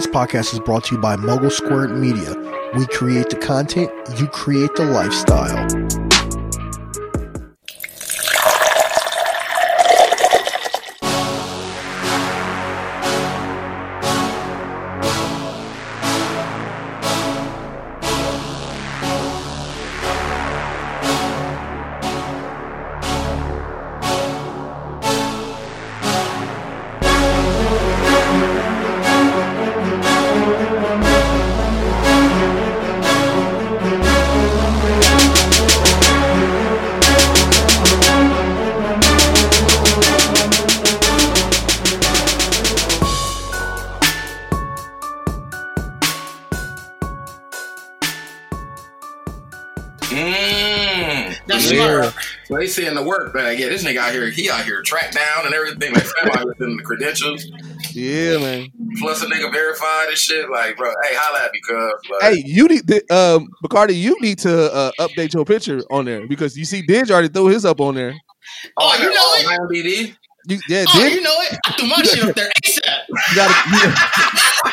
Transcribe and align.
This 0.00 0.06
podcast 0.06 0.54
is 0.54 0.60
brought 0.60 0.84
to 0.84 0.94
you 0.94 1.00
by 1.02 1.16
Mogul 1.16 1.50
Squared 1.50 1.90
Media. 1.90 2.34
We 2.74 2.86
create 2.86 3.28
the 3.28 3.36
content, 3.36 3.90
you 4.18 4.28
create 4.28 4.74
the 4.74 4.86
lifestyle. 4.86 5.99
He 54.40 54.50
out 54.50 54.64
here 54.64 54.82
tracked 54.82 55.14
down 55.14 55.46
and 55.46 55.54
everything. 55.54 55.92
Like, 55.92 56.04
fam 56.04 56.30
out 56.30 56.38
here 56.38 56.54
the 56.58 56.82
credentials. 56.84 57.44
Yeah, 57.92 58.38
man. 58.38 58.72
Plus 58.98 59.22
a 59.22 59.26
nigga 59.26 59.52
verified 59.52 60.08
and 60.08 60.16
shit. 60.16 60.48
Like, 60.50 60.76
bro, 60.76 60.88
hey, 61.02 61.14
holla 61.16 61.44
at 61.44 61.52
me, 61.52 61.60
cuz. 61.66 62.10
Like, 62.10 62.22
Hey, 62.34 62.42
you 62.46 62.68
need 62.68 62.86
to, 62.88 63.14
um, 63.14 63.48
Bacardi, 63.64 63.94
you 64.00 64.16
need 64.20 64.38
to 64.40 64.72
uh, 64.72 64.92
update 65.00 65.34
your 65.34 65.44
picture 65.44 65.80
on 65.90 66.04
there 66.04 66.26
because 66.26 66.56
you 66.56 66.64
see, 66.64 66.82
Didge 66.86 67.10
already 67.10 67.28
threw 67.28 67.46
his 67.46 67.64
up 67.64 67.80
on 67.80 67.94
there. 67.94 68.14
Oh, 68.76 68.94
you 68.96 69.12
got 69.12 69.14
know 69.14 69.52
it? 69.52 69.58
all 69.60 69.68
IMDb. 69.68 70.16
You, 70.46 70.58
yeah, 70.68 70.84
Oh, 70.88 70.98
Didge, 70.98 71.14
you 71.14 71.20
know 71.22 71.34
it? 71.50 71.58
I 71.66 71.72
threw 71.72 71.88
my 71.88 72.02
shit 72.02 72.24
up 72.24 72.34
there 72.34 72.50
ASAP. 72.64 73.08
you 73.08 73.36
gotta, 73.36 73.54
you, 73.70 73.92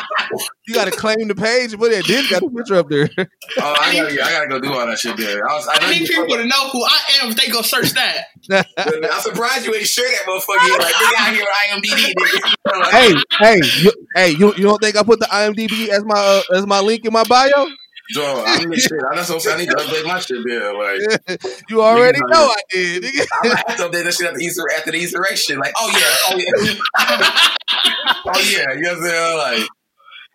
gotta 0.72 0.90
claim 0.90 1.28
the 1.28 1.34
page, 1.34 1.78
but 1.78 1.90
yeah, 1.90 2.00
Didge 2.00 2.30
got 2.30 2.42
a 2.42 2.50
picture 2.50 2.76
up 2.76 2.88
there. 2.88 3.08
Oh, 3.60 3.74
I 3.80 3.94
gotta, 3.94 4.12
I 4.12 4.30
gotta 4.30 4.48
go 4.48 4.60
do 4.60 4.72
all 4.72 4.86
that 4.86 4.98
shit 4.98 5.16
there. 5.16 5.48
I, 5.48 5.54
was, 5.54 5.66
I, 5.66 5.78
I 5.80 5.90
need 5.90 6.06
people 6.06 6.36
to 6.36 6.44
know 6.44 6.68
who 6.68 6.84
I 6.84 7.00
am 7.20 7.30
if 7.30 7.36
they 7.36 7.50
go 7.50 7.62
search 7.62 7.92
that. 7.92 8.26
I'm 8.78 9.20
surprised 9.20 9.66
you 9.66 9.74
ain't 9.74 9.86
share 9.86 10.08
that 10.08 10.22
motherfucker. 10.28 10.66
You're 10.66 10.78
like, 10.78 10.94
nigga 10.94 11.18
out 11.18 11.34
here 11.34 11.44
IMDb. 11.70 12.12
Hey, 12.90 13.14
hey, 13.40 13.60
you, 13.82 13.92
hey, 14.14 14.30
you, 14.30 14.54
you 14.54 14.62
don't 14.64 14.80
think 14.80 14.96
I 14.96 15.02
put 15.02 15.18
the 15.20 15.26
IMDb 15.26 15.88
as 15.88 16.04
my 16.04 16.14
uh, 16.16 16.56
as 16.56 16.66
my 16.66 16.80
link 16.80 17.04
in 17.04 17.12
my 17.12 17.24
bio? 17.24 17.66
Joe, 18.10 18.42
I 18.46 18.64
need 18.64 18.78
shit. 18.78 18.92
I 18.92 19.14
know 19.14 19.20
what 19.20 19.30
I'm 19.30 19.40
saying. 19.40 19.56
I 19.56 19.60
need 19.60 19.70
to 19.70 19.76
update 19.76 20.06
my 20.06 20.18
shit 20.18 20.38
there. 20.46 20.74
Like, 20.74 21.40
you 21.68 21.82
already 21.82 22.18
Nigga, 22.20 22.30
know 22.30 22.48
I 22.48 22.62
did. 22.70 23.02
nigga. 23.02 23.26
I'm 23.32 23.42
gonna 23.42 23.56
have 23.56 23.76
to 23.76 23.82
update 23.84 24.04
that 24.04 24.14
shit 24.14 24.26
after 24.26 24.38
the 24.38 24.44
Easter 24.44 24.62
after 24.76 24.90
the 24.92 24.98
Easter 24.98 25.26
egg 25.30 25.36
shit. 25.36 25.58
Like, 25.58 25.74
oh 25.78 25.90
yeah, 25.92 26.16
oh 26.30 26.38
yeah, 26.38 26.52
oh 28.26 28.40
yeah. 28.50 28.74
You 28.74 28.82
know 28.82 28.94
what 28.94 28.98
I'm 28.98 29.04
saying? 29.04 29.38
Like, 29.60 29.68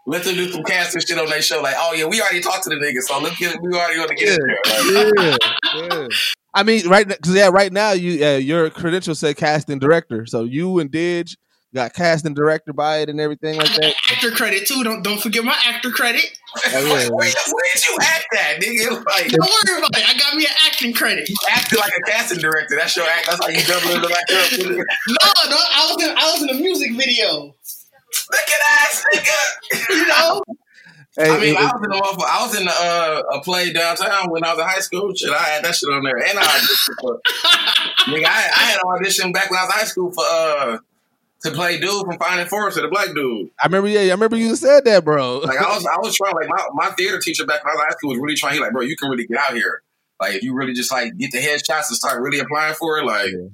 let 0.05 0.23
them 0.23 0.35
do 0.35 0.51
some 0.51 0.63
casting 0.63 1.01
shit 1.01 1.17
on 1.17 1.29
their 1.29 1.41
show. 1.41 1.61
Like, 1.61 1.75
oh 1.77 1.93
yeah, 1.93 2.05
we 2.05 2.21
already 2.21 2.41
talked 2.41 2.63
to 2.65 2.69
the 2.69 2.75
niggas, 2.75 3.03
so 3.03 3.19
let's 3.19 3.37
get 3.37 3.61
we 3.61 3.73
already 3.73 3.95
gonna 3.95 4.15
get 4.15 4.39
in 4.39 4.47
there. 4.47 4.57
Like, 4.65 5.37
yeah, 5.75 5.97
yeah. 6.01 6.07
I 6.53 6.63
mean, 6.63 6.87
right? 6.87 7.07
Because 7.07 7.35
yeah, 7.35 7.49
right 7.49 7.71
now 7.71 7.91
you 7.91 8.25
uh, 8.25 8.37
your 8.37 8.69
credentials 8.69 9.19
say 9.19 9.33
casting 9.33 9.79
director, 9.79 10.25
so 10.25 10.43
you 10.43 10.79
and 10.79 10.91
Didge 10.91 11.35
got 11.73 11.93
casting 11.93 12.33
director 12.33 12.71
by 12.71 12.99
it 12.99 13.09
and 13.09 13.19
everything 13.19 13.57
like 13.57 13.73
that. 13.75 13.95
actor 14.11 14.31
credit 14.31 14.67
too. 14.67 14.83
Don't 14.83 15.03
don't 15.03 15.19
forget 15.19 15.43
my 15.43 15.57
actor 15.65 15.89
credit. 15.89 16.25
Oh, 16.55 16.69
yeah. 16.71 16.83
where, 17.09 17.09
where 17.09 17.69
did 17.73 17.85
you 17.87 17.97
act 18.01 18.25
that, 18.31 18.59
nigga? 18.61 19.03
Like, 19.05 19.31
Don't 19.31 19.49
worry 19.49 19.79
about 19.79 19.97
it. 19.97 20.07
I 20.07 20.17
got 20.19 20.35
me 20.35 20.45
an 20.45 20.51
acting 20.67 20.93
credit. 20.93 21.27
acting 21.49 21.79
like 21.79 21.93
a 21.97 22.11
casting 22.11 22.39
director. 22.39 22.75
That's 22.75 22.95
your 22.95 23.07
act. 23.07 23.25
That's 23.27 23.43
how 23.43 23.49
you 23.49 23.63
double 23.63 23.89
it 23.89 24.03
like 24.03 24.13
up. 24.13 24.85
No, 25.07 25.49
no, 25.49 25.57
I 25.57 25.89
was 25.89 26.03
in 26.03 26.15
I 26.15 26.31
was 26.31 26.43
in 26.43 26.49
a 26.49 26.53
music 26.53 26.95
video. 26.95 27.55
At 28.31 28.61
that, 28.65 29.03
nigga. 29.15 29.89
You 29.89 30.07
know? 30.07 30.41
Hey, 31.15 31.29
I 31.29 31.39
mean, 31.39 31.49
it- 31.55 31.57
I 31.59 31.63
was 31.65 31.83
in 31.83 31.89
the 31.89 31.95
motherfucker- 31.95 32.29
I 32.29 32.45
was 32.45 32.59
in 32.59 32.65
the, 32.65 32.71
uh, 32.71 33.37
a 33.37 33.41
play 33.43 33.71
downtown 33.71 34.31
when 34.31 34.43
I 34.43 34.53
was 34.53 34.59
in 34.63 34.67
high 34.67 34.79
school. 34.79 35.13
Shit, 35.13 35.29
I 35.29 35.37
had 35.43 35.63
that 35.63 35.75
shit 35.75 35.89
on 35.89 36.03
there, 36.03 36.17
and 36.17 36.39
I 36.39 36.43
auditioned 36.43 36.95
for. 37.01 37.21
nigga, 38.11 38.25
I, 38.25 38.49
I 38.55 38.63
had 38.71 38.75
an 38.83 38.89
audition 38.97 39.31
back 39.31 39.51
when 39.51 39.59
I 39.59 39.63
was 39.63 39.73
in 39.73 39.79
high 39.79 39.85
school 39.85 40.11
for 40.11 40.23
uh 40.27 40.77
to 41.43 41.51
play 41.51 41.77
dude 41.77 42.05
from 42.05 42.17
Finding 42.17 42.47
Forrest, 42.47 42.77
the 42.81 42.87
black 42.87 43.13
dude. 43.13 43.49
I 43.61 43.67
remember, 43.67 43.89
yeah, 43.89 43.99
I 43.99 44.11
remember 44.11 44.37
you 44.37 44.55
said 44.55 44.85
that, 44.85 45.03
bro. 45.03 45.39
Like 45.39 45.57
I 45.59 45.75
was, 45.75 45.85
I 45.85 45.97
was 45.97 46.15
trying. 46.15 46.33
Like 46.35 46.47
my, 46.47 46.65
my 46.73 46.89
theater 46.91 47.19
teacher 47.19 47.45
back 47.45 47.63
when 47.65 47.71
I 47.71 47.75
was 47.75 47.81
in 47.81 47.85
high 47.87 47.91
school 47.97 48.09
was 48.11 48.19
really 48.19 48.35
trying. 48.35 48.53
He 48.55 48.59
like, 48.61 48.71
bro, 48.71 48.81
you 48.81 48.95
can 48.95 49.09
really 49.09 49.27
get 49.27 49.37
out 49.37 49.53
here. 49.53 49.83
Like 50.21 50.35
if 50.35 50.43
you 50.43 50.53
really 50.55 50.73
just 50.73 50.89
like 50.91 51.15
get 51.17 51.31
the 51.31 51.39
headshots 51.39 51.89
and 51.89 51.97
start 51.97 52.21
really 52.21 52.39
applying 52.39 52.73
for 52.75 52.97
it, 52.97 53.05
like. 53.05 53.29
But 53.33 53.49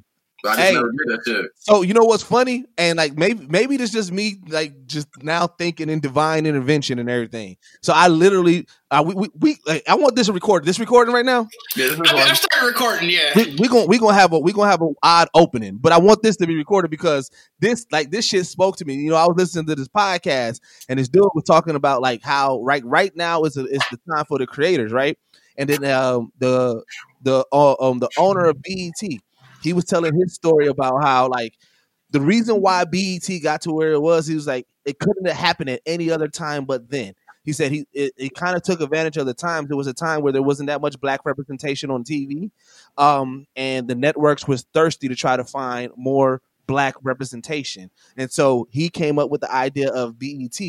I 0.45 0.55
just 0.55 0.59
Hey. 0.59 0.73
never 0.73 0.91
did 0.91 1.07
that 1.07 1.21
shit. 1.25 1.45
So 1.55 1.81
you 1.81 1.93
know 1.93 2.03
what's 2.03 2.23
funny, 2.23 2.65
and 2.77 2.97
like 2.97 3.17
maybe 3.17 3.45
maybe 3.47 3.75
it's 3.75 3.91
just 3.91 4.11
me 4.11 4.39
like 4.47 4.85
just 4.85 5.07
now 5.21 5.47
thinking 5.47 5.89
in 5.89 5.99
divine 5.99 6.45
intervention 6.45 6.99
and 6.99 7.09
everything. 7.09 7.57
So 7.81 7.93
I 7.93 8.07
literally, 8.07 8.67
uh, 8.91 9.03
we 9.05 9.13
we, 9.15 9.29
we 9.39 9.57
like, 9.65 9.83
I 9.87 9.95
want 9.95 10.15
this 10.15 10.29
recorded. 10.29 10.65
This 10.65 10.79
recording 10.79 11.13
right 11.13 11.25
now. 11.25 11.47
Yeah, 11.75 11.85
this 11.87 11.91
is 11.93 11.99
I, 11.99 12.03
mean, 12.03 12.21
I 12.21 12.25
like, 12.27 12.35
started 12.35 12.67
recording, 12.67 13.09
yeah. 13.09 13.31
We 13.35 13.55
we 13.59 13.67
gonna 13.67 13.85
we 13.85 13.97
gonna 13.99 14.13
have 14.13 14.33
a 14.33 14.39
we 14.39 14.53
gonna 14.53 14.69
have 14.69 14.81
an 14.81 14.95
odd 15.03 15.27
opening, 15.33 15.77
but 15.79 15.91
I 15.91 15.97
want 15.99 16.23
this 16.23 16.37
to 16.37 16.47
be 16.47 16.55
recorded 16.55 16.89
because 16.89 17.29
this 17.59 17.85
like 17.91 18.11
this 18.11 18.25
shit 18.25 18.45
spoke 18.45 18.77
to 18.77 18.85
me. 18.85 18.95
You 18.95 19.09
know, 19.09 19.17
I 19.17 19.25
was 19.25 19.35
listening 19.37 19.65
to 19.67 19.75
this 19.75 19.87
podcast 19.89 20.59
and 20.87 20.97
this 20.99 21.09
dude 21.09 21.23
was 21.35 21.43
talking 21.43 21.75
about 21.75 22.01
like 22.01 22.21
how 22.23 22.61
right 22.61 22.83
right 22.85 23.15
now 23.15 23.43
is 23.43 23.57
a, 23.57 23.65
is 23.65 23.81
the 23.91 23.99
time 24.13 24.25
for 24.25 24.37
the 24.37 24.47
creators, 24.47 24.91
right? 24.91 25.17
And 25.57 25.69
then 25.69 25.83
um 25.85 26.31
the 26.39 26.81
the 27.21 27.45
uh, 27.51 27.75
um 27.81 27.99
the 27.99 28.09
owner 28.17 28.45
of 28.45 28.61
BET, 28.61 29.19
he 29.61 29.73
was 29.73 29.85
telling 29.85 30.15
his 30.15 30.33
story 30.33 30.67
about 30.67 31.03
how 31.03 31.27
like 31.27 31.53
the 32.11 32.21
reason 32.21 32.61
why 32.61 32.85
BET 32.85 33.27
got 33.43 33.61
to 33.61 33.71
where 33.71 33.93
it 33.93 34.01
was, 34.01 34.27
he 34.27 34.35
was 34.35 34.47
like 34.47 34.67
it 34.85 34.99
couldn't 34.99 35.27
have 35.27 35.37
happened 35.37 35.69
at 35.69 35.81
any 35.85 36.09
other 36.09 36.27
time 36.27 36.65
but 36.65 36.89
then. 36.89 37.13
He 37.43 37.53
said 37.53 37.71
he 37.71 37.87
it, 37.93 38.13
it 38.17 38.35
kind 38.35 38.55
of 38.55 38.63
took 38.63 38.81
advantage 38.81 39.17
of 39.17 39.25
the 39.25 39.33
times. 39.33 39.69
There 39.69 39.77
was 39.77 39.87
a 39.87 39.93
time 39.93 40.21
where 40.21 40.33
there 40.33 40.43
wasn't 40.43 40.67
that 40.67 40.81
much 40.81 40.99
black 40.99 41.21
representation 41.25 41.89
on 41.89 42.03
TV 42.03 42.51
um, 42.97 43.45
and 43.55 43.87
the 43.87 43.95
networks 43.95 44.47
was 44.47 44.65
thirsty 44.73 45.07
to 45.07 45.15
try 45.15 45.37
to 45.37 45.43
find 45.43 45.91
more 45.95 46.41
black 46.67 46.95
representation. 47.01 47.89
And 48.17 48.31
so 48.31 48.67
he 48.69 48.89
came 48.89 49.17
up 49.17 49.31
with 49.31 49.41
the 49.41 49.51
idea 49.51 49.89
of 49.89 50.19
BET, 50.19 50.59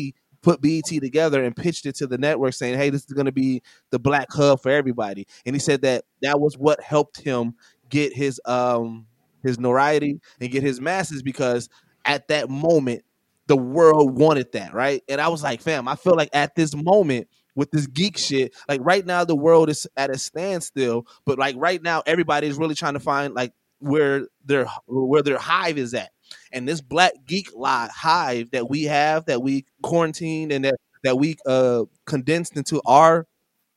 put 0.41 0.59
BET 0.59 0.85
together 0.85 1.43
and 1.43 1.55
pitched 1.55 1.85
it 1.85 1.95
to 1.97 2.07
the 2.07 2.17
network 2.17 2.53
saying, 2.53 2.77
"Hey, 2.77 2.89
this 2.89 3.05
is 3.05 3.13
going 3.13 3.27
to 3.27 3.31
be 3.31 3.61
the 3.91 3.99
black 3.99 4.31
hub 4.31 4.61
for 4.61 4.71
everybody." 4.71 5.27
And 5.45 5.55
he 5.55 5.59
said 5.59 5.81
that 5.83 6.05
that 6.23 6.39
was 6.39 6.57
what 6.57 6.81
helped 6.81 7.21
him 7.21 7.53
get 7.91 8.13
his 8.13 8.41
um 8.45 9.05
his 9.43 9.59
notoriety 9.59 10.19
and 10.39 10.51
get 10.51 10.63
his 10.63 10.81
masses 10.81 11.21
because 11.21 11.69
at 12.05 12.27
that 12.29 12.49
moment 12.49 13.03
the 13.47 13.57
world 13.57 14.17
wanted 14.17 14.51
that, 14.53 14.73
right? 14.73 15.03
And 15.09 15.21
I 15.21 15.27
was 15.27 15.43
like, 15.43 15.61
"Fam, 15.61 15.87
I 15.87 15.95
feel 15.95 16.15
like 16.15 16.29
at 16.33 16.55
this 16.55 16.75
moment 16.75 17.27
with 17.55 17.71
this 17.71 17.87
geek 17.87 18.17
shit. 18.17 18.55
Like 18.67 18.81
right 18.83 19.05
now, 19.05 19.23
the 19.25 19.35
world 19.35 19.69
is 19.69 19.87
at 19.97 20.09
a 20.09 20.17
standstill. 20.17 21.05
But 21.25 21.39
like 21.39 21.55
right 21.57 21.81
now, 21.81 22.03
everybody 22.05 22.47
is 22.47 22.57
really 22.57 22.75
trying 22.75 22.93
to 22.93 22.99
find 22.99 23.33
like 23.33 23.53
where 23.79 24.27
their 24.45 24.67
where 24.87 25.21
their 25.21 25.37
hive 25.37 25.77
is 25.77 25.93
at. 25.93 26.11
And 26.51 26.67
this 26.67 26.81
black 26.81 27.13
geek 27.25 27.49
lot 27.55 27.91
hive 27.91 28.51
that 28.51 28.69
we 28.69 28.83
have, 28.83 29.25
that 29.25 29.41
we 29.41 29.65
quarantined 29.81 30.51
and 30.51 30.65
that 30.65 30.75
that 31.03 31.17
we 31.17 31.35
uh 31.45 31.85
condensed 32.05 32.55
into 32.57 32.81
our 32.85 33.27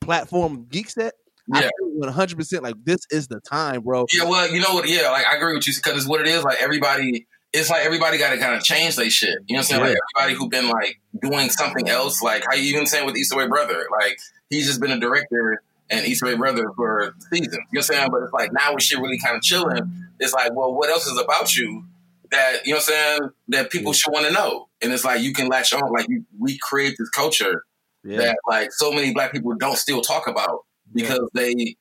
platform 0.01 0.65
Geekset. 0.65 1.11
Yeah. 1.47 1.69
one 1.79 2.11
hundred 2.11 2.37
percent 2.37 2.63
like 2.63 2.75
this 2.83 2.99
is 3.11 3.27
the 3.27 3.39
time, 3.39 3.81
bro. 3.81 4.05
Yeah, 4.11 4.23
well, 4.25 4.51
you 4.51 4.59
know 4.59 4.73
what? 4.73 4.87
Yeah, 4.89 5.09
like 5.11 5.25
I 5.27 5.35
agree 5.37 5.53
with 5.53 5.67
you 5.67 5.73
because 5.75 5.97
it's 5.97 6.07
what 6.07 6.21
it 6.21 6.27
is. 6.27 6.43
Like 6.43 6.61
everybody, 6.61 7.27
it's 7.53 7.69
like 7.69 7.85
everybody 7.85 8.17
got 8.17 8.31
to 8.31 8.37
kind 8.37 8.55
of 8.55 8.63
change 8.63 8.95
their 8.95 9.09
shit. 9.09 9.29
You 9.47 9.55
know 9.55 9.59
what 9.59 9.59
I'm 9.59 9.63
saying? 9.63 9.81
Like 9.81 9.97
everybody 10.17 10.37
who 10.37 10.49
been 10.49 10.69
like 10.69 10.99
doing 11.21 11.49
something 11.49 11.87
else, 11.87 12.21
like 12.21 12.43
how 12.47 12.55
you 12.55 12.63
even 12.73 12.87
saying 12.87 13.05
with 13.05 13.15
Easter 13.15 13.37
Way 13.37 13.47
Brother, 13.47 13.85
like 14.01 14.17
he's 14.49 14.65
just 14.65 14.81
been 14.81 14.91
a 14.91 14.99
director 14.99 15.61
and 15.89 16.05
Easter 16.07 16.25
Way 16.25 16.35
Brother 16.35 16.65
for 16.75 17.13
seasons. 17.31 17.53
You 17.53 17.59
know 17.59 17.63
what 17.71 17.77
I'm 17.77 17.83
saying? 17.83 18.09
But 18.11 18.23
it's 18.23 18.33
like 18.33 18.51
now 18.51 18.71
when 18.71 18.79
shit 18.79 18.97
really 18.99 19.19
kind 19.19 19.35
of 19.35 19.43
chilling, 19.43 20.07
it's 20.19 20.33
like, 20.33 20.53
well, 20.55 20.73
what 20.73 20.89
else 20.89 21.05
is 21.05 21.19
about 21.19 21.55
you 21.55 21.85
that 22.31 22.65
you 22.65 22.71
know 22.71 22.77
what 22.77 22.89
I'm 22.89 22.93
saying 23.19 23.29
that 23.49 23.69
people 23.69 23.93
should 23.93 24.11
want 24.11 24.25
to 24.25 24.33
know? 24.33 24.67
And 24.81 24.91
it's 24.91 25.05
like 25.05 25.21
you 25.21 25.31
can 25.31 25.47
latch 25.47 25.73
on, 25.73 25.91
like 25.91 26.07
you 26.09 26.25
recreate 26.39 26.95
this 26.97 27.09
culture 27.09 27.65
Yeah. 28.03 28.17
that 28.17 28.37
like 28.49 28.71
so 28.71 28.91
many 28.91 29.13
black 29.13 29.31
people 29.31 29.53
don't 29.55 29.77
still 29.77 30.01
talk 30.01 30.27
about 30.27 30.65
because 30.95 31.29
they 31.33 31.75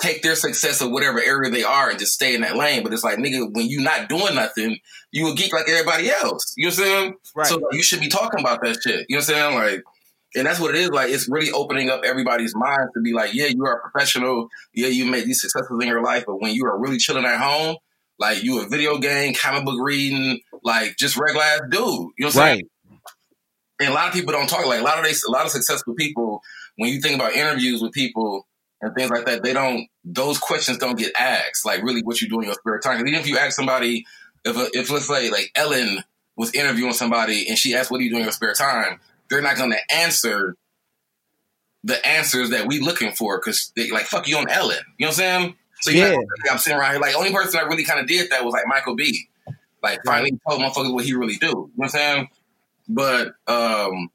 take 0.00 0.22
their 0.22 0.34
success 0.34 0.80
of 0.80 0.90
whatever 0.90 1.20
area 1.20 1.50
they 1.50 1.64
are 1.64 1.90
and 1.90 1.98
just 1.98 2.12
stay 2.12 2.34
in 2.34 2.42
that 2.42 2.56
lane. 2.56 2.82
But 2.82 2.92
it's 2.92 3.04
like, 3.04 3.18
nigga, 3.18 3.52
when 3.52 3.66
you're 3.66 3.82
not 3.82 4.08
doing 4.08 4.34
nothing, 4.34 4.78
you 5.10 5.28
a 5.28 5.34
geek 5.34 5.52
like 5.52 5.68
everybody 5.68 6.10
else. 6.10 6.52
You 6.56 6.68
know 6.68 6.68
what 6.68 6.78
I'm 6.78 6.84
saying? 6.84 7.14
Right. 7.34 7.46
So 7.46 7.60
you 7.72 7.82
should 7.82 8.00
be 8.00 8.08
talking 8.08 8.40
about 8.40 8.60
that 8.62 8.78
shit. 8.82 9.06
You 9.08 9.16
know 9.16 9.20
what 9.20 9.30
I'm 9.30 9.34
saying? 9.34 9.54
Like, 9.54 9.84
and 10.34 10.46
that's 10.46 10.60
what 10.60 10.74
it 10.74 10.80
is. 10.80 10.90
Like, 10.90 11.10
it's 11.10 11.28
really 11.30 11.50
opening 11.50 11.88
up 11.88 12.02
everybody's 12.04 12.54
mind 12.54 12.90
to 12.94 13.00
be 13.00 13.14
like, 13.14 13.32
yeah, 13.32 13.46
you 13.46 13.64
are 13.64 13.78
a 13.78 13.90
professional. 13.90 14.48
Yeah, 14.74 14.88
you 14.88 15.10
made 15.10 15.24
these 15.24 15.40
successes 15.40 15.78
in 15.80 15.88
your 15.88 16.02
life, 16.02 16.24
but 16.26 16.42
when 16.42 16.54
you 16.54 16.66
are 16.66 16.78
really 16.78 16.98
chilling 16.98 17.24
at 17.24 17.40
home, 17.40 17.76
like 18.18 18.42
you 18.42 18.60
a 18.60 18.68
video 18.68 18.98
game, 18.98 19.34
comic 19.34 19.64
book 19.64 19.78
reading, 19.80 20.40
like 20.62 20.96
just 20.96 21.16
regular 21.16 21.44
ass 21.44 21.60
dude. 21.70 21.80
You 21.80 21.80
know 21.80 22.26
what 22.26 22.26
I'm 22.26 22.30
saying? 22.32 22.68
And 23.80 23.90
a 23.90 23.92
lot 23.92 24.08
of 24.08 24.14
people 24.14 24.32
don't 24.32 24.48
talk 24.48 24.64
like 24.66 24.80
a 24.80 24.84
lot 24.84 24.98
of 24.98 25.04
they 25.04 25.10
a 25.10 25.30
lot 25.30 25.44
of 25.44 25.50
successful 25.50 25.94
people. 25.94 26.40
When 26.76 26.92
you 26.92 27.00
think 27.00 27.16
about 27.16 27.32
interviews 27.32 27.82
with 27.82 27.92
people 27.92 28.46
and 28.80 28.94
things 28.94 29.10
like 29.10 29.24
that, 29.26 29.42
they 29.42 29.52
don't 29.52 29.88
those 30.04 30.38
questions 30.38 30.78
don't 30.78 30.98
get 30.98 31.12
asked. 31.18 31.64
Like 31.64 31.82
really, 31.82 32.02
what 32.02 32.20
you 32.20 32.28
do 32.28 32.40
in 32.40 32.46
your 32.46 32.54
spare 32.54 32.78
time? 32.78 33.00
even 33.00 33.14
if 33.14 33.26
you 33.26 33.38
ask 33.38 33.56
somebody, 33.56 34.06
if 34.44 34.56
a, 34.56 34.68
if 34.78 34.90
let's 34.90 35.08
say 35.08 35.30
like 35.30 35.50
Ellen 35.54 36.04
was 36.36 36.52
interviewing 36.54 36.92
somebody 36.92 37.48
and 37.48 37.58
she 37.58 37.74
asked, 37.74 37.90
"What 37.90 37.98
do 37.98 38.04
you 38.04 38.10
do 38.10 38.16
in 38.16 38.22
your 38.22 38.32
spare 38.32 38.54
time?" 38.54 39.00
They're 39.28 39.42
not 39.42 39.56
going 39.56 39.72
to 39.72 39.94
answer 39.94 40.56
the 41.82 42.04
answers 42.06 42.50
that 42.50 42.66
we 42.66 42.80
looking 42.80 43.12
for 43.12 43.38
because 43.38 43.72
they 43.76 43.90
like 43.90 44.06
fuck 44.06 44.28
you 44.28 44.36
on 44.36 44.48
Ellen. 44.48 44.76
You 44.98 45.06
know 45.06 45.08
what 45.08 45.08
I'm 45.08 45.12
saying? 45.14 45.54
So 45.80 45.90
yeah, 45.90 46.10
Yeah. 46.10 46.52
I'm 46.52 46.58
sitting 46.58 46.78
around 46.78 46.92
here 46.92 47.00
like 47.00 47.16
only 47.16 47.32
person 47.32 47.58
that 47.60 47.68
really 47.68 47.84
kind 47.84 48.00
of 48.00 48.06
did 48.06 48.30
that 48.30 48.44
was 48.44 48.52
like 48.52 48.66
Michael 48.66 48.96
B. 48.96 49.28
Like 49.82 50.00
finally 50.04 50.38
told 50.48 50.60
motherfuckers 50.60 50.92
what 50.92 51.04
he 51.04 51.14
really 51.14 51.36
do. 51.36 51.46
You 51.46 51.52
know 51.52 51.70
what 51.76 51.86
I'm 51.86 51.90
saying? 51.90 52.28
But 52.88 53.34
um 53.46 54.10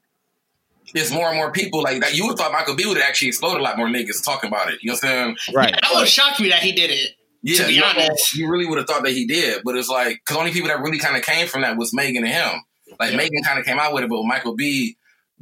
it's 0.93 1.11
more 1.11 1.27
and 1.27 1.37
more 1.37 1.51
people 1.51 1.81
like 1.81 2.01
that. 2.01 2.15
You 2.15 2.27
would 2.27 2.37
thought 2.37 2.51
Michael 2.51 2.75
B 2.75 2.85
would 2.85 2.97
actually 2.97 3.29
explode 3.29 3.57
a 3.57 3.63
lot 3.63 3.77
more 3.77 3.87
niggas 3.87 4.23
talking 4.23 4.47
about 4.49 4.69
it. 4.71 4.79
You 4.81 4.91
know 4.91 4.93
what 5.01 5.03
I'm 5.05 5.09
saying? 5.09 5.55
Right. 5.55 5.71
That 5.81 5.91
would 5.95 6.07
shock 6.07 6.39
me 6.39 6.49
that 6.49 6.59
he 6.59 6.71
did 6.71 6.89
it. 6.91 7.11
Yeah, 7.43 7.57
To 7.57 7.67
be 7.67 7.73
you, 7.73 7.79
know, 7.81 7.87
honest. 7.87 8.35
you 8.35 8.49
really 8.49 8.65
would 8.67 8.77
have 8.77 8.87
thought 8.87 9.03
that 9.03 9.13
he 9.13 9.25
did, 9.25 9.63
but 9.65 9.75
it's 9.75 9.89
like 9.89 10.21
because 10.25 10.37
only 10.37 10.51
people 10.51 10.67
that 10.69 10.79
really 10.81 10.99
kind 10.99 11.15
of 11.17 11.23
came 11.23 11.47
from 11.47 11.61
that 11.63 11.75
was 11.77 11.93
Megan 11.93 12.23
and 12.23 12.31
him. 12.31 12.61
Like 12.99 13.11
Yeah. 13.11 13.17
Megan 13.17 13.43
kind 13.43 13.57
of 13.59 13.65
came 13.65 13.79
out 13.79 13.93
with 13.93 14.03
it, 14.03 14.09
but 14.09 14.23
Michael 14.23 14.55
B 14.55 14.95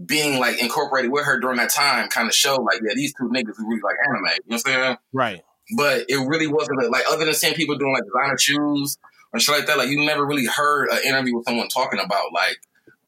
being 0.06 0.40
like 0.40 0.62
incorporated 0.62 1.12
with 1.12 1.26
her 1.26 1.40
during 1.42 1.58
that 1.58 1.70
time 1.70 2.08
kind 2.08 2.30
of 2.30 2.34
showed 2.34 2.62
like 2.64 2.80
yeah 2.82 2.94
these 2.96 3.14
two 3.20 3.28
niggas 3.28 3.56
who 3.58 3.68
really 3.68 3.82
like 3.82 3.96
anime. 4.08 4.24
You 4.24 4.30
know 4.30 4.36
what 4.46 4.54
I'm 4.56 4.60
saying? 4.84 4.98
Right. 5.12 5.42
But 5.76 6.06
it 6.08 6.16
really 6.26 6.48
wasn't 6.48 6.82
a, 6.82 6.88
like 6.88 7.04
other 7.12 7.26
than 7.26 7.34
seeing 7.34 7.54
people 7.54 7.78
doing 7.78 7.94
like 7.94 8.04
designer 8.06 8.38
shoes 8.38 8.98
or 9.34 9.40
shit 9.42 9.56
like 9.56 9.68
that. 9.68 9.78
Like 9.78 9.90
you 9.90 10.06
never 10.06 10.26
really 10.26 10.46
heard 10.46 10.90
an 10.92 11.00
interview 11.06 11.36
with 11.36 11.46
someone 11.46 11.68
talking 11.68 12.00
about 12.00 12.32
like 12.34 12.58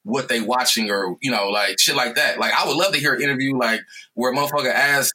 what 0.04 0.30
they 0.30 0.42
watching 0.42 0.90
or 0.90 1.16
you 1.22 1.32
know 1.32 1.50
like 1.50 1.80
shit 1.80 1.96
like 1.96 2.16
that. 2.16 2.40
Like 2.40 2.54
I 2.54 2.68
would 2.68 2.76
love 2.78 2.94
to 2.94 3.00
hear 3.00 3.14
an 3.14 3.22
interview 3.22 3.58
like 3.58 3.82
where 4.14 4.32
a 4.32 4.36
motherfucker 4.36 4.74
asks. 4.74 5.14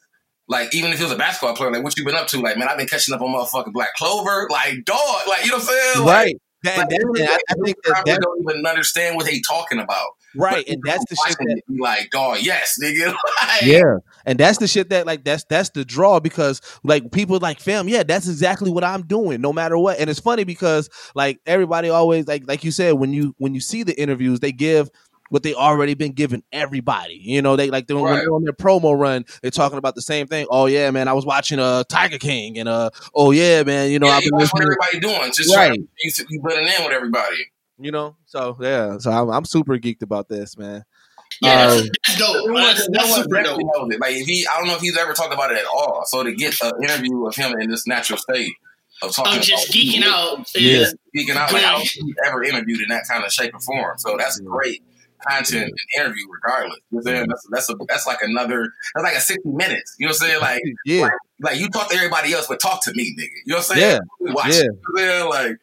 Like 0.48 0.72
even 0.74 0.92
if 0.92 0.98
he 0.98 1.02
was 1.02 1.12
a 1.12 1.16
basketball 1.16 1.56
player, 1.56 1.72
like 1.72 1.82
what 1.82 1.96
you 1.98 2.04
been 2.04 2.14
up 2.14 2.28
to? 2.28 2.40
Like 2.40 2.56
man, 2.56 2.68
I've 2.68 2.78
been 2.78 2.86
catching 2.86 3.12
up 3.14 3.20
on 3.20 3.34
motherfucking 3.34 3.72
Black 3.72 3.94
Clover. 3.96 4.46
Like 4.50 4.84
dog, 4.84 4.98
like 5.28 5.44
you 5.44 5.50
know 5.50 5.56
what 5.56 5.62
I'm 5.62 5.68
saying? 5.94 6.06
Like, 6.06 6.14
Right. 6.26 6.36
That- 6.62 6.78
like, 6.78 6.88
that- 6.88 7.00
and 7.00 7.28
I, 7.28 7.34
I 7.34 7.54
think 7.64 7.76
that, 7.84 8.02
that 8.06 8.20
don't 8.20 8.42
even 8.48 8.64
understand 8.66 9.16
what 9.16 9.26
they 9.26 9.40
talking 9.40 9.78
about. 9.78 10.06
right, 10.36 10.64
But 10.66 10.72
and 10.74 10.82
that's 10.84 11.04
the 11.08 11.16
shit 11.26 11.36
that 11.38 11.60
be 11.68 11.78
like, 11.80 12.10
dog, 12.10 12.38
yes, 12.42 12.76
nigga. 12.82 13.14
Like, 13.42 13.62
yeah 13.62 13.96
and 14.26 14.38
that's 14.38 14.58
the 14.58 14.66
shit 14.68 14.90
that 14.90 15.06
like 15.06 15.24
that's 15.24 15.44
that's 15.44 15.70
the 15.70 15.84
draw 15.84 16.20
because 16.20 16.60
like 16.84 17.10
people 17.12 17.38
like 17.38 17.60
fam 17.60 17.88
yeah 17.88 18.02
that's 18.02 18.28
exactly 18.28 18.70
what 18.70 18.84
i'm 18.84 19.02
doing 19.02 19.40
no 19.40 19.52
matter 19.52 19.78
what 19.78 19.98
and 19.98 20.10
it's 20.10 20.20
funny 20.20 20.44
because 20.44 20.90
like 21.14 21.40
everybody 21.46 21.88
always 21.88 22.26
like 22.26 22.42
like 22.46 22.62
you 22.64 22.70
said 22.70 22.92
when 22.94 23.12
you 23.12 23.34
when 23.38 23.54
you 23.54 23.60
see 23.60 23.82
the 23.82 23.98
interviews 24.00 24.40
they 24.40 24.52
give 24.52 24.90
what 25.28 25.42
they 25.42 25.54
already 25.54 25.94
been 25.94 26.12
giving 26.12 26.42
everybody 26.52 27.18
you 27.20 27.42
know 27.42 27.56
they 27.56 27.68
like 27.70 27.86
they, 27.86 27.94
when 27.94 28.04
Right. 28.04 28.20
they're 28.20 28.32
on 28.32 28.44
their 28.44 28.52
promo 28.52 28.96
run 28.96 29.24
they're 29.42 29.50
talking 29.50 29.78
about 29.78 29.94
the 29.96 30.02
same 30.02 30.26
thing 30.26 30.46
oh 30.50 30.66
yeah 30.66 30.90
man 30.92 31.08
i 31.08 31.12
was 31.12 31.26
watching 31.26 31.58
uh 31.58 31.82
tiger 31.88 32.18
king 32.18 32.58
and 32.58 32.68
uh 32.68 32.90
oh 33.14 33.30
yeah 33.32 33.62
man 33.64 33.90
you 33.90 33.98
know 33.98 34.06
yeah, 34.06 34.12
i've 34.12 34.22
you 34.24 34.30
been 34.30 34.38
watch 34.40 34.50
what 34.52 34.62
everybody 34.62 35.00
doing. 35.00 35.32
Just 35.32 35.54
Right. 35.56 35.66
trying 35.68 35.74
to 35.74 35.88
you, 35.98 36.12
you 36.28 36.40
blending 36.42 36.72
in 36.78 36.84
with 36.84 36.92
everybody. 36.92 37.36
you 37.78 37.90
know 37.90 38.16
so 38.26 38.56
yeah 38.60 38.98
so 38.98 39.10
i'm, 39.10 39.28
I'm 39.30 39.44
super 39.44 39.76
geeked 39.78 40.02
about 40.02 40.28
this 40.28 40.56
man 40.56 40.84
Yeah, 41.42 41.50
Uh, 41.50 41.68
that's, 41.74 41.88
that's 42.06 42.18
dope. 42.18 42.36
Everyone- 42.36 42.62
That's, 42.62 42.88
that's 42.92 43.14
super 43.14 43.28
dope. 43.28 43.44
definitely 43.44 43.64
knows 43.64 43.88
it. 43.94 44.00
Like 44.00 44.14
if 44.16 44.26
he, 44.26 44.46
I 44.46 44.58
don't 44.58 44.68
know 44.68 44.74
if 44.74 44.80
he's 44.80 44.96
ever 44.96 45.12
talked 45.12 45.34
about 45.34 45.52
it 45.52 45.58
at 45.58 45.66
all. 45.66 46.04
So 46.06 46.22
to 46.22 46.32
get 46.34 46.54
an 46.62 46.72
interview 46.82 47.26
of 47.26 47.34
him 47.34 47.54
in 47.60 47.70
this 47.70 47.86
natural 47.86 48.18
state 48.18 48.52
of 49.02 49.14
talking, 49.14 49.34
I'm 49.34 49.40
just 49.42 49.68
about 49.68 49.74
geeking 49.74 50.02
out. 50.04 50.46
Yeah. 50.54 50.78
is- 50.82 50.94
geeking 51.16 51.36
out, 51.36 51.52
like 51.52 51.64
I 51.64 51.72
don't 51.72 51.80
think 51.86 52.06
he's 52.06 52.14
ever 52.26 52.42
interviewed 52.42 52.80
in 52.80 52.88
that 52.88 53.04
kind 53.08 53.24
of 53.24 53.32
shape 53.32 53.54
or 53.54 53.60
form. 53.60 53.98
So 53.98 54.16
that's 54.18 54.38
great 54.40 54.82
content 55.26 55.64
and 55.64 56.04
interview, 56.04 56.24
regardless. 56.30 56.78
You 56.90 56.98
know 56.98 57.02
what 57.02 57.08
I'm 57.10 57.16
saying? 57.16 57.26
That's 57.28 57.46
that's 57.50 57.70
a, 57.70 57.74
that's 57.88 58.06
like 58.06 58.22
another 58.22 58.72
that's 58.94 59.02
like 59.04 59.16
a 59.16 59.20
sixty 59.20 59.48
minutes. 59.48 59.96
You 59.98 60.06
know 60.06 60.10
what 60.12 60.22
I'm 60.22 60.28
saying? 60.28 60.40
Like 60.40 60.62
yeah 60.86 61.08
like 61.42 61.58
you 61.58 61.68
talk 61.68 61.90
to 61.90 61.96
everybody 61.96 62.32
else, 62.32 62.46
but 62.46 62.60
talk 62.60 62.82
to 62.84 62.92
me, 62.94 63.14
nigga. 63.18 63.28
You 63.44 63.52
know 63.52 63.56
what 63.56 63.70
I'm 63.70 63.76
saying? 63.76 64.00
Watch 64.20 64.54
yeah. 64.54 64.62
You 64.62 64.68
know 64.68 64.72
what 64.94 65.02
I'm 65.02 65.08
saying? 65.08 65.28
Like 65.50 65.58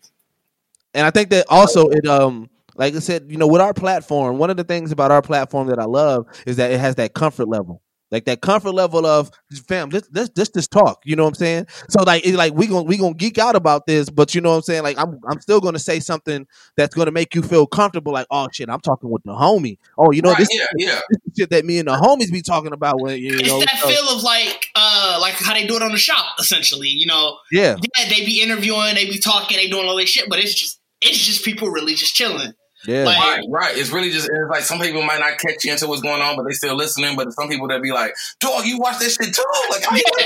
and 0.96 1.08
I 1.08 1.10
think 1.12 1.30
that 1.30 1.46
also 1.50 1.90
it 1.90 2.06
um 2.08 2.50
like 2.76 2.96
I 2.96 3.00
said, 3.00 3.26
you 3.30 3.38
know, 3.38 3.48
with 3.48 3.62
our 3.62 3.74
platform, 3.74 4.38
one 4.38 4.50
of 4.50 4.58
the 4.58 4.64
things 4.64 4.92
about 4.92 5.12
our 5.12 5.22
platform 5.22 5.68
that 5.68 5.80
I 5.80 5.86
love 5.86 6.26
is 6.46 6.58
that 6.58 6.72
it 6.72 6.80
has 6.80 6.96
that 6.96 7.14
comfort 7.14 7.48
level. 7.48 7.82
Like 8.12 8.26
that 8.26 8.42
comfort 8.42 8.74
level 8.74 9.08
of 9.08 9.32
fam, 9.68 9.90
let's 9.90 10.08
let's 10.14 10.30
just 10.30 10.54
just 10.54 10.70
talk. 10.70 11.02
You 11.04 11.16
know 11.16 11.24
what 11.24 11.30
I'm 11.30 11.34
saying? 11.34 11.66
So 11.90 12.04
like 12.04 12.24
it's 12.24 12.38
like 12.38 12.54
we 12.54 12.68
gonna 12.68 12.84
we 12.84 12.96
gonna 12.96 13.16
geek 13.16 13.40
out 13.40 13.56
about 13.56 13.88
this, 13.88 14.08
but 14.08 14.36
you 14.36 14.42
know 14.42 14.52
what 14.52 14.58
I'm 14.58 14.62
saying? 14.62 14.84
Like 14.84 15.00
I'm 15.00 15.20
I'm 15.28 15.42
still 15.42 15.60
gonna 15.60 15.80
say 15.80 16.00
something 16.00 16.46
that's 16.78 16.94
gonna 16.94 17.10
make 17.12 17.34
you 17.34 17.42
feel 17.42 17.66
comfortable. 17.66 18.14
Like 18.14 18.28
oh 18.30 18.50
shit, 18.54 18.70
I'm 18.70 18.82
talking 18.82 19.10
with 19.10 19.24
the 19.24 19.32
homie. 19.32 19.80
Oh, 19.98 20.12
you 20.12 20.22
know 20.22 20.30
right, 20.30 20.38
this, 20.38 20.50
yeah, 20.52 20.66
yeah. 20.78 21.00
this 21.10 21.22
is 21.26 21.34
shit 21.40 21.50
that 21.50 21.66
me 21.66 21.80
and 21.80 21.88
the 21.88 21.94
homies 21.94 22.32
be 22.32 22.44
talking 22.44 22.72
about 22.72 23.02
when 23.02 23.18
you 23.18 23.34
It's 23.34 23.48
know. 23.50 23.60
that 23.62 23.80
so- 23.82 23.88
feel 23.88 24.08
of 24.16 24.22
like, 24.22 24.68
uh, 24.76 25.18
like 25.20 25.34
how 25.34 25.56
they 25.56 25.66
do 25.66 25.76
it 25.76 25.82
on 25.82 25.92
the 25.92 25.98
shop, 25.98 26.36
essentially. 26.38 26.90
You 26.90 27.08
know, 27.08 27.40
yeah, 27.52 27.78
yeah, 27.98 28.10
they 28.10 28.24
be 28.24 28.44
interviewing, 28.44 28.94
they 28.94 29.06
be 29.06 29.18
talking, 29.18 29.58
they 29.58 29.70
doing 29.70 29.88
all 29.88 29.96
this 29.98 30.10
shit, 30.10 30.30
but 30.30 30.38
it's 30.38 30.54
just, 30.54 30.80
it's 31.02 31.18
just 31.18 31.44
people 31.44 31.70
really 31.70 31.96
just 31.96 32.14
chilling. 32.14 32.54
Yeah, 32.86 33.04
Like- 33.04 33.18
Right, 33.18 33.44
right. 33.50 33.78
It's 33.78 33.90
really 33.92 34.10
just 34.12 34.26
it's 34.30 34.50
like 34.50 34.64
some 34.64 34.80
people 34.80 35.02
might 35.04 35.20
not 35.20 35.38
catch 35.40 35.64
you 35.66 35.72
into 35.72 35.88
what's 35.88 36.02
going 36.02 36.22
on, 36.22 36.36
but 36.36 36.44
they 36.48 36.54
still 36.54 36.76
listening. 36.76 37.16
But 37.16 37.32
some 37.34 37.50
people 37.50 37.68
that 37.70 37.82
be 37.82 37.92
like, 37.92 38.14
"Dog, 38.40 38.66
you 38.66 38.78
watch 38.80 39.00
this 39.00 39.16
shit 39.16 39.34
too?" 39.34 39.44
Like, 39.70 39.84
I 39.90 39.94
mean, 39.94 40.04
Yeah. 40.20 40.26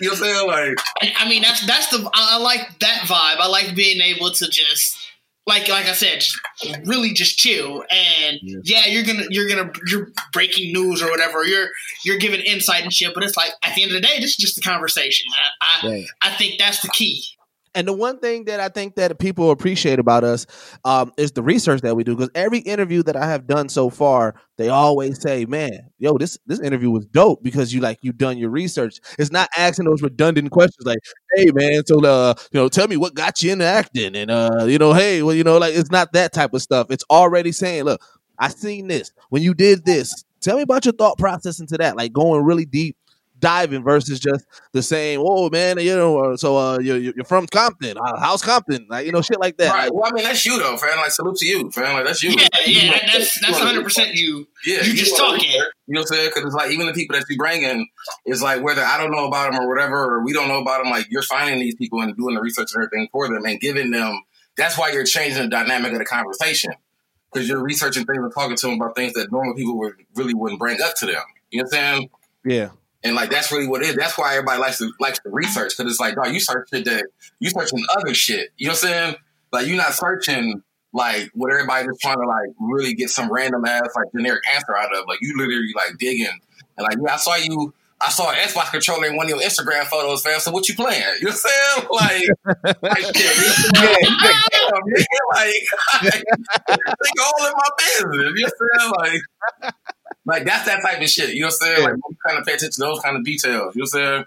you 0.00 0.08
know 0.08 0.12
what 0.12 0.12
I'm 0.12 0.16
saying? 0.16 0.46
Like, 0.48 0.78
I 1.00 1.12
I 1.24 1.28
mean, 1.28 1.42
that's 1.42 1.66
that's 1.66 1.88
the 1.88 1.98
I, 2.14 2.36
I 2.36 2.36
like 2.38 2.78
that 2.80 3.02
vibe. 3.06 3.38
I 3.40 3.46
like 3.46 3.74
being 3.74 4.00
able 4.00 4.30
to 4.32 4.48
just 4.48 4.98
like 5.46 5.68
like 5.68 5.86
I 5.86 5.92
said, 5.92 6.20
just 6.20 6.36
really 6.86 7.12
just 7.14 7.36
chill. 7.38 7.82
And 7.90 8.38
Yeah. 8.42 8.58
yeah. 8.64 8.86
you're 8.86 9.04
gonna 9.04 9.24
you're 9.30 9.48
gonna 9.48 9.72
you're 9.88 10.12
breaking 10.32 10.72
news 10.72 11.02
or 11.02 11.10
whatever. 11.10 11.44
You're 11.44 11.68
you're 12.04 12.18
giving 12.18 12.40
insight 12.40 12.82
and 12.84 12.92
shit. 12.92 13.12
But 13.14 13.24
it's 13.24 13.36
like 13.36 13.52
at 13.62 13.74
the 13.74 13.82
end 13.82 13.92
of 13.92 14.00
the 14.00 14.06
day, 14.06 14.18
this 14.20 14.30
is 14.30 14.36
just 14.36 14.58
a 14.58 14.60
conversation. 14.60 15.26
I 15.60 15.86
I, 15.86 15.88
Right. 15.90 16.04
I 16.22 16.30
think 16.30 16.58
that's 16.58 16.80
the 16.80 16.88
key. 16.88 17.24
And 17.74 17.88
the 17.88 17.92
one 17.94 18.18
thing 18.18 18.44
that 18.44 18.60
I 18.60 18.68
think 18.68 18.96
that 18.96 19.18
people 19.18 19.50
appreciate 19.50 19.98
about 19.98 20.24
us 20.24 20.46
um, 20.84 21.10
is 21.16 21.32
the 21.32 21.42
research 21.42 21.80
that 21.80 21.96
we 21.96 22.04
do. 22.04 22.14
Because 22.14 22.30
every 22.34 22.58
interview 22.58 23.02
that 23.04 23.16
I 23.16 23.26
have 23.26 23.46
done 23.46 23.70
so 23.70 23.88
far, 23.88 24.34
they 24.58 24.68
always 24.68 25.20
say, 25.22 25.46
"Man, 25.46 25.88
yo, 25.98 26.18
this 26.18 26.38
this 26.46 26.60
interview 26.60 26.90
was 26.90 27.06
dope 27.06 27.42
because 27.42 27.72
you 27.72 27.80
like 27.80 27.98
you 28.02 28.12
done 28.12 28.36
your 28.36 28.50
research." 28.50 29.00
It's 29.18 29.32
not 29.32 29.48
asking 29.56 29.86
those 29.86 30.02
redundant 30.02 30.50
questions 30.50 30.84
like, 30.84 30.98
"Hey, 31.34 31.50
man, 31.54 31.82
so 31.86 32.04
uh, 32.04 32.34
you 32.52 32.60
know, 32.60 32.68
tell 32.68 32.88
me 32.88 32.98
what 32.98 33.14
got 33.14 33.42
you 33.42 33.52
into 33.52 33.64
acting," 33.64 34.16
and 34.16 34.30
uh, 34.30 34.64
you 34.66 34.76
know, 34.78 34.92
hey, 34.92 35.22
well, 35.22 35.34
you 35.34 35.44
know, 35.44 35.56
like 35.56 35.74
it's 35.74 35.90
not 35.90 36.12
that 36.12 36.34
type 36.34 36.52
of 36.52 36.60
stuff. 36.60 36.88
It's 36.90 37.04
already 37.10 37.52
saying, 37.52 37.84
"Look, 37.84 38.02
I 38.38 38.48
seen 38.50 38.88
this 38.88 39.12
when 39.30 39.42
you 39.42 39.54
did 39.54 39.86
this. 39.86 40.24
Tell 40.42 40.56
me 40.56 40.62
about 40.62 40.84
your 40.84 40.92
thought 40.92 41.16
process 41.16 41.58
into 41.58 41.78
that." 41.78 41.96
Like 41.96 42.12
going 42.12 42.44
really 42.44 42.66
deep 42.66 42.96
diving 43.42 43.82
versus 43.82 44.18
just 44.18 44.46
the 44.72 44.82
same. 44.82 45.20
Oh 45.22 45.50
man, 45.50 45.78
you 45.78 45.94
know, 45.94 46.18
uh, 46.32 46.36
so 46.38 46.56
uh, 46.56 46.78
you're, 46.78 46.96
you're 46.96 47.24
from 47.26 47.46
Compton, 47.48 47.98
uh, 47.98 48.18
How's 48.18 48.40
Compton, 48.40 48.86
like 48.88 49.04
you 49.04 49.12
know, 49.12 49.20
shit 49.20 49.38
like 49.38 49.58
that. 49.58 49.74
right. 49.74 49.94
Well, 49.94 50.06
I 50.06 50.12
mean, 50.14 50.24
that's 50.24 50.46
you 50.46 50.58
though, 50.58 50.78
fam. 50.78 50.96
Like, 50.96 51.10
salute 51.10 51.36
to 51.36 51.46
you, 51.46 51.70
fam. 51.70 51.92
Like, 51.92 52.06
that's 52.06 52.22
you. 52.22 52.30
Yeah, 52.30 52.48
Like, 52.54 52.66
yeah, 52.66 52.86
wanna- 52.86 52.92
that, 53.02 53.10
that's 53.12 53.40
that's 53.40 53.58
100 53.58 53.84
percent 53.84 54.14
you. 54.14 54.48
Yeah, 54.64 54.82
you 54.82 54.94
just 54.94 55.12
wanna- 55.20 55.36
talking. 55.38 55.50
You 55.52 55.94
know 55.94 56.00
what 56.00 56.10
I'm 56.12 56.16
saying? 56.16 56.30
Because 56.30 56.44
it's 56.46 56.54
like 56.54 56.70
even 56.70 56.86
the 56.86 56.94
people 56.94 57.18
that 57.18 57.26
you 57.28 57.36
bring 57.36 57.62
in, 57.62 57.86
is 58.24 58.40
like 58.40 58.62
whether 58.62 58.82
I 58.82 58.96
don't 58.96 59.10
know 59.10 59.26
about 59.26 59.52
them 59.52 59.60
or 59.60 59.68
whatever, 59.68 59.96
or 59.96 60.24
we 60.24 60.32
don't 60.32 60.48
know 60.48 60.60
about 60.62 60.82
them. 60.82 60.90
Like 60.90 61.06
you're 61.10 61.22
finding 61.22 61.58
these 61.60 61.74
people 61.74 62.00
and 62.00 62.16
doing 62.16 62.34
the 62.36 62.40
research 62.40 62.70
and 62.74 62.82
everything 62.84 63.08
for 63.12 63.28
them 63.28 63.44
and 63.44 63.60
giving 63.60 63.90
them. 63.90 64.22
That's 64.56 64.78
why 64.78 64.92
you're 64.92 65.04
changing 65.04 65.42
the 65.42 65.48
dynamic 65.48 65.92
of 65.92 65.98
the 65.98 66.04
conversation 66.04 66.72
because 67.32 67.48
you're 67.48 67.62
researching 67.62 68.04
things 68.04 68.18
and 68.18 68.32
talking 68.32 68.54
to 68.56 68.66
them 68.66 68.80
about 68.80 68.94
things 68.94 69.14
that 69.14 69.32
normal 69.32 69.54
people 69.54 69.78
would 69.78 69.94
really 70.14 70.34
wouldn't 70.34 70.60
bring 70.60 70.80
up 70.80 70.94
to 70.96 71.06
them. 71.06 71.16
You 71.50 71.58
know 71.58 71.64
what 71.64 71.74
I'm 71.78 71.96
saying? 71.96 72.10
yeah, 72.44 72.68
And 73.04 73.16
like 73.16 73.30
that's 73.30 73.50
really 73.50 73.66
what 73.66 73.82
it 73.82 73.90
is. 73.90 73.96
That's 73.96 74.16
why 74.16 74.34
everybody 74.34 74.60
likes 74.60 74.78
to 74.78 74.92
likes 75.00 75.18
to 75.20 75.30
research 75.30 75.72
because 75.76 75.90
it's 75.90 76.00
like, 76.00 76.14
dog, 76.14 76.32
you 76.32 76.40
search 76.40 76.68
shit 76.70 76.84
that 76.84 77.04
you 77.40 77.50
searching 77.50 77.84
other 77.96 78.14
shit. 78.14 78.50
You 78.56 78.68
know 78.68 78.72
what 78.72 78.84
I'm 78.84 78.88
saying? 78.88 79.14
Like 79.52 79.66
you're 79.66 79.76
not 79.76 79.94
searching 79.94 80.62
like 80.92 81.30
what 81.34 81.52
everybody 81.52 81.86
just 81.86 82.00
trying 82.00 82.20
to 82.20 82.26
like 82.26 82.50
really 82.60 82.94
get 82.94 83.10
some 83.10 83.32
random 83.32 83.64
ass 83.64 83.88
like 83.96 84.12
generic 84.12 84.42
answer 84.54 84.76
out 84.76 84.94
of. 84.96 85.06
Like 85.08 85.18
you 85.20 85.34
literally 85.36 85.72
like 85.74 85.98
digging 85.98 86.38
and 86.76 86.84
like 86.84 86.98
yeah, 87.04 87.14
I 87.14 87.16
saw 87.16 87.36
you. 87.36 87.74
I 88.04 88.10
saw 88.10 88.30
an 88.30 88.36
Xbox 88.36 88.72
controller 88.72 89.06
in 89.06 89.16
one 89.16 89.26
of 89.26 89.30
your 89.30 89.38
Instagram 89.38 89.84
photos, 89.84 90.22
fam. 90.22 90.40
So 90.40 90.50
what 90.50 90.68
you 90.68 90.74
playing? 90.74 91.04
You 91.20 91.26
know 91.26 91.30
what 91.30 91.34
I'm 91.34 91.36
saying? 91.36 92.32
Like, 92.82 92.82
like 92.82 93.16
shit. 93.16 93.36
What 93.76 94.82
Like, 95.36 95.54
like, 96.02 96.24
like 96.68 97.12
all 97.22 97.46
in 97.46 97.52
my 97.54 97.68
business. 97.78 98.32
You 98.34 98.42
know 98.42 98.50
what 98.58 98.70
I'm 98.80 98.92
saying? 99.06 99.20
Like, 99.62 99.74
like 100.24 100.44
that's 100.44 100.66
that 100.66 100.82
type 100.82 101.00
of 101.00 101.08
shit. 101.08 101.34
You 101.34 101.42
know 101.42 101.46
what 101.48 101.54
I'm 101.62 101.74
saying? 101.76 101.82
Like 101.84 101.94
you 101.96 102.16
kind 102.26 102.38
of 102.38 102.44
pay 102.46 102.54
attention 102.54 102.72
to 102.72 102.80
those 102.80 103.00
kind 103.00 103.16
of 103.16 103.24
details. 103.24 103.74
You 103.74 103.82
know 103.82 103.88
what 103.90 104.02
I'm 104.02 104.14
saying? 104.14 104.24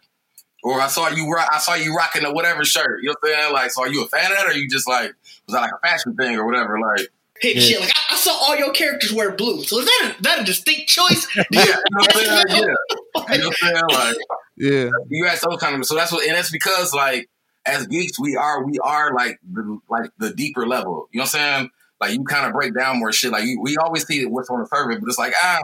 Or 0.64 0.82
I 0.82 0.88
saw 0.88 1.10
you 1.10 1.30
rock, 1.30 1.48
I 1.52 1.60
saw 1.60 1.76
you 1.76 1.96
rocking 1.96 2.26
a 2.26 2.34
whatever 2.34 2.66
shirt. 2.66 3.02
You 3.02 3.10
know 3.10 3.16
what 3.22 3.32
I'm 3.32 3.40
saying? 3.42 3.54
Like, 3.54 3.72
so 3.72 3.84
are 3.84 3.88
you 3.88 4.04
a 4.04 4.08
fan 4.08 4.32
of 4.32 4.38
that, 4.38 4.48
or 4.48 4.54
you 4.54 4.70
just 4.70 4.88
like 4.88 5.14
was 5.48 5.54
that 5.54 5.62
like 5.62 5.72
a 5.72 5.80
fashion 5.88 6.16
thing 6.16 6.38
or 6.38 6.46
whatever? 6.46 6.80
Like, 6.80 7.08
Hit 7.42 7.56
Yeah. 7.58 7.62
shit 7.62 7.80
like 7.82 7.92
I, 7.96 8.14
I 8.14 8.16
saw 8.16 8.32
all 8.32 8.56
your 8.56 8.72
characters 8.72 9.12
wear 9.12 9.32
blue. 9.32 9.64
So 9.64 9.80
is 9.80 9.86
that 9.86 10.16
a, 10.18 10.24
that 10.24 10.42
a 10.42 10.44
distinct 10.44 10.88
choice? 10.90 11.28
yeah, 11.36 11.44
you 11.52 11.66
know 11.66 11.76
what 11.92 12.16
I'm 12.16 12.24
saying? 12.24 12.46
Yeah. 12.48 12.56
You 12.56 12.64
know 12.64 12.74
what 13.14 13.32
I'm 13.46 13.54
saying? 13.54 13.84
Like, 13.90 14.16
yeah, 14.58 14.90
you 15.10 15.28
ask 15.28 15.44
those 15.44 15.60
kind 15.60 15.76
of 15.76 15.86
so 15.86 15.96
that's 15.96 16.12
what 16.12 16.26
and 16.26 16.36
that's 16.36 16.50
because 16.52 16.94
like 16.94 17.30
as 17.66 17.88
geeks 17.88 18.20
we 18.20 18.36
are 18.36 18.66
we 18.66 18.80
are 18.80 19.14
like 19.14 19.40
the 19.52 19.80
like 19.90 20.12
the 20.18 20.32
deeper 20.32 20.68
level 20.68 21.10
you 21.12 21.18
know 21.18 21.24
what 21.24 21.36
i'm 21.36 21.60
saying 21.60 21.70
like 22.00 22.12
you 22.12 22.24
kind 22.24 22.46
of 22.46 22.54
break 22.54 22.76
down 22.76 23.00
more 23.00 23.12
shit. 23.12 23.32
Like 23.32 23.46
you, 23.46 23.60
we 23.62 23.78
always 23.78 24.06
see 24.06 24.26
what's 24.26 24.50
on 24.50 24.60
the 24.60 24.68
surface, 24.68 24.98
but 25.00 25.08
it's 25.10 25.18
like 25.18 25.34
ah. 25.42 25.60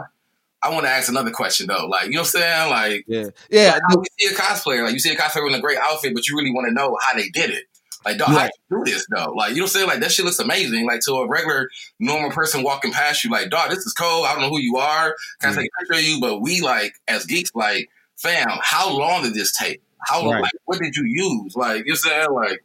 I 0.62 0.70
want 0.70 0.86
to 0.86 0.90
ask 0.90 1.08
another 1.08 1.30
question 1.30 1.66
though. 1.66 1.86
Like, 1.86 2.06
you 2.06 2.12
know 2.12 2.20
what 2.20 2.34
I'm 2.34 2.40
saying? 2.40 2.70
Like, 2.70 3.04
Yeah, 3.08 3.26
yeah. 3.50 3.72
like 3.72 3.82
how 3.88 3.96
you 3.96 4.04
see 4.28 4.34
a 4.34 4.38
cosplayer, 4.38 4.84
like 4.84 4.92
you 4.92 5.00
see 5.00 5.12
a 5.12 5.16
cosplayer 5.16 5.48
in 5.48 5.54
a 5.54 5.60
great 5.60 5.78
outfit, 5.78 6.14
but 6.14 6.28
you 6.28 6.36
really 6.36 6.52
want 6.52 6.68
to 6.68 6.74
know 6.74 6.96
how 7.00 7.14
they 7.16 7.28
did 7.30 7.50
it. 7.50 7.64
Like, 8.04 8.18
dog, 8.18 8.28
how 8.28 8.36
Right. 8.36 8.50
you 8.70 8.78
do 8.84 8.90
this 8.90 9.06
though? 9.14 9.32
Like, 9.32 9.50
you 9.50 9.56
know 9.56 9.62
what 9.62 9.68
I'm 9.70 9.72
saying? 9.74 9.86
Like 9.88 10.00
that 10.00 10.12
shit 10.12 10.24
looks 10.24 10.38
amazing. 10.38 10.86
Like 10.86 11.00
to 11.02 11.12
a 11.14 11.28
regular 11.28 11.68
normal 12.00 12.30
person 12.30 12.62
walking 12.62 12.92
past 12.92 13.22
you, 13.24 13.30
like, 13.30 13.50
dog, 13.50 13.70
this 13.70 13.80
is 13.86 13.92
cool. 13.92 14.24
I 14.24 14.32
don't 14.32 14.42
know 14.42 14.50
who 14.50 14.60
you 14.60 14.76
are. 14.76 15.14
Can 15.40 15.52
I 15.52 15.54
take 15.54 15.66
a 15.66 15.80
picture 15.84 15.98
of 16.00 16.04
you? 16.04 16.20
But 16.20 16.40
we 16.40 16.60
like 16.60 16.94
as 17.08 17.26
geeks, 17.26 17.50
like, 17.54 17.88
fam, 18.16 18.48
how 18.62 18.90
long 18.96 19.22
did 19.22 19.34
this 19.34 19.52
take? 19.52 19.80
How 20.04 20.28
Right. 20.30 20.42
like 20.42 20.50
what 20.64 20.80
did 20.80 20.96
you 20.96 21.04
use? 21.06 21.54
Like, 21.54 21.86
you 21.86 21.92
know 21.92 21.98
what 22.04 22.12
I'm 22.14 22.26
saying? 22.26 22.30
Like, 22.50 22.64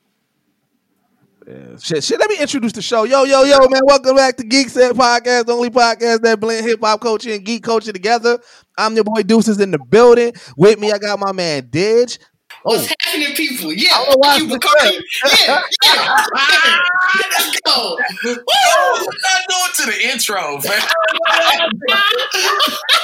Yeah, 1.48 1.78
shit, 1.82 2.04
shit. 2.04 2.20
Let 2.20 2.30
me 2.30 2.40
introduce 2.42 2.74
the 2.74 2.82
show. 2.82 3.06
Yo, 3.06 3.24
yo, 3.24 3.44
yo, 3.44 3.60
man. 3.70 3.80
Welcome 3.86 4.18
back 4.18 4.36
to 4.36 4.44
Geekset 4.44 4.92
Podcast, 4.92 5.46
the 5.46 5.54
only 5.54 5.70
podcast 5.70 6.22
that 6.24 6.42
blend 6.42 6.66
hip 6.66 6.82
hop 6.82 7.00
culture 7.00 7.32
and 7.32 7.46
geek 7.46 7.64
culture 7.64 7.94
together. 7.94 8.38
I'm 8.78 8.96
your 8.96 9.06
boy 9.06 9.24
Deuces 9.24 9.58
in 9.62 9.72
the 9.72 9.80
building. 9.80 10.34
With 10.58 10.78
me, 10.78 10.92
I 10.92 10.98
got 10.98 11.18
my 11.20 11.32
man 11.32 11.64
Didge. 11.68 12.20
What's 12.64 12.92
oh. 12.92 12.96
happening, 13.00 13.34
people? 13.34 13.72
Yeah, 13.72 13.92
I 13.94 14.14
don't 14.22 14.50
you 14.50 14.58
Bacardi. 14.58 15.00
Yeah, 15.48 15.62
yeah. 15.86 16.80
Let's 17.32 17.62
go. 17.62 17.98
Woo! 18.26 18.36
I 18.46 19.46
doing 19.48 19.74
to 19.76 19.86
the 19.86 19.98
intro, 20.12 20.60
fam? 20.60 20.90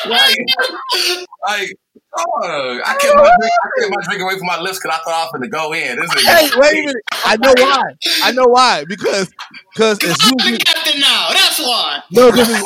like, 0.09 0.38
like, 1.47 1.77
oh, 2.15 2.79
I 2.86 2.93
kept 3.00 3.15
my 3.15 3.24
drink, 3.24 3.51
I 3.63 3.82
kept 3.82 3.91
my 3.91 4.05
drink 4.08 4.22
away 4.24 4.38
from 4.38 4.48
my 4.48 4.60
lips 4.60 4.79
because 4.79 5.00
I 5.00 5.03
thought 5.03 5.13
I 5.13 5.24
was 5.24 5.32
going 5.32 5.43
to 5.43 5.50
go 5.50 5.74
in. 5.74 6.00
This 6.00 6.13
is 6.13 6.25
Hey, 6.27 6.50
wait 6.58 6.72
a 6.74 6.86
minute. 6.86 6.96
I 7.25 7.38
know 7.38 7.53
why. 7.58 7.82
I 8.24 8.32
know 8.32 8.46
why. 8.48 8.86
Because 8.88 9.32
because 9.74 9.98
it's 10.03 10.24
I'm 10.24 10.34
usually 10.39 10.58
the 10.60 10.65
captain 10.65 11.00
now. 11.01 11.29
That's 11.34 11.60
why. 11.60 12.01
no. 12.12 12.29
'cause 12.32 12.50
it's- 12.50 12.63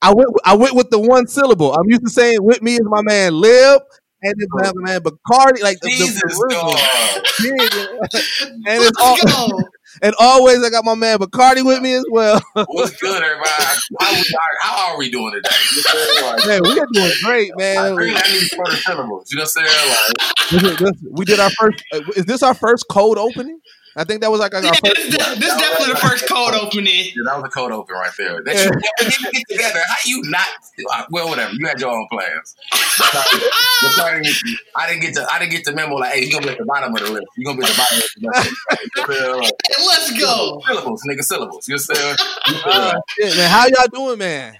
I 0.00 0.14
went. 0.14 0.28
I 0.44 0.54
went 0.54 0.76
with 0.76 0.90
the 0.90 0.98
one 1.00 1.26
syllable. 1.26 1.74
I'm 1.74 1.88
used 1.88 2.04
to 2.04 2.10
saying 2.10 2.38
with 2.42 2.62
me 2.62 2.74
is 2.74 2.82
my 2.84 3.02
man 3.02 3.34
Lib, 3.34 3.82
and 4.22 4.34
then 4.38 4.46
my 4.52 4.70
man 4.76 5.00
Bacardi. 5.00 5.60
Like 5.60 5.80
the, 5.80 5.88
the 5.88 5.90
Jesus, 5.90 6.22
original. 6.40 6.72
dog. 6.72 8.22
And 8.66 8.84
it's 8.84 8.98
all, 9.00 9.16
Let's 9.16 9.32
go. 9.34 9.68
And 10.02 10.14
always 10.18 10.62
I 10.62 10.70
got 10.70 10.84
my 10.84 10.94
man 10.94 11.18
Bacardi 11.18 11.64
with 11.64 11.80
me 11.82 11.94
as 11.94 12.04
well. 12.10 12.40
What's 12.54 12.96
good, 12.96 13.22
everybody? 13.22 13.50
How, 14.00 14.12
we 14.12 14.18
are, 14.18 14.24
how 14.62 14.88
are 14.92 14.98
we 14.98 15.10
doing 15.10 15.32
today? 15.32 15.48
You 15.74 15.82
know 15.82 16.26
what 16.26 16.34
I'm 16.34 16.40
saying? 16.40 16.62
man, 16.62 16.72
we 16.74 16.80
are 16.80 16.86
doing 16.92 17.12
great, 17.24 17.50
Like, 17.56 17.78
I 17.78 17.82
man. 17.82 17.96
really 17.96 18.14
I 18.16 18.32
need 18.32 18.48
further 18.56 18.76
syllables. 18.76 19.30
You 19.30 19.38
know 19.38 19.42
what 19.44 19.54
I'm 19.58 19.66
saying? 19.66 19.90
Like, 19.90 20.50
This 20.50 20.62
is- 20.72 20.76
this- 20.78 21.08
we 21.10 21.24
did 21.24 21.40
our 21.40 21.50
first. 21.50 21.84
uh, 21.92 22.00
Is 22.16 22.24
this 22.26 22.42
our 22.42 22.54
first 22.54 22.86
cold 22.90 23.18
opening? 23.18 23.60
I 23.98 24.04
think 24.04 24.20
that 24.20 24.30
was 24.30 24.38
like 24.40 24.54
our 24.54 24.62
Yeah, 24.62 24.70
first. 24.74 24.82
this, 24.94 25.16
this, 25.16 25.38
this 25.40 25.54
definitely 25.60 25.92
the 25.94 25.98
first 26.00 26.28
cold 26.28 26.54
opening. 26.54 27.06
yeah, 27.06 27.22
that 27.26 27.36
was 27.36 27.44
a 27.46 27.48
code 27.48 27.72
open 27.72 27.94
right 27.96 28.12
there. 28.16 28.42
That 28.44 28.54
you 28.54 28.70
never 28.70 28.80
get, 29.10 29.32
get 29.32 29.42
together. 29.50 29.80
How 29.88 29.96
you 30.06 30.22
not? 30.26 30.46
uh, 30.92 31.04
Well, 31.10 31.28
whatever. 31.28 31.52
You 31.54 31.66
had 31.66 31.80
your 31.80 31.90
own 31.90 32.06
plans. 32.10 32.54
The 32.98 34.20
is, 34.24 34.44
I 34.76 34.88
didn't 34.88 35.02
get 35.02 35.14
to. 35.14 35.26
I 35.32 35.38
didn't 35.38 35.50
get 35.52 35.64
the 35.64 35.72
memo. 35.72 35.96
Like, 35.96 36.14
hey, 36.14 36.24
you 36.24 36.32
gonna 36.32 36.46
be 36.46 36.52
at 36.52 36.58
the 36.58 36.64
bottom 36.64 36.94
of 36.94 37.00
the 37.00 37.10
list. 37.10 37.26
You 37.36 37.44
gonna 37.44 37.58
be 37.58 37.64
at 37.64 37.70
the 37.70 37.76
bottom 37.76 37.98
of 37.98 38.02
the 38.02 38.04
list. 38.04 38.16
You 38.16 38.22
know 38.22 38.28
what 38.28 38.36
I'm 38.38 38.44
saying? 38.44 39.50
Like, 39.50 39.58
Hey, 39.66 39.84
let's 39.86 40.20
go. 40.20 40.62
Syllables, 40.66 41.02
nigga, 41.08 41.22
syllables. 41.22 41.68
You 41.68 41.74
know 41.74 41.82
I'm 41.90 41.96
saying? 41.96 42.16
Uh, 42.64 43.00
shit, 43.18 43.36
man, 43.36 43.50
how 43.50 43.66
y'all 43.66 43.86
doing, 43.92 44.18
man? 44.18 44.56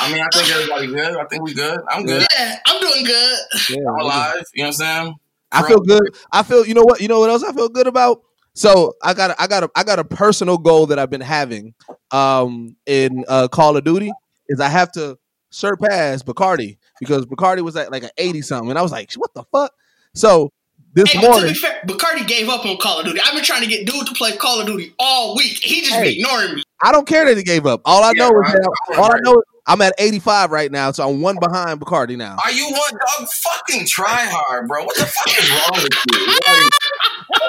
I 0.00 0.12
mean, 0.12 0.20
I 0.22 0.28
think 0.36 0.50
everybody 0.50 0.86
good. 0.88 1.16
I 1.16 1.24
think 1.26 1.42
we 1.42 1.54
good. 1.54 1.78
I'm 1.90 2.04
good. 2.04 2.26
Yeah, 2.36 2.56
I'm 2.66 2.80
doing 2.80 3.04
good. 3.04 3.38
Yeah, 3.70 3.88
I'm 3.88 4.00
alive. 4.00 4.34
You 4.54 4.62
know 4.64 4.66
what 4.66 4.66
I'm 4.66 4.72
saying? 4.72 5.14
I 5.52 5.68
feel 5.68 5.80
good. 5.80 6.16
I 6.32 6.42
feel. 6.42 6.66
You 6.66 6.74
know 6.74 6.82
what? 6.84 7.00
You 7.00 7.08
know 7.08 7.20
what 7.20 7.30
else 7.30 7.44
I 7.44 7.52
feel 7.52 7.68
good 7.68 7.86
about? 7.86 8.22
So 8.54 8.94
I 9.02 9.14
got. 9.14 9.32
A, 9.32 9.42
I 9.42 9.46
got. 9.46 9.64
A, 9.64 9.70
I 9.74 9.84
got 9.84 9.98
a 9.98 10.04
personal 10.04 10.58
goal 10.58 10.86
that 10.86 10.98
I've 10.98 11.10
been 11.10 11.20
having, 11.20 11.74
um, 12.10 12.76
in 12.86 13.24
uh, 13.28 13.48
Call 13.48 13.76
of 13.76 13.84
Duty 13.84 14.12
is 14.48 14.60
I 14.60 14.68
have 14.68 14.92
to 14.92 15.18
surpass 15.50 16.22
Bacardi 16.22 16.78
because 17.00 17.26
Bacardi 17.26 17.62
was 17.62 17.76
at 17.76 17.90
like 17.90 18.04
an 18.04 18.10
eighty 18.18 18.42
something, 18.42 18.70
and 18.70 18.78
I 18.78 18.82
was 18.82 18.92
like, 18.92 19.12
what 19.14 19.34
the 19.34 19.44
fuck? 19.52 19.72
So 20.14 20.52
this 20.92 21.12
Hey, 21.12 21.18
but 21.20 21.22
to 21.22 21.30
morning, 21.30 21.52
be 21.52 21.58
fair, 21.58 21.80
Bacardi 21.86 22.26
gave 22.26 22.48
up 22.48 22.64
on 22.64 22.76
Call 22.76 23.00
of 23.00 23.06
Duty. 23.06 23.20
I've 23.24 23.34
been 23.34 23.42
trying 23.44 23.62
to 23.62 23.68
get 23.68 23.86
dude 23.86 24.06
to 24.06 24.14
play 24.14 24.36
Call 24.36 24.60
of 24.60 24.66
Duty 24.66 24.94
all 25.00 25.34
week. 25.36 25.58
He 25.58 25.80
just 25.80 25.94
Hey. 25.94 26.12
be 26.14 26.20
ignoring 26.20 26.54
me. 26.56 26.62
I 26.80 26.92
don't 26.92 27.06
care 27.08 27.24
that 27.24 27.36
he 27.36 27.42
gave 27.42 27.66
up. 27.66 27.80
All 27.84 28.04
I 28.04 28.12
Yeah, 28.14 28.28
know 28.28 28.40
is 28.40 28.52
that 28.52 28.76
all 28.98 29.10
I 29.10 29.16
know 29.22 29.32
is 29.38 29.44
I'm 29.66 29.80
at 29.80 29.94
85 29.98 30.50
right 30.50 30.70
now, 30.70 30.90
so 30.92 31.08
I'm 31.08 31.20
one 31.22 31.38
behind 31.40 31.80
Bacardi 31.80 32.16
now. 32.16 32.36
Are 32.44 32.52
you 32.52 32.66
one 32.66 32.92
dog? 32.92 33.28
Fucking 33.28 33.86
try 33.86 34.26
hard, 34.30 34.68
bro. 34.68 34.84
What 34.84 34.94
the 34.96 35.06
fuck 35.06 35.38
is 35.38 35.50
wrong 35.50 35.82
with 35.82 35.92
you? 36.04 36.70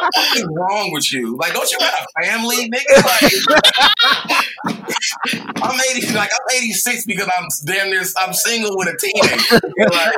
What 0.01 0.37
is 0.37 0.45
wrong 0.51 0.91
with 0.91 1.11
you? 1.11 1.35
Like, 1.37 1.53
don't 1.53 1.71
you 1.71 1.77
have 1.79 1.93
a 1.93 2.23
family, 2.23 2.69
nigga? 2.69 3.03
Like, 3.03 3.31
I'm 5.61 5.79
80, 5.79 6.13
like 6.13 6.31
I'm 6.33 6.57
86 6.57 7.05
because 7.05 7.29
I'm 7.37 7.47
damn 7.65 7.89
near 7.89 8.03
I'm 8.17 8.33
single 8.33 8.77
with 8.77 8.87
a 8.89 8.97
teenager. 8.97 9.59
Like, 9.77 10.15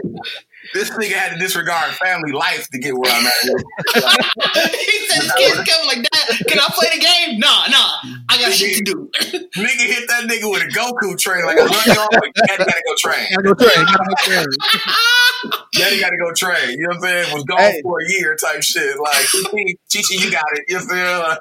this 0.74 0.89
nigga 0.91 1.13
had 1.13 1.33
to 1.33 1.38
disregard 1.39 1.93
family 1.95 2.31
life 2.31 2.69
to 2.69 2.79
get 2.79 2.95
where 2.97 3.12
I'm 3.12 3.25
at. 3.25 3.33
he 4.74 5.07
said 5.07 5.21
his 5.24 5.31
kids 5.33 5.55
coming 5.69 5.88
like 5.88 6.07
that. 6.12 6.38
Can 6.47 6.59
I 6.59 6.67
play 6.74 6.89
the 6.93 7.00
game? 7.01 7.39
Nah, 7.39 7.67
nah. 7.67 8.15
I 8.29 8.38
got 8.39 8.51
shit 8.53 8.77
to 8.77 8.83
do. 8.83 9.09
nigga 9.21 9.86
hit 9.88 10.07
that 10.09 10.24
nigga 10.29 10.50
with 10.51 10.63
a 10.63 10.67
Goku 10.67 11.17
train. 11.17 11.45
Like, 11.45 11.57
I 11.57 11.62
run 11.65 11.71
you 11.86 11.93
off, 11.93 12.09
but 12.12 12.29
daddy 12.47 12.65
gotta 12.65 12.83
go 12.86 12.95
train. 12.97 13.27
Gotta 13.31 13.43
go 13.43 13.53
train, 13.53 13.86
gotta 13.86 14.05
go 14.05 14.15
train. 14.24 14.45
Daddy 15.74 16.00
gotta 16.00 16.17
go 16.17 16.33
train. 16.33 16.71
You 16.77 16.83
know 16.83 16.89
what 16.89 16.95
I'm 16.97 17.01
saying? 17.03 17.33
Was 17.33 17.43
gone 17.43 17.59
Hey. 17.59 17.81
for 17.83 17.97
a 18.00 18.12
year 18.12 18.36
type 18.36 18.63
shit. 18.63 18.97
Like, 19.00 19.25
Chichi, 19.89 20.17
you 20.17 20.31
got 20.31 20.45
it. 20.53 20.65
You 20.67 20.75
know 20.77 20.81
what 20.81 20.91
I'm 20.91 20.97
saying? 20.97 21.19
Like, 21.21 21.39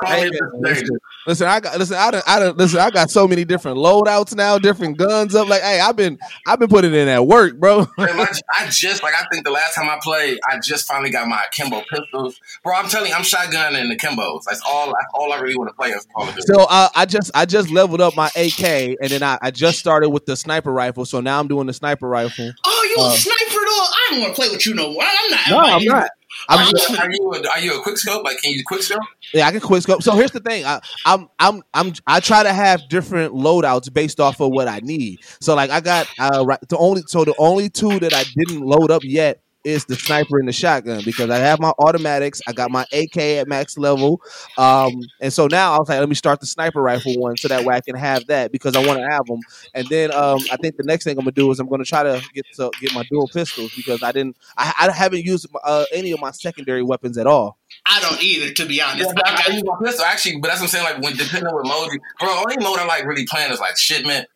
call 0.00 0.10
Hey, 0.10 0.24
me 0.30 0.38
man, 0.40 0.50
Mr. 0.62 0.74
Danger. 0.74 1.00
Listen, 1.28 1.46
I 1.46 1.60
got 1.60 1.78
listen. 1.78 1.96
I 1.96 2.10
done, 2.10 2.22
I 2.26 2.38
done, 2.40 2.56
listen. 2.56 2.80
I 2.80 2.90
got 2.90 3.10
so 3.10 3.28
many 3.28 3.44
different 3.44 3.76
loadouts 3.76 4.34
now, 4.34 4.58
different 4.58 4.96
guns 4.96 5.34
up. 5.34 5.48
Like, 5.48 5.62
hey, 5.62 5.78
I've 5.78 5.94
been, 5.94 6.18
I've 6.46 6.58
been 6.58 6.68
putting 6.68 6.94
in 6.94 7.06
at 7.06 7.24
work, 7.26 7.58
bro. 7.58 7.86
Man, 7.98 8.08
I, 8.18 8.26
I 8.56 8.68
just 8.70 9.02
like 9.02 9.14
I 9.14 9.24
think 9.30 9.44
the 9.44 9.50
last 9.52 9.74
time 9.74 9.88
I 9.88 9.98
played, 10.02 10.38
I 10.48 10.58
just 10.58 10.88
finally 10.88 11.10
got 11.10 11.28
my 11.28 11.44
akimbo 11.46 11.84
pistols, 11.90 12.40
bro. 12.64 12.74
I'm 12.74 12.88
telling 12.88 13.10
you, 13.10 13.14
I'm 13.14 13.22
shotgunning 13.22 13.88
the 13.88 13.96
Kimbos. 13.96 14.42
That's 14.48 14.62
all. 14.66 14.86
That's 14.86 15.12
all 15.14 15.32
I 15.32 15.38
really 15.38 15.56
want 15.56 15.68
to 15.68 15.74
play 15.74 15.90
is 15.90 16.06
Call 16.14 16.26
of 16.28 16.34
Duty. 16.34 16.46
So 16.46 16.66
uh, 16.68 16.88
I 16.96 17.04
just, 17.04 17.30
I 17.34 17.44
just 17.44 17.70
leveled 17.70 18.00
up 18.00 18.16
my 18.16 18.30
AK, 18.34 18.62
and 19.00 19.10
then 19.10 19.22
I, 19.22 19.38
I 19.42 19.50
just 19.50 19.78
started 19.78 20.08
with 20.10 20.26
the 20.26 20.36
sniper 20.36 20.72
rifle. 20.72 21.04
So 21.04 21.20
now 21.20 21.38
I'm 21.38 21.46
doing 21.46 21.66
the 21.66 21.74
sniper 21.74 22.08
rifle. 22.08 22.50
Oh, 22.64 22.94
you 22.96 23.02
Uh, 23.04 23.08
a 23.12 23.16
sniper 23.16 23.34
though? 23.50 23.58
I 23.58 24.06
don't 24.10 24.20
want 24.22 24.34
to 24.34 24.40
play 24.40 24.50
with 24.50 24.66
you 24.66 24.74
no 24.74 24.92
more. 24.92 25.02
I'm 25.02 25.30
not. 25.30 25.40
No, 25.50 25.58
I'm 25.58 25.84
not. 25.84 26.10
I'm 26.48 26.58
Are 26.58 26.70
just, 26.70 26.98
Are 26.98 27.10
you 27.10 27.32
a, 27.32 27.48
are 27.50 27.60
you 27.60 27.78
a 27.78 27.82
quick 27.82 27.98
scope? 27.98 28.24
Like, 28.24 28.38
can 28.40 28.52
you 28.52 28.62
quick 28.64 28.82
scope? 28.82 29.00
Yeah, 29.32 29.46
I 29.46 29.50
can 29.50 29.60
quick 29.60 29.82
scope. 29.82 30.02
So 30.02 30.14
here's 30.14 30.30
the 30.30 30.40
thing. 30.40 30.64
I, 30.64 30.80
I'm 31.04 31.28
I'm 31.38 31.62
I'm 31.74 31.92
I 32.06 32.20
try 32.20 32.42
to 32.42 32.52
have 32.52 32.88
different 32.88 33.34
loadouts 33.34 33.92
based 33.92 34.20
off 34.20 34.40
of 34.40 34.50
what 34.50 34.68
I 34.68 34.80
need. 34.80 35.20
So 35.40 35.54
like 35.54 35.70
I 35.70 35.80
got 35.80 36.06
uh 36.18 36.44
right 36.46 36.58
the 36.68 36.78
only 36.78 37.02
so 37.06 37.24
the 37.24 37.34
only 37.38 37.68
two 37.68 37.98
that 38.00 38.12
I 38.12 38.24
didn't 38.36 38.62
load 38.62 38.90
up 38.90 39.02
yet 39.04 39.40
is 39.68 39.84
the 39.84 39.94
sniper 39.94 40.38
and 40.38 40.48
the 40.48 40.52
shotgun 40.52 41.02
because 41.04 41.30
I 41.30 41.38
have 41.38 41.60
my 41.60 41.70
automatics. 41.70 42.40
I 42.46 42.52
got 42.52 42.70
my 42.70 42.86
AK 42.92 43.16
at 43.18 43.48
max 43.48 43.78
level. 43.78 44.20
Um 44.56 45.00
and 45.20 45.32
so 45.32 45.46
now 45.46 45.74
I 45.74 45.78
was 45.78 45.88
like 45.88 46.00
let 46.00 46.08
me 46.08 46.14
start 46.14 46.40
the 46.40 46.46
sniper 46.46 46.82
rifle 46.82 47.14
one 47.16 47.36
so 47.36 47.48
that 47.48 47.64
way 47.64 47.74
I 47.74 47.80
can 47.80 47.96
have 47.96 48.26
that 48.26 48.50
because 48.52 48.74
I 48.74 48.80
want 48.80 48.98
to 48.98 49.06
have 49.10 49.26
them. 49.26 49.40
And 49.74 49.88
then 49.88 50.10
um 50.12 50.38
I 50.50 50.56
think 50.56 50.76
the 50.76 50.84
next 50.84 51.04
thing 51.04 51.12
I'm 51.18 51.24
going 51.24 51.34
to 51.34 51.40
do 51.40 51.50
is 51.50 51.60
I'm 51.60 51.68
going 51.68 51.82
to 51.82 51.88
try 51.88 52.02
to 52.02 52.22
get 52.34 52.46
to 52.54 52.70
get 52.80 52.92
my 52.92 53.04
dual 53.10 53.28
pistols 53.28 53.72
because 53.76 54.02
I 54.02 54.12
didn't 54.12 54.36
I, 54.56 54.72
I 54.78 54.92
haven't 54.92 55.24
used 55.24 55.46
uh, 55.64 55.84
any 55.92 56.12
of 56.12 56.20
my 56.20 56.30
secondary 56.30 56.82
weapons 56.82 57.18
at 57.18 57.26
all. 57.26 57.58
I 57.86 58.00
don't 58.00 58.22
either, 58.22 58.52
to 58.52 58.66
be 58.66 58.80
honest. 58.80 59.06
Yeah, 59.06 59.12
but 59.14 59.26
I 59.26 59.32
I, 59.32 59.42
I 59.48 59.52
use 59.54 59.64
my 59.64 59.76
pistol 59.82 60.04
actually, 60.04 60.38
but 60.38 60.48
that's 60.48 60.60
what 60.60 60.66
I'm 60.66 60.70
saying. 60.70 60.84
Like, 60.84 61.02
when 61.02 61.16
depending 61.16 61.46
on 61.46 61.54
what 61.54 61.66
mode, 61.66 61.92
you, 61.92 62.00
bro, 62.18 62.28
only 62.30 62.56
mode 62.58 62.78
I 62.78 62.86
like 62.86 63.04
really 63.04 63.26
playing 63.26 63.52
is 63.52 63.60
like 63.60 63.76
shipment 63.76 64.26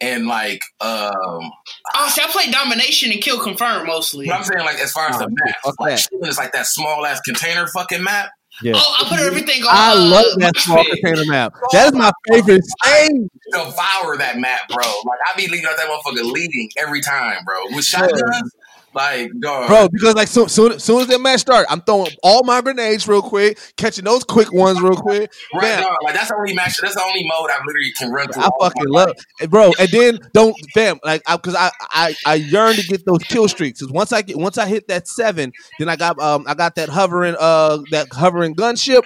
and 0.00 0.26
like 0.26 0.60
um. 0.80 1.50
oh, 1.94 2.08
see, 2.10 2.22
I 2.22 2.26
play 2.30 2.50
domination 2.50 3.12
and 3.12 3.20
kill 3.20 3.40
confirm 3.42 3.86
mostly. 3.86 4.26
But 4.26 4.36
I'm 4.36 4.44
saying 4.44 4.64
like 4.64 4.78
as 4.78 4.92
far 4.92 5.08
as 5.08 5.16
Oh, 5.16 5.20
the 5.20 5.28
map, 5.30 5.56
fuck 5.64 5.80
like 5.80 5.90
that. 5.90 5.98
shipment 6.00 6.36
like 6.36 6.52
that 6.52 6.66
small 6.66 7.04
ass 7.06 7.20
container 7.20 7.66
fucking 7.68 8.02
map. 8.02 8.30
Yeah. 8.62 8.72
Oh, 8.76 8.96
I 9.00 9.08
put 9.08 9.20
everything 9.20 9.62
on. 9.62 9.68
I 9.70 9.92
uh, 9.92 9.98
love 9.98 10.38
that 10.40 10.56
small 10.58 10.84
Moshpit. 10.84 11.00
container 11.00 11.30
map. 11.30 11.54
That 11.72 11.86
is 11.86 11.92
my 11.94 12.10
favorite 12.28 12.62
stage. 12.84 13.10
devour 13.52 14.16
that 14.18 14.38
map, 14.38 14.68
bro. 14.68 14.84
Like 15.06 15.18
I 15.26 15.36
be 15.36 15.48
leaving 15.48 15.66
out 15.66 15.76
that 15.78 15.88
motherfucker 15.88 16.30
leading 16.30 16.68
every 16.76 17.00
time, 17.00 17.38
bro. 17.46 17.56
With 17.74 17.84
shotguns, 17.84 18.52
like 18.94 19.30
dog. 19.38 19.68
Bro, 19.68 19.88
because 19.90 20.14
like 20.14 20.28
soon, 20.28 20.48
soon, 20.48 20.78
soon 20.78 21.02
as 21.02 21.06
that 21.08 21.20
match 21.20 21.40
start, 21.40 21.66
I'm 21.70 21.80
throwing 21.82 22.10
all 22.22 22.42
my 22.44 22.60
grenades 22.60 23.06
real 23.06 23.22
quick, 23.22 23.58
catching 23.76 24.04
those 24.04 24.24
quick 24.24 24.52
ones 24.52 24.80
real 24.80 24.96
quick. 24.96 25.32
right, 25.54 25.80
dog. 25.80 25.96
Like 26.02 26.14
that's 26.14 26.28
the 26.28 26.36
only 26.36 26.54
match. 26.54 26.78
That's 26.80 26.94
the 26.94 27.02
only 27.02 27.26
mode 27.26 27.50
I 27.50 27.58
literally 27.64 27.92
can 27.92 28.10
run 28.10 28.28
through. 28.28 28.42
I 28.42 28.48
fucking 28.60 28.88
love, 28.88 29.12
and 29.40 29.50
bro. 29.50 29.72
And 29.78 29.88
then 29.90 30.18
don't, 30.32 30.56
fam, 30.74 30.98
like, 31.04 31.22
because 31.26 31.54
I, 31.54 31.70
I, 31.80 32.14
I 32.26 32.34
yearn 32.34 32.74
to 32.76 32.82
get 32.82 33.04
those 33.04 33.22
kill 33.24 33.48
streaks. 33.48 33.80
Cause 33.80 33.90
once 33.90 34.12
I 34.12 34.22
get, 34.22 34.36
once 34.36 34.58
I 34.58 34.66
hit 34.66 34.88
that 34.88 35.08
seven, 35.08 35.52
then 35.78 35.88
I 35.88 35.96
got, 35.96 36.18
um, 36.18 36.44
I 36.46 36.54
got 36.54 36.74
that 36.76 36.88
hovering, 36.88 37.36
uh, 37.38 37.78
that 37.90 38.08
hovering 38.12 38.54
gunship, 38.54 39.02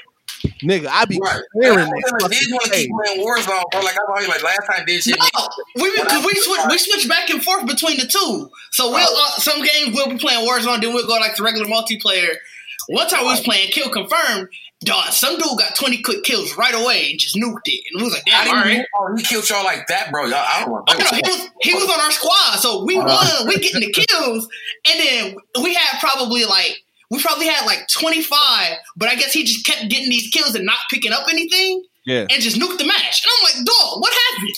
nigga. 0.62 0.86
I 0.90 1.04
be 1.04 1.18
Right. 1.22 1.40
clearing 1.52 1.78
And 1.80 1.88
that. 1.88 2.20
I 2.24 2.28
did 2.28 2.52
want 2.52 2.64
to 2.64 2.70
keep 2.70 2.90
playing 2.90 3.20
Warzone, 3.20 3.62
bro. 3.70 3.80
Like 3.80 3.94
I'm 3.96 4.08
always 4.08 4.28
like 4.28 4.42
last 4.42 4.66
time 4.66 4.84
did 4.86 5.02
shit. 5.02 5.16
No, 5.18 5.48
we 5.76 5.90
because 5.96 6.24
we 6.24 6.32
switch 6.34 6.60
we 6.70 6.78
switch 6.78 7.08
back 7.08 7.30
and 7.30 7.42
forth 7.42 7.66
between 7.66 7.98
the 7.98 8.06
two. 8.06 8.50
So 8.72 8.90
we'll 8.90 8.98
uh, 9.16 9.30
some 9.38 9.58
games 9.62 9.94
we'll 9.94 10.08
be 10.08 10.18
playing 10.18 10.46
Warzone, 10.48 10.80
then 10.80 10.92
we'll 10.94 11.06
go 11.06 11.14
like 11.14 11.36
the 11.36 11.42
regular 11.42 11.66
multiplayer. 11.66 12.34
One 12.88 13.08
time 13.08 13.20
we 13.22 13.30
was 13.30 13.40
playing 13.40 13.70
Kill 13.70 13.88
Confirmed, 13.88 14.48
Dog, 14.80 15.12
some 15.12 15.34
dude 15.38 15.58
got 15.58 15.74
20 15.74 16.02
quick 16.02 16.22
kills 16.24 16.54
right 16.58 16.74
away 16.74 17.12
and 17.12 17.18
just 17.18 17.34
nuked 17.34 17.60
it. 17.64 17.80
And 17.92 18.02
we 18.02 18.04
was 18.04 18.12
like, 18.12 18.24
I 18.30 18.44
damn, 18.44 18.56
all 18.58 18.62
didn't 18.64 18.78
right. 18.80 18.86
know 19.10 19.16
he 19.16 19.22
killed 19.22 19.48
y'all 19.48 19.64
like 19.64 19.86
that, 19.86 20.10
bro. 20.12 20.26
Y'all, 20.26 20.34
I 20.36 20.60
don't 20.60 20.70
want 20.70 20.90
Oh, 20.90 20.98
no, 20.98 21.06
he 21.06 21.22
was 21.24 21.48
he 21.62 21.72
was 21.72 21.84
on 21.90 22.00
our 22.00 22.10
squad, 22.10 22.58
so 22.58 22.84
we 22.84 22.98
Uh-huh. 22.98 23.38
won. 23.38 23.48
We 23.48 23.56
getting 23.58 23.80
the 23.80 23.92
kills, 23.92 24.48
and 24.90 25.00
then 25.00 25.36
we 25.62 25.72
had 25.72 25.98
probably 26.00 26.44
like 26.44 26.83
we 27.14 27.22
probably 27.22 27.46
had 27.46 27.64
like 27.66 27.86
twenty 27.88 28.22
five, 28.22 28.72
but 28.96 29.08
I 29.08 29.14
guess 29.14 29.32
he 29.32 29.44
just 29.44 29.64
kept 29.66 29.88
getting 29.90 30.10
these 30.10 30.28
kills 30.30 30.54
and 30.54 30.64
not 30.66 30.78
picking 30.90 31.12
up 31.12 31.26
anything, 31.30 31.82
Yeah. 32.06 32.26
and 32.30 32.42
just 32.42 32.56
nuked 32.58 32.78
the 32.78 32.84
match. 32.86 33.22
And 33.24 33.30
I'm 33.32 33.44
like, 33.44 33.66
dog, 33.66 34.00
what 34.00 34.12
happened? 34.30 34.54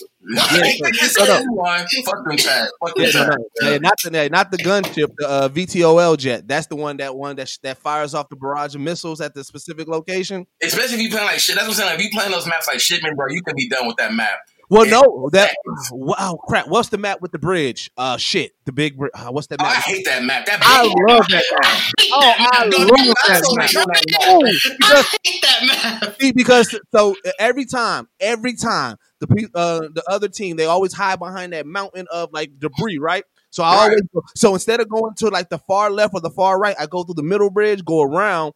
Shut 0.94 1.28
up. 1.28 1.42
Fuck 2.04 2.24
them 2.26 2.36
chat. 2.36 2.68
Fuck 2.84 2.94
them 2.96 3.04
Yeah, 3.04 3.10
no, 3.12 3.26
chat. 3.26 3.38
no. 3.60 3.70
Yeah, 3.70 3.78
not 3.78 3.94
the 4.02 4.28
not 4.30 4.50
the 4.50 4.56
gunship, 4.58 5.12
the 5.18 5.28
uh, 5.28 5.48
VTOL 5.48 6.16
jet. 6.18 6.48
That's 6.48 6.66
the 6.66 6.76
one 6.76 6.96
that 6.98 7.14
one 7.16 7.36
that 7.36 7.48
sh- 7.48 7.58
that 7.62 7.78
fires 7.78 8.14
off 8.14 8.28
the 8.28 8.36
barrage 8.36 8.74
of 8.74 8.80
missiles 8.80 9.20
at 9.20 9.34
the 9.34 9.44
specific 9.44 9.88
location. 9.88 10.46
Especially 10.62 10.96
if 10.96 11.00
you 11.02 11.10
playing 11.10 11.26
like 11.26 11.38
shit. 11.38 11.54
That's 11.54 11.68
what 11.68 11.76
I'm 11.78 11.88
saying. 11.88 12.00
If 12.00 12.04
you 12.04 12.10
playing 12.12 12.32
those 12.32 12.46
maps 12.46 12.66
like 12.68 12.80
shipment, 12.80 13.16
bro, 13.16 13.26
you 13.30 13.42
can 13.42 13.54
be 13.56 13.68
done 13.68 13.86
with 13.86 13.96
that 13.96 14.12
map. 14.12 14.38
Well, 14.68 14.86
no, 14.86 15.28
that 15.32 15.54
wow 15.92 16.38
crap. 16.46 16.68
What's 16.68 16.88
the 16.88 16.98
map 16.98 17.20
with 17.20 17.32
the 17.32 17.38
bridge? 17.38 17.90
Uh, 17.96 18.16
shit, 18.16 18.52
the 18.64 18.72
big. 18.72 18.96
bri- 18.98 19.10
Uh, 19.14 19.30
what's 19.30 19.46
that 19.48 19.60
Oh, 19.60 19.64
I 19.64 19.74
hate 19.74 20.04
that 20.06 20.22
map. 20.24 20.46
That 20.46 20.58
I 20.62 20.82
love 20.82 21.26
that 21.28 21.44
map. 21.62 21.82
Oh, 22.12 22.32
I 22.38 22.64
love 22.64 22.88
that 23.26 23.42
map. 23.56 24.02
Oh, 24.20 24.44
I 24.82 25.04
hate 25.24 25.42
that 25.42 26.02
map. 26.02 26.16
See, 26.20 26.32
because 26.32 26.74
so 26.92 27.16
every 27.38 27.64
time, 27.64 28.08
every 28.20 28.54
time 28.54 28.96
the 29.20 29.26
pe- 29.26 29.48
uh, 29.54 29.80
the 29.92 30.02
other 30.08 30.28
team 30.28 30.56
they 30.56 30.64
always 30.66 30.92
hide 30.92 31.18
behind 31.18 31.52
that 31.52 31.66
mountain 31.66 32.06
of 32.12 32.30
like 32.32 32.58
debris, 32.58 32.98
right? 32.98 33.24
So 33.50 33.62
I 33.62 33.74
Right. 33.74 33.82
always 33.84 34.02
so 34.34 34.52
instead 34.54 34.80
of 34.80 34.88
going 34.88 35.14
to 35.18 35.28
like 35.28 35.48
the 35.48 35.58
far 35.58 35.90
left 35.90 36.14
or 36.14 36.20
the 36.20 36.30
far 36.30 36.58
right, 36.58 36.76
I 36.78 36.86
go 36.86 37.04
through 37.04 37.14
the 37.14 37.22
middle 37.22 37.50
bridge, 37.50 37.84
go 37.84 38.02
around, 38.02 38.52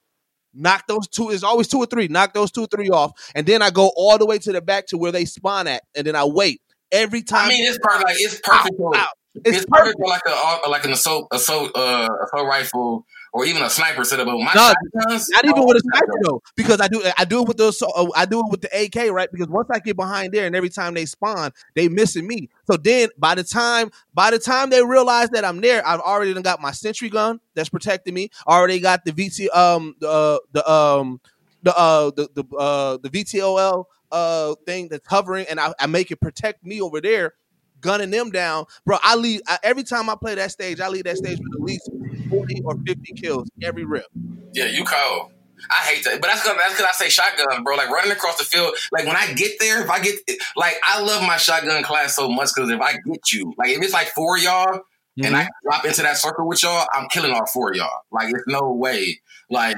knock 0.55 0.87
those 0.89 1.09
two. 1.09 1.31
It's 1.31 1.43
always 1.43 1.69
two 1.69 1.79
or 1.79 1.87
three. 1.87 2.09
Knock 2.09 2.35
those 2.35 2.51
two 2.51 2.63
or 2.65 2.67
three 2.67 2.89
off, 2.91 3.13
and 3.35 3.47
then 3.47 3.63
I 3.63 3.71
go 3.71 3.93
all 3.97 4.19
the 4.19 4.27
way 4.27 4.39
to 4.39 4.53
the 4.53 4.61
back 4.61 4.87
to 4.89 4.99
where 4.99 5.13
they 5.13 5.25
spawn 5.25 5.67
at, 5.69 5.83
and 5.95 6.07
then 6.07 6.17
I 6.17 6.25
wait 6.25 6.61
every 6.93 7.23
time. 7.23 7.47
I 7.47 7.49
mean, 7.49 7.67
it's 7.67 7.79
perfect. 7.83 8.05
Like 8.05 8.17
it's 8.19 8.41
perfect. 8.43 8.77
for- 8.77 8.97
Ow, 8.97 9.07
it's, 9.35 9.57
It's, 9.59 9.67
perfect. 9.67 9.99
perfect 9.99 10.01
like 10.01 10.23
a 10.65 10.69
like 10.69 10.85
an 10.85 10.93
assault 10.93 11.29
assault 11.33 11.71
uh 11.77 12.09
assault 12.25 12.47
rifle 12.49 13.05
or 13.33 13.45
even 13.45 13.63
a 13.63 13.71
sniper 13.71 14.05
setup. 14.05 14.27
But 14.27 14.39
my 14.39 14.53
No, 14.55 14.73
shotguns, 14.95 15.31
Not 15.31 15.45
even 15.45 15.59
oh, 15.59 15.67
with 15.67 15.77
a 15.77 15.81
sniper 15.81 16.15
though, 16.23 16.43
because 16.57 16.81
I 16.81 16.89
do 16.89 17.03
I 17.17 17.25
do 17.25 17.43
it 17.43 17.49
with 17.49 17.57
those 17.57 17.81
uh, 17.83 18.07
I 18.17 18.27
do 18.27 18.41
it 18.41 18.51
with 18.51 18.61
the 18.63 18.85
AK 18.85 19.13
right. 19.13 19.29
Because 19.31 19.49
once 19.49 19.69
I 19.73 19.79
get 19.79 19.97
behind 19.97 20.33
there, 20.33 20.47
and 20.47 20.57
every 20.57 20.69
time 20.71 20.95
they 20.95 21.07
spawn, 21.07 21.53
they 21.75 21.89
missing 21.89 22.27
me. 22.27 22.49
So 22.71 22.77
then 22.77 23.09
by 23.19 23.35
the 23.35 23.45
time 23.45 23.91
by 24.15 24.31
the 24.31 24.39
time 24.39 24.71
they 24.71 24.85
realize 24.85 25.31
that 25.31 25.45
I'm 25.45 25.61
there, 25.61 25.87
I've 25.87 26.01
already 26.01 26.35
done 26.35 26.43
got 26.43 26.61
my 26.61 26.73
sentry 26.73 27.09
gun 27.09 27.41
that's 27.55 27.69
protecting 27.69 28.15
me. 28.15 28.31
Already 28.47 28.81
got 28.81 29.05
the 29.05 29.13
VT 29.13 29.55
um 29.57 29.95
the 30.01 30.09
uh, 30.09 30.39
the 30.53 30.71
um 30.71 31.21
the 31.63 31.77
uh 31.77 32.11
the 32.17 32.29
the 32.35 32.57
uh 32.57 32.97
the 33.03 33.11
VTOL 33.11 33.85
uh 34.13 34.55
thing 34.67 34.89
that's 34.89 35.07
hovering, 35.07 35.47
and 35.49 35.61
I, 35.61 35.73
I 35.79 35.87
make 35.87 36.11
it 36.11 36.21
protect 36.21 36.65
me 36.65 36.81
over 36.81 37.01
there. 37.01 37.35
Gunning 37.81 38.11
them 38.11 38.31
down, 38.31 38.67
bro. 38.85 38.99
I 39.03 39.17
leave 39.17 39.41
I, 39.47 39.59
every 39.63 39.85
time 39.85 40.11
I 40.11 40.15
play 40.15 40.35
that 40.35 40.51
stage. 40.51 40.81
I 40.81 40.89
leave 40.89 41.05
that 41.05 41.17
stage 41.17 41.39
with 41.39 41.55
at 41.55 41.61
least 41.63 41.90
forty 42.31 42.63
or 42.65 42.77
fifty 42.87 43.13
kills 43.15 43.49
every 43.63 43.85
rip. 43.85 44.07
Yeah, 44.55 44.67
you 44.67 44.85
cold. 44.85 45.33
I 45.71 45.85
hate 45.87 46.05
that, 46.05 46.21
but 46.21 46.29
that's 46.29 46.43
because 46.43 46.57
that's 46.59 46.75
because 46.75 46.87
I 46.89 46.93
say 47.05 47.11
shotgun, 47.11 47.65
bro. 47.65 47.77
Like 47.77 47.91
running 47.91 48.13
across 48.13 48.39
the 48.39 48.45
field. 48.45 48.75
Like 48.93 49.07
when 49.07 49.17
I 49.17 49.35
get 49.35 49.59
there, 49.61 49.83
if 49.83 49.91
I 49.91 50.01
get 50.01 50.17
like 50.57 50.77
I 50.87 51.03
love 51.03 51.23
my 51.23 51.37
shotgun 51.37 51.83
class 51.83 52.17
so 52.17 52.29
much 52.31 52.51
because 52.55 52.71
if 52.71 52.81
I 52.81 52.93
get 52.95 53.33
you, 53.33 53.55
like 53.59 53.71
if 53.71 53.83
it's 53.83 53.93
like 53.93 54.09
four 54.09 54.37
of 54.39 54.43
y'all 54.43 54.81
and 55.23 55.37
I 55.37 55.49
drop 55.65 55.85
into 55.85 56.03
that 56.03 56.17
circle 56.17 56.49
with 56.49 56.63
y'all, 56.63 56.87
I'm 56.95 57.09
killing 57.11 57.33
all 57.33 57.47
four 57.47 57.71
of 57.73 57.77
y'all. 57.77 58.01
Like 58.11 58.31
it's 58.35 58.45
no 58.47 58.73
way. 58.73 59.21
Like 59.51 59.77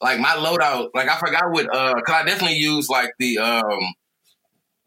like 0.00 0.18
my 0.18 0.30
loadout. 0.30 0.88
Like 0.94 1.08
I 1.08 1.18
forgot 1.18 1.50
what. 1.52 1.66
Uh, 1.74 1.94
cause 2.02 2.16
I 2.16 2.24
definitely 2.24 2.58
use 2.58 2.88
like 2.88 3.12
the 3.20 3.38
um 3.38 3.80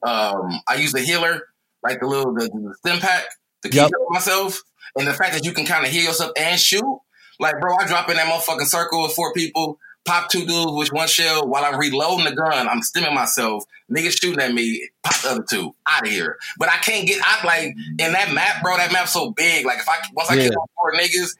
um 0.03 0.61
I 0.67 0.75
use 0.75 0.91
the 0.91 1.01
healer, 1.01 1.41
like 1.83 1.99
the 2.01 2.07
little 2.07 2.33
the, 2.33 2.49
the 2.49 2.75
stim 2.79 2.99
pack 2.99 3.25
to 3.63 3.69
keep 3.69 3.75
Yep. 3.75 3.89
healing 3.89 4.07
myself, 4.09 4.61
and 4.95 5.07
the 5.07 5.13
fact 5.13 5.33
that 5.33 5.45
you 5.45 5.51
can 5.53 5.65
kind 5.65 5.85
of 5.85 5.91
heal 5.91 6.03
yourself 6.03 6.31
and 6.37 6.59
shoot. 6.59 6.99
Like, 7.39 7.59
bro, 7.59 7.75
I 7.75 7.87
drop 7.87 8.09
in 8.09 8.15
that 8.17 8.27
motherfucking 8.27 8.65
circle 8.67 9.01
with 9.03 9.13
four 9.13 9.33
people, 9.33 9.79
pop 10.05 10.29
two 10.29 10.45
dudes 10.45 10.71
with 10.71 10.93
one 10.93 11.07
shell 11.07 11.47
while 11.47 11.65
I'm 11.65 11.79
reloading 11.79 12.25
the 12.25 12.35
gun. 12.35 12.67
I'm 12.69 12.81
stimming 12.81 13.13
myself. 13.13 13.63
Niggas 13.91 14.19
shooting 14.21 14.39
at 14.39 14.53
me, 14.53 14.87
pop 15.03 15.21
the 15.21 15.29
other 15.31 15.45
two 15.49 15.73
out 15.87 16.03
of 16.05 16.09
here. 16.09 16.37
But 16.57 16.69
I 16.69 16.77
can't 16.77 17.07
get 17.07 17.21
out. 17.25 17.43
Like 17.43 17.75
in 17.97 17.97
that 17.97 18.31
map, 18.33 18.61
bro. 18.63 18.77
That 18.77 18.91
map's 18.93 19.13
so 19.13 19.31
big. 19.31 19.65
Like 19.65 19.79
if 19.79 19.89
I 19.89 19.95
once 20.13 20.29
I 20.29 20.35
Yeah. 20.35 20.49
kill 20.49 20.69
four 20.75 20.93
niggas. 20.93 21.35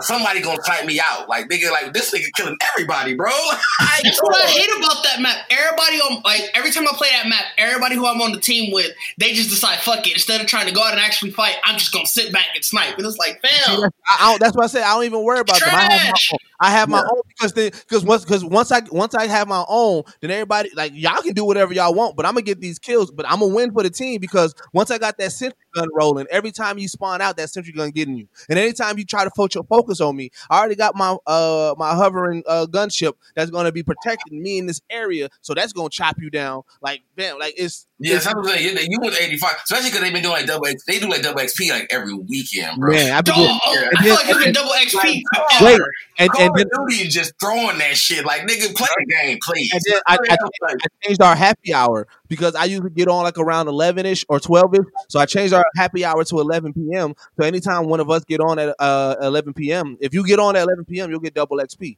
Somebody 0.00 0.40
gonna 0.40 0.62
fight 0.62 0.86
me 0.86 1.00
out, 1.00 1.28
like 1.28 1.48
nigga, 1.48 1.70
like 1.70 1.92
this 1.92 2.12
nigga 2.12 2.32
killing 2.34 2.56
everybody, 2.72 3.14
bro. 3.14 3.30
I 3.80 4.00
That's 4.02 4.20
what 4.20 4.42
I 4.42 4.46
hate 4.46 4.70
about 4.76 5.04
that 5.04 5.20
map. 5.20 5.36
Everybody 5.50 5.96
on 5.98 6.22
like 6.24 6.50
every 6.54 6.70
time 6.70 6.86
I 6.88 6.92
play 6.94 7.08
that 7.10 7.28
map, 7.28 7.44
everybody 7.58 7.96
who 7.96 8.06
I'm 8.06 8.20
on 8.20 8.32
the 8.32 8.40
team 8.40 8.72
with, 8.72 8.92
they 9.18 9.32
just 9.32 9.50
decide 9.50 9.78
fuck 9.80 10.06
it. 10.06 10.14
Instead 10.14 10.40
of 10.40 10.46
trying 10.46 10.66
to 10.66 10.74
go 10.74 10.82
out 10.82 10.92
and 10.92 11.00
actually 11.00 11.30
fight, 11.30 11.56
I'm 11.64 11.78
just 11.78 11.92
gonna 11.92 12.06
sit 12.06 12.32
back 12.32 12.46
and 12.54 12.64
snipe. 12.64 12.96
And 12.96 13.06
it's 13.06 13.18
like, 13.18 13.40
See, 13.44 13.48
fam, 13.48 13.80
that's, 13.80 13.94
I, 14.10 14.16
I 14.20 14.30
don't, 14.30 14.40
that's 14.40 14.56
why 14.56 14.64
I 14.64 14.66
say 14.68 14.82
I 14.82 14.94
don't 14.94 15.04
even 15.04 15.22
worry 15.22 15.40
about 15.40 15.60
them. 15.60 15.68
I 15.72 15.82
have 15.82 15.90
my 15.90 15.96
Trash. 15.96 16.32
own. 16.32 16.38
I 16.62 16.70
have 16.70 16.88
my 16.88 16.98
Yeah. 16.98 17.08
own 17.10 17.20
because 17.28 17.52
then 17.54 17.70
because 17.72 18.04
once 18.04 18.24
because 18.24 18.44
once 18.44 18.70
I 18.70 18.80
once 18.90 19.14
I 19.16 19.26
have 19.26 19.48
my 19.48 19.64
own, 19.68 20.04
then 20.20 20.30
everybody 20.30 20.70
like 20.74 20.92
y'all 20.94 21.20
can 21.20 21.34
do 21.34 21.44
whatever 21.44 21.74
y'all 21.74 21.92
want, 21.92 22.16
but 22.16 22.24
I'm 22.24 22.34
gonna 22.34 22.42
get 22.42 22.60
these 22.60 22.78
kills. 22.78 23.10
But 23.10 23.26
I'm 23.28 23.40
gonna 23.40 23.52
win 23.52 23.72
for 23.72 23.82
the 23.82 23.90
team 23.90 24.20
because 24.20 24.54
once 24.72 24.90
I 24.92 24.98
got 24.98 25.18
that 25.18 25.32
sentry 25.32 25.58
gun 25.74 25.88
rolling, 25.92 26.26
every 26.30 26.52
time 26.52 26.78
you 26.78 26.86
spawn 26.86 27.20
out, 27.20 27.36
that 27.38 27.50
sentry 27.50 27.72
gun 27.72 27.90
getting 27.90 28.16
you, 28.16 28.28
and 28.48 28.58
anytime 28.60 28.96
you 28.96 29.04
try 29.04 29.24
to 29.24 29.30
focus 29.36 29.56
your 29.56 29.64
focus 29.64 30.00
on 30.00 30.14
me, 30.14 30.30
I 30.48 30.60
already 30.60 30.76
got 30.76 30.94
my 30.94 31.16
uh 31.26 31.74
my 31.76 31.94
hovering 31.96 32.44
uh 32.46 32.66
gunship 32.70 33.14
that's 33.34 33.50
gonna 33.50 33.72
be 33.72 33.82
protecting 33.82 34.40
me 34.40 34.58
in 34.58 34.66
this 34.66 34.80
area, 34.88 35.28
so 35.40 35.54
that's 35.54 35.72
gonna 35.72 35.90
chop 35.90 36.16
you 36.20 36.30
down 36.30 36.62
like 36.80 37.02
bam, 37.16 37.40
like 37.40 37.54
it's 37.56 37.88
Yeah, 37.98 38.20
I'm 38.24 38.44
saying. 38.44 38.90
You, 38.90 38.98
went 39.00 39.14
85, 39.20 39.56
especially 39.64 39.90
because 39.90 40.00
they've 40.00 40.12
been 40.12 40.22
doing 40.22 40.34
like 40.34 40.46
double 40.46 40.66
X. 40.66 40.84
They 40.84 40.98
do 40.98 41.08
like 41.08 41.22
double 41.22 41.40
XP 41.40 41.70
like 41.70 41.86
every 41.90 42.14
weekend, 42.14 42.78
bro. 42.80 42.92
man. 42.94 43.12
I've 43.12 43.24
been 43.24 43.34
dog, 43.34 43.46
doing, 43.46 43.60
oh, 43.64 43.88
I 43.96 44.02
feel 44.02 44.14
like 44.14 44.28
it's 44.28 44.44
been 44.44 44.52
double 44.54 44.70
XP. 44.70 45.22
Like, 45.32 45.60
wait, 45.62 45.80
and 46.18 46.30
and 46.38 46.51
then 46.54 46.68
Duty 46.74 47.06
is 47.06 47.14
just 47.14 47.34
throwing 47.40 47.78
that 47.78 47.96
shit. 47.96 48.24
Like, 48.24 48.42
nigga, 48.42 48.74
play 48.74 48.88
the 48.98 49.06
game, 49.22 49.38
please. 49.42 49.70
And 49.72 49.82
then 49.86 50.00
I, 50.06 50.18
I, 50.30 50.36
I 50.68 50.74
changed 51.04 51.22
our 51.22 51.34
happy 51.36 51.74
hour 51.74 52.06
because 52.28 52.54
I 52.54 52.64
usually 52.64 52.90
get 52.90 53.08
on 53.08 53.24
like 53.24 53.38
around 53.38 53.68
11 53.68 54.06
ish 54.06 54.24
or 54.28 54.40
12 54.40 54.74
ish. 54.74 54.80
So 55.08 55.20
I 55.20 55.26
changed 55.26 55.54
our 55.54 55.64
happy 55.76 56.04
hour 56.04 56.24
to 56.24 56.40
11 56.40 56.72
p.m. 56.74 57.14
So 57.38 57.44
anytime 57.46 57.86
one 57.86 58.00
of 58.00 58.10
us 58.10 58.24
get 58.24 58.40
on 58.40 58.58
at 58.58 58.74
uh, 58.78 59.16
11 59.20 59.54
p.m., 59.54 59.96
if 60.00 60.14
you 60.14 60.24
get 60.26 60.38
on 60.38 60.56
at 60.56 60.62
11 60.62 60.84
p.m., 60.86 61.10
you'll 61.10 61.20
get 61.20 61.34
double 61.34 61.58
XP. 61.58 61.96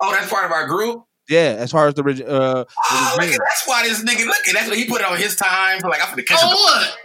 oh, 0.00 0.12
that's 0.12 0.30
part 0.30 0.44
of 0.44 0.52
our 0.52 0.66
group. 0.66 1.04
Yeah, 1.28 1.56
as 1.58 1.72
far 1.72 1.88
as 1.88 1.94
the 1.94 2.02
regi- 2.04 2.24
uh, 2.24 2.64
Oh, 2.64 3.10
look, 3.16 3.20
regime. 3.20 3.38
that's 3.40 3.66
why 3.66 3.82
this 3.88 4.02
nigga 4.04 4.24
look. 4.26 4.36
That's 4.52 4.68
what 4.68 4.76
he 4.78 4.84
put 4.86 5.00
it 5.00 5.06
on 5.06 5.16
his 5.18 5.34
time. 5.36 5.80
For 5.80 5.88
like, 5.88 6.00
I'm 6.02 6.10
gonna 6.10 6.22
catch 6.22 6.38
Oh 6.42 6.48
him. 6.48 6.54
what? 6.56 6.98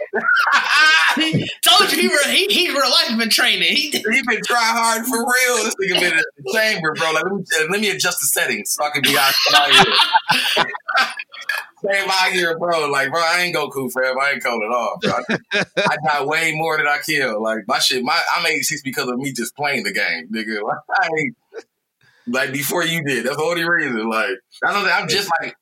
Told 1.68 1.92
you 1.92 2.00
he 2.02 2.06
real, 2.08 2.24
he 2.28 2.46
he 2.46 2.68
real 2.70 2.88
life 2.90 3.18
been 3.18 3.30
training. 3.30 3.74
He 3.74 3.90
he 3.90 4.22
been 4.28 4.40
try 4.46 4.58
hard 4.62 5.04
for 5.06 5.18
real. 5.18 5.64
This 5.64 5.74
nigga 5.82 6.00
been 6.00 6.12
in 6.12 6.22
the 6.38 6.52
chamber, 6.52 6.94
bro. 6.94 7.12
Like, 7.12 7.24
let 7.24 7.32
me, 7.32 7.42
uh, 7.60 7.64
let 7.70 7.80
me 7.80 7.90
adjust 7.90 8.20
the 8.20 8.26
settings 8.26 8.72
so 8.72 8.84
I 8.84 8.90
can 8.90 9.02
be 9.02 9.16
out, 9.18 9.32
out 9.56 9.70
here. 9.72 9.84
Same 11.84 12.08
out 12.08 12.30
here, 12.32 12.56
bro. 12.58 12.88
Like, 12.88 13.10
bro, 13.10 13.20
I 13.20 13.40
ain't 13.40 13.56
Goku, 13.56 13.90
fam. 13.90 14.16
I 14.20 14.30
ain't 14.32 14.44
cold 14.44 14.62
at 14.62 14.70
all, 14.70 14.98
bro. 15.02 15.12
I, 15.52 15.64
I 15.90 15.96
got 16.06 16.26
way 16.28 16.52
more 16.54 16.76
than 16.76 16.86
I 16.86 16.98
kill. 17.04 17.42
Like, 17.42 17.60
my 17.66 17.80
shit, 17.80 18.04
my 18.04 18.20
I'm 18.36 18.46
86 18.46 18.82
because 18.82 19.08
of 19.08 19.18
me 19.18 19.32
just 19.32 19.56
playing 19.56 19.82
the 19.82 19.92
game, 19.92 20.28
nigga. 20.32 20.60
Like, 20.62 20.78
I 21.00 21.08
ain't, 21.18 21.36
like 22.32 22.52
before 22.52 22.84
you 22.84 23.04
did. 23.04 23.26
That's 23.26 23.36
the 23.36 23.42
only 23.42 23.68
reason. 23.68 24.08
Like, 24.08 24.30
that's 24.60 24.74
what 24.74 24.90
I'm 24.90 25.08
just 25.08 25.30
like. 25.40 25.54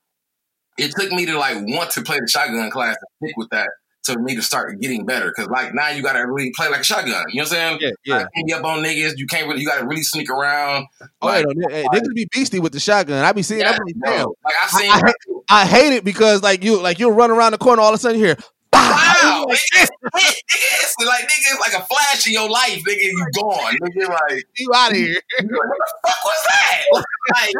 It 0.77 0.91
took 0.97 1.11
me 1.11 1.25
to 1.27 1.37
like 1.37 1.57
want 1.57 1.91
to 1.91 2.01
play 2.01 2.17
the 2.19 2.27
shotgun 2.27 2.71
class 2.71 2.95
and 2.95 3.29
stick 3.29 3.37
with 3.37 3.49
that 3.49 3.69
to 4.03 4.17
me 4.17 4.35
to 4.35 4.41
start 4.41 4.79
getting 4.79 5.05
better. 5.05 5.31
Because 5.35 5.49
like 5.49 5.73
now 5.73 5.89
you 5.89 6.01
gotta 6.01 6.25
really 6.25 6.51
play 6.55 6.69
like 6.69 6.81
a 6.81 6.83
shotgun. 6.83 7.07
You 7.07 7.13
know 7.13 7.23
what 7.23 7.39
I'm 7.41 7.45
saying? 7.45 7.77
Yeah, 7.81 7.89
yeah. 8.05 8.15
Like, 8.17 8.27
you 8.35 8.55
up 8.55 8.63
on 8.63 8.79
niggas. 8.79 9.13
You 9.17 9.27
can't 9.27 9.47
really. 9.47 9.61
You 9.61 9.67
gotta 9.67 9.85
really 9.85 10.03
sneak 10.03 10.29
around. 10.29 10.87
Oh, 11.21 11.27
Like, 11.27 11.45
yeah, 11.45 11.53
no, 11.55 11.69
hey, 11.69 11.85
niggas 11.93 12.13
be 12.15 12.27
beastie 12.31 12.59
with 12.59 12.71
the 12.71 12.79
shotgun. 12.79 13.23
I 13.23 13.31
be 13.33 13.43
seeing, 13.43 13.63
I 13.63 13.77
be 13.85 13.93
damn. 13.93 14.27
Like 14.43 14.55
I 14.61 14.67
seen. 14.67 14.91
I, 14.91 14.93
I, 14.93 14.97
hate, 14.97 15.15
I 15.49 15.65
hate 15.65 15.93
it 15.97 16.03
because 16.03 16.41
like 16.41 16.63
you, 16.63 16.81
like 16.81 16.99
you'll 16.99 17.11
run 17.11 17.31
around 17.31 17.51
the 17.51 17.57
corner, 17.57 17.81
all 17.81 17.89
of 17.89 17.95
a 17.95 17.97
sudden 17.97 18.17
hear, 18.17 18.37
Wow, 18.73 19.45
Like, 19.49 19.59
nigga, 19.73 19.87
it's 20.13 20.95
like 21.05 21.23
nigga, 21.23 21.53
it's 21.53 21.59
like 21.59 21.81
a 21.81 21.85
flash 21.85 22.25
in 22.27 22.33
your 22.33 22.49
life, 22.49 22.81
nigga. 22.87 23.03
You 23.03 23.27
gone, 23.33 23.75
nigga. 23.83 24.07
Like, 24.31 24.45
you 24.57 24.71
out 24.75 24.91
of 24.91 24.97
here. 24.97 25.21
like, 25.39 25.51
what 25.51 25.67
the 25.67 25.85
fuck 26.07 26.25
was 26.25 26.43
that? 26.47 27.03
Like, 27.33 27.53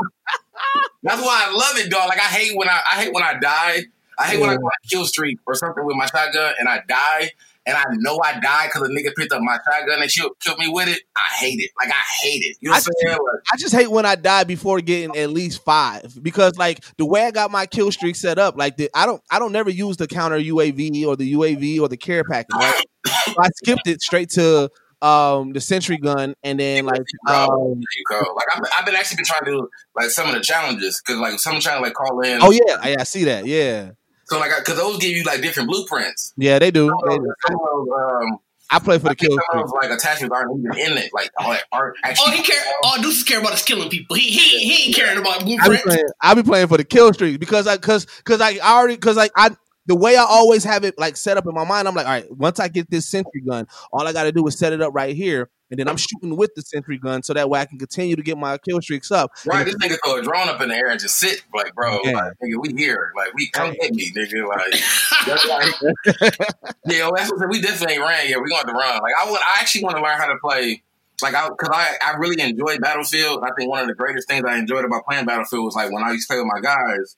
that's 1.04 1.21
why 1.21 1.45
I 1.47 1.52
love 1.54 1.78
it, 1.78 1.89
dog. 1.89 2.08
Like, 2.10 2.19
I 2.19 2.24
hate 2.24 2.56
when 2.56 2.69
I, 2.69 2.82
I 2.91 2.95
hate 3.04 3.13
when 3.13 3.24
I 3.24 3.34
die. 3.39 3.84
I 4.19 4.26
hate 4.28 4.39
when 4.39 4.50
I 4.50 4.56
go 4.56 4.65
on 4.65 4.71
kill 4.89 5.06
streak 5.06 5.39
or 5.47 5.56
something 5.56 5.84
with 5.84 5.95
my 5.95 6.06
shotgun 6.06 6.54
and 6.60 6.69
I 6.69 6.82
die, 6.88 7.32
and 7.65 7.78
I 7.78 7.84
know 7.97 8.19
I 8.24 8.39
died 8.39 8.69
because 8.74 8.89
a 8.89 8.91
nigga 8.91 9.13
picked 9.15 9.32
up 9.32 9.41
my 9.41 9.58
shotgun 9.58 10.02
and 10.02 10.12
killed, 10.12 10.32
killed 10.39 10.58
me 10.58 10.67
with 10.67 10.88
it. 10.88 11.02
I 11.15 11.36
hate 11.39 11.60
it. 11.60 11.69
Like, 11.80 11.89
I 11.89 12.02
hate 12.24 12.43
it. 12.43 12.58
You 12.60 12.69
know 12.69 12.74
what 12.74 12.88
I'm 12.88 12.93
saying? 13.08 13.17
Like, 13.17 13.41
I 13.54 13.58
just 13.58 13.74
hate 13.74 13.91
when 13.91 14.06
I 14.06 14.15
die 14.15 14.43
before 14.43 14.82
getting 14.82 15.15
at 15.15 15.30
least 15.30 15.63
five 15.63 16.17
because 16.21 16.58
like 16.58 16.84
the 16.97 17.06
way 17.06 17.26
I 17.26 17.32
got 17.32 17.52
my 17.52 17.65
kill 17.65 17.91
streak 17.91 18.15
set 18.15 18.39
up, 18.39 18.58
like 18.58 18.78
the, 18.78 18.89
I 18.95 19.06
don't 19.06 19.21
I 19.30 19.39
don't 19.39 19.52
never 19.52 19.69
use 19.69 19.97
the 19.97 20.08
counter 20.08 20.39
UAV 20.39 21.06
or 21.06 21.15
the 21.15 21.34
UAV 21.34 21.80
or 21.80 21.88
the 21.88 21.97
care 21.97 22.24
package. 22.24 22.56
Right? 22.56 22.86
so 23.06 23.36
I 23.39 23.50
skipped 23.56 23.88
it 23.88 24.02
straight 24.02 24.30
to 24.32 24.69
um 25.02 25.54
the 25.54 25.62
sentry 25.62 25.97
gun, 25.97 26.36
and 26.43 26.60
then 26.60 26.86
like 26.86 27.02
um, 27.28 27.80
you 27.80 28.04
go. 28.10 28.19
Like 28.36 28.45
I've, 28.56 28.62
I've 28.80 28.86
been 28.86 28.95
actually 28.95 29.17
been 29.17 29.26
trying 29.26 29.45
to 29.45 29.52
do 29.52 29.69
like 29.95 30.10
some 30.10 30.28
of 30.28 30.36
the 30.36 30.41
challenges 30.41 31.02
because 31.06 31.19
like 31.19 31.39
some 31.39 31.60
trying 31.60 31.78
to 31.78 31.84
like 31.84 31.93
call 31.93 32.19
in. 32.21 32.39
oh 32.41 32.52
yeah, 32.52 32.78
I, 32.82 32.95
I 33.00 33.04
see 33.04 33.26
that. 33.26 33.45
Yeah, 33.45 33.91
So 34.32 34.39
like 34.39 34.52
because 34.58 34.78
those 34.78 34.98
give 34.98 35.12
you 35.12 35.24
like 35.24 35.41
different 35.41 35.70
blueprints. 35.70 36.34
yeah, 36.38 36.58
they 36.60 36.72
do. 36.72 36.88
Some 36.88 36.98
They 37.10 37.15
of 37.15 37.22
do. 37.22 37.26
those, 37.28 37.36
some 37.48 37.56
of 37.56 37.62
those, 37.62 37.88
um, 38.00 38.38
I 38.74 38.80
play 38.80 38.98
for 38.98 39.10
the 39.10 39.15
kill 39.15 39.32
some 39.32 39.39
streak. 39.50 39.63
of 39.65 39.70
those 39.70 39.74
like 39.82 39.91
attachments 39.91 40.34
aren't 40.34 40.58
even 40.60 40.91
in 40.91 40.98
it. 40.98 41.12
Like 41.13 41.30
all 41.38 41.52
that 41.52 41.63
art 41.74 41.96
All 42.04 42.10
actually. 42.10 42.38
he 42.38 42.44
care, 42.44 42.62
all 42.84 43.02
Deuces 43.02 43.24
care 43.24 43.39
about 43.41 43.54
is 43.54 43.63
killing 43.63 43.89
people. 43.89 44.15
He 44.15 44.30
he 44.30 44.60
he 44.60 44.86
ain't 44.88 44.96
caring 44.96 45.17
about 45.17 45.41
I 45.41 45.44
be 45.44 45.56
blueprints. 45.58 45.84
playing. 45.84 46.06
I 46.22 46.34
be 46.34 46.44
playing 46.44 46.67
for 46.67 46.78
the 46.78 46.86
kill 46.86 47.13
streak 47.13 47.39
because 47.39 47.67
I 47.67 47.76
because 47.76 48.06
because 48.06 48.39
I 48.39 48.58
already 48.60 48.96
because 48.96 49.17
like 49.17 49.32
I 49.36 49.52
the 49.88 49.96
way 49.96 50.15
I 50.15 50.24
always 50.24 50.63
have 50.63 50.86
it 50.86 50.98
like 50.98 51.17
set 51.17 51.36
up 51.38 51.46
in 51.46 51.54
my 51.54 51.65
mind. 51.65 51.88
I'm 51.88 51.96
like, 51.96 52.06
all 52.06 52.13
right, 52.13 52.32
once 52.32 52.60
I 52.60 52.70
get 52.70 52.89
this 52.89 53.10
sentry 53.10 53.41
gun, 53.41 53.67
all 53.91 54.08
I 54.08 54.13
got 54.13 54.24
to 54.24 54.32
do 54.32 54.48
is 54.48 54.58
set 54.58 54.72
it 54.72 54.82
up 54.82 54.94
right 54.94 55.15
here, 55.15 55.50
and 55.72 55.80
then 55.80 55.88
I'm 55.88 55.96
shooting 55.98 56.36
with 56.36 56.54
the 56.56 56.62
sentry 56.62 56.98
gun, 56.98 57.24
so 57.24 57.34
that 57.34 57.50
way 57.50 57.62
I 57.62 57.66
can 57.66 57.80
continue 57.80 58.16
to 58.18 58.22
get 58.22 58.38
my 58.38 58.58
kill 58.58 58.82
streaks 58.82 59.10
up. 59.10 59.32
Right, 59.46 59.66
this 59.66 59.76
nigga 59.78 59.96
throw 60.04 60.20
a 60.20 60.22
drone 60.22 60.50
up 60.50 60.62
in 60.62 60.70
the 60.70 60.76
air 60.76 60.90
and 60.90 61.00
just 61.00 61.18
sit 61.18 61.42
like, 61.56 61.74
bro, 61.74 62.00
Yeah. 62.04 62.12
like, 62.12 62.34
nigga, 62.44 62.62
we 62.62 62.74
here, 62.78 63.14
like, 63.16 63.34
we 63.34 63.50
come 63.50 63.74
get 63.82 63.94
me, 63.94 64.12
nigga, 64.12 64.48
like, 64.48 64.74
that's 65.26 65.48
like 65.48 65.74
yeah, 66.86 67.04
well, 67.06 67.14
that's 67.16 67.32
what 67.32 67.50
we 67.50 67.62
definitely 67.62 67.96
ain't 67.96 68.04
ran 68.04 68.30
yet. 68.30 68.40
We 68.44 68.50
going 68.50 68.66
to 68.68 68.74
run. 68.74 69.02
Like, 69.02 69.14
I 69.20 69.32
would, 69.32 69.40
I 69.40 69.60
actually 69.62 69.86
want 69.86 69.96
to 69.98 70.04
learn 70.04 70.18
how 70.18 70.28
to 70.28 70.36
play, 70.44 70.84
like, 71.22 71.34
I, 71.34 71.48
cause 71.50 71.70
I, 71.72 71.96
I 72.06 72.18
really 72.18 72.42
enjoy 72.42 72.78
Battlefield. 72.80 73.44
I 73.44 73.52
think 73.58 73.70
one 73.70 73.82
of 73.82 73.88
the 73.88 73.96
greatest 73.96 74.28
things 74.28 74.44
I 74.46 74.58
enjoyed 74.58 74.84
about 74.84 75.06
playing 75.08 75.26
Battlefield 75.26 75.64
was 75.66 75.76
like 75.76 75.92
when 75.92 76.04
I 76.04 76.12
used 76.12 76.28
to 76.28 76.34
play 76.34 76.42
with 76.44 76.52
my 76.54 76.60
guys, 76.60 77.16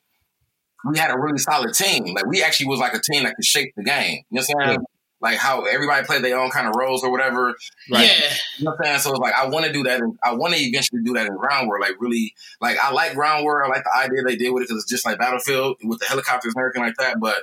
we 0.86 0.98
had 0.98 1.12
a 1.12 1.18
really 1.18 1.38
solid 1.40 1.74
team. 1.74 2.14
Like, 2.14 2.28
we 2.28 2.44
actually 2.44 2.68
was 2.68 2.80
like 2.80 2.94
a 2.94 3.00
team 3.02 3.24
that 3.24 3.36
could 3.36 3.46
shape 3.46 3.74
the 3.76 3.84
game. 3.84 4.22
You 4.30 4.40
know 4.40 4.44
what 4.48 4.64
I'm 4.64 4.68
saying? 4.70 4.86
Like 5.24 5.38
how 5.38 5.64
everybody 5.64 6.06
played 6.06 6.22
their 6.22 6.38
own 6.38 6.50
kind 6.50 6.68
of 6.68 6.76
roles 6.76 7.02
or 7.02 7.10
whatever. 7.10 7.56
Right. 7.90 8.12
Yeah, 8.12 8.34
You 8.58 8.66
know 8.66 8.72
what 8.72 8.80
I'm 8.82 8.86
saying? 8.86 9.00
So 9.00 9.12
it's 9.12 9.20
like 9.20 9.34
I 9.34 9.48
want 9.48 9.66
to 9.66 9.72
do 9.72 9.82
that. 9.84 10.02
And 10.02 10.18
I 10.22 10.34
want 10.34 10.54
to 10.54 10.60
eventually 10.60 11.02
do 11.02 11.14
that 11.14 11.26
in 11.26 11.38
Ground 11.38 11.68
War. 11.68 11.80
Like 11.80 11.94
really, 11.98 12.34
like 12.60 12.78
I 12.84 12.92
like 12.92 13.14
Ground 13.14 13.44
War. 13.44 13.64
I 13.64 13.70
like 13.70 13.86
the 13.86 13.98
idea 13.98 14.22
they 14.22 14.36
did 14.36 14.50
with 14.52 14.64
it 14.64 14.68
because 14.68 14.84
it's 14.84 14.92
just 14.92 15.06
like 15.06 15.18
Battlefield 15.18 15.78
with 15.86 16.00
the 16.00 16.06
helicopters 16.08 16.54
and 16.54 16.62
everything 16.62 16.84
like 16.84 16.98
that. 16.98 17.22
But 17.22 17.38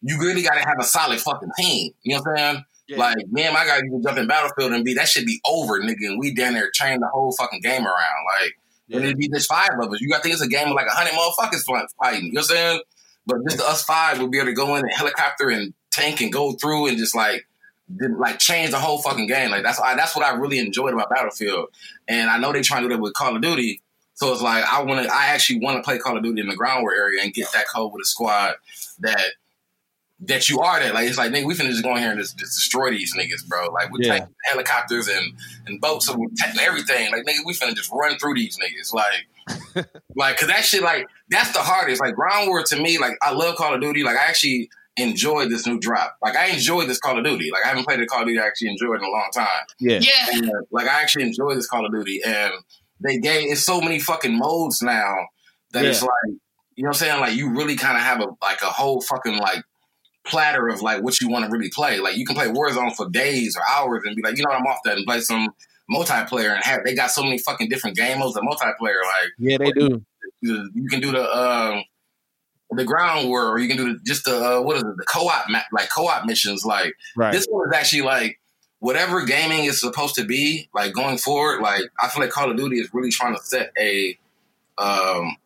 you 0.00 0.16
really 0.20 0.42
got 0.42 0.54
to 0.54 0.60
have 0.60 0.76
a 0.78 0.84
solid 0.84 1.20
fucking 1.20 1.50
team. 1.58 1.92
You 2.04 2.14
know 2.14 2.22
what 2.22 2.38
I'm 2.38 2.54
saying? 2.54 2.64
Yeah. 2.86 2.98
Like 2.98 3.16
man, 3.30 3.52
my 3.52 3.66
guys 3.66 3.80
you 3.82 3.90
can 3.90 4.02
jump 4.04 4.16
in 4.18 4.28
Battlefield 4.28 4.72
and 4.72 4.84
be 4.84 4.94
that 4.94 5.08
should 5.08 5.26
be 5.26 5.40
over, 5.44 5.80
nigga. 5.80 6.06
And 6.06 6.20
we 6.20 6.32
down 6.32 6.54
there 6.54 6.70
train 6.72 7.00
the 7.00 7.08
whole 7.08 7.32
fucking 7.32 7.62
game 7.62 7.84
around. 7.84 8.24
Like 8.40 8.54
and 8.92 9.04
it'd 9.04 9.18
be 9.18 9.28
just 9.28 9.48
five 9.48 9.70
of 9.82 9.92
us. 9.92 10.00
You 10.00 10.08
got 10.08 10.18
to 10.18 10.22
think 10.22 10.34
it's 10.34 10.42
a 10.42 10.48
game 10.48 10.68
of 10.68 10.74
like 10.74 10.86
a 10.86 10.90
hundred 10.90 11.14
motherfuckers 11.14 11.64
fighting. 12.00 12.26
You 12.26 12.32
know 12.34 12.42
what 12.42 12.50
I'm 12.50 12.56
saying? 12.56 12.80
But 13.26 13.38
just 13.48 13.60
us 13.60 13.82
five 13.82 14.18
we'll 14.18 14.28
be 14.28 14.38
able 14.38 14.46
to 14.46 14.54
go 14.54 14.76
in 14.76 14.82
and 14.82 14.92
helicopter 14.94 15.50
and 15.50 15.74
tank 15.98 16.20
and 16.20 16.32
go 16.32 16.52
through 16.52 16.88
and 16.88 16.98
just 16.98 17.14
like 17.14 17.46
like 18.18 18.38
change 18.38 18.70
the 18.70 18.78
whole 18.78 18.98
fucking 18.98 19.26
game. 19.26 19.50
Like 19.50 19.62
that's 19.62 19.80
I, 19.80 19.94
that's 19.94 20.14
what 20.14 20.24
I 20.24 20.34
really 20.36 20.58
enjoyed 20.58 20.92
about 20.92 21.08
Battlefield. 21.10 21.68
And 22.06 22.28
I 22.30 22.38
know 22.38 22.52
they 22.52 22.60
trying 22.62 22.82
to 22.82 22.88
do 22.88 22.94
that 22.94 23.00
with 23.00 23.14
Call 23.14 23.34
of 23.34 23.42
Duty. 23.42 23.80
So 24.14 24.32
it's 24.32 24.42
like 24.42 24.64
I 24.64 24.82
want 24.82 25.06
to. 25.06 25.12
I 25.14 25.26
actually 25.26 25.60
want 25.60 25.76
to 25.78 25.82
play 25.82 25.98
Call 25.98 26.16
of 26.16 26.22
Duty 26.22 26.40
in 26.40 26.48
the 26.48 26.56
ground 26.56 26.82
war 26.82 26.92
area 26.94 27.22
and 27.22 27.32
get 27.32 27.48
that 27.52 27.66
code 27.72 27.92
with 27.92 28.02
a 28.02 28.04
squad 28.06 28.54
that 29.00 29.20
that 30.20 30.48
you 30.48 30.58
are 30.60 30.80
that. 30.80 30.92
Like 30.94 31.08
it's 31.08 31.16
like 31.16 31.30
nigga, 31.32 31.46
we 31.46 31.54
finna 31.54 31.68
just 31.70 31.84
go 31.84 31.92
in 31.94 31.98
here 32.02 32.10
and 32.10 32.18
just, 32.20 32.36
just 32.36 32.54
destroy 32.56 32.90
these 32.90 33.14
niggas, 33.16 33.46
bro. 33.46 33.68
Like 33.68 33.90
with 33.92 34.02
Yeah. 34.04 34.18
tank, 34.18 34.30
helicopters 34.50 35.08
and 35.08 35.32
and 35.66 35.80
boats 35.80 36.08
and 36.08 36.58
everything. 36.60 37.12
Like 37.12 37.24
nigga, 37.24 37.44
we 37.46 37.54
finna 37.54 37.74
just 37.76 37.90
run 37.92 38.18
through 38.18 38.34
these 38.34 38.58
niggas. 38.58 38.92
Like 38.92 39.86
like 40.16 40.36
cause 40.36 40.48
that 40.48 40.64
shit 40.64 40.82
like 40.82 41.06
that's 41.30 41.52
the 41.52 41.60
hardest. 41.60 42.00
Like 42.02 42.16
ground 42.16 42.48
war 42.48 42.62
to 42.64 42.82
me, 42.82 42.98
like 42.98 43.12
I 43.22 43.32
love 43.32 43.56
Call 43.56 43.72
of 43.74 43.80
Duty. 43.80 44.02
Like 44.02 44.16
I 44.16 44.24
actually 44.24 44.68
enjoyed 44.98 45.50
this 45.50 45.66
new 45.66 45.78
drop. 45.78 46.16
Like 46.22 46.36
I 46.36 46.48
enjoyed 46.48 46.88
this 46.88 46.98
Call 46.98 47.18
of 47.18 47.24
Duty. 47.24 47.50
Like 47.50 47.64
I 47.64 47.68
haven't 47.68 47.84
played 47.84 48.00
a 48.00 48.06
Call 48.06 48.22
of 48.22 48.26
Duty 48.28 48.40
I 48.40 48.46
actually 48.46 48.68
enjoyed 48.68 49.00
in 49.00 49.04
a 49.04 49.10
long 49.10 49.30
time. 49.34 49.46
Yeah. 49.80 50.00
yeah. 50.00 50.26
And, 50.32 50.50
uh, 50.50 50.62
like 50.70 50.86
I 50.86 51.00
actually 51.00 51.24
enjoy 51.24 51.54
this 51.54 51.66
Call 51.68 51.86
of 51.86 51.92
Duty, 51.92 52.20
and 52.24 52.52
they 53.00 53.18
gave 53.18 53.50
it's 53.50 53.64
so 53.64 53.80
many 53.80 53.98
fucking 53.98 54.36
modes 54.36 54.82
now 54.82 55.14
that 55.72 55.84
it's 55.84 56.02
like 56.02 56.10
you 56.74 56.84
know 56.84 56.88
what 56.88 56.96
I'm 56.96 57.08
saying. 57.08 57.20
Like 57.20 57.34
you 57.34 57.50
really 57.50 57.76
kind 57.76 57.96
of 57.96 58.02
have 58.02 58.20
a 58.20 58.26
like 58.42 58.62
a 58.62 58.66
whole 58.66 59.00
fucking 59.00 59.38
like 59.38 59.64
platter 60.24 60.68
of 60.68 60.82
like 60.82 61.02
what 61.02 61.20
you 61.20 61.28
want 61.28 61.44
to 61.44 61.50
really 61.50 61.70
play. 61.70 61.98
Like 61.98 62.16
you 62.16 62.24
can 62.24 62.36
play 62.36 62.46
Warzone 62.46 62.94
for 62.94 63.08
days 63.08 63.56
or 63.56 63.62
hours 63.68 64.02
and 64.04 64.14
be 64.14 64.22
like, 64.22 64.36
you 64.36 64.44
know, 64.44 64.50
what, 64.50 64.60
I'm 64.60 64.66
off 64.66 64.80
that 64.84 64.96
and 64.96 65.06
play 65.06 65.20
some 65.20 65.48
multiplayer 65.90 66.54
and 66.54 66.62
have 66.64 66.84
they 66.84 66.94
got 66.94 67.10
so 67.10 67.22
many 67.22 67.38
fucking 67.38 67.68
different 67.68 67.96
game 67.96 68.18
modes 68.18 68.36
of 68.36 68.44
multiplayer. 68.44 69.02
Like 69.02 69.30
Yeah, 69.38 69.58
they 69.58 69.72
do. 69.72 70.04
you 70.40 70.70
you 70.74 70.88
can 70.88 71.00
do 71.00 71.12
the 71.12 71.22
um 71.22 71.82
the 72.70 72.84
ground 72.84 73.28
war, 73.28 73.48
or 73.48 73.58
you 73.58 73.68
can 73.68 73.76
do 73.76 73.94
the, 73.94 73.98
just 74.04 74.24
the 74.24 74.58
uh, 74.58 74.60
what 74.60 74.76
is 74.76 74.82
it, 74.82 74.96
the 74.96 75.04
co-op 75.04 75.48
ma- 75.48 75.62
like 75.72 75.88
co-op 75.90 76.26
missions. 76.26 76.64
Like 76.64 76.94
Right. 77.16 77.32
this 77.32 77.46
one 77.48 77.66
is 77.68 77.74
actually 77.76 78.02
like 78.02 78.38
whatever 78.80 79.24
gaming 79.24 79.64
is 79.64 79.80
supposed 79.80 80.14
to 80.16 80.24
be 80.24 80.68
like 80.74 80.92
going 80.92 81.18
forward. 81.18 81.60
Like 81.62 81.82
I 82.00 82.08
feel 82.08 82.22
like 82.22 82.30
Call 82.30 82.50
of 82.50 82.56
Duty 82.56 82.78
is 82.78 82.90
really 82.92 83.10
trying 83.10 83.34
to 83.36 83.42
set 83.42 83.72
a 83.78 84.18
um 84.76 85.36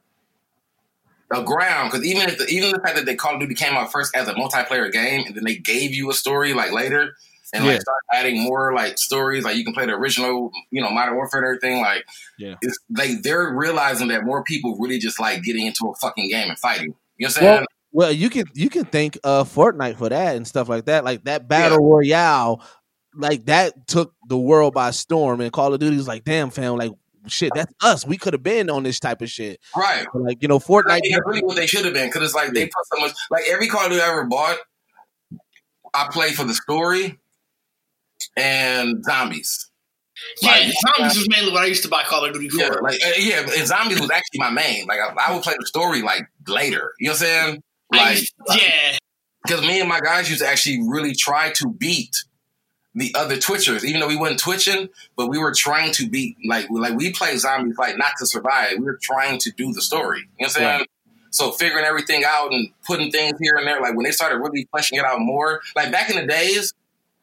a 1.31 1.43
ground 1.43 1.91
because 1.91 2.05
even 2.07 2.29
if 2.29 2.37
the, 2.39 2.47
even 2.49 2.73
the 2.73 2.79
fact 2.81 2.97
that 2.97 3.07
they 3.07 3.15
Call 3.15 3.35
of 3.35 3.41
Duty 3.41 3.55
came 3.55 3.73
out 3.75 3.91
first 3.91 4.15
as 4.15 4.29
a 4.29 4.35
multiplayer 4.35 4.93
game 4.93 5.25
and 5.27 5.35
then 5.35 5.45
they 5.45 5.57
gave 5.57 5.93
you 5.95 6.11
a 6.11 6.15
story 6.15 6.53
like 6.53 6.73
later 6.73 7.15
and 7.55 7.65
Yeah. 7.65 7.73
like 7.73 7.81
start 7.81 7.97
adding 8.13 8.43
more 8.43 8.75
like 8.75 8.99
stories 8.99 9.43
like 9.45 9.57
you 9.57 9.65
can 9.65 9.73
play 9.73 9.87
the 9.87 9.93
original 9.93 10.51
you 10.71 10.83
know 10.83 10.91
Modern 10.91 11.15
Warfare 11.15 11.41
and 11.41 11.47
everything 11.47 11.81
like 11.81 12.05
Yeah. 12.39 12.57
it's 12.61 12.79
like 12.95 13.23
they're 13.23 13.49
realizing 13.55 14.09
that 14.09 14.25
more 14.25 14.45
people 14.45 14.77
really 14.79 14.99
just 14.99 15.19
like 15.19 15.43
getting 15.43 15.67
into 15.67 15.87
a 15.89 15.95
fucking 15.95 16.29
game 16.29 16.51
and 16.51 16.59
fighting. 16.59 16.95
You 17.23 17.29
know 17.29 17.35
what 17.35 17.37
I'm 17.37 17.43
saying? 17.43 17.55
Well, 17.55 17.67
well, 17.93 18.13
you 18.13 18.31
can 18.31 18.47
you 18.55 18.69
can 18.69 18.85
thank 18.85 19.19
uh 19.23 19.45
Fortnite 19.45 19.97
for 19.97 20.09
that 20.09 20.35
and 20.37 20.47
stuff 20.47 20.69
like 20.69 20.87
that. 20.87 21.05
Like 21.05 21.25
that 21.25 21.47
battle 21.47 21.79
royale, 21.79 22.65
like 23.15 23.45
that 23.45 23.87
took 23.87 24.15
the 24.29 24.39
world 24.39 24.75
by 24.75 24.91
storm. 24.91 25.41
And 25.41 25.53
Call 25.53 25.73
of 25.73 25.79
Duty 25.79 25.97
was 25.97 26.09
like, 26.09 26.25
damn, 26.25 26.51
fam, 26.51 26.77
like 26.77 26.91
shit, 27.29 27.53
that's 27.55 27.73
us. 27.81 28.05
We 28.05 28.17
could 28.17 28.33
have 28.33 28.43
been 28.43 28.71
on 28.71 28.83
this 28.83 28.99
type 28.99 29.23
of 29.23 29.31
shit. 29.31 29.61
right. 29.77 30.07
But, 30.13 30.23
like 30.23 30.43
you 30.43 30.49
know, 30.49 30.59
Fortnite. 30.59 31.01
think 31.01 31.15
that's 31.15 31.27
really 31.27 31.43
what 31.43 31.55
they 31.55 31.67
should 31.67 31.85
have 31.85 31.95
been 31.95 32.09
because 32.09 32.23
it's 32.23 32.35
like 32.35 32.53
they 32.53 32.65
put 32.65 32.87
so 32.93 33.01
much. 33.01 33.13
Like 33.31 33.45
every 33.49 33.69
Call 33.69 33.85
of 33.85 33.93
Duty 33.93 34.03
I 34.03 34.09
ever 34.09 34.25
bought, 34.25 34.57
I 35.95 36.09
play 36.11 36.33
for 36.33 36.45
the 36.45 36.55
story 36.55 37.21
and 38.37 39.05
zombies. 39.05 39.71
Yeah, 40.41 40.51
Like, 40.51 40.73
zombies 40.97 41.17
was 41.19 41.29
mainly 41.29 41.53
what 41.53 41.63
I 41.63 41.67
used 41.67 41.83
to 41.85 41.89
buy 41.89 42.03
Call 42.05 42.25
of 42.25 42.33
Duty 42.33 42.49
for. 42.49 42.59
Yeah, 42.59 42.69
like 42.81 43.01
uh, 43.05 43.11
yeah, 43.19 43.41
and 43.57 43.67
zombies 43.67 44.01
was 44.01 44.11
actually 44.11 44.39
my 44.41 44.51
main. 44.51 44.87
Like 44.87 44.99
I, 45.01 45.15
I 45.29 45.35
would 45.35 45.43
play 45.43 45.55
the 45.59 45.67
story 45.67 46.03
like 46.03 46.27
later. 46.49 46.93
You 46.99 47.09
know 47.09 47.13
what 47.13 47.23
I'm 47.23 47.27
saying? 47.27 47.63
Like 47.93 48.19
used- 48.19 48.35
yeah, 48.55 48.97
because 49.45 49.61
me 49.63 49.81
and 49.81 49.89
my 49.89 50.01
guys 50.01 50.29
used 50.31 50.43
to 50.43 50.49
actually 50.49 50.81
really 50.87 51.15
try 51.15 51.51
to 51.53 51.69
beat 51.69 52.17
the 52.95 53.15
other 53.15 53.37
Twitchers, 53.37 53.85
even 53.85 54.01
though 54.01 54.09
we 54.09 54.17
weren't 54.17 54.39
twitching, 54.39 54.89
but 55.17 55.29
we 55.29 55.39
were 55.39 55.55
trying 55.57 55.93
to 55.93 56.09
beat 56.09 56.37
like 56.47 56.67
like 56.71 56.95
we 56.95 57.13
play 57.13 57.37
zombie 57.39 57.73
fight 57.73 57.97
not 57.97 58.13
to 58.19 58.27
survive. 58.27 58.73
We 58.79 58.85
were 58.85 58.99
trying 59.01 59.39
to 59.41 59.51
do 59.53 59.73
the 59.73 59.81
story. 59.83 60.19
You 60.19 60.25
know 60.25 60.29
what 60.39 60.47
I'm 60.47 60.51
saying? 60.51 60.79
Right. 60.81 60.89
So 61.31 61.51
figuring 61.53 61.87
everything 61.87 62.25
out 62.27 62.53
and 62.53 62.69
putting 62.87 63.11
things 63.11 63.39
here 63.41 63.55
and 63.57 63.67
there, 63.67 63.81
like 63.81 63.97
when 63.97 64.05
they 64.05 64.11
started 64.11 64.37
really 64.39 64.69
fleshing 64.71 64.99
it 64.99 65.05
out 65.07 65.19
more, 65.21 65.63
like 65.75 65.91
back 65.91 66.11
in 66.11 66.17
the 66.17 66.27
days, 66.27 66.75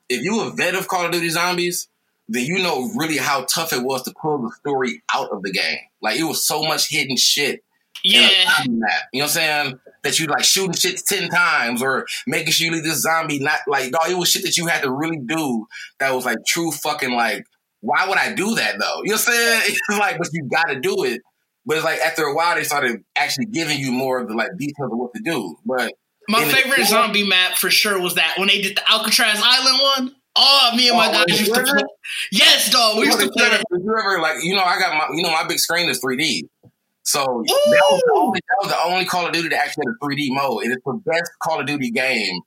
if 0.09 0.23
you 0.23 0.41
a 0.41 0.49
vet 0.49 0.73
of 0.73 0.87
Call 0.87 1.05
of 1.05 1.11
Duty 1.11 1.29
Zombies, 1.29 1.87
then 2.29 2.45
you 2.45 2.61
know 2.61 2.89
really 2.95 3.17
how 3.17 3.45
tough 3.45 3.73
it 3.73 3.83
was 3.83 4.03
to 4.03 4.13
pull 4.21 4.37
the 4.37 4.51
story 4.51 5.01
out 5.13 5.29
of 5.31 5.41
the 5.41 5.51
game. 5.51 5.79
Like 6.01 6.19
it 6.19 6.23
was 6.23 6.45
so 6.45 6.63
much 6.63 6.89
hidden 6.89 7.17
shit 7.17 7.63
yeah. 8.03 8.29
zombie 8.57 8.79
map. 8.79 9.01
You 9.13 9.19
know 9.19 9.25
what 9.25 9.29
I'm 9.29 9.33
saying? 9.33 9.79
That 10.03 10.19
you 10.19 10.27
like 10.27 10.43
shooting 10.43 10.73
shit 10.73 11.01
ten 11.05 11.29
times 11.29 11.81
or 11.81 12.05
making 12.25 12.53
sure 12.53 12.67
you 12.67 12.73
leave 12.73 12.83
this 12.83 13.01
zombie 13.01 13.39
not 13.39 13.59
like 13.67 13.91
dog. 13.91 14.09
It 14.09 14.17
was 14.17 14.29
shit 14.29 14.43
that 14.43 14.57
you 14.57 14.67
had 14.67 14.83
to 14.83 14.91
really 14.91 15.19
do 15.19 15.67
that 15.99 16.13
was 16.13 16.25
like 16.25 16.37
true 16.47 16.71
fucking 16.71 17.11
like. 17.11 17.45
Why 17.81 18.05
would 18.07 18.17
I 18.17 18.33
do 18.33 18.55
that 18.55 18.77
though? 18.79 19.01
You 19.03 19.11
know 19.11 19.15
what 19.15 19.27
I'm 19.27 19.33
saying? 19.33 19.61
It's 19.89 19.99
like, 19.99 20.17
but 20.17 20.27
you 20.33 20.43
got 20.51 20.67
to 20.67 20.79
do 20.79 21.03
it. 21.05 21.21
But 21.65 21.77
it's 21.77 21.85
like 21.85 21.99
after 21.99 22.23
a 22.23 22.35
while 22.35 22.55
they 22.55 22.63
started 22.63 23.03
actually 23.15 23.45
giving 23.45 23.79
you 23.79 23.91
more 23.91 24.19
of 24.19 24.27
the 24.27 24.35
like 24.35 24.49
details 24.57 24.91
of 24.91 24.97
what 24.97 25.13
to 25.13 25.21
do. 25.21 25.57
But 25.65 25.93
My 26.27 26.41
in 26.41 26.47
the- 26.47 26.53
favorite 26.53 26.87
zombie 26.87 27.27
map 27.27 27.57
for 27.57 27.69
sure 27.69 27.99
was 28.01 28.15
that 28.15 28.35
when 28.37 28.47
they 28.47 28.61
did 28.61 28.77
the 28.77 28.91
Alcatraz 28.91 29.41
Island 29.43 29.79
one. 29.81 30.15
Oh, 30.35 30.71
me 30.75 30.89
and 30.89 30.97
my 30.97 31.07
Oh, 31.07 31.11
guys 31.11 31.39
used 31.39 31.53
to 31.53 31.63
play. 31.63 31.83
Yes, 32.31 32.71
dog. 32.71 32.97
We 32.97 33.05
used 33.05 33.19
to 33.19 33.29
play 33.29 33.45
that. 33.45 33.53
ever, 33.53 33.63
did 33.71 33.83
you 33.83 33.97
ever 33.97 34.21
like 34.21 34.43
you 34.43 34.55
know 34.55 34.63
I 34.63 34.79
got 34.79 34.93
my 34.93 35.15
you 35.15 35.23
know 35.23 35.31
my 35.31 35.45
big 35.47 35.59
screen 35.59 35.89
is 35.89 36.01
3D. 36.01 36.47
So 37.03 37.19
that 37.19 37.25
was, 37.25 38.01
the 38.05 38.13
only, 38.15 38.39
that 38.39 38.57
was 38.61 38.71
the 38.71 38.83
only 38.85 39.05
Call 39.05 39.25
of 39.25 39.33
Duty 39.33 39.49
that 39.49 39.65
actually 39.65 39.85
had 39.87 39.95
a 39.99 40.05
3D 40.05 40.27
mode, 40.29 40.63
and 40.63 40.73
it's 40.73 40.83
the 40.85 41.01
best 41.05 41.31
Call 41.41 41.59
of 41.59 41.65
Duty 41.65 41.89
game. 41.89 42.41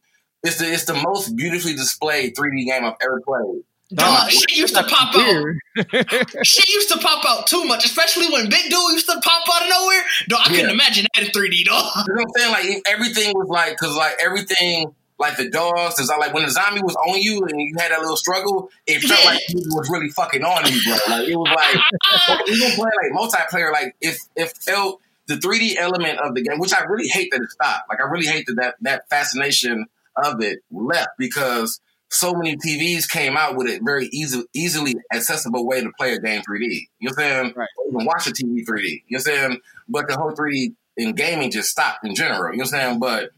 It's 0.44 0.58
the 0.58 0.72
it's 0.72 0.84
the 0.84 0.94
most 0.94 1.34
beautifully 1.36 1.74
displayed 1.74 2.34
3D 2.36 2.66
game 2.66 2.84
I've 2.84 2.94
ever 3.02 3.20
played. 3.26 3.62
Dog, 3.94 4.30
shit 4.30 4.56
used 4.56 4.74
to 4.74 4.82
pop 4.84 5.14
out. 5.14 5.44
she 6.44 6.72
used 6.72 6.88
to 6.90 6.98
pop 6.98 7.24
out 7.26 7.46
too 7.46 7.64
much, 7.64 7.84
especially 7.84 8.26
when 8.32 8.48
Big 8.48 8.70
Dude 8.70 8.92
used 8.92 9.06
to 9.06 9.20
pop 9.20 9.42
out 9.52 9.62
of 9.62 9.68
nowhere. 9.68 10.02
Dog, 10.28 10.40
I 10.44 10.48
couldn't 10.48 10.70
imagine 10.70 11.06
that 11.14 11.24
in 11.24 11.30
3D, 11.30 11.64
dog. 11.64 11.92
You 12.08 12.14
know 12.14 12.22
what 12.22 12.24
I'm 12.24 12.30
saying? 12.36 12.52
Like 12.52 12.82
everything 12.88 13.32
was 13.34 13.48
like 13.48 13.72
because 13.72 13.94
like 13.96 14.14
everything 14.22 14.94
like 15.22 15.36
the 15.38 15.48
dogs 15.48 15.98
is 15.98 16.10
I 16.10 16.16
like 16.18 16.34
when 16.34 16.44
the 16.44 16.50
zombie 16.50 16.82
was 16.82 16.94
on 16.96 17.18
you 17.20 17.42
and 17.48 17.58
you 17.60 17.74
had 17.78 17.92
that 17.92 18.00
little 18.00 18.16
struggle, 18.18 18.68
it 18.86 19.00
felt 19.00 19.20
Yeah. 19.24 19.30
like 19.30 19.40
he 19.48 19.54
was 19.56 19.88
really 19.90 20.10
fucking 20.10 20.42
on 20.44 20.70
you, 20.70 20.80
bro. 20.84 21.16
Like 21.16 21.28
it 21.28 21.36
was 21.36 21.50
like 21.56 22.48
even 22.48 22.70
playing 22.72 22.92
like 23.02 23.12
multiplayer, 23.30 23.72
like 23.72 23.96
if 24.02 24.18
if 24.36 24.52
felt 24.58 25.00
the 25.28 25.36
3D 25.36 25.76
element 25.76 26.18
of 26.18 26.34
the 26.34 26.42
game, 26.42 26.58
which 26.58 26.74
I 26.74 26.82
really 26.82 27.08
hate 27.08 27.30
that 27.32 27.40
it 27.40 27.50
stopped. 27.50 27.88
Like 27.88 28.00
I 28.00 28.04
really 28.10 28.26
hate 28.26 28.44
that 28.48 28.56
that, 28.56 28.74
that 28.82 29.08
fascination 29.08 29.86
of 30.16 30.42
it 30.42 30.58
left 30.70 31.10
because 31.18 31.80
so 32.10 32.34
many 32.34 32.56
TVs 32.56 33.08
came 33.08 33.36
out 33.38 33.56
with 33.56 33.68
a 33.68 33.80
very 33.82 34.06
easy, 34.12 34.42
easily 34.52 34.94
accessible 35.14 35.66
way 35.66 35.80
to 35.80 35.90
play 35.98 36.12
a 36.12 36.20
game 36.20 36.42
3D. 36.42 36.88
You 36.98 37.08
know 37.08 37.12
what 37.14 37.24
I'm 37.24 37.44
saying? 37.44 37.52
Right. 37.56 37.68
Or 37.78 37.86
even 37.88 38.04
watch 38.04 38.26
a 38.26 38.30
TV 38.32 38.64
3D. 38.68 38.82
You 38.84 38.92
know 38.92 39.00
what 39.08 39.16
I'm 39.16 39.20
saying? 39.20 39.60
But 39.88 40.08
the 40.08 40.16
whole 40.16 40.32
3D 40.32 40.74
in 40.98 41.14
gaming 41.14 41.50
just 41.50 41.70
stopped 41.70 42.04
in 42.04 42.14
general. 42.14 42.52
You 42.52 42.58
know 42.58 42.64
what 42.70 42.74
I'm 42.74 42.80
saying? 42.80 42.98
But 43.00 43.30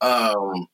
um 0.00 0.66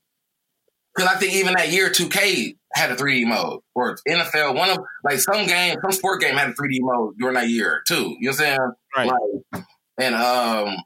because 0.98 1.14
I 1.14 1.18
think 1.18 1.34
even 1.34 1.54
that 1.54 1.70
year 1.70 1.90
2K 1.90 2.56
had 2.74 2.90
a 2.90 2.96
3D 2.96 3.26
mode. 3.26 3.61
Or 3.74 3.96
NFL, 4.08 4.56
one 4.56 4.70
of 4.70 4.78
like 5.04 5.18
some 5.18 5.46
game, 5.46 5.76
some 5.80 5.92
sport 5.92 6.20
game 6.20 6.34
had 6.34 6.50
a 6.50 6.52
3D 6.52 6.78
mode 6.80 7.14
during 7.18 7.34
that 7.34 7.48
year 7.48 7.82
too. 7.87 8.16
You 8.18 8.30
know 8.30 8.30
what 8.30 8.30
I'm 8.30 8.32
saying? 8.32 8.58
Right. 8.96 9.11
Like, 9.52 9.64
and 10.00 10.14
um 10.14 10.76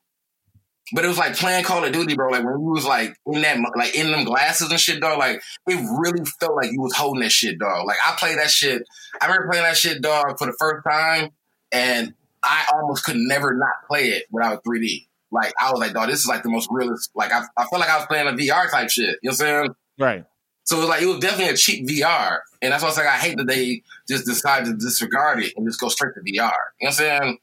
but 0.94 1.06
it 1.06 1.08
was 1.08 1.16
like 1.16 1.34
playing 1.34 1.64
Call 1.64 1.84
of 1.84 1.92
Duty, 1.92 2.14
bro. 2.14 2.30
Like 2.30 2.44
when 2.44 2.52
you 2.52 2.60
was 2.60 2.84
like 2.84 3.16
in 3.26 3.40
that, 3.40 3.58
like 3.76 3.94
in 3.94 4.10
them 4.10 4.24
glasses 4.24 4.70
and 4.70 4.78
shit, 4.78 5.00
dog. 5.00 5.18
Like 5.18 5.40
it 5.66 5.74
really 5.98 6.22
felt 6.38 6.54
like 6.54 6.70
you 6.70 6.82
was 6.82 6.94
holding 6.94 7.22
that 7.22 7.32
shit, 7.32 7.58
dog. 7.58 7.86
Like 7.86 7.96
I 8.06 8.14
played 8.18 8.38
that 8.38 8.50
shit. 8.50 8.82
I 9.18 9.26
remember 9.26 9.48
playing 9.52 9.64
that 9.64 9.76
shit, 9.78 10.02
dog, 10.02 10.38
for 10.38 10.46
the 10.46 10.56
first 10.58 10.84
time, 10.86 11.30
and 11.72 12.12
I 12.42 12.66
almost 12.74 13.04
could 13.04 13.16
never 13.16 13.54
not 13.54 13.88
play 13.88 14.08
it 14.08 14.24
without 14.30 14.62
3D. 14.64 15.06
Like 15.30 15.54
I 15.58 15.70
was 15.70 15.80
like, 15.80 15.94
dog, 15.94 16.10
this 16.10 16.20
is 16.20 16.26
like 16.26 16.42
the 16.42 16.50
most 16.50 16.68
realist. 16.70 17.10
Like 17.14 17.32
I, 17.32 17.44
I 17.56 17.64
felt 17.64 17.80
like 17.80 17.88
I 17.88 17.96
was 17.96 18.06
playing 18.06 18.28
a 18.28 18.32
VR 18.32 18.70
type 18.70 18.90
shit. 18.90 19.18
You 19.22 19.30
know 19.30 19.30
what 19.30 19.30
I'm 19.30 19.34
saying? 19.36 19.74
Right. 20.02 20.24
So 20.64 20.76
it 20.76 20.80
was 20.80 20.88
like 20.88 21.02
it 21.02 21.06
was 21.06 21.18
definitely 21.18 21.52
a 21.52 21.56
cheap 21.56 21.86
VR, 21.88 22.38
and 22.60 22.72
that's 22.72 22.82
why 22.82 22.88
I 22.88 22.90
was 22.90 22.96
like, 22.96 23.06
I 23.06 23.16
hate 23.16 23.36
that 23.36 23.46
they 23.46 23.82
just 24.08 24.24
decided 24.24 24.66
to 24.66 24.74
disregard 24.74 25.42
it 25.42 25.52
and 25.56 25.66
just 25.66 25.80
go 25.80 25.88
straight 25.88 26.14
to 26.14 26.20
VR. 26.20 26.26
You 26.26 26.36
know 26.36 26.50
what 26.78 26.88
I'm 26.88 26.92
saying? 26.92 27.38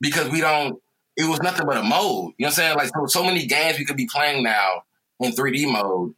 Because 0.00 0.28
we 0.28 0.40
don't. 0.40 0.80
It 1.16 1.28
was 1.28 1.40
nothing 1.40 1.66
but 1.66 1.76
a 1.76 1.82
mode. 1.82 1.92
You 1.92 2.44
know 2.44 2.46
what 2.46 2.46
I'm 2.46 2.52
saying? 2.52 2.76
Like 2.76 2.88
so, 2.88 3.06
so 3.06 3.24
many 3.24 3.46
games 3.46 3.78
we 3.78 3.84
could 3.84 3.96
be 3.96 4.08
playing 4.12 4.42
now 4.42 4.82
in 5.20 5.30
3D 5.30 5.70
mode, 5.70 6.14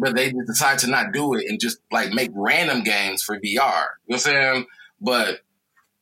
but 0.00 0.16
they 0.16 0.32
just 0.32 0.46
decide 0.46 0.78
to 0.80 0.88
not 0.88 1.12
do 1.12 1.34
it 1.34 1.46
and 1.48 1.60
just 1.60 1.78
like 1.92 2.12
make 2.12 2.30
random 2.34 2.82
games 2.82 3.22
for 3.22 3.36
VR. 3.36 3.42
You 3.42 3.52
know 3.52 3.60
what 3.60 4.14
I'm 4.14 4.18
saying? 4.18 4.66
But 5.00 5.40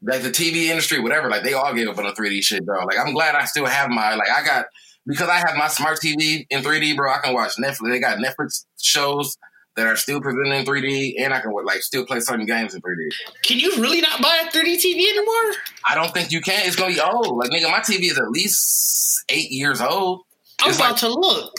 like 0.02 0.22
the 0.22 0.30
TV 0.30 0.66
industry, 0.68 1.00
whatever, 1.00 1.28
like 1.28 1.42
they 1.42 1.52
all 1.52 1.74
gave 1.74 1.88
up 1.88 1.98
on 1.98 2.04
the 2.04 2.12
3D 2.12 2.42
shit, 2.42 2.64
bro. 2.64 2.84
Like 2.84 2.98
I'm 2.98 3.12
glad 3.12 3.34
I 3.34 3.44
still 3.44 3.66
have 3.66 3.90
my 3.90 4.14
like 4.14 4.30
I 4.30 4.44
got 4.44 4.66
because 5.06 5.28
I 5.28 5.36
have 5.36 5.56
my 5.56 5.68
smart 5.68 5.98
TV 6.00 6.46
in 6.50 6.62
3D, 6.62 6.96
bro. 6.96 7.12
I 7.12 7.18
can 7.18 7.34
watch 7.34 7.52
Netflix. 7.60 7.90
They 7.90 8.00
got 8.00 8.18
Netflix 8.18 8.64
shows 8.80 9.36
that 9.76 9.86
are 9.86 9.96
still 9.96 10.20
presented 10.20 10.54
in 10.54 10.64
3D, 10.64 11.14
and 11.22 11.34
I 11.34 11.40
can 11.40 11.52
like 11.64 11.82
still 11.82 12.06
play 12.06 12.20
certain 12.20 12.46
games 12.46 12.74
in 12.74 12.80
3D. 12.80 13.08
Can 13.42 13.58
you 13.58 13.72
really 13.80 14.00
not 14.00 14.22
buy 14.22 14.42
a 14.46 14.50
3D 14.50 14.76
TV 14.76 15.08
anymore? 15.10 15.54
I 15.88 15.94
don't 15.94 16.12
think 16.14 16.32
you 16.32 16.40
can. 16.40 16.66
It's 16.66 16.76
gonna 16.76 16.94
be 16.94 17.00
old. 17.00 17.36
Like 17.36 17.50
nigga, 17.50 17.70
my 17.70 17.80
TV 17.80 18.10
is 18.10 18.18
at 18.18 18.30
least 18.30 19.24
eight 19.28 19.50
years 19.50 19.80
old. 19.80 20.22
I'm 20.62 20.70
It's 20.70 20.78
about 20.78 20.92
like- 20.92 21.00
to 21.00 21.08
look. 21.08 21.52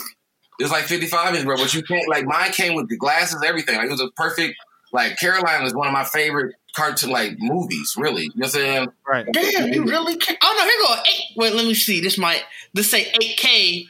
It's 0.60 0.72
like 0.72 0.84
55 0.86 1.36
inch, 1.36 1.44
bro. 1.44 1.56
But 1.56 1.72
you 1.72 1.84
can't 1.84 2.08
like 2.08 2.24
mine 2.24 2.50
came 2.50 2.74
with 2.74 2.88
the 2.88 2.96
glasses, 2.96 3.40
everything. 3.46 3.76
Like 3.76 3.86
it 3.86 3.90
was 3.92 4.00
a 4.00 4.10
perfect. 4.16 4.56
Like 4.92 5.18
Caroline 5.18 5.64
is 5.64 5.74
one 5.74 5.86
of 5.86 5.92
my 5.92 6.04
favorite 6.04 6.54
cartoon 6.74 7.10
like 7.10 7.36
movies. 7.38 7.94
Really, 7.96 8.22
you 8.24 8.28
know 8.28 8.32
what 8.36 8.44
I'm 8.46 8.50
saying? 8.50 8.88
Right. 9.06 9.26
Damn, 9.32 9.72
you 9.72 9.84
really 9.84 10.16
can. 10.16 10.36
Oh 10.42 10.54
no, 10.56 10.64
here 10.64 10.78
go 10.96 11.02
eight. 11.12 11.36
Wait, 11.36 11.54
let 11.54 11.66
me 11.66 11.74
see. 11.74 12.00
This 12.00 12.18
might 12.18 12.42
this 12.74 12.90
say 12.90 13.10
8K. 13.12 13.86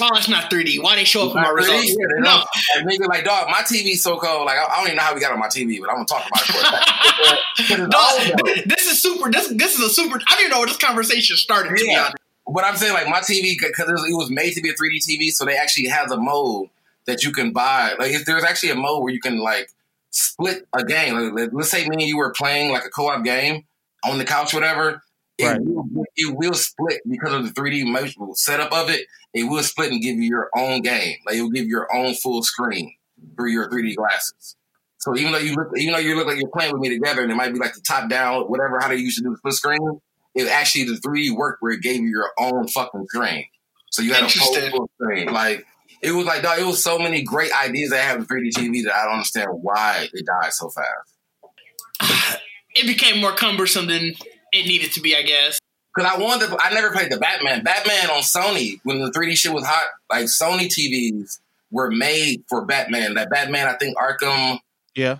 Oh, 0.00 0.08
it's 0.16 0.26
not 0.28 0.50
3D. 0.50 0.82
Why 0.82 0.96
they 0.96 1.04
show 1.04 1.28
up 1.28 1.36
in 1.36 1.42
my 1.42 1.42
Not 1.42 1.52
3D? 1.52 1.56
results? 1.58 1.88
Yeah, 1.90 2.06
they 2.16 2.20
No, 2.22 2.42
don't. 2.78 2.86
Like, 2.86 2.98
nigga, 3.00 3.08
like 3.08 3.24
dog, 3.24 3.48
my 3.50 3.58
TV's 3.58 4.02
so 4.02 4.16
cold. 4.16 4.46
Like 4.46 4.56
I, 4.56 4.64
I 4.64 4.76
don't 4.78 4.86
even 4.86 4.96
know 4.96 5.02
how 5.02 5.14
we 5.14 5.20
got 5.20 5.32
on 5.32 5.38
my 5.38 5.48
TV, 5.48 5.80
but 5.80 5.90
I'm 5.90 5.96
gonna 5.96 6.06
talk 6.06 6.26
about 6.26 6.42
it. 6.42 6.46
For 6.46 6.58
a 6.58 6.60
second. 6.64 7.38
Because 7.58 7.78
it's 7.80 7.94
old, 7.94 8.38
though. 8.46 8.54
Dog, 8.54 8.64
this 8.68 8.86
is 8.90 9.02
super. 9.02 9.30
This 9.30 9.48
this 9.48 9.74
is 9.78 9.80
a 9.84 9.90
super. 9.90 10.16
I 10.26 10.32
don't 10.32 10.40
even 10.40 10.50
know 10.52 10.58
where 10.60 10.68
this 10.68 10.78
conversation 10.78 11.36
started. 11.36 11.68
To 11.68 11.74
be 11.84 11.90
Yeah. 11.90 12.00
honest. 12.04 12.16
But 12.48 12.64
I'm 12.64 12.76
saying 12.76 12.94
like 12.94 13.06
my 13.06 13.20
TV 13.20 13.54
because 13.60 13.86
it, 13.88 14.14
was- 14.16 14.30
made 14.30 14.54
to 14.54 14.62
be 14.62 14.70
a 14.70 14.72
3D 14.72 15.06
TV, 15.06 15.30
so 15.30 15.44
they 15.44 15.56
actually 15.56 15.88
has 15.88 16.10
a 16.10 16.16
mode 16.16 16.68
that 17.06 17.22
you 17.22 17.30
can 17.32 17.52
buy. 17.52 17.92
Like 17.98 18.12
if 18.12 18.24
there's 18.24 18.44
actually 18.44 18.70
a 18.70 18.74
mode 18.74 19.02
where 19.02 19.12
you 19.12 19.20
can 19.20 19.38
like 19.40 19.68
split 20.12 20.66
a 20.76 20.84
game. 20.84 21.34
Let- 21.34 21.52
let's 21.54 21.70
say 21.70 21.82
me 21.88 21.96
and 21.96 22.02
you 22.02 22.16
were 22.16 22.32
playing 22.32 22.70
like 22.70 22.84
a 22.84 22.90
co-op 22.90 23.24
game 23.24 23.64
on 24.04 24.18
the 24.18 24.24
couch, 24.24 24.54
whatever. 24.54 25.02
It, 25.38 25.46
Right. 25.46 25.58
will, 25.60 26.04
it 26.14 26.36
will 26.36 26.54
split 26.54 27.00
because 27.10 27.32
of 27.32 27.44
the 27.44 27.50
3D 27.60 27.84
motion 27.90 28.32
setup 28.34 28.70
of 28.72 28.90
it. 28.90 29.06
It 29.34 29.44
will 29.44 29.62
split 29.62 29.90
and 29.90 30.00
give 30.02 30.16
you 30.16 30.24
your 30.28 30.50
own 30.54 30.82
game. 30.82 31.16
Like 31.26 31.36
it 31.36 31.42
will 31.42 31.50
give 31.50 31.64
you 31.64 31.70
your 31.70 31.92
own 31.94 32.14
full 32.14 32.42
screen 32.42 32.94
through 33.36 33.50
your 33.50 33.68
3D 33.70 33.96
glasses. 33.96 34.56
So 34.98 35.16
even 35.16 35.32
though 35.32 35.38
you 35.38 35.54
look, 35.56 35.68
even 35.76 35.94
though 35.94 35.98
you 36.00 36.14
look 36.14 36.26
like 36.28 36.38
you're 36.38 36.50
playing 36.50 36.72
with 36.72 36.80
me 36.82 36.90
together, 36.90 37.22
and 37.22 37.32
it 37.32 37.34
might 37.34 37.52
be 37.52 37.58
like 37.58 37.74
the 37.74 37.80
top 37.80 38.08
down, 38.08 38.42
whatever, 38.44 38.78
how 38.80 38.88
they 38.88 38.96
used 38.96 39.16
to 39.18 39.24
do 39.24 39.30
the 39.30 39.36
split 39.38 39.54
screen, 39.54 40.00
it 40.34 40.46
actually 40.48 40.84
the 40.84 41.00
3D 41.00 41.34
worked 41.34 41.60
where 41.62 41.72
it 41.72 41.80
gave 41.82 42.02
you 42.02 42.08
your 42.10 42.30
own 42.38 42.68
fucking 42.68 43.06
screen. 43.08 43.46
So 43.90 44.02
you 44.02 44.12
had 44.14 44.22
a 44.24 44.28
whole 44.28 44.70
full 44.70 44.90
screen. 45.00 45.26
Like 45.32 45.66
it 46.02 46.12
was 46.12 46.26
like 46.26 46.42
dog, 46.42 46.58
it 46.58 46.66
was 46.66 46.82
so 46.82 46.98
many 46.98 47.22
great 47.22 47.52
ideas 47.52 47.90
that 47.90 48.02
have 48.04 48.18
in 48.18 48.26
3D 48.26 48.50
TV 48.50 48.84
that 48.84 48.94
I 48.94 49.04
don't 49.04 49.14
understand 49.14 49.50
why 49.52 50.08
it 50.12 50.26
died 50.26 50.52
so 50.52 50.70
fast. 50.70 52.38
It 52.74 52.86
became 52.86 53.20
more 53.20 53.32
cumbersome 53.32 53.86
than 53.86 54.14
it 54.50 54.66
needed 54.66 54.92
to 54.92 55.02
be. 55.02 55.14
I 55.14 55.20
guess. 55.20 55.58
Cause 55.94 56.06
I 56.06 56.16
wanted, 56.18 56.48
to, 56.48 56.56
I 56.58 56.72
never 56.72 56.90
played 56.90 57.12
the 57.12 57.18
Batman. 57.18 57.62
Batman 57.62 58.08
on 58.08 58.22
Sony 58.22 58.80
when 58.82 59.02
the 59.02 59.10
3D 59.10 59.36
shit 59.36 59.52
was 59.52 59.66
hot. 59.66 59.88
Like 60.10 60.24
Sony 60.24 60.68
TVs 60.68 61.38
were 61.70 61.90
made 61.90 62.44
for 62.48 62.64
Batman. 62.64 63.12
That 63.14 63.28
Batman, 63.28 63.68
I 63.68 63.74
think 63.74 63.98
Arkham, 63.98 64.58
Yeah. 64.94 65.18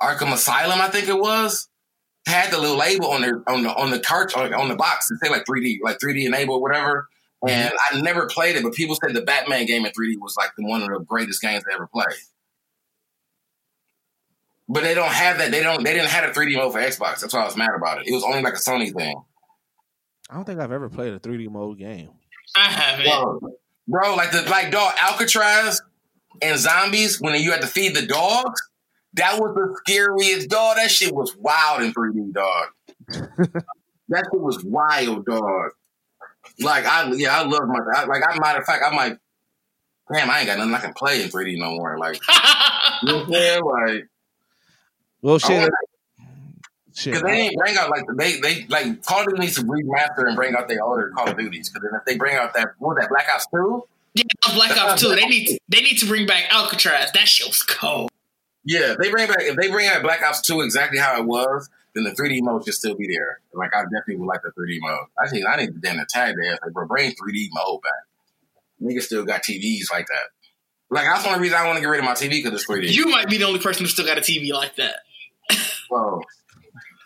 Arkham 0.00 0.32
Asylum, 0.32 0.80
I 0.80 0.88
think 0.90 1.08
it 1.08 1.18
was, 1.18 1.68
had 2.26 2.52
the 2.52 2.58
little 2.58 2.76
label 2.76 3.10
on 3.10 3.22
their 3.22 3.42
on 3.48 3.64
the 3.64 3.74
on 3.74 3.90
the 3.90 3.98
cart 3.98 4.36
on, 4.36 4.54
on 4.54 4.68
the 4.68 4.76
box 4.76 5.08
to 5.08 5.16
say 5.16 5.28
like 5.28 5.44
3D, 5.44 5.78
like 5.82 5.98
3D 5.98 6.24
enabled, 6.24 6.62
whatever. 6.62 7.08
Mm-hmm. 7.44 7.48
And 7.48 7.72
I 7.90 8.00
never 8.00 8.26
played 8.26 8.56
it, 8.56 8.62
but 8.62 8.72
people 8.72 8.96
said 8.96 9.14
the 9.14 9.22
Batman 9.22 9.66
game 9.66 9.84
in 9.84 9.92
3D 9.92 10.20
was 10.20 10.36
like 10.36 10.50
the, 10.56 10.64
one 10.64 10.82
of 10.82 10.88
the 10.88 11.00
greatest 11.00 11.42
games 11.42 11.64
they 11.64 11.74
ever 11.74 11.88
played. 11.88 12.06
But 14.68 14.84
they 14.84 14.94
don't 14.94 15.10
have 15.10 15.38
that. 15.38 15.50
They 15.50 15.62
don't. 15.62 15.82
They 15.82 15.92
didn't 15.92 16.10
have 16.10 16.24
a 16.24 16.32
3D 16.32 16.56
mode 16.56 16.72
for 16.72 16.78
Xbox. 16.78 17.20
That's 17.20 17.34
why 17.34 17.42
I 17.42 17.44
was 17.44 17.56
mad 17.56 17.70
about 17.76 18.00
it. 18.00 18.06
It 18.06 18.14
was 18.14 18.22
only 18.22 18.42
like 18.42 18.54
a 18.54 18.58
Sony 18.58 18.94
thing. 18.94 19.20
I 20.30 20.34
don't 20.34 20.44
think 20.44 20.60
I've 20.60 20.72
ever 20.72 20.88
played 20.88 21.12
a 21.12 21.18
3D 21.18 21.50
mode 21.50 21.78
game. 21.78 22.10
I 22.56 22.70
haven't. 22.70 23.04
Bro, 23.04 23.54
bro, 23.88 24.14
like 24.14 24.30
the 24.30 24.42
like 24.42 24.70
dog 24.70 24.94
Alcatraz 25.00 25.82
and 26.40 26.58
zombies 26.58 27.20
when 27.20 27.38
you 27.42 27.50
had 27.50 27.60
to 27.60 27.66
feed 27.66 27.94
the 27.96 28.06
dogs. 28.06 28.62
That 29.14 29.38
was 29.38 29.54
the 29.54 29.76
scariest 29.80 30.48
dog. 30.48 30.76
That 30.76 30.90
shit 30.90 31.14
was 31.14 31.36
wild 31.36 31.82
in 31.82 31.92
3D, 31.92 32.32
dog. 32.32 32.68
that 34.08 34.28
shit 34.32 34.40
was 34.40 34.64
wild, 34.64 35.26
dog. 35.26 35.72
Like 36.62 36.86
I 36.86 37.10
yeah, 37.14 37.38
I 37.40 37.44
love 37.44 37.66
my 37.66 37.80
I, 37.94 38.04
like 38.04 38.22
I 38.28 38.38
matter 38.40 38.60
of 38.60 38.64
fact, 38.66 38.82
I 38.86 38.94
might 38.94 39.18
damn, 40.12 40.30
I 40.30 40.38
ain't 40.40 40.46
got 40.46 40.58
nothing 40.58 40.74
I 40.74 40.78
can 40.80 40.94
play 40.94 41.22
in 41.22 41.28
3D 41.28 41.58
no 41.58 41.72
more. 41.72 41.98
Like 41.98 42.20
you 43.02 43.08
know 43.08 43.18
what 43.18 43.26
I'm 43.26 43.32
saying? 43.32 43.64
Like 43.64 44.08
Well, 45.22 45.38
shit. 45.38 45.58
wanna- 45.58 45.70
shit. 46.94 47.14
Cause 47.14 47.22
they 47.22 47.32
ain't 47.32 47.56
bring 47.56 47.76
out 47.76 47.90
like 47.90 48.04
they 48.16 48.40
they 48.40 48.66
like 48.68 49.02
Call 49.04 49.20
of 49.22 49.26
Duty 49.28 49.40
needs 49.40 49.54
to 49.56 49.62
remaster 49.62 50.26
and 50.26 50.36
bring 50.36 50.54
out 50.54 50.68
their 50.68 50.82
older 50.82 51.10
Call 51.16 51.28
of 51.30 51.36
Duties. 51.38 51.68
Cause 51.70 51.82
then 51.82 51.98
if 51.98 52.04
they 52.04 52.16
bring 52.16 52.36
out 52.36 52.54
that 52.54 52.70
what 52.78 52.98
that 53.00 53.08
Black 53.08 53.26
Ops 53.34 53.46
Two, 53.54 53.84
yeah, 54.14 54.22
Black 54.54 54.76
Ops 54.76 55.00
Two. 55.02 55.14
They 55.14 55.26
need 55.26 55.46
to, 55.46 55.58
they 55.68 55.80
need 55.80 55.96
to 55.98 56.06
bring 56.06 56.26
back 56.26 56.44
Alcatraz. 56.50 57.10
That 57.12 57.28
shit 57.28 57.46
was 57.46 57.62
cold. 57.62 58.10
Yeah, 58.64 58.94
they 59.00 59.10
bring 59.10 59.26
back 59.26 59.38
if 59.40 59.56
they 59.56 59.70
bring 59.70 59.88
out 59.88 60.02
Black 60.02 60.22
Ops 60.22 60.40
Two 60.42 60.60
exactly 60.60 60.98
how 60.98 61.18
it 61.18 61.24
was, 61.26 61.68
then 61.94 62.04
the 62.04 62.10
3D 62.10 62.42
mode 62.42 62.64
should 62.64 62.74
still 62.74 62.94
be 62.94 63.06
there. 63.06 63.40
Like 63.52 63.74
I 63.74 63.82
definitely 63.82 64.16
would 64.16 64.26
like 64.26 64.42
the 64.42 64.50
3D 64.50 64.78
mode. 64.80 65.06
I 65.18 65.28
think 65.28 65.46
I 65.46 65.56
need 65.56 65.74
to 65.74 65.80
damn 65.80 66.04
tag 66.08 66.34
there. 66.40 66.58
Like, 66.62 66.72
bro, 66.72 66.86
bring 66.86 67.10
3D 67.10 67.48
mode 67.52 67.80
back. 67.82 67.92
Niggas 68.82 69.02
still 69.02 69.24
got 69.24 69.42
TVs 69.42 69.90
like 69.90 70.06
that. 70.06 70.30
Like 70.90 71.06
that's 71.06 71.22
the 71.22 71.30
only 71.30 71.40
reason 71.40 71.58
I 71.58 71.66
want 71.66 71.76
to 71.76 71.80
get 71.80 71.88
rid 71.88 72.00
of 72.00 72.04
my 72.04 72.12
TV 72.12 72.42
because 72.42 72.52
it's 72.52 72.66
3D. 72.66 72.92
You 72.92 73.06
might 73.06 73.28
be 73.28 73.38
the 73.38 73.44
only 73.44 73.60
person 73.60 73.84
who 73.84 73.88
still 73.88 74.06
got 74.06 74.18
a 74.18 74.20
TV 74.20 74.52
like 74.52 74.76
that. 74.76 74.96
Bro, 75.88 76.22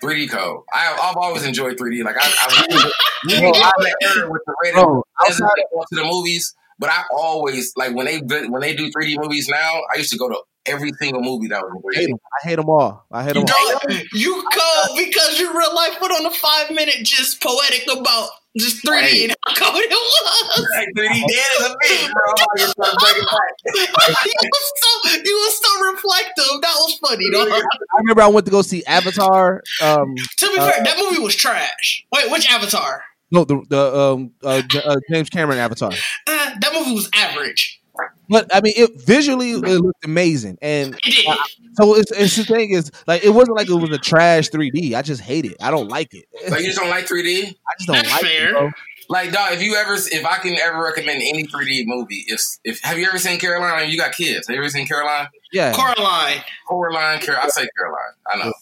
3D 0.03 0.31
code. 0.31 0.63
I, 0.73 0.97
I've 1.03 1.17
always 1.17 1.45
enjoyed 1.45 1.77
3D. 1.77 2.05
Like 2.05 2.17
I, 2.19 2.25
I 2.25 2.67
really, 2.69 2.93
really 3.41 3.61
I'm 3.63 3.73
the 3.79 3.97
era 4.03 4.31
with 4.31 4.43
the 4.47 4.55
rated 4.63 4.75
Bro, 4.83 5.05
as 5.29 5.41
I 5.41 5.49
go 5.73 5.85
to 5.89 5.97
the 5.97 6.05
movies. 6.05 6.55
But 6.79 6.91
I 6.91 7.05
always 7.11 7.73
like 7.77 7.95
when 7.95 8.07
they 8.07 8.19
when 8.19 8.61
they 8.61 8.75
do 8.75 8.91
3D 8.91 9.19
movies 9.21 9.49
now. 9.49 9.81
I 9.93 9.99
used 9.99 10.13
to 10.13 10.19
go 10.19 10.29
to 10.29 10.41
every 10.67 10.93
single 11.01 11.23
movie 11.23 11.49
that 11.49 11.63
was 11.63 11.83
in 11.97 12.01
I 12.01 12.01
hate 12.01 12.07
3D. 12.07 12.11
'em. 12.13 12.19
I 12.43 12.49
hate 12.49 12.57
them 12.57 12.69
all. 12.69 13.07
I 13.13 13.25
hate 13.25 13.35
them 13.35 13.45
all. 13.45 13.73
Dog, 13.81 14.01
you 14.13 14.35
cold 14.53 14.99
because 14.99 15.39
your 15.41 15.57
real 15.57 15.75
life 15.75 15.99
put 16.01 16.11
on 16.11 16.27
a 16.27 16.31
five 16.31 16.71
minute 16.71 16.97
just 17.03 17.43
poetic 17.43 17.87
about 17.91 18.29
just 18.59 18.83
3D 18.87 18.91
Right. 18.91 19.15
and 19.31 19.37
how 19.47 19.55
cold 19.71 19.83
it 19.85 19.91
was. 19.91 20.67
Like 20.77 20.89
3D 20.97 21.21
dead 21.21 21.45
as 21.61 21.67
a 21.67 21.75
bitch, 21.75 22.13
bro. 22.13 22.23
I'm 22.27 22.33
about 22.33 22.47
to 22.57 22.59
get 22.59 22.69
started 22.71 22.99
breaking 23.01 23.25
back. 23.25 24.25
you 24.25 24.51
was 24.53 24.73
so 24.83 25.11
you 25.25 25.35
was 25.37 25.61
so 25.63 25.93
reflective. 25.93 26.61
That 26.63 26.75
was 26.77 26.99
funny, 27.07 27.31
dog. 27.33 27.49
I 27.51 27.99
remember 27.99 28.23
I 28.23 28.29
went 28.29 28.47
to 28.47 28.53
go 28.53 28.63
see 28.63 28.85
Avatar. 28.87 29.63
Um, 29.83 30.15
To 30.39 30.47
be 30.49 30.59
Uh, 30.59 30.71
fair, 30.71 30.85
that 30.85 30.97
movie 30.99 31.21
was 31.23 31.35
trash. 31.37 32.05
Wait, 32.13 32.31
which 32.31 32.51
Avatar? 32.51 33.05
no, 33.31 33.45
the 33.45 33.61
the 33.69 33.97
um 33.97 34.31
uh, 34.43 34.63
uh, 34.85 34.97
James 35.11 35.29
Cameron 35.29 35.59
Avatar. 35.59 35.91
Uh, 36.27 36.51
that 36.61 36.73
movie 36.73 36.95
was 36.95 37.11
average. 37.13 37.81
But 38.29 38.55
I 38.55 38.61
mean, 38.61 38.75
it 38.77 39.01
visually 39.01 39.53
it 39.53 39.59
looked 39.61 40.05
amazing, 40.05 40.59
and 40.61 40.99
It 41.05 41.39
so 41.75 41.95
it's, 41.95 42.11
it's 42.13 42.37
the 42.37 42.45
thing 42.45 42.71
is 42.71 42.91
like 43.07 43.23
it 43.25 43.31
wasn't 43.31 43.57
like 43.57 43.69
it 43.69 43.75
was 43.75 43.91
a 43.91 43.99
trash 43.99 44.49
3D. 44.51 44.95
I 44.95 45.03
just 45.03 45.21
hate 45.21 45.45
it. 45.45 45.57
I 45.61 45.71
don't 45.71 45.89
like 45.89 46.13
it. 46.15 46.25
Like 46.51 46.61
you 46.61 46.67
just 46.67 46.79
don't 46.79 46.91
like 46.91 47.07
3D? 47.07 47.45
I 47.49 47.53
just 47.79 47.87
don't 47.87 47.97
That's 47.97 48.11
like 48.13 48.21
fair. 48.23 48.49
it. 48.49 48.53
Bro. 48.53 48.71
Like, 49.09 49.31
dog, 49.31 49.53
if 49.53 49.63
you 49.63 49.77
ever, 49.77 49.95
if 49.95 50.27
I 50.27 50.39
can 50.39 50.57
ever 50.59 50.83
recommend 50.83 51.23
any 51.23 51.45
3D 51.47 51.85
movie, 51.87 52.25
if 52.27 52.41
if 52.65 52.81
have 52.83 52.99
you 52.99 53.07
ever 53.07 53.19
seen 53.19 53.39
Caroline? 53.39 53.89
You 53.89 53.97
got 53.97 54.13
kids. 54.13 54.49
Have 54.49 54.55
you 54.55 54.61
ever 54.61 54.69
seen 54.71 54.87
Caroline? 54.89 55.29
Yeah. 55.53 55.73
Coraline. 55.73 56.43
Coraline, 56.69 57.21
Car- 57.21 57.39
I 57.41 57.49
say 57.49 57.69
Caroline. 57.79 58.15
I 58.33 58.39
know, 58.45 58.53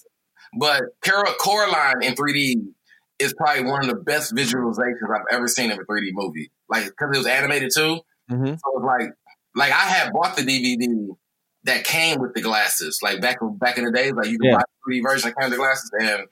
but 0.58 0.82
Carol 1.02 1.32
Coraline 1.40 2.02
in 2.02 2.14
3D 2.14 2.56
is 3.18 3.32
probably 3.34 3.64
one 3.64 3.80
of 3.82 3.88
the 3.88 3.96
best 4.02 4.34
visualizations 4.34 5.08
I've 5.14 5.22
ever 5.30 5.48
seen 5.48 5.70
of 5.70 5.78
a 5.78 5.84
3D 5.84 6.10
movie. 6.12 6.50
Like, 6.68 6.84
because 6.86 7.10
it 7.14 7.18
was 7.18 7.26
animated 7.26 7.70
too, 7.74 8.00
hmm 8.28 8.46
so 8.46 8.54
it's 8.54 8.84
like, 8.84 9.10
like 9.54 9.72
I 9.72 9.86
had 9.86 10.12
bought 10.12 10.36
the 10.36 10.42
DVD 10.42 11.16
that 11.64 11.84
came 11.84 12.20
with 12.20 12.34
the 12.34 12.42
glasses. 12.42 13.00
Like 13.02 13.20
back 13.20 13.38
back 13.58 13.78
in 13.78 13.84
the 13.84 13.92
days, 13.92 14.12
like 14.12 14.26
you 14.28 14.38
could 14.38 14.48
Yeah. 14.48 14.56
buy 14.56 14.62
the 14.86 14.92
3D 14.92 15.02
version 15.02 15.28
that 15.30 15.36
came 15.40 15.50
with 15.50 15.58
the 15.58 15.64
glasses, 15.64 15.90
and 15.98 16.26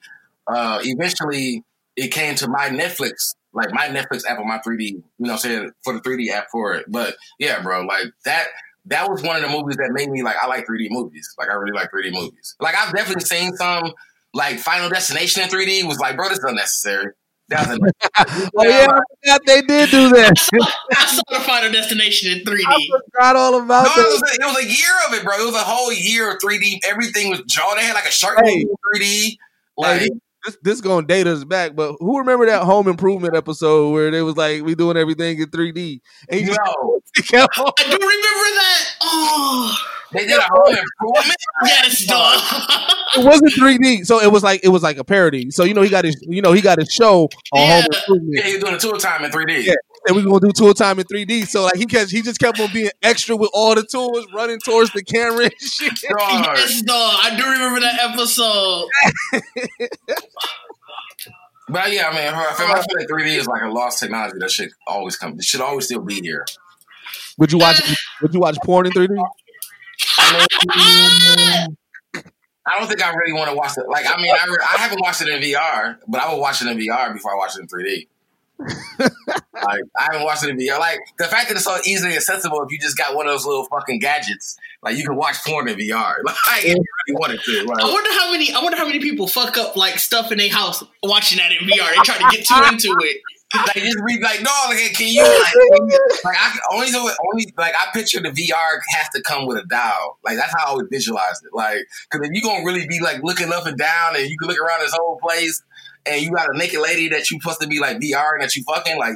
uh, 0.47 0.79
eventually 0.83 1.63
it 1.95 2.09
came 2.09 2.35
to 2.35 2.47
my 2.47 2.69
Netflix, 2.69 3.35
like 3.53 3.71
my 3.71 3.87
Netflix 3.87 4.25
app 4.27 4.39
on 4.39 4.47
my 4.47 4.57
3D, 4.59 4.81
you 4.91 5.03
know, 5.19 5.33
I'm 5.33 5.37
saying 5.39 5.71
for 5.83 5.93
the 5.93 6.01
3D 6.01 6.29
app 6.31 6.47
for 6.51 6.73
it. 6.73 6.85
But 6.87 7.15
yeah, 7.39 7.61
bro, 7.61 7.81
like 7.81 8.05
that. 8.25 8.47
That 8.87 9.09
was 9.09 9.23
one 9.23 9.37
of 9.37 9.41
the 9.41 9.47
movies 9.47 9.77
that 9.77 9.91
made 9.93 10.09
me 10.09 10.23
like 10.23 10.35
I 10.43 10.47
like 10.47 10.67
3D 10.67 10.87
movies. 10.89 11.33
Like 11.37 11.47
I 11.49 11.53
really 11.53 11.71
like 11.71 11.89
3D 11.89 12.11
movies. 12.11 12.53
Like 12.59 12.75
I've 12.75 12.91
definitely 12.93 13.23
seen 13.23 13.55
some 13.55 13.93
like 14.33 14.59
Final 14.59 14.89
Destination 14.89 15.41
in 15.41 15.47
3D 15.47 15.87
was 15.87 15.99
like, 15.99 16.17
bro, 16.17 16.27
this 16.27 16.39
is 16.39 16.43
unnecessary. 16.43 17.13
That 17.53 17.67
was 17.67 17.77
unnecessary. 17.77 18.49
Oh 18.57 18.63
yeah, 18.63 18.87
I 18.89 18.99
forgot 19.23 19.41
they 19.45 19.61
did 19.61 19.89
do 19.89 20.09
that. 20.09 20.33
I 20.93 21.05
saw 21.05 21.21
the 21.29 21.39
Final 21.43 21.71
Destination 21.71 22.31
in 22.31 22.39
3D. 22.45 22.61
I 22.67 22.87
forgot 23.11 23.35
all 23.35 23.61
about 23.61 23.85
No, 23.95 24.03
it 24.03 24.07
was, 24.07 24.21
a, 24.21 24.41
it 24.41 24.45
was 24.45 24.63
a 24.63 24.67
year 24.67 24.93
of 25.07 25.13
it, 25.13 25.23
bro. 25.23 25.37
It 25.39 25.45
was 25.45 25.55
a 25.55 25.59
whole 25.59 25.91
year 25.93 26.31
of 26.31 26.39
3D. 26.39 26.79
Everything 26.87 27.29
was 27.29 27.41
jaw. 27.47 27.75
They 27.75 27.83
had 27.83 27.93
like 27.93 28.05
a 28.07 28.11
shark 28.11 28.39
Hey. 28.43 28.65
movie 28.65 28.67
in 28.95 29.01
3D. 29.01 29.37
Like, 29.77 30.01
Hey, 30.01 30.09
this 30.45 30.57
this 30.61 30.81
gonna 30.81 31.07
date 31.07 31.25
us 31.27 31.43
back, 31.45 31.75
but 31.75 31.95
who 31.99 32.17
remember 32.19 32.45
that 32.47 32.63
Home 32.63 32.87
Improvement 32.89 33.35
episode 33.35 33.91
where 33.93 34.11
they 34.11 34.21
was 34.21 34.35
like 34.35 34.61
we 34.63 34.75
doing 34.75 34.97
everything 34.97 35.39
in 35.39 35.49
3D 35.49 36.01
and 36.29 36.39
he 36.39 36.45
just 36.45 36.59
no, 36.65 36.99
kept 37.23 37.57
on- 37.59 37.71
I 37.79 37.83
do 37.83 37.91
remember 37.91 38.49
that. 38.57 38.85
Oh, 39.01 39.77
they 40.13 40.25
did 40.27 40.39
a 40.39 40.43
whole 40.43 40.67
improvement. 40.67 41.35
yes, 41.65 42.05
dog. 42.05 42.39
it 43.17 43.25
wasn't 43.25 43.53
3D, 43.53 44.05
so 44.05 44.19
it 44.21 44.31
was 44.31 44.43
like 44.43 44.61
it 44.63 44.69
was 44.69 44.83
like 44.83 44.97
a 44.97 45.03
parody. 45.03 45.51
So 45.51 45.63
you 45.63 45.73
know 45.73 45.81
he 45.81 45.89
got 45.89 46.05
his 46.05 46.17
you 46.27 46.41
know 46.41 46.53
he 46.53 46.61
got 46.61 46.77
his 46.79 46.89
show 46.91 47.23
on 47.51 47.59
Yeah. 47.59 47.75
Home 47.81 47.85
Improvement, 47.93 48.33
Yeah, 48.35 48.43
he 48.43 48.53
was 48.53 48.63
doing 48.63 48.75
a 48.75 48.79
tour 48.79 48.97
time 48.97 49.23
in 49.25 49.31
3D. 49.31 49.65
Yeah. 49.65 49.73
and 50.07 50.15
we're 50.15 50.23
gonna 50.23 50.39
do 50.39 50.51
tour 50.53 50.73
time 50.73 50.99
in 50.99 51.05
3D. 51.05 51.47
So 51.47 51.63
like 51.63 51.75
he 51.75 51.85
kept 51.85 52.11
he 52.11 52.21
just 52.21 52.39
kept 52.39 52.59
on 52.59 52.71
being 52.73 52.91
extra 53.01 53.35
with 53.35 53.49
all 53.53 53.75
the 53.75 53.83
tools, 53.83 54.25
running 54.33 54.59
towards 54.59 54.91
the 54.93 55.03
camera 55.03 55.45
and 55.45 55.53
shit. 55.61 55.93
Dog. 56.01 56.45
yes, 56.57 56.81
dog. 56.81 57.15
I 57.23 57.35
do 57.35 57.43
remember 57.43 57.79
that 57.81 57.99
episode. 58.11 58.87
But 61.69 61.91
yeah, 61.93 62.09
I 62.09 62.11
mean, 62.13 62.27
I 62.27 62.53
feel, 62.53 62.67
I 62.67 62.81
feel 62.81 62.97
like 62.97 63.07
3D 63.07 63.37
is 63.39 63.47
like 63.47 63.61
a 63.63 63.69
lost 63.69 63.99
technology 63.99 64.35
that 64.39 64.51
should 64.51 64.71
always 64.85 65.15
come. 65.15 65.37
It 65.39 65.45
should 65.45 65.61
always 65.61 65.85
still 65.85 66.01
be 66.01 66.15
here. 66.21 66.45
Would 67.37 67.51
you 67.53 67.57
watch 67.57 67.81
would 68.21 68.33
you 68.33 68.41
watch 68.41 68.57
porn 68.63 68.85
in 68.85 68.91
3D? 68.91 69.15
I 72.65 72.79
don't 72.79 72.87
think 72.87 73.03
I 73.03 73.13
really 73.13 73.33
want 73.33 73.49
to 73.49 73.55
watch 73.55 73.77
it. 73.77 73.87
Like, 73.89 74.05
I 74.07 74.21
mean, 74.21 74.33
I, 74.33 74.45
re- 74.47 74.57
I 74.61 74.77
haven't 74.77 75.01
watched 75.01 75.21
it 75.21 75.27
in 75.27 75.41
VR, 75.41 75.97
but 76.07 76.21
I 76.21 76.31
would 76.33 76.39
watch 76.39 76.61
it 76.61 76.67
in 76.67 76.77
VR 76.77 77.13
before 77.13 77.33
I 77.33 77.37
watch 77.37 77.51
it 77.57 77.61
in 77.61 77.67
3D. 77.67 78.07
like, 78.99 79.81
I 79.97 80.03
haven't 80.11 80.23
watched 80.23 80.45
it 80.45 80.49
in 80.49 80.57
VR. 80.57 80.79
Like, 80.79 80.99
the 81.17 81.25
fact 81.25 81.49
that 81.49 81.55
it's 81.55 81.65
so 81.65 81.77
easily 81.85 82.15
accessible 82.15 82.61
if 82.63 82.71
you 82.71 82.79
just 82.79 82.97
got 82.97 83.15
one 83.15 83.27
of 83.27 83.33
those 83.33 83.45
little 83.45 83.65
fucking 83.65 83.99
gadgets, 83.99 84.57
like, 84.81 84.95
you 84.95 85.05
can 85.05 85.17
watch 85.17 85.43
porn 85.45 85.67
in 85.67 85.77
VR. 85.77 86.15
Like, 86.47 86.63
if 86.63 86.75
you 86.75 86.83
really 87.07 87.19
wanted 87.19 87.41
to. 87.43 87.67
I 87.79 87.91
wonder 87.91 88.09
how 88.13 88.31
many. 88.31 88.53
I 88.53 88.61
wonder 88.61 88.77
how 88.77 88.85
many 88.85 88.99
people 88.99 89.27
fuck 89.27 89.57
up 89.57 89.75
like 89.75 89.97
stuff 89.97 90.31
in 90.31 90.37
their 90.37 90.49
house 90.49 90.83
watching 91.01 91.39
that 91.39 91.51
in 91.51 91.67
VR. 91.67 91.89
They 91.89 92.01
try 92.03 92.17
to 92.17 92.37
get 92.37 92.45
too 92.45 92.63
into 92.71 92.95
it. 93.01 93.21
Like 93.55 93.75
just 93.75 93.97
read 94.03 94.21
like 94.21 94.41
no 94.41 94.51
like 94.69 94.93
can 94.93 95.07
you 95.07 95.21
like, 95.23 95.53
can 95.53 95.89
you- 95.89 96.07
like 96.23 96.35
I 96.39 96.57
only 96.71 96.87
only 96.93 97.53
like 97.57 97.73
I 97.79 97.87
picture 97.93 98.19
the 98.21 98.29
VR 98.29 98.79
has 98.95 99.09
to 99.15 99.21
come 99.21 99.45
with 99.47 99.57
a 99.57 99.65
dial 99.67 100.17
like 100.23 100.37
that's 100.37 100.53
how 100.53 100.73
I 100.73 100.75
would 100.75 100.87
visualize 100.91 101.41
it 101.43 101.53
like 101.53 101.79
because 102.11 102.27
if 102.27 102.33
you 102.33 102.41
gonna 102.41 102.65
really 102.65 102.87
be 102.87 102.99
like 102.99 103.21
looking 103.23 103.51
up 103.51 103.65
and 103.65 103.77
down 103.77 104.15
and 104.15 104.27
you 104.27 104.37
can 104.37 104.47
look 104.47 104.59
around 104.59 104.81
this 104.81 104.93
whole 104.93 105.19
place 105.21 105.61
and 106.05 106.21
you 106.21 106.31
got 106.31 106.49
a 106.53 106.57
naked 106.57 106.79
lady 106.81 107.09
that 107.09 107.29
you 107.31 107.39
supposed 107.39 107.61
to 107.61 107.67
be 107.67 107.79
like 107.79 107.97
VR 107.99 108.33
and 108.33 108.41
that 108.43 108.55
you 108.55 108.63
fucking 108.63 108.97
like 108.97 109.15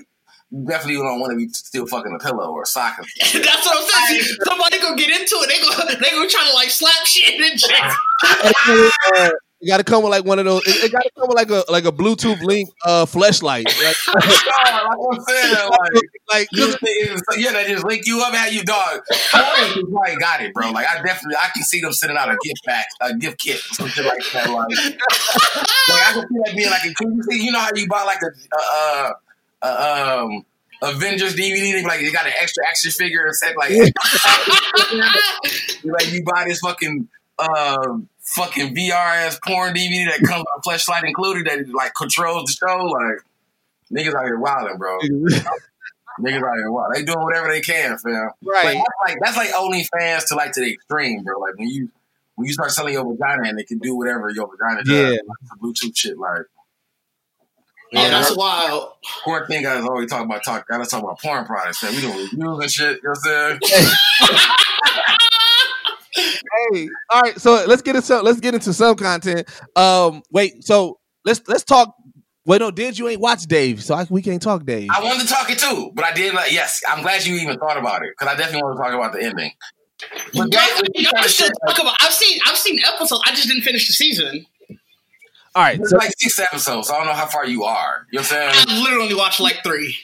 you 0.50 0.64
definitely 0.66 0.96
don't 0.96 1.20
want 1.20 1.32
to 1.32 1.36
be 1.38 1.50
still 1.50 1.86
fucking 1.86 2.16
a 2.18 2.24
pillow 2.24 2.50
or 2.52 2.62
a 2.62 2.66
sock. 2.66 2.98
or. 3.00 3.04
That's 3.20 3.66
what 3.66 3.78
I'm 3.78 4.08
saying. 4.14 4.22
See, 4.24 4.36
Somebody 4.46 4.80
go 4.80 4.96
get 4.96 5.10
into 5.10 5.36
it. 5.42 5.50
They 5.50 5.60
go. 5.62 6.00
They 6.00 6.10
go 6.16 6.26
try 6.26 6.48
to 6.48 6.54
like 6.56 6.70
slap 6.70 7.06
shit 7.06 7.38
and 7.52 7.60
shit. 7.60 9.34
It 9.60 9.68
got 9.68 9.78
to 9.78 9.84
come 9.84 10.04
with 10.04 10.12
like 10.12 10.24
one 10.24 10.38
of 10.38 10.46
those. 10.46 10.62
It, 10.68 10.86
it 10.86 10.92
got 10.92 11.02
to 11.02 11.10
come 11.18 11.28
with 11.30 11.36
like 11.36 11.50
a 11.50 11.64
like 11.72 11.86
a 11.86 11.92
Bluetooth 11.92 12.42
link 12.44 12.70
uh 12.86 13.06
flashlight. 13.08 13.66
Like, 13.66 13.96
Dog, 14.88 14.98
like 15.00 15.10
I'm 15.12 15.22
saying, 15.22 15.70
like 15.70 16.04
like 16.32 16.48
Just, 16.54 16.78
yeah, 17.38 17.52
they 17.54 17.68
just 17.68 17.86
link 17.86 18.06
you 18.06 18.22
up 18.22 18.34
at 18.34 18.54
you, 18.54 18.64
dog. 18.64 19.02
Porn 19.32 19.46
is 19.78 19.84
probably 19.90 20.16
got 20.18 20.42
it, 20.42 20.54
bro. 20.54 20.72
Like 20.72 20.86
I 20.88 21.02
definitely, 21.02 21.38
I 21.38 21.50
can 21.54 21.64
see 21.64 21.82
them 21.82 21.94
sending 21.94 22.18
out 22.18 22.30
a 22.30 22.38
gift 22.44 22.66
back, 22.66 22.86
a 23.02 23.16
gift 23.16 23.40
kit, 23.40 23.56
or 23.58 23.74
something 23.90 24.06
like 24.06 24.22
that. 24.34 24.50
Like, 24.50 24.70
like 24.70 26.04
I 26.08 26.14
can 26.14 26.22
see 26.22 26.38
that 26.46 26.54
being 26.56 26.70
like 26.70 26.86
a. 26.86 26.90
You 26.90 27.24
see, 27.24 27.46
you 27.46 27.52
know 27.52 27.60
how 27.60 27.72
you 27.74 27.88
buy 27.88 28.04
like 28.04 28.22
a, 28.22 28.30
uh, 28.56 29.14
uh, 29.64 30.24
um. 30.24 30.46
Avengers 30.80 31.34
DVD, 31.36 31.74
they 31.74 31.84
like 31.84 32.02
they 32.02 32.12
got 32.12 32.28
an 32.28 32.34
extra 32.40 32.64
action 32.68 32.92
figure 32.92 33.26
and 33.26 33.36
set 33.36 33.58
like, 33.58 33.72
like 35.84 36.12
you 36.12 36.24
buy 36.24 36.46
this 36.48 36.60
fucking 36.60 37.08
um 37.40 38.08
fucking 38.36 38.76
VR 38.76 38.92
ass 38.94 39.40
porn 39.46 39.74
DVD 39.74 40.06
that 40.10 40.28
comes 40.28 40.40
with 40.40 40.48
a 40.58 40.62
flashlight 40.64 41.04
included 41.04 41.46
that 41.48 41.68
like 41.74 41.94
controls 41.96 42.46
the 42.46 42.68
show. 42.68 42.78
Like 42.86 43.20
niggas 43.92 44.14
out 44.16 44.26
here 44.26 44.38
wilding, 44.40 44.78
bro. 44.78 44.98
Niggas 46.20 46.38
out 46.42 46.56
here 46.56 46.72
wild. 46.72 46.96
They 46.96 47.04
doing 47.04 47.22
whatever 47.22 47.48
they 47.48 47.62
can, 47.62 47.96
fam. 48.00 48.32
Like, 48.42 48.64
right. 48.64 48.74
that's 48.74 48.86
like 49.08 49.18
that's 49.24 49.38
like 49.38 49.50
OnlyFans 49.52 50.26
to 50.30 50.36
like 50.36 50.52
to 50.54 50.62
the 50.62 50.74
extreme, 50.74 51.24
bro. 51.24 51.40
Like 51.40 51.56
when 51.60 51.68
you 51.70 51.90
when 52.36 52.48
you 52.48 52.54
start 52.54 52.72
selling 52.72 52.94
your 52.94 53.06
vagina 53.06 53.50
and 53.50 53.58
they 53.58 53.64
can 53.64 53.78
do 53.78 53.96
whatever 53.96 54.30
your 54.32 54.48
vagina 54.50 54.84
does, 54.84 54.94
Yeah. 54.94 55.10
like 55.10 55.38
some 55.48 55.60
Bluetooth 55.62 55.96
shit. 55.96 56.18
Like 56.18 56.42
Yeah, 57.92 58.10
that's 58.10 58.36
wild. 58.36 58.94
poor 59.24 59.46
thing 59.46 59.62
guys 59.62 59.84
always 59.84 60.10
talk 60.10 60.26
about 60.26 60.44
talk. 60.44 60.68
Gotta 60.68 60.86
talk 60.86 61.04
about 61.04 61.20
porn 61.22 61.46
products. 61.46 61.84
Man. 61.84 61.94
We 61.94 62.02
doing 62.02 62.18
reviews 62.18 62.60
and 62.62 62.72
shit. 62.72 63.00
You 63.04 63.10
know 63.10 63.14
what 63.22 63.54
I'm 63.54 63.60
saying? 63.62 64.38
Hey, 66.18 66.90
all 67.12 67.22
right. 67.22 67.40
So 67.40 67.64
let's 67.68 67.82
get 67.82 67.96
into 67.96 68.22
let's 68.22 68.40
get 68.40 68.54
into 68.54 68.74
some 68.74 68.96
content. 68.96 69.48
Um, 69.76 70.22
wait. 70.32 70.64
So 70.64 71.00
let's 71.26 71.42
let's 71.48 71.64
talk. 71.64 71.94
Wait, 72.46 72.60
no, 72.62 72.72
did 72.72 72.98
you 72.98 73.08
ain't 73.10 73.20
watch 73.20 73.44
Dave? 73.44 73.84
So 73.84 73.94
I, 73.94 74.06
we 74.10 74.22
can't 74.22 74.42
talk 74.42 74.66
Dave. 74.66 74.90
I 74.90 75.04
wanted 75.04 75.24
to 75.24 75.34
talk 75.34 75.50
it 75.50 75.60
too, 75.60 75.92
but 75.94 76.06
I 76.06 76.14
did 76.14 76.34
like 76.34 76.52
yes. 76.52 76.82
I'm 76.88 77.02
glad 77.02 77.26
you 77.26 77.36
even 77.36 77.58
thought 77.60 77.78
about 77.78 78.04
it 78.04 78.14
because 78.18 78.34
I 78.34 78.38
definitely 78.38 78.64
want 78.64 78.78
to 78.78 78.84
talk 78.84 78.94
about 78.94 79.14
the 79.14 79.22
ending. 79.24 79.52
But 80.34 80.34
Y'all, 80.34 80.48
that- 80.50 80.90
y'all 80.96 81.24
should 81.24 81.52
talk 81.68 81.80
about. 81.80 81.96
I've 82.00 82.14
seen. 82.14 82.40
I've 82.46 82.58
seen 82.58 82.80
episodes. 82.86 83.22
I 83.26 83.32
just 83.32 83.48
didn't 83.48 83.64
finish 83.64 83.88
the 83.88 83.94
season. 83.94 84.46
All 85.56 85.64
right. 85.64 85.80
It's 85.80 85.90
So 85.90 85.98
like 85.98 86.12
six 86.20 86.38
episodes, 86.40 86.88
so 86.88 86.94
I 86.94 86.98
don't 87.00 87.08
know 87.08 87.14
how 87.14 87.26
far 87.26 87.48
you 87.48 87.64
are. 87.64 88.06
You 88.12 88.20
know 88.20 88.22
what 88.22 88.32
I'm 88.32 88.54
saying? 88.54 88.66
I 88.70 88.84
literally 88.84 89.16
watched 89.16 89.40
like 89.40 89.64
three. 89.64 89.96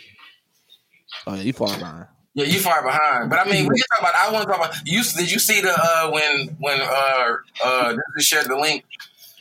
oh, 1.27 1.35
yeah, 1.35 1.41
you 1.43 1.53
far 1.53 1.67
behind. 1.77 2.07
Yeah, 2.35 2.45
you 2.45 2.59
far 2.59 2.81
behind. 2.83 3.29
But 3.29 3.39
I 3.39 3.45
mean, 3.45 3.67
we 3.67 3.75
can 3.75 3.83
talk 3.91 3.99
about. 3.99 4.15
I 4.15 4.31
want 4.31 4.47
to 4.47 4.51
talk 4.51 4.65
about. 4.65 4.75
You 4.87 5.03
did 5.03 5.31
you 5.31 5.37
see 5.39 5.61
the 5.61 5.71
uh, 5.79 6.09
when 6.11 6.55
when 6.59 6.81
uh 6.81 7.33
uh 7.63 7.95
this 8.15 8.25
shared 8.25 8.47
the 8.47 8.55
link 8.57 8.83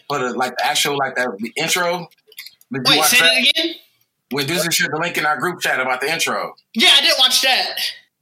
for 0.08 0.18
the 0.18 0.34
like 0.34 0.54
the 0.58 0.66
actual 0.66 0.96
like 0.98 1.16
that 1.16 1.28
the 1.38 1.52
intro? 1.56 2.08
Did 2.70 2.82
Wait, 2.86 3.02
say 3.04 3.18
that? 3.18 3.32
again. 3.38 3.74
When 4.30 4.46
Disney 4.46 4.70
shared 4.72 4.92
the 4.92 4.98
link 5.00 5.18
in 5.18 5.26
our 5.26 5.38
group 5.38 5.60
chat 5.60 5.78
about 5.80 6.00
the 6.00 6.10
intro. 6.10 6.54
Yeah, 6.74 6.88
I 6.94 7.00
did 7.02 7.14
watch 7.18 7.42
that. 7.42 7.76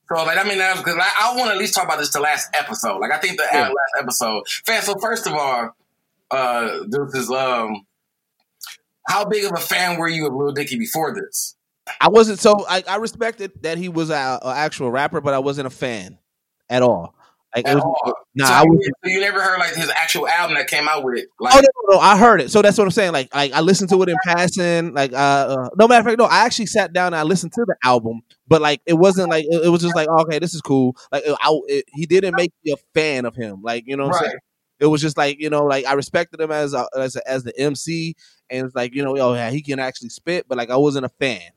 So 0.09 0.17
like 0.25 0.39
I 0.39 0.45
mean 0.49 0.59
that 0.59 0.77
because 0.77 0.97
I, 1.01 1.09
I 1.33 1.37
want 1.37 1.49
to 1.51 1.53
at 1.55 1.59
least 1.59 1.75
talk 1.75 1.85
about 1.85 1.99
this 1.99 2.13
the 2.13 2.21
last 2.21 2.49
episode. 2.55 2.99
Like 2.99 3.13
I 3.13 3.19
think 3.19 3.37
the 3.39 3.47
Yeah. 3.53 3.69
last 3.69 3.93
episode. 4.01 4.43
Fan. 4.67 4.83
So 4.83 4.95
first 5.01 5.27
of 5.29 5.35
all, 5.35 5.75
uh, 6.33 6.79
this 6.89 7.15
is 7.15 7.31
um, 7.31 7.87
how 9.09 9.25
big 9.25 9.45
of 9.45 9.53
a 9.53 9.61
fan 9.61 9.99
were 9.99 10.09
you 10.09 10.27
of 10.27 10.35
Lil 10.35 10.53
Dicky 10.53 10.79
before 10.79 11.15
this? 11.15 11.57
I 12.01 12.09
wasn't 12.09 12.39
so 12.39 12.65
I, 12.69 12.83
I 12.89 12.97
respected 12.97 13.53
that 13.63 13.79
he 13.79 13.89
was 13.89 14.11
a, 14.11 14.39
a 14.43 14.53
actual 14.55 14.91
rapper, 14.91 15.21
but 15.21 15.35
I 15.35 15.39
wasn't 15.39 15.67
a 15.67 15.71
fan 15.71 16.19
at 16.69 16.83
all. 16.83 17.15
Like 17.55 17.67
it 17.67 17.71
At 17.71 17.75
was, 17.77 17.85
all? 17.85 18.15
nah, 18.37 18.45
so 18.47 18.53
I 18.53 18.63
was. 18.63 18.91
you, 19.05 19.15
you 19.15 19.21
never 19.21 19.43
heard 19.43 19.59
like 19.59 19.75
his 19.75 19.91
actual 19.91 20.29
album 20.29 20.57
that 20.57 20.69
came 20.69 20.89
out 20.89 21.03
with 21.03 21.25
like 21.41 21.55
Oh 21.55 21.59
no, 21.59 21.67
no, 21.89 21.97
no, 21.97 22.01
I 22.01 22.17
heard 22.17 22.41
it. 22.41 22.51
So 22.51 22.63
that's 22.63 22.79
what 22.79 22.85
I'm 22.85 22.93
saying. 22.93 23.13
Like, 23.13 23.35
like 23.35 23.53
I 23.53 23.61
listened 23.61 23.91
to 23.91 24.01
it 24.03 24.09
in 24.09 24.17
passing. 24.25 24.95
Like, 24.95 25.13
uh, 25.13 25.17
uh 25.17 25.69
no 25.77 25.89
matter 25.89 26.01
of 26.01 26.07
fact, 26.07 26.19
no, 26.19 26.27
I 26.27 26.45
actually 26.45 26.67
sat 26.67 26.93
down 26.93 27.09
and 27.09 27.17
I 27.17 27.25
listened 27.25 27.53
to 27.55 27.65
the 27.67 27.75
album, 27.83 28.23
but 28.47 28.63
like, 28.63 28.83
it 28.87 28.95
wasn't 28.95 29.31
like 29.31 29.47
it, 29.47 29.65
it 29.65 29.69
was 29.69 29.83
just 29.83 29.97
like, 29.97 30.09
okay, 30.09 30.39
this 30.39 30.55
is 30.55 30.61
cool. 30.61 30.97
Like, 31.11 31.25
I, 31.27 31.61
it, 31.67 31.87
he 31.93 32.07
didn't 32.07 32.37
make 32.37 32.53
me 32.65 32.73
a 32.73 32.77
fan 32.95 33.25
of 33.25 33.35
him. 33.35 33.63
Like, 33.63 33.85
you 33.87 33.97
know, 33.97 34.07
what 34.07 34.17
I'm 34.17 34.25
saying? 34.27 34.39
It 34.79 34.87
was 34.87 35.01
just 35.01 35.17
like, 35.17 35.41
you 35.41 35.51
know, 35.51 35.65
like 35.65 35.87
I 35.87 35.95
respected 35.95 36.41
him 36.41 36.53
as 36.53 36.73
a, 36.73 36.87
as 36.97 37.17
a, 37.17 37.29
as 37.29 37.43
the 37.43 37.59
MC, 37.59 38.15
and 38.49 38.65
it's 38.65 38.77
like, 38.77 38.95
you 38.95 39.03
know, 39.03 39.19
oh 39.19 39.35
yeah, 39.35 39.51
he 39.51 39.61
can 39.61 39.81
actually 39.81 40.11
spit, 40.11 40.47
but 40.49 40.57
like 40.57 40.71
I 40.71 40.77
wasn't 40.77 41.05
a 41.05 41.11
fan. 41.11 41.51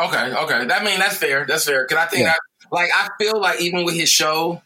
Okay, 0.00 0.34
okay. 0.34 0.64
That 0.66 0.82
mean 0.84 0.98
that's 0.98 1.16
fair. 1.16 1.44
That's 1.46 1.64
fair. 1.64 1.86
Cause 1.86 1.98
I 1.98 2.06
think 2.06 2.22
Yeah. 2.22 2.28
that 2.28 2.40
like 2.72 2.90
I 2.94 3.08
feel 3.18 3.40
like 3.40 3.60
even 3.60 3.84
with 3.84 3.94
his 3.94 4.08
show, 4.08 4.62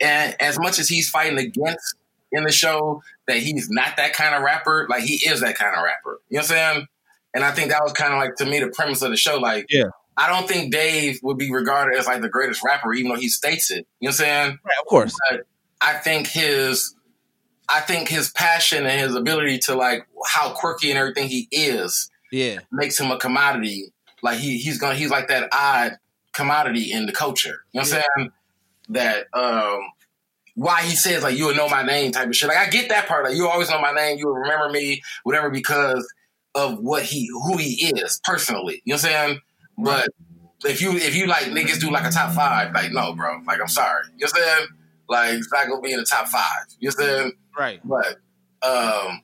and 0.00 0.34
as 0.40 0.58
much 0.58 0.78
as 0.78 0.88
he's 0.88 1.08
fighting 1.10 1.38
against 1.38 1.96
in 2.32 2.44
the 2.44 2.52
show 2.52 3.02
that 3.26 3.38
he's 3.38 3.68
not 3.70 3.96
that 3.96 4.12
kind 4.14 4.34
of 4.34 4.42
rapper, 4.42 4.86
like 4.88 5.02
he 5.04 5.14
is 5.28 5.40
that 5.40 5.56
kind 5.56 5.76
of 5.76 5.82
rapper. 5.84 6.20
You 6.28 6.38
know 6.38 6.42
what 6.42 6.50
I'm 6.50 6.74
saying? 6.74 6.88
and 7.36 7.42
I 7.44 7.50
think 7.50 7.70
that 7.70 7.82
was 7.82 7.92
kind 7.92 8.12
of 8.12 8.18
like 8.20 8.36
to 8.36 8.46
me 8.46 8.60
the 8.60 8.68
premise 8.68 9.02
of 9.02 9.10
the 9.10 9.16
show. 9.16 9.38
Like, 9.38 9.66
Yeah. 9.68 9.86
I 10.16 10.28
don't 10.28 10.46
think 10.46 10.72
Dave 10.72 11.18
would 11.24 11.36
be 11.36 11.50
regarded 11.52 11.98
as 11.98 12.06
like 12.06 12.20
the 12.22 12.28
greatest 12.28 12.62
rapper, 12.64 12.92
even 12.94 13.10
though 13.10 13.18
he 13.18 13.28
states 13.28 13.72
it. 13.72 13.86
You 13.98 14.06
know 14.06 14.10
what 14.10 14.10
I'm 14.10 14.12
saying? 14.12 14.58
Right, 14.64 14.76
of 14.80 14.86
course. 14.86 15.16
I 15.80 15.94
think 15.94 16.28
his 16.28 16.94
I 17.68 17.80
think 17.80 18.08
his 18.08 18.30
passion 18.30 18.86
and 18.86 19.00
his 19.00 19.14
ability 19.16 19.58
to 19.64 19.74
like 19.74 20.06
how 20.26 20.50
quirky 20.52 20.90
and 20.90 20.98
everything 20.98 21.26
he 21.28 21.48
is 21.50 22.08
Yeah. 22.30 22.60
makes 22.70 23.00
him 23.00 23.10
a 23.10 23.18
commodity. 23.18 23.92
Like 24.24 24.38
he 24.38 24.56
he's 24.56 24.78
gonna 24.78 24.94
he's 24.94 25.10
like 25.10 25.28
that 25.28 25.50
odd 25.52 25.98
commodity 26.32 26.90
in 26.90 27.04
the 27.04 27.12
culture. 27.12 27.64
You 27.72 27.80
know 27.80 27.86
what 27.86 27.94
I'm 27.94 28.02
saying? 28.16 28.32
That 28.88 29.26
um 29.34 29.80
why 30.54 30.82
he 30.82 30.96
says 30.96 31.22
like 31.22 31.36
you 31.36 31.46
will 31.46 31.54
know 31.54 31.68
my 31.68 31.82
name 31.82 32.10
type 32.10 32.28
of 32.28 32.34
shit. 32.34 32.48
Like 32.48 32.56
I 32.56 32.70
get 32.70 32.88
that 32.88 33.06
part. 33.06 33.24
Like 33.24 33.36
you 33.36 33.46
always 33.46 33.68
know 33.68 33.80
my 33.80 33.92
name, 33.92 34.18
you 34.18 34.26
will 34.26 34.34
remember 34.34 34.70
me, 34.70 35.02
whatever, 35.24 35.50
because 35.50 36.10
of 36.54 36.78
what 36.78 37.02
he 37.02 37.28
who 37.28 37.58
he 37.58 37.92
is 37.94 38.18
personally. 38.24 38.80
You 38.86 38.94
know 38.94 38.96
what 38.96 39.04
I'm 39.04 39.10
saying? 39.10 39.40
But 39.76 40.08
if 40.64 40.80
you 40.80 40.92
if 40.92 41.14
you 41.14 41.26
like 41.26 41.44
niggas 41.44 41.78
do 41.78 41.90
like 41.90 42.06
a 42.06 42.10
top 42.10 42.32
five, 42.32 42.72
like 42.72 42.92
no, 42.92 43.12
bro. 43.12 43.42
Like 43.46 43.60
I'm 43.60 43.68
sorry. 43.68 44.06
You 44.16 44.24
know 44.24 44.30
what 44.32 44.36
I'm 44.36 44.42
saying? 44.42 44.68
Like 45.06 45.34
it's 45.34 45.52
not 45.52 45.68
gonna 45.68 45.82
be 45.82 45.92
in 45.92 45.98
the 45.98 46.06
top 46.06 46.28
five. 46.28 46.64
You 46.80 46.88
know 46.88 46.94
what 46.96 47.04
I'm 47.04 47.18
saying? 47.18 47.32
Right. 47.58 47.80
But 47.84 48.06
um, 48.66 49.20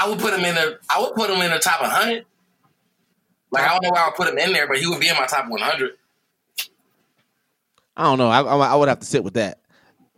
I 0.00 0.08
would 0.08 0.18
put 0.18 0.32
him 0.32 0.46
in 0.46 0.54
the 0.54 0.78
I 0.88 0.98
would 1.02 1.14
put 1.14 1.28
him 1.28 1.42
in 1.42 1.50
the 1.50 1.58
top 1.58 1.82
100. 1.82 2.24
Like 3.50 3.64
I 3.64 3.68
don't 3.68 3.82
know 3.82 3.90
why 3.90 4.02
I 4.02 4.06
would 4.06 4.14
put 4.14 4.28
him 4.28 4.38
in 4.38 4.52
there, 4.52 4.66
but 4.66 4.78
he 4.78 4.86
would 4.86 5.00
be 5.00 5.08
in 5.08 5.16
my 5.16 5.26
top 5.26 5.48
100. 5.48 5.92
I 7.96 8.02
don't 8.04 8.18
know. 8.18 8.28
I, 8.28 8.42
I, 8.42 8.56
I 8.56 8.74
would 8.76 8.88
have 8.88 9.00
to 9.00 9.06
sit 9.06 9.24
with 9.24 9.34
that. 9.34 9.58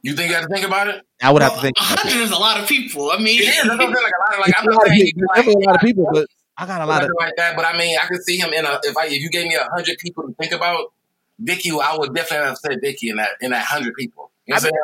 You 0.03 0.15
think 0.15 0.31
you 0.31 0.35
have 0.35 0.47
to 0.47 0.55
think 0.55 0.67
about 0.67 0.89
it? 0.89 1.03
I 1.23 1.31
would 1.31 1.43
have 1.43 1.55
to 1.55 1.61
think. 1.61 1.77
a 1.79 1.85
about 1.85 1.99
hundred 2.01 2.23
is 2.23 2.31
a 2.31 2.37
lot 2.37 2.61
of 2.61 2.69
people. 2.69 3.11
I 3.11 3.19
mean, 3.19 3.41
It 3.43 3.49
is. 3.49 3.69
I'm. 3.69 3.79
Like 3.79 3.89
a 3.89 3.93
lot 3.93 4.35
of 4.35 4.41
like 4.41 4.55
I'm 4.57 4.65
not 4.65 4.87
saying 4.87 5.01
people. 5.01 5.05
he's 5.05 5.13
There's 5.17 5.29
definitely 5.37 5.65
a 5.65 5.67
lot 5.67 5.77
of 5.77 5.83
people, 5.83 6.09
but 6.13 6.27
I 6.57 6.67
got 6.67 6.81
a 6.81 6.87
lot 6.87 7.05
of. 7.05 7.11
like 7.19 7.37
that. 7.37 7.57
But 7.57 7.65
I 7.67 7.77
mean, 7.77 7.99
I 8.01 8.07
could 8.07 8.23
see 8.23 8.39
him 8.39 8.53
in 8.53 8.65
a 8.65 8.81
if 8.83 8.97
I 8.97 9.07
if 9.07 9.21
you 9.21 9.31
gave 9.31 9.47
me 9.47 9.55
a 9.55 9.69
hundred 9.75 9.99
people 9.99 10.25
to 10.25 10.35
think 10.35 10.53
about, 10.53 10.93
Vicky, 11.39 11.71
I 11.71 11.97
would 11.99 12.15
definitely 12.15 12.47
have 12.49 12.59
said 12.59 12.81
Dicky 12.83 13.11
in 13.11 13.17
that 13.17 13.31
in 13.41 13.51
that 13.51 13.65
hundred 13.65 13.95
people. 13.95 14.31
You 14.47 14.53
know 14.53 14.57
I'm 14.57 14.63
saying? 14.63 14.75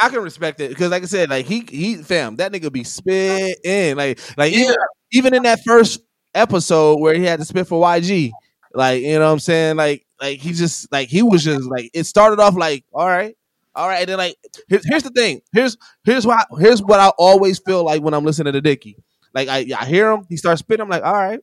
I, 0.00 0.06
I 0.06 0.08
can 0.10 0.22
respect 0.22 0.60
it 0.60 0.68
because, 0.68 0.90
like 0.90 1.02
I 1.02 1.06
said, 1.06 1.30
like 1.30 1.46
he 1.46 1.60
he 1.68 1.96
fam 1.96 2.36
that 2.36 2.52
nigga 2.52 2.70
be 2.70 2.84
spitting 2.84 3.96
like 3.96 4.20
like 4.36 4.52
even, 4.52 4.76
even 5.12 5.34
in 5.34 5.42
that 5.44 5.60
first 5.64 6.00
episode 6.36 7.00
where 7.00 7.14
he 7.14 7.24
had 7.24 7.38
to 7.40 7.44
spit 7.44 7.66
for 7.66 7.80
YG, 7.80 8.32
like 8.74 9.02
you 9.02 9.18
know 9.18 9.26
what 9.26 9.32
I'm 9.32 9.38
saying, 9.40 9.76
like 9.76 10.06
like 10.20 10.40
he 10.40 10.52
just 10.52 10.90
like 10.92 11.08
he 11.08 11.22
was 11.22 11.44
just 11.44 11.64
like 11.64 11.90
it 11.94 12.04
started 12.04 12.40
off 12.40 12.56
like 12.56 12.84
all 12.92 13.06
right, 13.06 13.36
all 13.74 13.88
right, 13.88 14.00
and 14.00 14.08
then 14.08 14.18
like 14.18 14.36
here's, 14.68 14.86
here's 14.86 15.02
the 15.02 15.10
thing, 15.10 15.40
here's 15.52 15.76
here's 16.04 16.26
what 16.26 16.46
here's 16.58 16.82
what 16.82 17.00
I 17.00 17.08
always 17.18 17.58
feel 17.58 17.84
like 17.84 18.02
when 18.02 18.14
I'm 18.14 18.24
listening 18.24 18.52
to 18.52 18.60
Dicky, 18.60 18.96
like 19.34 19.48
I 19.48 19.66
I 19.78 19.86
hear 19.86 20.10
him, 20.12 20.26
he 20.28 20.36
starts 20.36 20.60
spitting, 20.60 20.82
I'm 20.82 20.90
like 20.90 21.04
all 21.04 21.12
right, 21.12 21.40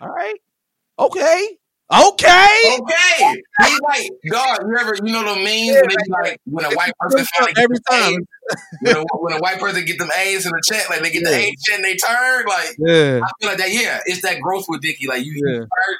all 0.00 0.08
right, 0.08 0.36
okay, 0.98 1.58
okay. 1.92 2.78
Okay, 2.80 3.42
he's 3.64 3.80
like, 3.80 4.10
dog. 4.30 4.58
You 4.68 4.76
ever, 4.80 4.94
you 5.04 5.12
know 5.12 5.22
the 5.22 5.36
memes 5.36 5.76
when 5.76 5.88
they 5.88 5.96
be 5.96 6.10
like 6.10 6.40
when 6.44 6.64
a 6.64 6.70
white 6.74 6.92
person 7.00 7.24
Every 7.58 7.78
time. 7.88 8.26
A's, 8.52 8.58
when 8.82 8.96
a, 8.96 9.02
when 9.18 9.32
a 9.34 9.38
white 9.38 9.58
person 9.58 9.84
get 9.84 9.98
them 9.98 10.10
A's 10.18 10.46
in 10.46 10.52
the 10.52 10.62
check, 10.72 10.88
like 10.90 11.02
they 11.02 11.10
get 11.10 11.24
the 11.24 11.30
Yeah. 11.30 11.36
A 11.38 11.54
check 11.64 11.74
and 11.76 11.84
they 11.84 11.96
turn, 11.96 12.44
like 12.46 12.76
Yeah, 12.78 13.20
I 13.24 13.30
feel 13.40 13.50
like 13.50 13.58
that. 13.58 13.72
Yeah, 13.72 14.00
it's 14.06 14.22
that 14.22 14.40
growth 14.40 14.66
with 14.68 14.80
Dicky. 14.82 15.06
Like 15.06 15.24
you, 15.24 15.32
Yeah. 15.44 15.56
start 15.58 15.96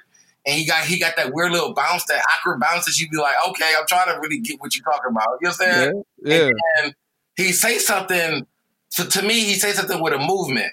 and 0.47 0.55
he 0.55 0.65
got 0.67 0.85
he 0.85 0.99
got 0.99 1.17
that 1.17 1.33
weird 1.33 1.51
little 1.53 1.75
bounce, 1.75 2.05
that 2.05 2.23
awkward 2.37 2.61
bounce 2.61 2.85
that 2.87 2.99
you 2.99 3.09
be 3.09 3.17
like, 3.17 3.35
okay, 3.49 3.73
I'm 3.79 3.87
trying 3.89 4.15
to 4.15 4.21
really 4.21 4.39
get 4.41 4.61
what 4.61 4.77
you're 4.77 4.85
talking 4.85 5.11
about. 5.11 5.39
You 5.41 5.49
know 5.49 5.55
what 5.59 5.69
I'm 5.69 5.75
saying? 5.75 6.03
yeah, 6.25 6.37
yeah. 6.39 6.51
And 6.85 6.95
he 7.37 7.53
say 7.53 7.79
something. 7.79 8.47
So 8.89 9.05
to 9.05 9.23
me, 9.23 9.41
he 9.41 9.55
say 9.55 9.73
something 9.73 10.01
with 10.01 10.13
a 10.15 10.19
movement 10.19 10.73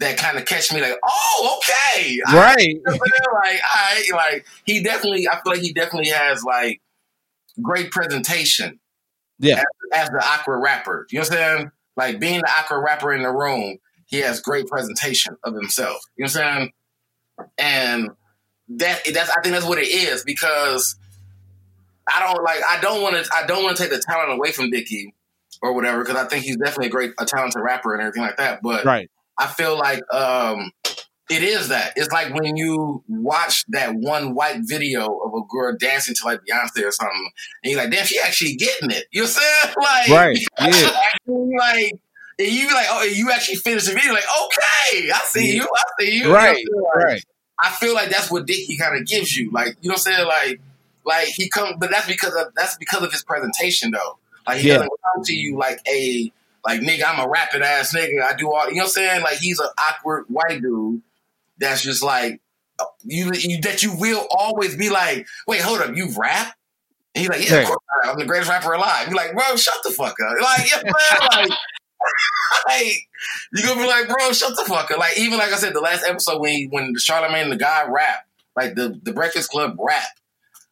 that 0.00 0.16
kind 0.18 0.36
of 0.36 0.44
catch 0.44 0.72
me 0.72 0.80
like, 0.80 0.98
oh, 1.04 1.58
okay, 1.94 2.18
I- 2.26 2.36
right. 2.36 2.58
you 2.68 2.82
know 2.84 2.92
I'm 2.94 2.98
like, 2.98 3.60
I 3.62 4.02
like 4.12 4.46
he 4.64 4.82
definitely. 4.82 5.28
I 5.28 5.34
feel 5.34 5.52
like 5.52 5.60
he 5.60 5.72
definitely 5.72 6.10
has 6.10 6.42
like 6.42 6.80
great 7.60 7.90
presentation. 7.92 8.80
Yeah. 9.42 9.58
as, 9.58 9.64
as 9.94 10.08
the 10.08 10.24
awkward 10.24 10.60
rapper. 10.60 11.06
You 11.10 11.18
know 11.18 11.22
what 11.24 11.32
I'm 11.32 11.56
saying? 11.58 11.70
Like 11.96 12.20
being 12.20 12.40
the 12.40 12.50
awkward 12.50 12.82
rapper 12.82 13.12
in 13.12 13.22
the 13.22 13.30
room, 13.30 13.78
he 14.06 14.18
has 14.18 14.40
great 14.40 14.66
presentation 14.66 15.36
of 15.44 15.54
himself. 15.54 16.00
You 16.16 16.24
know 16.24 16.30
what 16.32 16.36
I'm 16.36 16.56
saying? 16.56 16.72
And 17.58 18.10
that 18.78 19.02
that's 19.12 19.30
I 19.30 19.40
think 19.42 19.54
that's 19.54 19.66
what 19.66 19.78
it 19.78 19.88
is 19.88 20.24
because 20.24 20.96
I 22.12 22.20
don't 22.20 22.42
like 22.42 22.60
I 22.66 22.80
don't 22.80 23.02
want 23.02 23.22
to 23.22 23.30
I 23.34 23.46
don't 23.46 23.62
want 23.64 23.76
to 23.76 23.82
take 23.82 23.92
the 23.92 23.98
talent 24.00 24.32
away 24.32 24.52
from 24.52 24.70
Dicky 24.70 25.14
or 25.60 25.74
whatever 25.74 26.02
because 26.02 26.16
I 26.16 26.26
think 26.26 26.44
he's 26.44 26.56
definitely 26.56 26.86
a 26.86 26.90
great 26.90 27.12
a 27.18 27.24
talented 27.24 27.62
rapper 27.62 27.92
and 27.92 28.02
everything 28.02 28.22
like 28.22 28.36
that. 28.36 28.60
But 28.62 28.84
Right. 28.84 29.10
I 29.38 29.46
feel 29.46 29.76
like 29.78 30.02
um, 30.14 30.70
it 31.30 31.42
is 31.42 31.68
that. 31.68 31.92
It's 31.96 32.12
like 32.12 32.34
when 32.34 32.56
you 32.56 33.02
watch 33.08 33.64
that 33.68 33.94
one 33.94 34.34
white 34.34 34.60
video 34.62 35.06
of 35.06 35.32
a 35.34 35.40
girl 35.48 35.76
dancing 35.78 36.14
to 36.14 36.24
like 36.24 36.40
Beyonce 36.40 36.84
or 36.86 36.92
something, 36.92 37.30
and 37.64 37.72
you're 37.72 37.80
like, 37.80 37.90
damn, 37.90 38.04
she 38.04 38.18
actually 38.20 38.54
getting 38.56 38.90
it. 38.90 39.04
You 39.12 39.22
know 39.22 39.28
what 39.28 39.36
I'm 39.36 39.72
saying? 39.72 39.74
Like, 39.82 40.08
Right. 40.08 40.38
Yeah. 41.26 41.56
like, 41.58 41.92
and 42.38 42.48
you 42.48 42.66
be 42.68 42.74
like, 42.74 42.86
oh, 42.90 43.02
you 43.04 43.30
actually 43.30 43.56
finish 43.56 43.84
the 43.86 43.92
video, 43.92 44.12
like, 44.12 44.24
okay, 44.24 45.10
I 45.10 45.20
see 45.24 45.54
you, 45.56 45.62
I 45.64 45.82
see 46.02 46.16
you. 46.16 46.32
Right. 46.32 46.58
You 46.58 46.70
know? 46.72 46.82
Like, 46.94 47.04
Right. 47.04 47.24
I 47.60 47.70
feel 47.70 47.94
like 47.94 48.10
that's 48.10 48.30
what 48.30 48.46
Dicky 48.46 48.76
kind 48.76 48.98
of 49.00 49.06
gives 49.06 49.36
you, 49.36 49.50
like, 49.52 49.76
you 49.80 49.88
know 49.88 49.94
what 49.94 50.06
I'm 50.08 50.14
saying? 50.14 50.26
Like, 50.26 50.60
like 51.04 51.28
he 51.28 51.48
comes, 51.48 51.76
but 51.78 51.90
that's 51.90 52.06
because 52.06 52.34
of 52.34 52.48
that's 52.56 52.76
because 52.76 53.02
of 53.02 53.12
his 53.12 53.22
presentation, 53.24 53.90
though. 53.92 54.18
Like 54.46 54.58
he 54.58 54.68
Yeah. 54.68 54.74
doesn't 54.74 54.90
come 55.14 55.24
to 55.24 55.32
you 55.34 55.56
like 55.56 55.80
a 55.88 56.32
like 56.64 56.80
nigga, 56.80 57.02
I'm 57.06 57.18
a 57.24 57.28
rapping 57.28 57.62
ass 57.62 57.94
nigga. 57.94 58.22
I 58.22 58.34
do 58.34 58.52
all 58.52 58.68
you 58.68 58.74
know 58.76 58.82
what 58.82 58.84
I'm 58.84 58.88
saying? 58.90 59.22
Like 59.22 59.38
he's 59.38 59.58
an 59.60 59.68
awkward 59.90 60.24
white 60.28 60.62
dude 60.62 61.02
that's 61.62 61.82
just 61.82 62.02
like 62.02 62.40
you, 63.04 63.30
you 63.34 63.60
that 63.62 63.82
you 63.82 63.94
will 63.96 64.26
always 64.30 64.76
be 64.76 64.90
like, 64.90 65.26
wait, 65.46 65.60
hold 65.62 65.80
up, 65.80 65.96
you 65.96 66.10
rap? 66.18 66.54
And 67.14 67.20
he's 67.22 67.28
like, 67.30 67.48
yeah, 67.48 67.56
Right. 67.56 67.62
of 67.62 67.68
course 67.68 67.78
I 67.90 68.06
rap. 68.06 68.12
I'm 68.14 68.18
the 68.18 68.26
greatest 68.26 68.50
rapper 68.50 68.72
alive. 68.72 69.06
You're 69.08 69.16
like, 69.16 69.32
bro, 69.34 69.56
shut 69.56 69.74
the 69.84 69.90
fuck 69.90 70.14
up. 70.20 70.42
Like, 70.42 70.70
yeah, 70.70 70.82
man, 70.82 70.92
like, 71.48 71.50
like 72.66 73.08
you 73.52 73.62
gonna 73.62 73.80
be 73.80 73.86
like, 73.86 74.08
bro, 74.08 74.32
shut 74.32 74.56
the 74.56 74.64
fuck 74.64 74.90
up. 74.90 74.98
Like 74.98 75.18
even 75.18 75.38
like 75.38 75.52
I 75.52 75.56
said, 75.56 75.74
the 75.74 75.80
last 75.80 76.04
episode 76.06 76.40
when 76.40 76.52
he, 76.52 76.66
when 76.66 76.92
the 76.92 76.98
Charlamagne 77.00 77.42
and 77.44 77.52
the 77.52 77.56
guy 77.56 77.84
rap, 77.88 78.26
like 78.56 78.74
the 78.74 78.98
the 79.02 79.12
Breakfast 79.12 79.50
Club 79.50 79.76
rap 79.78 80.04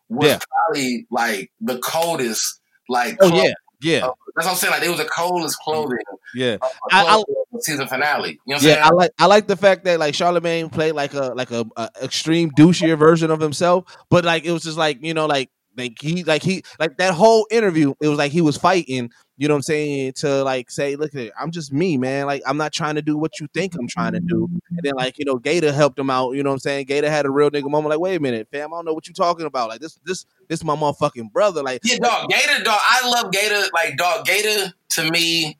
was 0.09 0.29
Yeah. 0.29 0.39
probably 0.51 1.07
like 1.11 1.51
the 1.61 1.79
coldest. 1.79 2.61
Like, 2.89 3.19
Oh 3.21 3.29
yeah. 3.33 3.53
Yeah. 3.83 4.09
That's 4.37 4.47
what 4.47 4.53
I'm 4.53 4.57
saying. 4.57 4.73
Like, 4.73 4.83
it 4.83 4.89
was 4.89 4.99
the 4.99 5.05
coldest 5.07 5.59
clothing 5.61 5.99
Yeah. 6.35 6.57
a 6.63 6.67
I- 6.93 7.17
I- 7.19 7.25
season 7.61 7.87
finale. 7.89 8.39
You 8.47 8.55
know 8.55 8.55
what 8.57 8.63
I'm 8.63 8.69
Yeah, 8.69 8.87
I 8.87 8.91
like 8.91 9.11
I 9.19 9.27
like 9.27 9.47
the 9.47 9.57
fact 9.57 9.85
that 9.85 9.99
like 9.99 10.15
Charlamagne 10.15 10.71
played 10.73 10.93
like 10.93 11.15
a 11.15 11.33
like 11.35 11.51
a, 11.51 11.65
a 11.77 11.91
extreme 12.03 12.51
douchier 12.53 12.99
version 12.99 13.31
of 13.31 13.41
himself, 13.41 13.85
but 14.09 14.25
like 14.25 14.45
it 14.45 14.53
was 14.53 14.63
just 14.63 14.79
like 14.79 14.99
you 15.03 15.15
know 15.15 15.27
like 15.27 15.51
like 15.77 15.97
he 16.01 16.25
like 16.25 16.43
he 16.43 16.63
like 16.79 16.97
that 16.99 17.15
whole 17.15 17.47
interview 17.51 17.95
it 18.01 18.09
was 18.09 18.19
like 18.19 18.33
he 18.33 18.41
was 18.41 18.57
fighting 18.57 19.11
you 19.41 19.49
know 19.49 19.55
what 19.55 19.59
I'm 19.59 19.63
saying 19.63 20.13
to 20.19 20.45
like 20.45 20.71
say 20.71 20.97
look 20.97 21.15
at 21.15 21.21
it, 21.21 21.33
I'm 21.41 21.51
just 21.51 21.73
me 21.73 21.97
man 21.97 22.27
like 22.27 22.43
I'm 22.47 22.57
not 22.57 22.73
trying 22.73 22.95
to 22.97 23.03
do 23.03 23.17
what 23.17 23.41
you 23.41 23.49
think 23.55 23.75
I'm 23.75 23.89
trying 23.89 24.13
to 24.13 24.21
do 24.21 24.49
and 24.71 24.81
then 24.83 24.93
like 24.95 25.19
you 25.19 25.25
know 25.25 25.39
Gator 25.39 25.73
helped 25.73 25.99
him 25.99 26.11
out 26.11 26.33
you 26.33 26.43
know 26.43 26.51
what 26.51 26.55
I'm 26.55 26.61
saying 26.61 26.87
Gator 26.87 27.11
had 27.11 27.27
a 27.27 27.31
real 27.31 27.51
nigga 27.51 27.71
moment 27.71 27.91
like 27.91 28.01
wait 28.01 28.17
a 28.17 28.21
minute 28.21 28.49
fam 28.53 28.73
I 28.73 28.77
don't 28.77 28.85
know 28.85 28.93
what 28.93 29.09
you're 29.09 29.15
talking 29.15 29.47
about 29.47 29.71
like 29.71 29.81
this 29.81 29.99
this 30.05 30.27
this 30.49 30.63
my 30.63 30.77
motherfucking 30.77 31.33
brother 31.33 31.63
like 31.63 31.81
Yeah, 31.85 31.99
dog. 31.99 32.29
Gator, 32.29 32.63
dog. 32.65 32.79
I 32.83 33.09
love 33.09 33.33
Gator. 33.33 33.69
Like, 33.73 33.97
dog. 33.97 34.27
Gator 34.27 34.73
to 34.91 35.11
me 35.11 35.59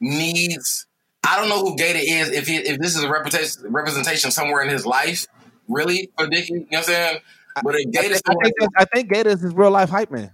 needs. 0.00 0.86
I 1.24 1.38
don't 1.38 1.48
know 1.48 1.60
who 1.60 1.76
Gator 1.76 2.00
is. 2.02 2.30
If 2.30 2.46
he, 2.46 2.56
if 2.56 2.80
this 2.80 2.96
is 2.96 3.04
a 3.04 3.10
representation 3.10 3.70
representation 3.70 4.30
somewhere 4.30 4.62
in 4.62 4.70
his 4.70 4.86
life, 4.86 5.26
really 5.68 6.10
for 6.18 6.26
Dicky. 6.26 6.54
You 6.54 6.58
know 6.60 6.66
what 6.70 6.78
I'm 6.78 6.84
saying? 6.84 7.18
But 7.62 7.74
if 7.76 7.86
I 7.86 7.90
Gator, 7.90 8.14
think, 8.14 8.24
I 8.28 8.44
think, 8.44 8.70
I 8.78 8.84
think 8.86 9.08
Gator 9.10 9.30
is 9.30 9.40
his 9.40 9.54
real 9.54 9.70
life 9.70 9.90
hype 9.90 10.10
man 10.10 10.30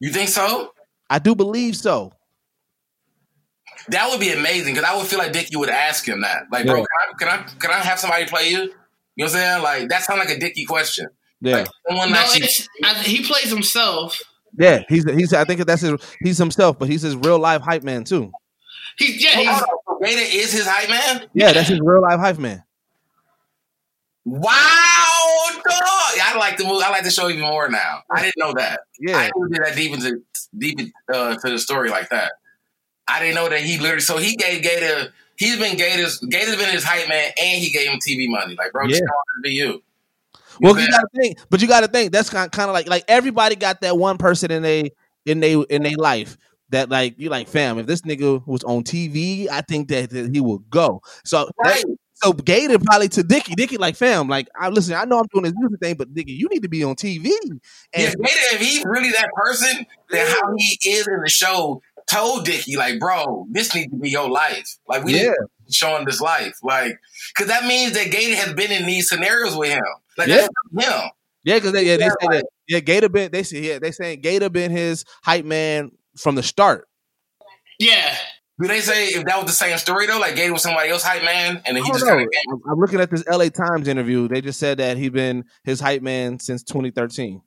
you 0.00 0.10
think 0.12 0.28
so? 0.28 0.72
I 1.10 1.18
do 1.18 1.34
believe 1.34 1.76
so 1.76 2.12
That 3.88 4.10
would 4.10 4.20
be 4.20 4.30
amazing 4.32 4.74
because 4.74 4.88
I 4.88 4.96
would 4.96 5.06
feel 5.06 5.18
like 5.18 5.32
Dicky 5.32 5.56
would 5.56 5.68
ask 5.70 6.06
him 6.06 6.22
that. 6.22 6.44
Like, 6.50 6.66
bro, 6.66 6.76
can 6.76 6.86
I, 6.86 7.18
can 7.18 7.28
I 7.28 7.36
can 7.58 7.70
I 7.70 7.74
have 7.78 7.98
somebody 8.00 8.26
play 8.26 8.50
you? 8.50 8.58
You 8.58 8.68
know 8.68 8.72
what 9.16 9.24
I'm 9.24 9.28
saying? 9.30 9.62
Like 9.62 9.88
that 9.88 10.02
sounds 10.04 10.18
like 10.18 10.30
a 10.30 10.38
Dicky 10.38 10.64
question. 10.66 11.06
yeah 11.40 11.58
Like 11.58 11.68
someone 11.88 12.12
no, 12.12 12.18
actually, 12.18 12.44
it's, 12.44 12.68
I, 12.84 12.94
he 13.02 13.22
plays 13.24 13.50
himself. 13.50 14.20
Yeah, 14.58 14.82
he's 14.88 15.04
he's. 15.04 15.32
I 15.32 15.44
think 15.44 15.64
that's 15.66 15.82
his. 15.82 15.92
He's 16.20 16.38
himself, 16.38 16.78
but 16.78 16.88
he's 16.88 17.02
his 17.02 17.16
real 17.16 17.38
life 17.38 17.62
hype 17.62 17.82
man 17.82 18.04
too. 18.04 18.32
He's 18.98 19.22
yeah, 19.22 19.34
Hold 19.34 19.46
he's 19.46 19.62
on, 19.62 19.68
so 19.86 19.98
Gator 20.02 20.36
is 20.36 20.52
his 20.52 20.66
hype 20.66 20.88
man. 20.88 21.28
Yeah, 21.34 21.52
that's 21.52 21.68
his 21.68 21.80
real 21.80 22.02
life 22.02 22.18
hype 22.18 22.38
man. 22.38 22.64
Wow, 24.24 25.15
dog! 25.54 26.20
I 26.22 26.36
like 26.38 26.56
the 26.56 26.64
movie. 26.64 26.82
I 26.84 26.90
like 26.90 27.04
the 27.04 27.10
show 27.10 27.28
even 27.28 27.42
more 27.42 27.68
now. 27.68 28.02
I 28.10 28.22
didn't 28.22 28.38
know 28.38 28.52
that. 28.54 28.80
Yeah, 28.98 29.16
I 29.16 29.24
didn't 29.26 29.52
get 29.52 29.64
that 29.64 29.76
deep 29.76 29.92
into 29.92 30.22
deep 30.56 30.92
uh, 31.12 31.36
to 31.36 31.50
the 31.50 31.58
story 31.58 31.90
like 31.90 32.08
that. 32.10 32.32
I 33.08 33.20
didn't 33.20 33.34
know 33.34 33.48
that 33.48 33.60
he 33.60 33.78
literally. 33.78 34.00
So 34.00 34.18
he 34.18 34.36
gave 34.36 34.62
Gator. 34.62 35.12
He's 35.36 35.58
been 35.58 35.76
Gator's. 35.76 36.18
Gator's 36.18 36.56
been 36.56 36.70
his 36.70 36.84
hype 36.84 37.08
man, 37.08 37.32
and 37.40 37.62
he 37.62 37.70
gave 37.70 37.88
him 37.88 37.98
TV 37.98 38.28
money. 38.28 38.54
Like, 38.56 38.72
bro, 38.72 38.88
just 38.88 39.00
yeah. 39.00 39.06
to 39.06 39.42
be 39.42 39.50
you. 39.50 39.82
well, 40.60 40.78
you 40.78 40.88
got 40.88 41.00
to 41.00 41.08
think, 41.14 41.38
but 41.50 41.60
you 41.60 41.68
got 41.68 41.80
to 41.80 41.88
think 41.88 42.12
that's 42.12 42.30
kind 42.30 42.50
kind 42.50 42.68
of 42.68 42.74
like 42.74 42.88
like 42.88 43.04
everybody 43.08 43.56
got 43.56 43.80
that 43.82 43.96
one 43.96 44.18
person 44.18 44.50
in 44.50 44.62
they 44.62 44.90
in 45.24 45.40
they 45.40 45.54
in 45.54 45.82
their 45.82 45.96
life 45.96 46.36
that 46.70 46.88
like 46.88 47.14
you 47.18 47.28
like 47.28 47.48
fam. 47.48 47.78
If 47.78 47.86
this 47.86 48.02
nigga 48.02 48.44
was 48.46 48.64
on 48.64 48.82
TV, 48.82 49.48
I 49.48 49.60
think 49.60 49.88
that, 49.88 50.10
that 50.10 50.34
he 50.34 50.40
would 50.40 50.68
go. 50.70 51.02
So 51.24 51.48
right. 51.62 51.84
So 52.26 52.32
so 52.32 52.42
Gator 52.42 52.78
probably 52.78 53.08
to 53.08 53.22
Dicky. 53.22 53.54
Dicky 53.54 53.76
like, 53.76 53.96
fam, 53.96 54.28
like, 54.28 54.48
I 54.58 54.68
listen. 54.68 54.94
I 54.94 55.04
know 55.04 55.18
I'm 55.18 55.26
doing 55.32 55.44
this 55.44 55.54
music 55.56 55.80
thing, 55.80 55.94
but 55.94 56.12
Dicky, 56.14 56.32
you 56.32 56.48
need 56.50 56.62
to 56.62 56.68
be 56.68 56.82
on 56.84 56.94
TV. 56.96 57.30
And 57.50 57.60
yeah, 57.94 58.10
Gator, 58.10 58.54
if 58.54 58.60
he 58.60 58.82
really 58.84 59.10
that 59.10 59.28
person, 59.34 59.86
then 60.10 60.26
how 60.26 60.54
he 60.56 60.78
is 60.88 61.06
in 61.06 61.20
the 61.22 61.28
show 61.30 61.80
told 62.06 62.44
Dicky, 62.44 62.76
like, 62.76 62.98
bro, 63.00 63.46
this 63.50 63.74
needs 63.74 63.90
to 63.90 63.96
be 63.98 64.10
your 64.10 64.28
life. 64.30 64.76
Like, 64.88 65.04
we 65.04 65.14
Yeah. 65.14 65.22
need 65.22 65.28
to 65.28 65.72
showing 65.72 66.04
this 66.04 66.20
life. 66.20 66.54
Like, 66.62 66.98
because 67.34 67.48
that 67.48 67.64
means 67.66 67.92
that 67.94 68.10
Gator 68.10 68.36
has 68.36 68.54
been 68.54 68.70
in 68.70 68.86
these 68.86 69.08
scenarios 69.08 69.56
with 69.56 69.70
him. 69.70 69.82
Like, 70.16 70.28
Yeah. 70.28 70.46
that's 70.74 70.88
him. 70.88 71.10
yeah, 71.44 71.54
because 71.56 71.72
they, 71.72 71.84
yeah, 71.84 71.96
they 71.96 72.04
Yeah, 72.04 72.10
say 72.20 72.28
that. 72.30 72.46
Yeah, 72.68 72.80
Gator 72.80 73.08
been. 73.08 73.30
They 73.32 73.42
say 73.42 73.58
yeah, 73.60 73.78
they 73.78 73.90
saying 73.92 74.20
Gator 74.20 74.50
been 74.50 74.70
his 74.70 75.04
hype 75.24 75.44
man 75.44 75.90
from 76.16 76.34
the 76.34 76.42
start. 76.42 76.88
Yeah. 77.78 78.16
Do 78.60 78.68
they 78.68 78.80
say 78.80 79.08
if 79.08 79.24
that 79.24 79.36
was 79.36 79.46
the 79.46 79.52
same 79.52 79.76
story 79.78 80.06
though? 80.06 80.18
Like 80.18 80.34
Gator 80.36 80.52
was 80.52 80.62
somebody 80.62 80.88
else 80.88 81.02
hype 81.02 81.24
man, 81.24 81.62
and 81.66 81.76
then 81.76 81.84
he 81.84 81.90
just 81.90 82.06
kind 82.06 82.22
of 82.22 82.28
I'm 82.70 82.78
looking 82.78 83.00
at 83.00 83.10
this 83.10 83.24
LA 83.26 83.48
Times 83.48 83.86
interview. 83.86 84.28
They 84.28 84.40
just 84.40 84.58
said 84.58 84.78
that 84.78 84.96
he 84.96 85.08
been 85.10 85.44
his 85.64 85.80
hype 85.80 86.02
man 86.02 86.38
since 86.38 86.62
2013. 86.62 87.42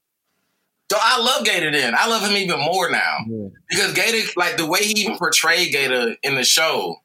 So 0.92 0.98
I 1.02 1.20
love 1.20 1.46
Gator 1.46 1.72
then. 1.72 1.94
I 1.96 2.08
love 2.08 2.24
him 2.24 2.36
even 2.38 2.60
more 2.60 2.90
now. 2.90 3.18
Yeah. 3.28 3.48
Because 3.70 3.94
Gator, 3.94 4.28
like 4.36 4.58
the 4.58 4.66
way 4.66 4.80
he 4.80 5.02
even 5.02 5.18
portrayed 5.18 5.72
Gator 5.72 6.16
in 6.24 6.36
the 6.36 6.44
show, 6.44 6.98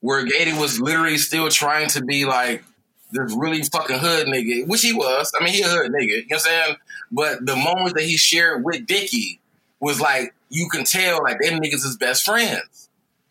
where 0.00 0.24
Gator 0.24 0.58
was 0.58 0.80
literally 0.80 1.18
still 1.18 1.48
trying 1.48 1.88
to 1.90 2.04
be 2.04 2.24
like 2.24 2.64
this 3.12 3.34
really 3.36 3.62
fucking 3.62 3.98
hood 3.98 4.26
nigga, 4.26 4.66
which 4.66 4.82
he 4.82 4.92
was. 4.92 5.32
I 5.38 5.44
mean, 5.44 5.52
he 5.52 5.62
a 5.62 5.68
hood 5.68 5.90
nigga, 5.92 6.06
you 6.06 6.16
know 6.16 6.24
what 6.28 6.34
I'm 6.34 6.40
saying? 6.40 6.76
But 7.10 7.46
the 7.46 7.56
moments 7.56 7.92
that 7.94 8.02
he 8.02 8.16
shared 8.16 8.64
with 8.64 8.86
Dicky 8.86 9.40
was 9.80 10.00
like, 10.00 10.34
you 10.48 10.68
can 10.70 10.84
tell, 10.84 11.22
like, 11.22 11.38
them 11.40 11.60
niggas 11.60 11.84
is 11.84 11.96
best 11.98 12.24
friends. 12.24 12.81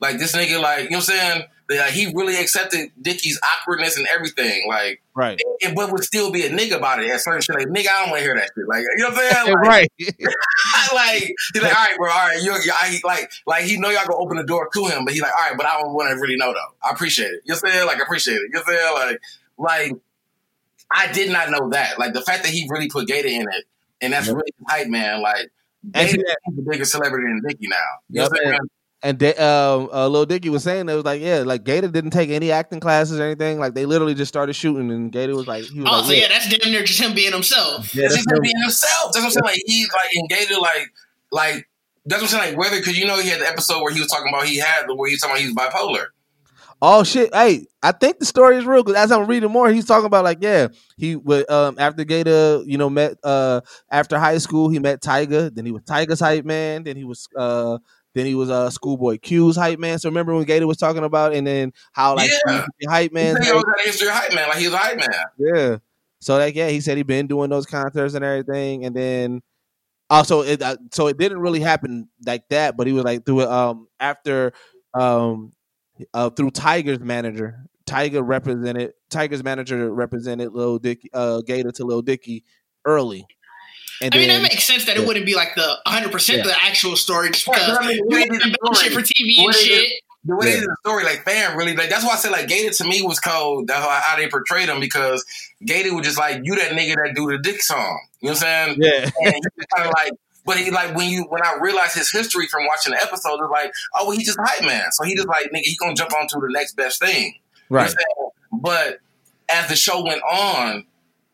Like, 0.02 0.18
this 0.18 0.36
nigga, 0.36 0.60
like, 0.62 0.86
you 0.86 0.90
know 0.90 0.98
what 0.98 1.10
I'm 1.10 1.16
saying? 1.18 1.44
Like, 1.70 1.92
he 1.92 2.08
really 2.14 2.36
accepted 2.36 2.90
Dicky's 3.02 3.40
awkwardness 3.56 3.96
and 3.98 4.06
everything. 4.08 4.66
Like, 4.68 5.02
Right. 5.14 5.40
and, 5.64 5.74
but 5.76 5.92
would 5.92 6.04
still 6.04 6.32
be 6.32 6.44
a 6.46 6.50
nigga 6.50 6.76
about 6.78 7.02
it 7.04 7.10
at 7.10 7.22
certain 7.22 7.42
shit. 7.42 7.56
Like, 7.56 7.68
nigga, 7.68 7.88
I 7.88 8.02
don't 8.02 8.10
want 8.10 8.20
to 8.20 8.24
hear 8.26 8.36
that 8.36 8.50
shit. 8.58 8.68
Like, 8.68 8.84
you 8.98 9.04
know 9.04 9.10
what 9.12 9.24
I'm 9.24 9.46
saying? 9.46 9.56
Like, 9.56 9.68
right. 9.68 9.90
like 10.94 11.34
he's 11.54 11.62
like, 11.64 11.78
all 11.78 11.86
right, 11.86 11.98
bro, 11.98 12.12
all 12.12 12.28
right, 12.28 12.42
you, 12.42 12.52
you 12.52 12.72
I, 12.76 13.00
like, 13.06 13.32
like 13.46 13.64
he 13.64 13.78
know 13.80 13.90
y'all 13.90 14.06
gonna 14.08 14.18
open 14.18 14.38
the 14.38 14.44
door 14.44 14.70
to 14.74 14.86
him, 14.88 15.06
but 15.06 15.14
he's 15.14 15.22
like, 15.22 15.32
all 15.38 15.48
right, 15.50 15.58
but 15.58 15.66
I 15.66 15.80
don't 15.80 15.94
want 15.94 16.10
to 16.10 16.16
really 16.20 16.36
know 16.36 16.52
though. 16.54 16.74
I 16.88 16.92
appreciate 16.92 17.28
it. 17.28 17.42
You 17.46 17.54
know 17.54 17.60
what 17.62 17.66
I'm 17.70 17.72
saying? 17.76 17.88
Like, 17.88 17.98
I 18.00 18.02
appreciate 18.04 18.36
it. 18.36 18.42
You 18.42 18.50
know 18.54 18.62
what 18.66 18.70
I'm 18.70 18.76
saying? 19.08 19.18
Like, 19.58 19.92
like 19.92 20.02
I 20.90 21.12
did 21.14 21.32
not 21.32 21.50
know 21.52 21.70
that. 21.70 22.00
Like 22.00 22.14
the 22.14 22.22
fact 22.22 22.44
that 22.44 22.52
he 22.52 22.68
really 22.70 22.90
put 22.90 23.08
Gator 23.08 23.28
in 23.30 23.44
it, 23.44 23.66
and 24.02 24.12
that's 24.14 24.28
Yep. 24.28 24.36
really 24.36 24.52
hype, 24.68 24.88
man. 24.88 25.22
Like, 25.22 25.50
Gator 25.94 26.08
he- 26.18 26.22
is 26.22 26.36
a 26.58 26.62
bigger 26.70 26.86
celebrity 26.86 27.28
than 27.28 27.42
Nicki 27.44 27.68
now. 27.68 27.78
You 28.10 28.22
know 28.22 28.24
what 28.24 28.32
I'm 28.42 28.46
saying? 28.48 28.60
And 29.04 29.18
they, 29.18 29.34
um, 29.36 29.90
uh, 29.92 30.08
Lil 30.08 30.28
Dicky 30.28 30.50
was 30.50 30.64
saying 30.64 30.88
it 30.88 30.94
was 30.94 31.06
like, 31.06 31.22
yeah, 31.22 31.40
like 31.40 31.64
Gator 31.64 31.88
didn't 31.88 32.12
take 32.12 32.30
any 32.30 32.52
acting 32.52 32.80
classes 32.80 33.20
or 33.20 33.24
anything. 33.24 33.58
Like 33.60 33.74
they 33.74 33.88
literally 33.88 34.14
just 34.14 34.30
started 34.30 34.54
shooting, 34.54 34.92
and 34.92 35.12
Gator 35.12 35.36
was 35.36 35.48
like, 35.48 35.64
he 35.64 35.80
was 35.80 35.90
Oh, 35.92 35.98
like, 35.98 36.06
so 36.06 36.12
yeah, 36.12 36.28
that's 36.28 36.48
damn 36.50 36.72
near 36.72 36.84
just 36.84 37.00
him 37.00 37.16
being 37.16 37.32
himself. 37.34 37.96
yeah, 37.96 38.04
That's 38.04 38.14
that's 38.14 38.26
just 38.26 38.30
him 38.30 38.36
him. 38.38 38.42
being 38.44 38.62
himself. 38.62 39.12
That's 39.14 39.18
what 39.18 39.24
I'm 39.26 39.32
saying. 39.32 39.44
Like 39.44 39.62
he's 39.66 39.90
like 39.92 40.16
in 40.16 40.28
Gator, 40.28 40.60
like, 40.62 40.94
like 41.32 41.70
that's 42.06 42.22
what 42.22 42.32
I'm 42.34 42.40
saying. 42.40 42.52
Like 42.56 42.60
whether 42.60 42.78
because 42.78 42.98
you 42.98 43.08
know 43.08 43.20
he 43.20 43.30
had 43.30 43.42
the 43.42 43.48
episode 43.48 43.82
where 43.82 43.92
he 43.94 44.00
was 44.00 44.10
talking 44.10 44.32
about 44.32 44.46
he 44.46 44.58
had 44.58 44.86
the 44.88 44.94
where 44.96 45.08
he 45.10 45.16
was 45.16 45.22
talking 45.22 45.36
about 45.36 45.42
he 45.42 45.48
was 45.48 45.56
bipolar. 45.98 46.06
Oh 46.84 47.04
shit! 47.04 47.34
Hey, 47.34 47.66
I 47.84 47.92
think 47.92 48.18
the 48.18 48.26
story 48.26 48.58
is 48.58 48.66
real 48.66 48.84
because 48.84 48.98
as 49.00 49.12
I'm 49.12 49.28
reading 49.28 49.52
more, 49.52 49.70
he's 49.70 49.86
talking 49.86 50.06
about 50.08 50.24
like, 50.24 50.40
yeah, 50.42 50.68
he 50.98 51.16
would 51.16 51.48
um 51.50 51.76
after 51.78 52.04
Gator, 52.04 52.62
you 52.66 52.78
know, 52.78 52.90
met 52.90 53.18
uh 53.24 53.62
after 53.92 54.18
high 54.18 54.40
school, 54.40 54.70
he 54.70 54.80
met 54.80 55.00
Tyga. 55.02 55.54
Then 55.54 55.66
he 55.66 55.72
was 55.72 55.84
Tyga's 55.84 56.20
hype 56.20 56.44
man. 56.46 56.84
Then 56.84 56.98
he 56.98 57.04
was 57.04 57.28
uh 57.36 57.78
then 58.14 58.26
he 58.26 58.36
was 58.36 58.50
uh 58.50 58.70
Schoolboy 58.70 59.18
Q's 59.20 59.56
hype 59.56 59.80
man. 59.80 60.00
So 60.00 60.10
remember 60.10 60.34
when 60.36 60.44
Gator 60.46 60.68
was 60.68 60.78
talking 60.78 61.04
about 61.04 61.34
and 61.34 61.46
then 61.46 61.72
how 61.94 62.16
like 62.16 62.30
Yeah. 62.46 62.54
was 62.56 62.66
hype 62.90 63.14
man. 63.14 63.42
he 63.42 63.50
a 63.50 63.62
history 63.84 64.10
hype 64.10 64.34
man. 64.34 64.50
Like 64.50 64.58
he 64.58 64.66
was 64.66 64.74
a 64.74 64.78
hype 64.78 64.98
man. 64.98 65.10
Yeah. 65.38 65.78
So 66.20 66.38
like 66.38 66.56
yeah, 66.56 66.70
he 66.70 66.82
said 66.82 66.98
he 66.98 67.04
been 67.04 67.28
doing 67.28 67.50
those 67.50 67.66
concerts 67.66 68.14
and 68.14 68.24
everything, 68.24 68.86
and 68.86 68.96
then 68.96 69.42
also 70.10 70.42
it 70.42 70.62
uh, 70.62 70.78
so 70.92 71.08
it 71.08 71.18
didn't 71.18 71.40
really 71.40 71.62
happen 71.62 72.10
like 72.26 72.48
that, 72.50 72.78
but 72.78 72.86
he 72.88 72.94
was 72.94 73.04
like 73.04 73.26
through 73.26 73.42
it 73.42 73.48
um 73.50 73.88
after 74.00 74.54
um 74.94 75.52
uh 76.14 76.30
through 76.30 76.52
Tyga's 76.52 77.00
manager. 77.00 77.66
Tyga 77.88 78.22
represented 78.24 78.94
Tyga's 79.10 79.44
manager 79.44 79.92
represented 79.94 80.54
Lil 80.54 80.78
Dicky 80.80 81.10
uh 81.14 81.42
Gator 81.42 81.72
to 81.74 81.86
Lil 81.86 82.02
Dicky 82.02 82.44
early. 82.86 83.26
And 84.02 84.14
I 84.14 84.18
mean, 84.18 84.30
that 84.30 84.42
makes 84.42 84.64
sense 84.66 84.86
that 84.86 84.96
yeah. 84.96 85.04
it 85.04 85.08
wouldn't 85.08 85.26
be 85.26 85.36
like 85.36 85.56
the 85.56 85.78
100% 85.88 86.38
Yeah. 86.38 86.44
the 86.44 86.56
actual 86.64 86.96
story 86.96 87.30
just 87.32 87.46
because 87.46 87.68
but 87.68 87.84
I 87.84 87.88
mean, 87.88 87.98
you 87.98 88.06
what 88.06 88.20
want 88.30 88.32
is 88.34 88.42
to 88.44 88.50
the 88.50 88.58
build 88.62 88.78
shit 88.78 88.94
for 88.94 89.02
TV 89.02 89.38
and 89.38 89.46
What 89.46 89.56
is 89.56 89.62
shit. 89.62 89.92
The 90.24 90.36
way 90.36 90.46
Yeah. 90.48 90.54
they 90.54 90.60
did 90.62 90.70
the 90.70 90.76
story, 90.86 91.04
like 91.04 91.24
fam, 91.24 91.58
really, 91.58 91.76
like 91.76 91.90
that's 91.90 92.04
why 92.06 92.14
I 92.14 92.16
said 92.18 92.32
like 92.32 92.48
Gator 92.48 92.74
to 92.74 92.84
me 92.84 93.02
was 93.02 93.20
cold. 93.20 93.68
That's 93.68 93.84
how, 93.84 93.90
how 93.90 94.16
they 94.18 94.28
portrayed 94.28 94.70
him 94.70 94.80
because 94.80 95.26
Gator 95.66 95.96
was 95.96 96.06
just 96.06 96.18
like 96.20 96.42
you, 96.44 96.56
that 96.56 96.72
nigga 96.72 96.96
that 96.96 97.14
do 97.16 97.28
the 97.32 97.38
dick 97.40 97.62
song. 97.64 98.00
You 98.22 98.28
know 98.30 98.34
what 98.34 98.44
I'm 98.44 98.76
saying? 98.76 98.78
yeah. 98.82 99.10
And 99.26 99.34
he 99.36 99.66
kind 99.76 99.88
of 99.88 99.94
like, 99.96 100.14
but 100.46 100.58
he 100.58 100.70
like 100.72 100.96
when 100.96 101.10
you 101.10 101.24
when 101.30 101.42
I 101.44 101.58
realized 101.62 101.96
his 101.96 102.12
history 102.12 102.48
from 102.48 102.66
watching 102.68 102.94
the 102.94 103.02
episode, 103.02 103.40
it's 103.42 103.52
like, 103.52 103.72
oh, 103.96 104.08
well, 104.08 104.18
he's 104.18 104.28
just 104.28 104.38
a 104.38 104.44
hype 104.44 104.64
man. 104.64 104.92
So 104.92 105.04
he 105.06 105.16
just 105.16 105.28
like 105.28 105.46
nigga, 105.52 105.62
he 105.64 105.76
gonna 105.78 105.96
jump 105.96 106.12
onto 106.14 106.40
the 106.40 106.50
next 106.52 106.76
best 106.76 107.00
thing. 107.00 107.34
You 107.70 107.78
know 107.78 107.82
what 107.82 107.88
Right. 107.88 107.96
I'm? 108.54 108.60
But 108.60 109.00
as 109.50 109.70
the 109.70 109.76
show 109.76 110.04
went 110.04 110.22
on, 110.24 110.86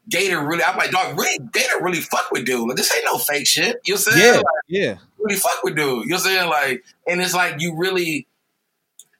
Gator 0.09 0.39
really, 0.45 0.63
I'm 0.63 0.77
like, 0.77 0.91
dog, 0.91 1.17
really, 1.17 1.37
Gator 1.53 1.81
really 1.81 1.99
fuck 2.01 2.31
with 2.31 2.45
dude. 2.45 2.67
Like, 2.67 2.77
this 2.77 2.93
ain't 2.95 3.05
no 3.05 3.17
fake 3.17 3.47
shit. 3.47 3.77
You 3.85 3.93
know 3.95 3.97
saying? 3.99 4.23
Yeah. 4.23 4.37
Like, 4.37 4.45
Yeah. 4.67 4.95
really 5.19 5.37
fuck 5.39 5.63
with 5.63 5.75
dude. 5.75 6.03
You 6.05 6.09
know 6.11 6.15
I'm 6.15 6.21
saying? 6.21 6.49
Like, 6.49 6.83
and 7.07 7.21
it's 7.21 7.33
like 7.33 7.59
you 7.61 7.75
really. 7.77 8.27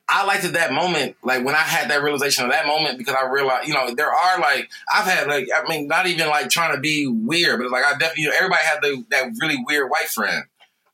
I 0.09 0.23
liked 0.25 0.45
it 0.45 0.53
that 0.53 0.71
moment, 0.71 1.17
like 1.21 1.43
when 1.43 1.53
I 1.53 1.57
had 1.59 1.89
that 1.91 2.01
realization 2.01 2.45
of 2.45 2.51
that 2.51 2.65
moment, 2.65 2.97
because 2.97 3.13
I 3.13 3.27
realized, 3.29 3.67
you 3.67 3.73
know, 3.73 3.93
there 3.93 4.09
are 4.09 4.39
like 4.39 4.69
I've 4.93 5.03
had 5.05 5.27
like 5.27 5.49
I 5.53 5.67
mean, 5.67 5.87
not 5.87 6.07
even 6.07 6.29
like 6.29 6.49
trying 6.49 6.73
to 6.73 6.79
be 6.79 7.07
weird, 7.07 7.59
but 7.59 7.69
like 7.71 7.83
I 7.83 7.91
definitely, 7.97 8.23
you 8.23 8.29
know, 8.29 8.35
everybody 8.37 8.63
had 8.63 8.79
the, 8.81 9.03
that 9.11 9.31
really 9.41 9.61
weird 9.67 9.89
white 9.91 10.07
friend 10.07 10.45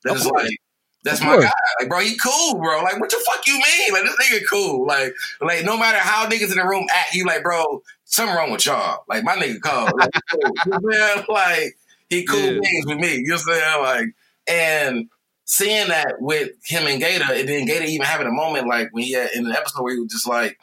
that 0.03 0.13
Of 0.13 0.17
is 0.17 0.23
course. 0.23 0.43
like, 0.45 0.57
that's 1.03 1.21
my 1.21 1.37
guy, 1.39 1.51
like 1.79 1.89
bro, 1.89 1.99
he 1.99 2.17
cool, 2.17 2.55
bro. 2.55 2.81
Like 2.81 2.99
what 2.99 3.11
the 3.11 3.23
fuck 3.23 3.45
you 3.45 3.53
mean? 3.53 3.93
Like 3.93 4.01
this 4.03 4.15
nigga 4.31 4.41
cool, 4.49 4.87
like 4.87 5.13
like 5.41 5.63
no 5.63 5.77
matter 5.77 5.99
how 5.99 6.27
niggas 6.27 6.49
in 6.51 6.57
the 6.57 6.65
room 6.65 6.87
act, 6.91 7.13
you 7.13 7.23
like 7.23 7.43
bro, 7.43 7.83
something 8.13 8.35
wrong 8.35 8.51
with 8.51 8.65
y'all. 8.65 9.03
Like 9.07 9.23
my 9.23 9.35
nigga 9.35 9.59
called. 9.61 9.91
like, 9.97 10.09
he 10.09 10.23
cool. 10.69 10.69
You 10.69 10.71
know 10.71 10.77
what 10.77 10.85
I'm 10.85 10.91
saying? 10.91 11.25
like 11.29 11.77
he 12.09 12.25
cool 12.25 12.39
Yeah. 12.39 12.59
things 12.61 12.85
with 12.87 12.97
me. 12.99 13.15
You 13.15 13.27
know 13.27 13.35
what 13.35 13.41
I'm 13.47 13.53
saying? 13.53 13.83
Like 13.83 14.05
and 14.47 15.09
seeing 15.45 15.87
that 15.89 16.15
with 16.19 16.51
him 16.65 16.87
and 16.87 16.99
Gator, 17.01 17.25
and 17.33 17.47
then 17.49 17.65
Gator 17.65 17.85
even 17.85 18.05
having 18.05 18.27
a 18.27 18.31
moment 18.31 18.67
like 18.67 18.89
when 18.91 19.03
he 19.03 19.13
had 19.13 19.31
in 19.35 19.45
an 19.45 19.51
episode 19.51 19.83
where 19.83 19.93
he 19.93 19.99
was 19.99 20.11
just 20.11 20.27
like, 20.27 20.57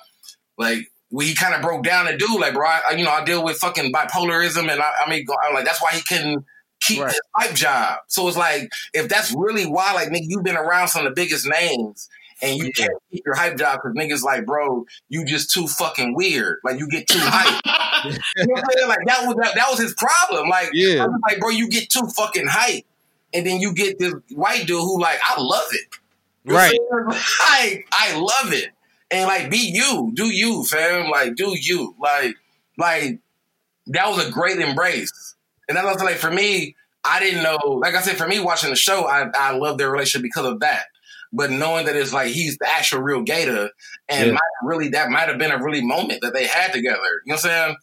like 0.58 0.90
when 1.10 1.26
he 1.26 1.34
kind 1.34 1.54
of 1.54 1.60
broke 1.62 1.82
down 1.82 2.06
and 2.08 2.18
do 2.18 2.38
like, 2.38 2.54
bro, 2.54 2.66
I, 2.66 2.80
I- 2.90 2.94
you 2.94 3.04
know, 3.04 3.10
I 3.10 3.24
deal 3.24 3.44
with 3.44 3.56
fucking 3.58 3.92
bipolarism, 3.92 4.70
and 4.70 4.80
I, 4.80 4.92
I 5.06 5.10
mean, 5.10 5.26
I'm 5.46 5.54
like, 5.54 5.64
that's 5.64 5.82
why 5.82 5.90
he 5.92 6.02
couldn't 6.02 6.44
keep 6.80 7.00
Right. 7.00 7.08
his 7.10 7.20
pipe 7.38 7.54
job. 7.54 7.98
So 8.08 8.26
it's 8.28 8.36
like, 8.36 8.70
if 8.94 9.08
that's 9.08 9.34
really 9.36 9.64
why, 9.66 9.92
like, 9.92 10.08
nigga, 10.08 10.24
you've 10.28 10.44
been 10.44 10.56
around 10.56 10.88
some 10.88 11.04
of 11.04 11.10
the 11.10 11.20
biggest 11.20 11.46
names. 11.48 12.08
And 12.42 12.56
you 12.58 12.66
Yeah. 12.66 12.86
can't 12.86 12.92
keep 13.12 13.22
your 13.26 13.34
hype 13.34 13.58
job 13.58 13.80
because 13.82 13.94
niggas 13.96 14.22
like, 14.22 14.46
bro, 14.46 14.86
you 15.08 15.24
just 15.24 15.50
too 15.50 15.66
fucking 15.66 16.14
weird. 16.14 16.58
Like 16.64 16.78
you 16.78 16.88
get 16.88 17.06
too 17.06 17.18
hype. 17.20 17.62
You 18.02 18.12
know 18.46 18.54
what 18.54 18.64
I'm 18.64 18.70
saying? 18.78 18.88
Like 18.88 18.98
that 19.06 19.26
was 19.26 19.36
that, 19.42 19.54
that 19.56 19.66
was 19.70 19.78
his 19.78 19.92
problem. 19.94 20.48
Like, 20.48 20.70
Yeah. 20.72 21.04
I 21.04 21.06
was 21.06 21.20
like, 21.28 21.38
bro, 21.38 21.50
you 21.50 21.68
get 21.68 21.90
too 21.90 22.06
fucking 22.16 22.46
hype, 22.48 22.84
and 23.34 23.46
then 23.46 23.60
you 23.60 23.74
get 23.74 23.98
this 23.98 24.14
white 24.30 24.66
dude 24.66 24.78
who 24.80 24.98
like, 24.98 25.18
I 25.22 25.38
love 25.40 25.66
it. 25.72 25.86
You 26.44 26.54
I'm? 26.54 26.78
Like, 27.08 27.86
I 27.92 28.18
love 28.18 28.54
it, 28.54 28.70
and 29.10 29.26
like, 29.26 29.50
be 29.50 29.58
you, 29.74 30.12
do 30.14 30.26
you, 30.26 30.64
fam. 30.64 31.10
Like, 31.10 31.34
do 31.36 31.54
you, 31.60 31.94
like, 32.00 32.36
like 32.78 33.18
that 33.88 34.08
was 34.08 34.26
a 34.26 34.30
great 34.30 34.58
embrace, 34.58 35.34
and 35.68 35.76
that's 35.76 35.86
also 35.86 36.04
like 36.06 36.16
for 36.16 36.30
me. 36.30 36.76
I 37.02 37.18
didn't 37.18 37.42
know, 37.42 37.56
like 37.80 37.94
I 37.94 38.02
said, 38.02 38.18
for 38.18 38.28
me 38.28 38.40
watching 38.40 38.68
the 38.68 38.76
show, 38.76 39.06
I 39.06 39.30
I 39.34 39.52
love 39.52 39.78
their 39.78 39.90
relationship 39.90 40.22
because 40.22 40.44
of 40.46 40.60
that. 40.60 40.84
But 41.32 41.50
knowing 41.50 41.86
that 41.86 41.94
it's 41.96 42.12
like 42.12 42.28
he's 42.32 42.58
the 42.58 42.68
actual 42.68 43.02
real 43.02 43.22
Gator, 43.22 43.70
and 44.08 44.26
Yeah. 44.26 44.32
might 44.32 44.40
really 44.64 44.88
that 44.90 45.10
might 45.10 45.28
have 45.28 45.38
been 45.38 45.52
a 45.52 45.62
really 45.62 45.80
moment 45.84 46.20
that 46.22 46.32
they 46.34 46.46
had 46.46 46.72
together. 46.72 46.98
You 47.24 47.32
know 47.32 47.34
what 47.34 47.44
I'm 47.44 47.50
saying? 47.50 47.76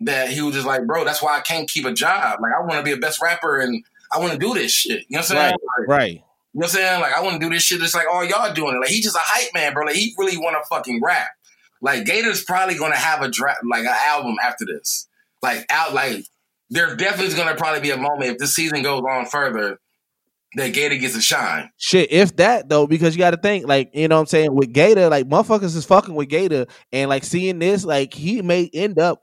That 0.00 0.28
he 0.30 0.42
was 0.42 0.54
just 0.54 0.66
like, 0.66 0.86
bro, 0.86 1.04
that's 1.04 1.22
why 1.22 1.36
I 1.36 1.40
can't 1.40 1.68
keep 1.68 1.84
a 1.84 1.92
job. 1.92 2.38
Like 2.40 2.52
I 2.56 2.60
want 2.60 2.74
to 2.74 2.82
be 2.82 2.92
a 2.92 2.96
best 2.96 3.20
rapper 3.22 3.58
and 3.60 3.84
I 4.12 4.18
want 4.18 4.32
to 4.32 4.38
do 4.38 4.54
this 4.54 4.72
shit. 4.72 5.04
You 5.08 5.16
know 5.16 5.18
what 5.20 5.30
I'm 5.30 5.36
saying? 5.36 5.56
Like, 5.78 5.88
Right. 5.88 6.12
you 6.12 6.18
know 6.18 6.22
what 6.52 6.64
I'm 6.66 6.70
saying? 6.70 7.00
Like 7.00 7.12
I 7.14 7.20
want 7.22 7.40
to 7.40 7.46
do 7.48 7.52
this 7.54 7.62
shit 7.62 7.82
It's 7.82 7.94
like 7.94 8.06
all 8.10 8.24
y'all 8.24 8.52
doing 8.54 8.76
it. 8.76 8.78
Like 8.80 8.88
he's 8.90 9.04
just 9.04 9.16
a 9.16 9.20
hype 9.22 9.50
man, 9.54 9.74
bro. 9.74 9.84
Like 9.86 9.94
he 9.96 10.14
really 10.18 10.36
want 10.38 10.56
to 10.62 10.66
fucking 10.68 11.00
rap. 11.02 11.28
Like 11.82 12.04
Gator's 12.06 12.44
probably 12.44 12.76
gonna 12.76 12.96
have 12.96 13.20
a 13.22 13.28
dra- 13.28 13.56
like 13.70 13.84
an 13.84 13.94
album 14.06 14.36
after 14.42 14.64
this. 14.64 15.06
Like 15.42 15.66
out 15.70 15.92
like 15.92 16.24
there 16.70 16.96
definitely 16.96 17.26
is 17.26 17.34
gonna 17.34 17.54
probably 17.56 17.80
be 17.80 17.90
a 17.90 17.96
moment 17.98 18.30
if 18.32 18.38
this 18.38 18.54
season 18.54 18.82
goes 18.82 19.02
on 19.08 19.26
further 19.26 19.78
that 20.56 20.72
Gator 20.74 20.96
gets 20.96 21.14
a 21.16 21.20
shine. 21.20 21.70
Shit, 21.78 22.10
if 22.12 22.36
that 22.36 22.68
though, 22.68 22.86
because 22.86 23.14
you 23.14 23.18
got 23.20 23.30
to 23.30 23.36
think, 23.36 23.66
like, 23.66 23.90
you 23.94 24.08
know 24.08 24.16
what 24.16 24.20
I'm 24.22 24.26
saying, 24.26 24.54
with 24.54 24.72
Gator, 24.72 25.08
like, 25.08 25.26
motherfuckers 25.28 25.76
is 25.76 25.84
fucking 25.84 26.14
with 26.14 26.28
Gator, 26.28 26.66
and 26.92 27.08
like 27.08 27.24
seeing 27.24 27.58
this, 27.58 27.84
like, 27.84 28.12
he 28.14 28.42
may 28.42 28.68
end 28.72 28.98
up 28.98 29.22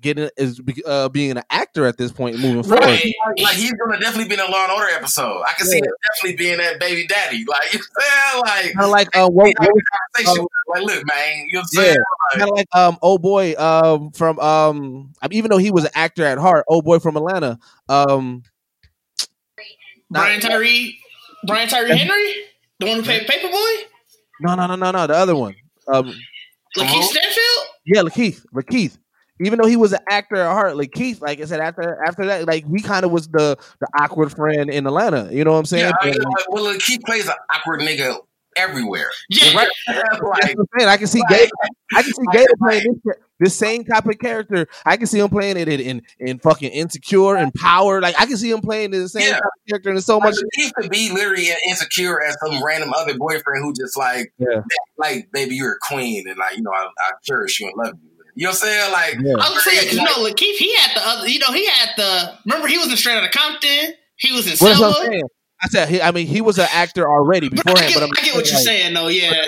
getting 0.00 0.28
is 0.36 0.60
uh, 0.86 1.08
being 1.10 1.30
an 1.32 1.42
actor 1.50 1.86
at 1.86 1.96
this 1.96 2.10
point 2.10 2.38
moving 2.40 2.62
Right. 2.70 2.80
forward. 2.80 2.98
Like, 2.98 3.42
like, 3.42 3.56
he's 3.56 3.72
gonna 3.72 4.00
definitely 4.00 4.28
be 4.28 4.34
in 4.34 4.40
a 4.40 4.50
Law 4.50 4.64
and 4.64 4.72
Order 4.72 4.88
episode. 4.94 5.42
I 5.46 5.52
can 5.56 5.66
see 5.66 5.76
him 5.78 5.84
definitely 6.14 6.36
being 6.36 6.58
that 6.58 6.80
baby 6.80 7.06
daddy. 7.06 7.44
Like 7.46 7.72
you 7.74 7.78
know 7.78 8.40
what 8.40 8.50
I'm 8.50 8.62
saying? 8.64 8.74
Like 8.74 8.74
Kind 8.74 8.84
of 8.84 8.90
like 8.90 9.16
uh, 9.16 9.28
what, 9.28 9.44
we 9.44 9.54
have 9.60 9.68
what 9.68 9.82
a 9.82 10.22
conversation. 10.24 10.46
like, 10.68 10.82
look, 10.82 11.06
man, 11.06 11.46
you 11.48 11.52
know 11.54 11.60
what 11.60 11.66
I'm 11.78 11.84
Yeah. 11.84 11.84
saying? 11.84 11.96
kind 12.38 12.42
of 12.50 12.56
like 12.56 12.66
um 12.74 12.98
oh 13.02 13.18
boy 13.18 13.54
um 13.58 14.10
from 14.12 14.38
um 14.40 15.12
even 15.30 15.50
though 15.50 15.58
he 15.58 15.70
was 15.70 15.84
an 15.84 15.90
actor 15.94 16.24
at 16.24 16.38
heart, 16.38 16.64
oh 16.68 16.80
boy 16.82 16.98
from 16.98 17.16
Atlanta. 17.16 17.58
Um 17.88 18.42
Brian 20.10 20.40
Tyree, 20.40 20.98
Brian 21.46 21.68
Tyree 21.68 21.96
Henry, 21.96 22.34
the 22.78 22.86
one 22.86 22.96
who 22.96 23.02
played 23.02 23.26
Paper 23.26 23.48
Boi, 23.48 23.84
no 24.40 24.54
no 24.54 24.66
no 24.66 24.74
no 24.74 24.90
no 24.90 25.06
the 25.06 25.14
other 25.14 25.36
one. 25.36 25.54
Um 25.88 26.14
Lakeith. 26.76 27.02
Stanfield. 27.02 27.66
yeah, 27.86 28.02
Lakeith. 28.02 28.44
Lakeith. 28.54 28.96
Even 29.42 29.58
though 29.58 29.66
he 29.66 29.76
was 29.76 29.92
an 29.92 30.00
actor 30.08 30.36
at 30.36 30.52
heart, 30.52 30.74
Lakeith, 30.74 31.20
like 31.20 31.40
I 31.40 31.44
said, 31.46 31.60
after 31.60 32.02
after 32.04 32.26
that, 32.26 32.46
like 32.46 32.64
he 32.68 32.80
kind 32.82 33.04
of 33.04 33.10
was 33.10 33.28
the 33.28 33.56
the 33.80 33.86
awkward 33.98 34.30
friend 34.30 34.70
in 34.70 34.86
Atlanta. 34.86 35.28
You 35.32 35.44
know 35.44 35.52
what 35.52 35.58
I'm 35.58 35.64
saying? 35.64 35.86
Yeah, 35.86 35.92
I 36.00 36.06
mean, 36.06 36.14
like, 36.16 36.48
well, 36.50 36.64
look, 36.64 36.82
he 36.82 36.98
plays 36.98 37.26
an 37.26 37.34
awkward 37.54 37.80
nigga 37.80 38.18
everywhere. 38.56 39.10
Yeah, 39.28 39.54
Right. 39.56 39.68
like, 39.88 40.56
I'm 40.58 40.66
saying. 40.78 40.88
I 40.88 40.96
can 40.96 41.06
see 41.06 41.20
like, 41.20 41.28
Gator. 41.30 41.50
I 41.94 42.02
can 42.02 42.12
see 42.12 42.22
like, 42.26 42.36
Gator 42.36 42.50
like- 42.60 42.70
playing 42.82 43.00
this, 43.04 43.14
this 43.38 43.56
same 43.56 43.84
type 43.84 44.06
of 44.06 44.18
character. 44.18 44.66
I 44.84 44.96
can 44.96 45.06
see 45.06 45.18
him 45.18 45.28
playing 45.30 45.56
it 45.56 45.68
in 45.68 45.80
in, 45.80 46.02
in 46.18 46.38
fucking 46.40 46.70
insecure 46.70 47.36
and 47.36 47.52
power. 47.54 48.00
Like 48.00 48.14
I 48.20 48.26
can 48.26 48.36
see 48.36 48.50
him 48.50 48.60
playing 48.60 48.90
the 48.90 49.08
same 49.08 49.22
Yeah. 49.26 49.32
type 49.34 49.42
of 49.44 49.68
character 49.68 49.90
and 49.90 50.04
so 50.04 50.18
Like, 50.18 50.30
much. 50.34 50.36
he 50.54 50.70
could 50.72 50.90
be 50.90 51.10
literally 51.12 51.48
insecure 51.68 52.22
as 52.22 52.36
some 52.44 52.62
random 52.64 52.92
other 52.94 53.16
boyfriend 53.16 53.62
who 53.64 53.72
just 53.72 53.96
like, 53.96 54.32
Yeah. 54.38 54.60
like, 54.98 55.30
baby, 55.32 55.54
you're 55.56 55.72
a 55.74 55.78
queen, 55.80 56.28
and 56.28 56.36
like, 56.38 56.56
you 56.56 56.62
know, 56.62 56.72
I, 56.72 56.86
I 56.98 57.10
cherish 57.22 57.60
you 57.60 57.68
and 57.68 57.76
love 57.76 57.94
you. 58.02 58.10
You 58.36 58.44
know 58.44 58.50
what 58.50 58.62
I'm 58.62 58.68
saying? 58.68 58.92
Like, 58.92 59.14
Yeah. 59.22 59.34
I 59.44 59.52
was 59.52 59.64
saying, 59.64 59.88
'cause, 59.88 59.94
you 59.94 60.04
know, 60.04 60.12
Lakeith, 60.30 60.56
he 60.56 60.74
had 60.76 60.96
the 60.96 61.06
other, 61.08 61.28
you 61.28 61.38
know, 61.40 61.52
he 61.52 61.66
had 61.66 61.88
the. 61.96 62.38
Remember, 62.46 62.68
he 62.68 62.78
was 62.78 62.88
in 62.90 62.96
Straight 62.96 63.16
Outta 63.16 63.28
Compton. 63.36 63.94
He 64.16 64.32
was 64.32 64.46
in 64.46 64.52
what 64.64 64.76
Selma. 64.76 65.20
I 65.62 65.68
said, 65.68 65.88
he, 65.88 66.00
I 66.00 66.10
mean, 66.10 66.26
he 66.26 66.40
was 66.40 66.58
an 66.58 66.68
actor 66.72 67.10
already 67.10 67.48
But 67.48 67.60
I 67.60 67.62
beforehand. 67.62 67.88
get, 67.92 68.00
But 68.00 68.02
I'm 68.04 68.10
I 68.18 68.24
get 68.24 68.34
what 68.34 68.46
you're 68.46 68.54
like, 68.56 68.64
saying, 68.64 68.94
though. 68.94 69.08
Yeah, 69.08 69.46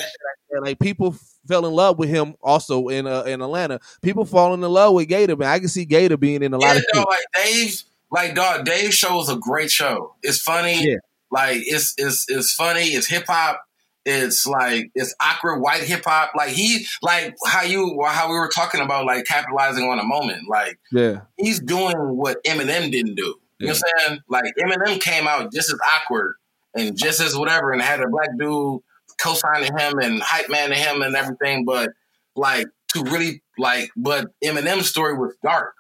Like 0.61 0.79
people 0.79 1.17
fell 1.49 1.67
in 1.67 1.73
love 1.73 1.99
with 1.99 2.09
him 2.09 2.35
also 2.43 2.89
in 2.89 3.07
uh, 3.07 3.23
in 3.23 3.41
Atlanta. 3.43 3.81
People 4.03 4.25
falling 4.25 4.63
in 4.63 4.69
love 4.71 4.95
with 4.95 5.09
Gator, 5.09 5.37
man. 5.37 5.49
I 5.49 5.59
can 5.59 5.69
see 5.69 5.85
Gator 5.85 6.17
being 6.17 6.43
in 6.43 6.53
a 6.55 6.59
lot 6.59 6.77
of 6.77 6.85
no, 6.95 7.03
like 7.03 7.25
Dave, 7.35 7.83
like 8.11 8.35
dog, 8.35 8.65
Dave 8.65 8.93
show 8.95 9.21
is 9.21 9.29
a 9.29 9.37
great 9.37 9.71
show. 9.71 10.15
It's 10.23 10.41
funny. 10.41 10.87
Yeah. 10.87 10.97
Like 11.31 11.59
it's 11.65 11.95
it's 11.97 12.27
it's 12.29 12.53
funny. 12.53 12.89
It's 12.89 13.09
hip 13.09 13.25
hop. 13.27 13.63
It's 14.05 14.47
like 14.47 14.91
it's 14.95 15.15
awkward 15.21 15.61
white 15.61 15.83
hip 15.85 16.03
hop. 16.05 16.33
Like 16.37 16.51
he 16.51 16.87
like 17.01 17.35
how 17.47 17.63
you 17.63 17.99
how 18.07 18.29
we 18.29 18.35
were 18.35 18.51
talking 18.55 18.81
about 18.81 19.07
like 19.07 19.25
capitalizing 19.25 19.85
on 19.89 19.99
a 19.99 20.05
moment. 20.05 20.49
Like 20.49 20.79
Yeah, 20.93 21.21
he's 21.39 21.61
doing 21.61 21.97
what 21.97 22.43
Eminem 22.45 22.91
didn't 22.93 23.15
do. 23.15 23.35
You 23.63 23.69
know 23.69 23.75
what 23.75 23.83
I'm 24.01 24.07
saying? 24.09 24.21
Like 24.29 24.45
Eminem 24.61 25.01
came 25.01 25.27
out 25.27 25.53
just 25.53 25.73
as 25.73 25.79
awkward 25.97 26.35
and 26.75 26.97
just 26.97 27.21
as 27.21 27.37
whatever, 27.37 27.73
and 27.73 27.81
had 27.83 28.01
a 28.01 28.09
black 28.09 28.29
dude 28.39 28.81
co-signing 29.21 29.77
him 29.77 29.99
and 29.99 30.21
hype 30.23 30.49
man 30.49 30.71
to 30.71 30.75
him 30.75 31.03
and 31.03 31.15
everything. 31.15 31.65
But 31.65 31.91
like 32.35 32.67
to 32.95 33.03
really 33.05 33.43
like, 33.59 33.91
but 33.97 34.27
Eminem's 34.45 34.89
story 34.89 35.17
was 35.17 35.35
dark. 35.43 35.75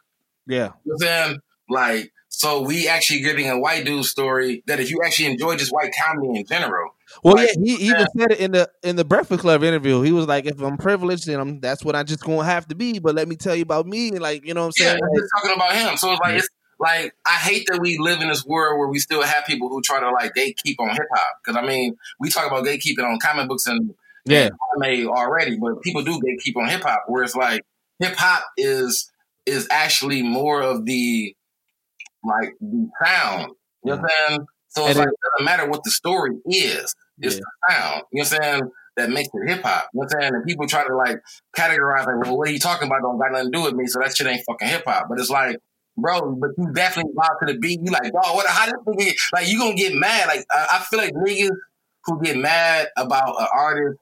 yeah, 0.47 0.57
You 0.57 0.63
know 0.65 0.71
what 0.85 0.95
I'm 0.95 0.99
saying? 1.29 1.39
Like, 1.69 2.13
so 2.29 2.63
we 2.63 2.89
actually 2.89 3.21
getting 3.21 3.49
a 3.49 3.59
white 3.59 3.85
dude 3.85 4.05
story 4.05 4.63
that 4.67 4.81
if 4.81 4.91
you 4.91 4.99
actually 5.05 5.31
enjoy 5.33 5.57
just 5.57 5.73
white 5.73 5.93
comedy 6.01 6.39
in 6.41 6.47
general, 6.47 6.95
Well, 7.23 7.35
Like, 7.35 7.51
yeah, 7.59 7.77
he 7.77 7.85
even 7.89 8.07
said 8.19 8.33
it 8.33 8.41
in 8.41 8.53
the 8.53 8.71
in 8.83 8.97
the 8.97 9.05
Breakfast 9.05 9.41
Club 9.41 9.63
interview. 9.63 10.01
He 10.03 10.13
was 10.13 10.27
like, 10.27 10.47
"If 10.47 10.61
I'm 10.61 10.77
privileged, 10.79 11.27
then 11.27 11.39
I'm 11.41 11.61
that's 11.61 11.85
what 11.85 11.95
I 11.95 12.03
just 12.03 12.25
gonna 12.25 12.45
have 12.45 12.67
to 12.69 12.75
be." 12.75 12.99
But 12.99 13.15
let 13.15 13.29
me 13.29 13.37
tell 13.37 13.55
you 13.55 13.63
about 13.63 13.87
me, 13.87 14.13
like 14.13 14.47
you 14.47 14.55
know 14.55 14.63
what 14.63 14.67
I'm 14.67 14.73
saying. 14.73 14.99
we're 15.01 15.21
just 15.21 15.31
talking 15.37 15.55
about 15.57 15.73
him. 15.75 15.97
So 15.99 16.13
it's 16.13 16.21
like 16.21 16.33
Yeah. 16.33 16.39
it's 16.39 16.49
like 16.83 17.15
I 17.25 17.37
hate 17.37 17.69
that 17.69 17.81
we 17.81 17.97
live 17.99 18.21
in 18.21 18.29
this 18.29 18.45
world 18.45 18.77
where 18.77 18.89
we 18.89 18.99
still 18.99 19.23
have 19.23 19.47
people 19.47 19.69
who 19.69 19.81
try 19.83 20.01
to 20.01 20.11
like 20.11 20.33
gatekeep 20.37 20.75
on 20.81 20.91
hip 20.91 21.07
hop. 21.15 21.37
Because 21.43 21.57
I 21.57 21.65
mean, 21.65 21.95
we 22.19 22.29
talk 22.29 22.49
about 22.49 22.65
gatekeeping 22.65 23.05
on 23.05 23.21
comic 23.21 23.49
books 23.49 23.69
and 23.69 23.95
yeah, 24.25 24.49
anime 24.77 25.09
already, 25.09 25.57
but 25.57 25.81
people 25.83 26.03
do 26.03 26.21
gatekeep 26.21 26.61
on 26.61 26.69
hip 26.69 26.83
hop. 26.83 27.05
Where 27.07 27.23
it's 27.23 27.37
like 27.37 27.63
hip 28.01 28.17
hop 28.17 28.43
is 28.57 29.13
is 29.47 29.69
actually 29.71 30.23
more 30.23 30.61
of 30.61 30.85
the 30.85 31.37
like 32.25 32.55
the 32.61 32.89
sound. 33.05 33.53
You 33.85 33.93
know 33.93 33.97
what 33.97 33.99
I'm 33.99 33.99
mm-hmm. 33.99 34.29
saying? 34.29 34.47
So 34.69 34.87
it's 34.87 34.91
And 34.91 34.99
like 34.99 35.09
it 35.09 35.15
doesn't 35.39 35.45
matter 35.45 35.71
what 35.71 35.85
the 35.85 35.91
story 35.93 36.35
is. 36.47 36.95
It's 37.21 37.37
yeah. 37.37 37.41
the 37.41 37.45
sound. 37.71 38.03
You 38.13 38.23
know 38.23 38.29
what 38.29 38.33
I'm 38.33 38.43
saying? 38.43 38.71
That 38.97 39.11
makes 39.11 39.29
it 39.33 39.49
hip 39.49 39.63
hop. 39.63 39.89
You 39.95 40.01
know 40.01 40.07
what 40.07 40.15
I'm 40.17 40.21
saying? 40.21 40.35
And 40.35 40.45
people 40.45 40.67
try 40.67 40.85
to 40.85 40.97
like 40.97 41.21
categorize 41.57 42.07
like, 42.07 42.25
well, 42.25 42.37
what 42.37 42.49
are 42.49 42.53
you 42.53 42.59
talking 42.59 42.89
about? 42.89 43.03
Don't 43.03 43.19
got 43.19 43.31
nothing 43.31 43.53
to 43.53 43.57
do 43.57 43.63
with 43.63 43.75
me, 43.75 43.87
so 43.87 44.01
that 44.01 44.17
shit 44.17 44.27
ain't 44.27 44.45
fucking 44.45 44.67
hip 44.67 44.83
hop. 44.85 45.07
But 45.09 45.21
it's 45.21 45.31
like, 45.31 45.59
bro, 45.97 46.33
but 46.33 46.51
you 46.59 46.73
definitely 46.73 47.13
vibe 47.15 47.47
to 47.47 47.53
the 47.53 47.59
beat. 47.59 47.81
You 47.83 47.91
like, 47.91 48.13
dog, 48.13 48.35
what 48.35 48.47
how 48.47 48.67
this 48.67 48.75
nigga 48.87 49.13
like 49.33 49.49
you 49.49 49.59
gonna 49.59 49.75
get 49.75 49.95
mad. 49.95 50.29
Like 50.29 50.45
I, 50.51 50.67
I 50.73 50.79
feel 50.81 50.99
like 50.99 51.15
niggas 51.15 51.51
who 52.05 52.21
get 52.23 52.37
mad 52.37 52.89
about 52.97 53.41
an 53.41 53.47
artist 53.55 53.99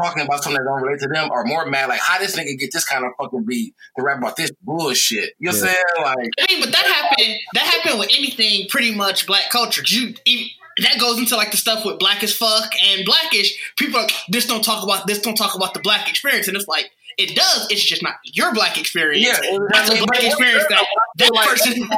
talking 0.00 0.22
about 0.22 0.42
something 0.42 0.62
that 0.62 0.68
don't 0.68 0.82
relate 0.82 1.00
to 1.00 1.08
them 1.08 1.30
are 1.32 1.44
more 1.44 1.66
mad 1.66 1.88
like 1.88 2.00
how 2.00 2.18
this 2.18 2.36
nigga 2.36 2.56
get 2.56 2.70
this 2.72 2.84
kind 2.84 3.04
of 3.04 3.10
fucking 3.20 3.44
beat 3.44 3.74
to 3.96 4.04
rap 4.04 4.18
about 4.18 4.36
this 4.36 4.52
bullshit. 4.62 5.30
You 5.38 5.50
know 5.50 5.58
what 5.58 5.62
I'm 5.62 5.68
saying? 5.68 5.84
Like 6.02 6.30
I 6.38 6.52
mean, 6.52 6.60
but 6.60 6.72
that 6.72 6.86
happened. 6.86 7.36
That 7.54 7.64
happened 7.64 7.98
with 7.98 8.10
anything, 8.16 8.68
pretty 8.68 8.94
much 8.94 9.26
black 9.26 9.50
culture. 9.50 9.82
You 9.86 10.14
even, 10.24 10.48
that 10.82 11.00
goes 11.00 11.18
into 11.18 11.36
like 11.36 11.50
the 11.50 11.56
stuff 11.56 11.84
with 11.84 11.98
black 11.98 12.22
as 12.22 12.34
fuck 12.34 12.72
and 12.84 13.04
blackish. 13.04 13.58
People 13.76 14.00
are 14.00 14.06
this 14.28 14.46
don't 14.46 14.62
talk 14.62 14.84
about 14.84 15.06
this 15.06 15.20
don't 15.20 15.36
talk 15.36 15.54
about 15.54 15.74
the 15.74 15.80
black 15.80 16.08
experience, 16.08 16.48
and 16.48 16.56
it's 16.56 16.68
like 16.68 16.90
it 17.18 17.34
does. 17.36 17.66
It's 17.70 17.84
just 17.84 18.02
not 18.02 18.14
your 18.24 18.54
black 18.54 18.78
experience. 18.78 19.26
Yeah, 19.26 19.58
that's 19.72 19.90
a 19.90 20.04
black 20.06 20.24
experience 20.24 20.64
that 20.68 20.86
that 21.16 21.34
Like, 21.34 21.48
person. 21.48 21.88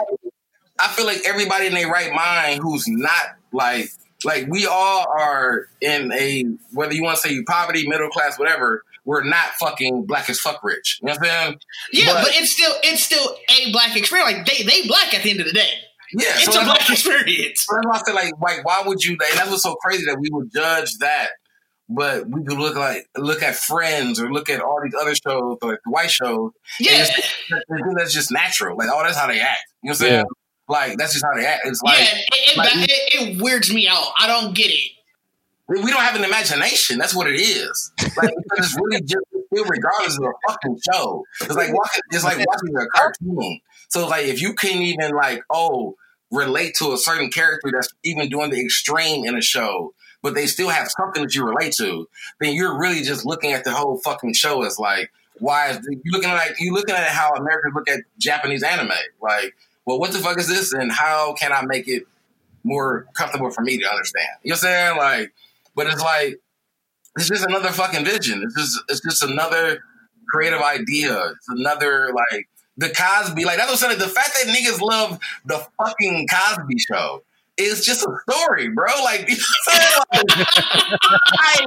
I 0.78 0.88
feel 0.88 1.04
like 1.06 1.18
everybody 1.26 1.66
in 1.66 1.74
their 1.74 1.88
right 1.90 2.12
mind 2.12 2.60
who's 2.62 2.84
not 2.88 3.36
like 3.52 3.90
like 4.24 4.46
we 4.48 4.66
all 4.66 5.06
are 5.18 5.66
in 5.80 6.10
a 6.12 6.44
whether 6.72 6.94
you 6.94 7.02
want 7.02 7.18
to 7.20 7.28
say 7.28 7.42
poverty, 7.44 7.86
middle 7.86 8.08
class, 8.08 8.38
whatever. 8.38 8.82
We're 9.06 9.24
not 9.24 9.48
fucking 9.58 10.04
black 10.04 10.28
as 10.30 10.38
fuck 10.40 10.62
rich. 10.62 10.98
You 11.02 11.06
know 11.06 11.12
what 11.14 11.20
I'm 11.22 11.26
saying? 11.26 11.60
Yeah, 11.92 12.12
But- 12.14 12.24
but, 12.24 12.32
it's 12.34 12.52
still 12.52 12.72
it's 12.82 13.02
still 13.02 13.36
a 13.48 13.72
black 13.72 13.96
experience. 13.96 14.32
Like 14.32 14.46
they 14.46 14.62
they 14.62 14.86
black 14.86 15.14
at 15.14 15.22
the 15.22 15.30
end 15.30 15.40
of 15.40 15.46
the 15.46 15.52
day. 15.52 15.70
Yeah, 16.12 16.26
It's 16.34 16.52
so 16.52 16.60
a 16.60 16.64
black 16.64 16.88
experience. 16.90 17.66
that's 17.70 17.86
why 17.86 17.96
I 17.98 18.02
feel 18.04 18.14
like 18.14 18.32
like 18.40 18.64
why 18.64 18.82
would 18.86 19.02
you? 19.04 19.12
And 19.12 19.38
that's 19.38 19.48
what's 19.50 19.62
so 19.62 19.74
crazy 19.76 20.04
that 20.06 20.18
we 20.20 20.28
would 20.32 20.50
judge 20.52 20.96
that, 20.98 21.30
but 21.92 22.26
we 22.28 22.44
could 22.44 22.58
look 22.58 22.76
like 22.76 23.08
look 23.18 23.42
at 23.42 23.56
Friends 23.56 24.20
or 24.20 24.32
look 24.32 24.48
at 24.48 24.60
all 24.60 24.80
these 24.82 24.94
other 25.00 25.14
shows 25.14 25.58
like 25.60 25.78
the 25.84 25.90
white 25.90 26.10
shows. 26.10 26.52
Yeah, 26.78 27.04
and 27.50 27.62
think 27.68 27.98
that's 27.98 28.14
just 28.14 28.30
natural. 28.30 28.76
Like 28.76 28.88
oh, 28.92 29.02
that's 29.02 29.16
how 29.18 29.26
they 29.26 29.40
act. 29.40 29.58
You 29.82 29.88
know 29.88 29.92
what 29.92 30.00
I'm 30.00 30.06
saying? 30.06 30.24
Like 30.68 30.98
that's 30.98 31.12
just 31.12 31.24
how 31.24 31.34
they 31.34 31.44
act. 31.44 31.62
It's 31.66 31.82
like 31.82 31.98
yeah. 31.98 32.04
It, 32.14 32.50
it, 32.52 32.56
like- 32.56 32.70
it, 32.74 32.90
it 33.30 33.42
weirds 33.42 33.74
me 33.74 33.88
out. 33.88 34.12
I 34.18 34.26
don't 34.28 34.54
get 34.54 34.70
it. 34.70 34.90
we 35.68 35.90
don't 35.90 36.00
have 36.00 36.14
an 36.16 36.24
imagination. 36.24 36.96
That's 36.98 37.14
what 37.14 37.26
it 37.28 37.40
is. 37.40 37.92
Like 38.16 38.30
it's 38.56 38.76
really 38.80 39.02
just 39.02 39.24
regardless 39.52 40.16
of 40.16 40.24
a 40.24 40.32
fucking 40.48 40.78
show. 40.92 41.24
It's 41.42 41.56
like 41.56 41.74
watching 41.74 42.02
it's 42.12 42.24
like 42.24 42.38
watching 42.38 42.76
a 42.76 42.86
cartoon. 42.94 43.60
So 43.88 44.06
like 44.06 44.26
if 44.26 44.40
you 44.40 44.54
can't 44.54 44.80
even 44.82 45.10
like 45.10 45.42
oh 45.50 45.96
relate 46.30 46.74
to 46.76 46.92
a 46.92 46.96
certain 46.96 47.30
character 47.30 47.70
that's 47.72 47.88
even 48.04 48.28
doing 48.28 48.50
the 48.50 48.60
extreme 48.64 49.24
in 49.24 49.36
a 49.36 49.42
show, 49.42 49.92
but 50.22 50.34
they 50.34 50.46
still 50.46 50.68
have 50.68 50.88
something 50.90 51.22
that 51.22 51.34
you 51.34 51.44
relate 51.44 51.72
to, 51.74 52.08
then 52.40 52.54
you're 52.54 52.78
really 52.78 53.02
just 53.02 53.24
looking 53.24 53.52
at 53.52 53.64
the 53.64 53.72
whole 53.72 53.98
fucking 53.98 54.34
show 54.34 54.62
as 54.62 54.78
like 54.78 55.10
why 55.40 55.70
is 55.70 55.78
you 55.90 56.12
looking 56.12 56.30
like 56.30 56.60
you 56.60 56.72
looking 56.72 56.94
at 56.94 57.08
how 57.08 57.30
Americans 57.30 57.74
look 57.74 57.88
at 57.88 58.00
Japanese 58.18 58.62
anime. 58.62 58.92
Like, 59.20 59.54
well, 59.86 59.98
what 59.98 60.12
the 60.12 60.18
fuck 60.18 60.38
is 60.38 60.48
this, 60.48 60.72
and 60.72 60.92
how 60.92 61.32
can 61.32 61.52
I 61.52 61.62
make 61.64 61.88
it 61.88 62.04
more 62.62 63.06
comfortable 63.14 63.50
for 63.50 63.62
me 63.62 63.78
to 63.78 63.88
understand? 63.88 64.28
You 64.42 64.50
know 64.50 64.54
what 64.54 64.64
I'm 64.64 64.96
saying? 64.96 64.96
Like, 64.98 65.32
but 65.74 65.86
it's 65.86 66.02
like 66.02 66.40
it's 67.16 67.28
just 67.28 67.46
another 67.46 67.70
fucking 67.70 68.04
vision. 68.04 68.42
It's 68.44 68.54
just 68.54 68.80
it's 68.88 69.00
just 69.00 69.22
another 69.22 69.80
creative 70.28 70.60
idea. 70.60 71.18
It's 71.30 71.48
another 71.48 72.12
like 72.14 72.48
the 72.76 72.90
Cosby. 72.90 73.44
Like 73.44 73.56
that's 73.56 73.70
what 73.70 73.90
I'm 73.90 73.98
saying. 73.98 73.98
The 73.98 74.14
fact 74.14 74.30
that 74.34 74.54
niggas 74.54 74.80
love 74.80 75.18
the 75.46 75.66
fucking 75.78 76.28
Cosby 76.28 76.78
show 76.78 77.22
is 77.60 77.84
just 77.84 78.06
a 78.06 78.12
story, 78.28 78.68
bro. 78.68 78.86
Like, 79.04 79.20
you 79.28 79.36
know 79.36 80.02
what 80.10 80.24
I'm? 80.34 81.66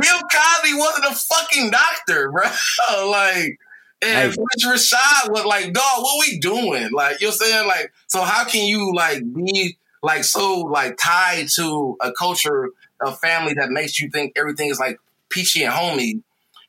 Bill 0.00 0.20
Cosby 0.32 0.74
wasn't 0.74 1.06
a 1.06 1.14
fucking 1.14 1.70
doctor, 1.70 2.30
bro. 2.30 2.42
Like. 3.10 3.58
And. 4.02 4.28
Rich 4.28 4.66
Rashad 4.66 5.30
was 5.30 5.46
like, 5.46 5.72
dog, 5.72 6.02
what 6.02 6.26
we 6.26 6.38
doing? 6.38 6.90
Like, 6.92 7.20
you 7.20 7.28
know 7.28 7.32
saying? 7.32 7.66
Like, 7.66 7.92
so 8.08 8.20
how 8.22 8.44
can 8.44 8.66
you 8.66 8.92
like 8.94 9.22
be 9.34 9.78
like 10.02 10.24
so 10.24 10.60
like 10.60 10.98
tied 11.02 11.48
to 11.56 11.96
a 12.00 12.12
culture, 12.12 12.70
a 13.02 13.12
family 13.12 13.54
that 13.54 13.70
makes 13.70 13.98
you 13.98 14.10
think 14.10 14.34
everything 14.36 14.68
is 14.70 14.78
like 14.78 14.98
peachy 15.30 15.62
and 15.64 15.72
homey, 15.72 16.20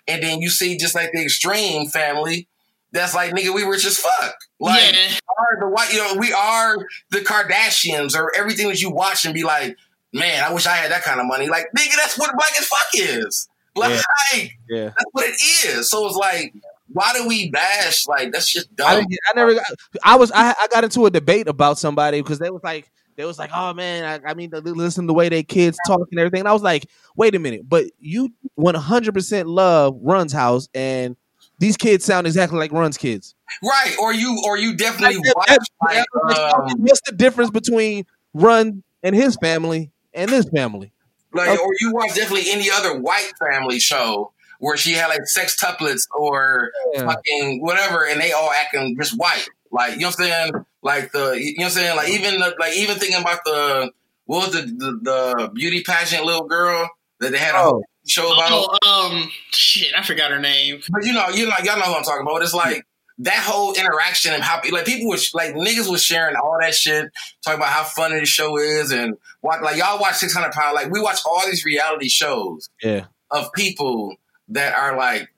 and 0.07 0.23
then 0.23 0.41
you 0.41 0.49
see 0.49 0.77
just 0.77 0.95
like 0.95 1.11
the 1.11 1.21
extreme 1.21 1.87
family 1.87 2.47
that's 2.91 3.13
like 3.15 3.33
nigga, 3.33 3.53
we 3.53 3.63
rich 3.63 3.85
as 3.85 3.97
fuck. 3.97 4.35
Like 4.59 4.93
yeah, 4.93 5.17
are 5.37 5.59
the 5.59 5.67
white, 5.67 5.91
you 5.91 5.99
know, 5.99 6.15
we 6.19 6.33
are 6.33 6.77
the 7.11 7.19
Kardashians 7.19 8.15
or 8.15 8.31
everything 8.35 8.67
that 8.69 8.81
you 8.81 8.89
watch 8.89 9.25
and 9.25 9.33
be 9.33 9.43
like, 9.43 9.77
man, 10.13 10.43
I 10.43 10.53
wish 10.53 10.65
I 10.65 10.75
had 10.75 10.91
that 10.91 11.03
kind 11.03 11.19
of 11.19 11.27
money. 11.27 11.47
Like, 11.47 11.65
nigga, 11.77 11.95
that's 11.95 12.17
what 12.17 12.31
black 12.35 12.51
as 12.59 12.67
fuck 12.67 12.87
is. 12.93 13.49
Like, 13.75 14.01
Yeah. 14.33 14.47
Yeah. 14.69 14.83
that's 14.85 15.11
what 15.11 15.25
it 15.25 15.37
is. 15.67 15.89
So 15.89 16.07
it's 16.07 16.15
like 16.15 16.53
why 16.91 17.13
do 17.13 17.27
we 17.27 17.49
bash? 17.51 18.07
Like 18.07 18.31
that's 18.31 18.51
just 18.51 18.73
dumb. 18.75 18.87
I, 18.87 18.99
I 18.99 19.35
never. 19.35 19.53
Got, 19.53 19.65
I 20.03 20.15
was. 20.15 20.31
I, 20.31 20.51
I 20.51 20.67
got 20.71 20.83
into 20.83 21.05
a 21.05 21.09
debate 21.09 21.47
about 21.47 21.77
somebody 21.77 22.21
because 22.21 22.39
they 22.39 22.49
was 22.49 22.63
like, 22.63 22.89
they 23.15 23.25
was 23.25 23.37
like, 23.37 23.51
oh 23.53 23.73
man, 23.73 24.21
I, 24.25 24.31
I 24.31 24.33
mean, 24.33 24.51
to 24.51 24.59
listen 24.59 25.03
to 25.03 25.07
the 25.07 25.13
way 25.13 25.29
they 25.29 25.43
kids 25.43 25.77
talk 25.85 26.07
and 26.11 26.19
everything. 26.19 26.41
And 26.41 26.49
I 26.49 26.53
was 26.53 26.61
like, 26.61 26.89
wait 27.15 27.35
a 27.35 27.39
minute, 27.39 27.67
but 27.67 27.85
you 27.99 28.33
100 28.55 29.13
percent 29.13 29.47
love 29.47 29.97
Run's 30.01 30.33
house, 30.33 30.69
and 30.73 31.15
these 31.59 31.77
kids 31.77 32.05
sound 32.05 32.27
exactly 32.27 32.57
like 32.59 32.71
Run's 32.71 32.97
kids. 32.97 33.35
right? 33.63 33.95
Or 33.99 34.13
you, 34.13 34.41
or 34.45 34.57
you 34.57 34.75
definitely 34.75 35.17
Like, 35.17 35.35
watch 35.35 35.47
that- 35.47 35.59
like, 35.81 36.53
um, 36.55 36.71
what's 36.79 37.01
the 37.05 37.15
difference 37.15 37.49
between 37.51 38.05
Run 38.33 38.83
and 39.03 39.15
his 39.15 39.35
family 39.41 39.91
and 40.13 40.29
this 40.31 40.45
family? 40.49 40.91
like, 41.33 41.49
or 41.59 41.69
you 41.81 41.91
watch 41.93 42.13
definitely 42.15 42.49
any 42.51 42.69
other 42.71 42.99
white 42.99 43.31
family 43.39 43.79
show 43.79 44.31
where 44.59 44.75
she 44.77 44.93
had 44.93 45.07
like 45.07 45.25
sex 45.25 45.55
tuplets 45.61 46.03
or 46.15 46.71
Yeah. 46.93 47.05
fucking 47.05 47.61
whatever, 47.61 48.05
and 48.07 48.19
they 48.19 48.31
all 48.31 48.51
acting 48.51 48.95
just 48.99 49.17
white. 49.17 49.47
Like 49.71 49.93
you 49.95 49.99
know 50.01 50.07
what 50.07 50.19
I'm 50.19 50.25
saying? 50.25 50.51
Like 50.81 51.11
the 51.11 51.33
you 51.33 51.53
know 51.57 51.65
what 51.65 51.65
I'm 51.65 51.71
saying? 51.71 51.95
Like 51.97 52.09
even 52.09 52.39
the, 52.39 52.55
like 52.59 52.73
even 52.75 52.95
thinking 52.97 53.19
about 53.21 53.39
the 53.45 53.91
what 54.25 54.47
was 54.47 54.53
the 54.53 54.61
the, 54.61 54.99
the 55.03 55.51
beauty 55.53 55.83
pageant 55.83 56.25
little 56.25 56.47
girl 56.47 56.89
that 57.19 57.31
they 57.31 57.37
had 57.37 57.53
a 57.55 57.59
whole 57.59 57.83
show 58.07 58.33
about. 58.33 58.77
Oh, 58.83 59.11
um, 59.11 59.29
shit, 59.51 59.93
I 59.97 60.03
forgot 60.03 60.31
her 60.31 60.39
name. 60.39 60.81
But 60.89 61.05
you 61.05 61.13
know, 61.13 61.29
you 61.29 61.45
know, 61.45 61.55
y'all 61.63 61.77
know 61.77 61.85
who 61.85 61.95
I'm 61.95 62.03
talking 62.03 62.21
about. 62.21 62.41
It's 62.41 62.53
like 62.53 62.83
that 63.19 63.43
whole 63.43 63.73
interaction 63.73 64.33
and 64.33 64.43
how 64.43 64.61
like 64.71 64.85
people 64.85 65.07
was 65.09 65.31
like 65.33 65.53
niggas 65.55 65.89
was 65.89 66.03
sharing 66.03 66.35
all 66.35 66.57
that 66.61 66.73
shit, 66.73 67.09
talking 67.43 67.59
about 67.59 67.69
how 67.69 67.83
funny 67.83 68.19
the 68.19 68.25
show 68.25 68.57
is 68.57 68.91
and 68.91 69.15
what 69.41 69.61
like 69.63 69.77
y'all 69.77 69.99
watch 69.99 70.15
600 70.15 70.51
pound. 70.51 70.75
Like 70.75 70.91
we 70.91 71.01
watch 71.01 71.19
all 71.25 71.41
these 71.45 71.65
reality 71.65 72.09
shows 72.09 72.69
Yeah, 72.81 73.05
of 73.31 73.51
people 73.53 74.15
that 74.49 74.77
are 74.77 74.97
like 74.97 75.29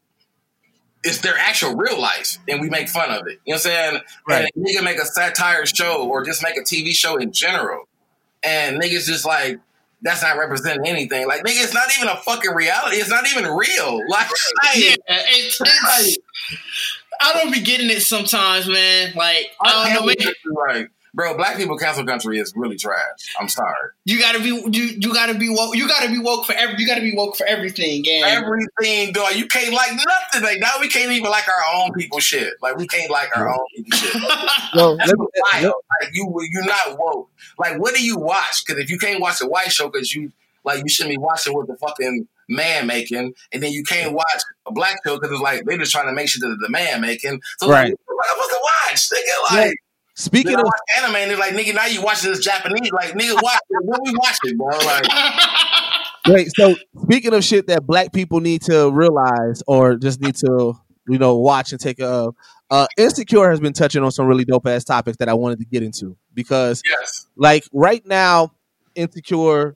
it's 1.04 1.20
their 1.20 1.38
actual 1.38 1.76
real 1.76 2.00
life 2.00 2.38
and 2.48 2.60
we 2.60 2.70
make 2.70 2.90
fun 2.90 3.10
of 3.10 3.26
it. 3.28 3.40
You 3.46 3.54
know 3.54 3.56
what 3.56 3.56
I'm 3.56 3.60
saying? 3.60 4.02
Right. 4.28 4.50
And 4.54 4.66
a 4.66 4.70
nigga 4.70 4.84
make 4.84 5.00
a 5.00 5.06
satire 5.06 5.66
show 5.66 6.08
or 6.10 6.26
just 6.26 6.44
make 6.44 6.58
a 6.58 6.62
TV 6.62 6.92
show 6.92 7.16
in 7.16 7.32
general. 7.32 7.88
And 8.44 8.82
niggas 8.82 9.06
just 9.06 9.26
like 9.26 9.60
that's 10.02 10.22
not 10.22 10.38
representing 10.38 10.88
anything. 10.88 11.28
Like 11.28 11.42
nigga, 11.42 11.64
it's 11.64 11.74
not 11.74 11.90
even 11.98 12.10
a 12.10 12.18
fucking 12.18 12.52
reality. 12.52 12.98
It's 12.98 13.10
not 13.10 13.26
even 13.28 13.46
real. 13.46 14.00
Like, 14.08 14.28
like 14.64 14.76
Yeah, 14.76 14.96
it's, 15.08 15.62
it's 15.62 16.18
I 17.22 17.34
don't 17.34 17.52
be 17.52 17.62
getting 17.62 17.90
it 17.90 18.02
sometimes, 18.02 18.68
man. 18.68 19.14
Like 19.16 19.52
I 19.62 19.94
don't 19.94 20.06
know, 20.06 20.06
man. 20.06 20.34
Right. 20.68 20.88
Bro, 21.14 21.38
black 21.38 21.58
people 21.58 21.76
cancel 21.78 22.06
country 22.06 22.38
is 22.40 22.54
really 22.56 22.78
trash. 22.78 23.34
I'm 23.40 23.50
sorry. 23.50 23.90
You 24.06 24.20
gotta 24.20 24.40
be 24.40 24.50
you 24.50 24.96
you 25.00 25.14
gotta 25.14 25.34
be 25.34 25.50
woke. 25.50 25.76
You 25.76 25.88
gotta 25.88 26.08
be 26.08 26.20
woke 26.20 26.46
for 26.46 26.54
every. 26.54 26.76
You 26.78 26.88
gotta 26.88 27.02
be 27.02 27.16
woke 27.16 27.36
for 27.36 27.46
everything. 27.48 28.06
And 28.08 28.26
Everything, 28.26 29.12
dog. 29.12 29.36
You 29.36 29.48
can't 29.48 29.74
like 29.74 29.92
nothing. 29.92 30.44
Like 30.44 30.60
now 30.60 30.74
we 30.80 30.88
can't 30.88 31.12
even 31.12 31.30
like 31.30 31.48
our 31.48 31.82
own 31.82 31.94
people 31.94 32.20
shit. 32.20 32.54
Like 32.62 32.78
we 32.78 32.88
can't 32.88 33.10
like 33.10 33.36
our 33.36 33.50
own 33.50 33.66
people 33.76 33.98
shit. 33.98 34.22
well, 34.76 34.98
That's 34.98 35.10
let 35.10 35.20
me, 35.20 35.28
wild. 35.54 35.74
Like 36.02 36.12
you, 36.14 36.48
you're 36.52 36.66
not 36.66 36.98
woke. 37.00 37.30
Like 37.60 37.80
what 37.80 37.94
do 37.94 38.04
you 38.04 38.18
watch? 38.18 38.64
Because 38.66 38.82
if 38.82 38.90
you 38.90 38.98
can't 38.98 39.22
watch 39.22 39.42
a 39.42 39.48
white 39.48 39.72
show, 39.72 39.90
because 39.90 40.14
you 40.14 40.32
like 40.64 40.80
you 40.80 40.90
shouldn't 40.90 41.16
be 41.16 41.20
watching 41.20 41.54
what 41.54 41.68
the 41.68 41.76
fucking 41.78 42.28
man 42.48 42.88
making, 42.88 43.34
and 43.54 43.64
then 43.64 43.72
you 43.72 43.84
can't 43.84 44.14
watch 44.14 44.42
a 44.66 44.72
black 44.72 44.96
show 45.06 45.16
because 45.16 45.32
it's 45.32 45.42
like 45.42 45.66
they're 45.66 45.78
just 45.78 45.92
trying 45.92 46.08
to 46.08 46.14
make 46.14 46.30
sure 46.30 46.48
that 46.50 46.58
the 46.60 46.70
man 46.70 47.02
making. 47.02 47.40
So 47.60 47.70
Right. 47.70 47.90
like, 47.90 47.96
what 48.06 48.26
the 48.28 48.42
fuck 48.42 48.50
to 48.50 48.60
watch? 48.64 49.10
Nigga, 49.10 49.56
like. 49.68 49.76
speaking 50.16 50.52
Then 50.52 50.60
of 50.62 50.72
anime 50.98 51.16
and 51.16 51.32
they're 51.32 51.38
like, 51.38 51.54
nigga, 51.54 51.74
now 51.76 51.86
you 51.86 52.02
watching 52.02 52.32
this 52.32 52.44
Japanese. 52.44 52.92
Like, 52.92 53.12
nigga, 53.14 53.42
watch 53.42 53.60
it. 53.70 53.86
What 53.86 54.02
we 54.04 54.14
watching, 54.18 54.58
bro? 54.58 54.68
Like, 54.86 55.06
Wait, 56.28 56.52
so 56.56 56.76
speaking 57.04 57.34
of 57.34 57.44
shit 57.44 57.68
that 57.68 57.86
black 57.88 58.12
people 58.14 58.40
need 58.40 58.62
to 58.64 58.92
realize 58.92 59.64
or 59.68 59.96
just 59.96 60.20
need 60.22 60.36
to, 60.36 60.74
you 61.08 61.18
know, 61.18 61.38
watch 61.38 61.72
and 61.72 61.80
take 61.80 62.00
a 62.00 62.32
uh 62.70 62.88
Insecure 62.98 63.50
has 63.50 63.60
been 63.60 63.74
touching 63.74 64.04
on 64.04 64.12
some 64.12 64.26
really 64.26 64.46
dope 64.46 64.68
ass 64.68 64.84
topics 64.84 65.18
that 65.18 65.30
I 65.30 65.34
wanted 65.34 65.60
to 65.60 65.66
get 65.66 65.84
into 65.84 66.18
because 66.34 66.82
yes. 66.86 67.28
like 67.36 67.64
right 67.74 68.06
now, 68.06 68.54
Insecure 68.96 69.76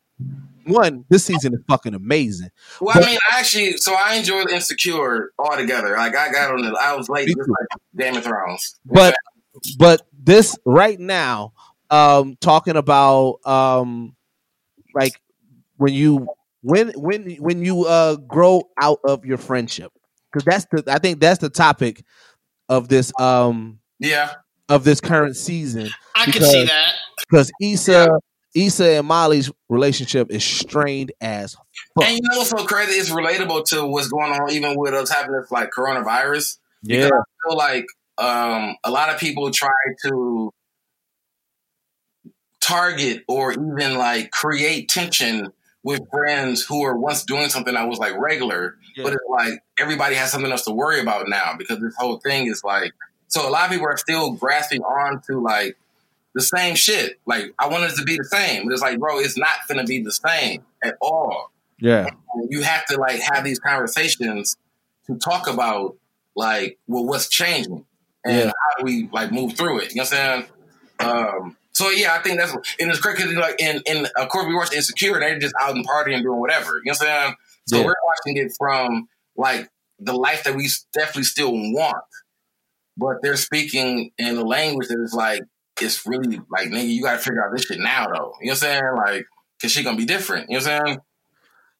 one, 0.65 1.05
this 1.09 1.25
season 1.25 1.53
is 1.53 1.59
fucking 1.67 1.93
amazing. 1.93 2.49
Well, 2.79 2.95
I 2.97 3.05
mean, 3.05 3.19
I 3.31 3.39
actually, 3.39 3.77
so 3.77 3.93
I 3.93 4.15
enjoyed 4.15 4.49
Insecure 4.49 5.31
altogether. 5.37 5.95
Like, 5.95 6.15
I 6.15 6.31
got 6.31 6.51
on 6.51 6.63
it. 6.63 6.73
I 6.79 6.95
was 6.95 7.09
late, 7.09 7.27
just 7.27 7.49
like 7.49 7.81
Game 7.97 8.15
of 8.15 8.23
Thrones. 8.23 8.79
But 8.85 9.15
but 9.77 10.01
this 10.17 10.57
right 10.65 10.99
now, 10.99 11.53
um, 11.89 12.37
talking 12.39 12.75
about 12.75 13.39
um 13.45 14.15
like 14.95 15.19
when 15.77 15.93
you 15.93 16.27
when 16.61 16.91
when 16.91 17.31
when 17.35 17.63
you 17.63 17.85
uh 17.85 18.15
grow 18.15 18.63
out 18.79 18.99
of 19.03 19.25
your 19.25 19.37
friendship. 19.37 19.91
Because 20.31 20.45
that's 20.45 20.65
the 20.71 20.91
I 20.91 20.97
think 20.97 21.19
that's 21.19 21.39
the 21.39 21.49
topic 21.49 22.03
of 22.69 22.87
this 22.87 23.11
um 23.19 23.79
yeah, 23.99 24.33
of 24.69 24.83
this 24.83 25.01
current 25.01 25.35
season. 25.35 25.89
I 26.15 26.25
can 26.25 26.41
see 26.41 26.65
that. 26.65 26.93
Because 27.29 27.51
Issa 27.61 28.19
Issa 28.55 28.97
and 28.97 29.07
Molly's 29.07 29.51
relationship 29.69 30.31
is 30.31 30.43
strained 30.43 31.11
as 31.21 31.55
fuck. 31.95 32.05
and 32.05 32.15
you 32.15 32.21
know 32.21 32.37
what's 32.37 32.49
so 32.49 32.65
crazy? 32.65 32.93
It's 32.93 33.09
relatable 33.09 33.65
to 33.65 33.85
what's 33.85 34.09
going 34.09 34.31
on, 34.31 34.51
even 34.51 34.77
with 34.77 34.93
us 34.93 35.09
having 35.09 35.31
this 35.31 35.51
like 35.51 35.71
coronavirus. 35.71 36.57
Yeah. 36.83 37.05
Because 37.05 37.11
I 37.11 37.49
feel 37.49 37.57
like 37.57 37.85
um, 38.17 38.75
a 38.83 38.91
lot 38.91 39.09
of 39.09 39.19
people 39.19 39.49
try 39.51 39.69
to 40.05 40.51
target 42.61 43.23
or 43.27 43.53
even 43.53 43.97
like 43.97 44.31
create 44.31 44.87
tension 44.89 45.51
with 45.83 46.01
friends 46.11 46.63
who 46.63 46.83
are 46.83 46.97
once 46.97 47.23
doing 47.23 47.49
something 47.49 47.73
that 47.73 47.87
was 47.87 47.99
like 47.99 48.17
regular, 48.17 48.77
Yeah. 48.95 49.03
but 49.03 49.13
it's 49.13 49.23
like 49.29 49.63
everybody 49.79 50.15
has 50.15 50.31
something 50.31 50.51
else 50.51 50.63
to 50.65 50.71
worry 50.71 50.99
about 50.99 51.27
now 51.29 51.55
because 51.57 51.79
this 51.79 51.95
whole 51.97 52.17
thing 52.19 52.47
is 52.47 52.63
like. 52.63 52.93
So 53.27 53.47
a 53.47 53.51
lot 53.51 53.65
of 53.65 53.71
people 53.71 53.87
are 53.87 53.97
still 53.97 54.31
grasping 54.33 54.81
on 54.83 55.21
to 55.27 55.39
like 55.41 55.75
the 56.35 56.41
same 56.41 56.75
shit. 56.75 57.19
Like 57.25 57.53
I 57.57 57.67
wanted 57.67 57.91
it 57.91 57.95
to 57.97 58.03
be 58.03 58.15
the 58.17 58.23
same, 58.25 58.65
but 58.65 58.73
it's 58.73 58.81
like, 58.81 58.99
bro, 58.99 59.19
it's 59.19 59.37
not 59.37 59.55
gonna 59.67 59.83
be 59.85 60.01
the 60.03 60.11
same 60.11 60.63
at 60.83 60.95
all 61.01 61.51
Yeah. 61.79 62.09
you 62.49 62.61
have 62.61 62.85
to 62.87 62.97
like 62.97 63.19
have 63.21 63.43
these 63.43 63.57
conversations 63.59 64.57
to 65.07 65.15
talk 65.17 65.47
about 65.47 65.95
like 66.35 66.77
well 66.87 67.05
what's 67.05 67.27
changing 67.29 67.85
and 68.25 68.37
Yeah. 68.37 68.45
how 68.47 68.77
do 68.79 68.83
we 68.85 69.09
like 69.11 69.31
move 69.31 69.53
through 69.53 69.79
it. 69.79 69.95
You 69.95 70.01
know 70.01 70.03
what 70.03 70.13
I'm 70.13 70.43
saying? 70.43 70.45
Um, 71.43 71.57
so 71.71 71.89
yeah, 71.89 72.13
I 72.13 72.19
think 72.21 72.39
that's 72.39 72.51
and 72.79 72.89
it's 72.91 72.99
great 72.99 73.17
because 73.17 73.33
like 73.33 73.59
in 73.59 73.81
in 73.87 74.07
of 74.15 74.29
course 74.29 74.45
we 74.45 74.53
watch 74.53 74.73
Insecure, 74.73 75.19
they're 75.19 75.39
just 75.39 75.55
out 75.59 75.75
and 75.75 75.87
partying 75.87 76.21
doing 76.21 76.39
whatever. 76.39 76.77
You 76.83 76.91
know 76.91 76.95
what 76.99 77.07
I'm 77.09 77.23
saying? 77.23 77.35
So 77.67 77.77
Yeah. 77.77 77.85
we're 77.85 77.93
watching 78.05 78.37
it 78.37 78.51
from 78.57 79.07
like 79.37 79.69
the 79.99 80.13
life 80.13 80.43
that 80.43 80.55
we 80.55 80.69
definitely 80.93 81.23
still 81.23 81.51
want, 81.51 82.03
but 82.97 83.17
they're 83.21 83.37
speaking 83.37 84.11
in 84.17 84.37
a 84.37 84.43
language 84.43 84.87
that 84.89 85.01
is 85.03 85.13
like 85.13 85.41
it's 85.81 86.05
really 86.05 86.39
like 86.51 86.69
nigga, 86.69 86.87
you 86.87 87.01
got 87.01 87.13
to 87.13 87.17
figure 87.19 87.43
out 87.43 87.51
this 87.55 87.65
shit 87.65 87.79
now 87.79 88.05
though. 88.07 88.33
You 88.41 88.47
know 88.47 88.51
what 88.51 88.51
I'm 88.51 88.55
saying? 88.55 88.83
Like, 88.97 89.25
cause 89.61 89.71
she 89.71 89.83
gonna 89.83 89.97
be 89.97 90.05
different. 90.05 90.49
You 90.49 90.59
know 90.59 90.65
what 90.65 90.71
I'm 90.73 90.85
saying? 90.87 90.97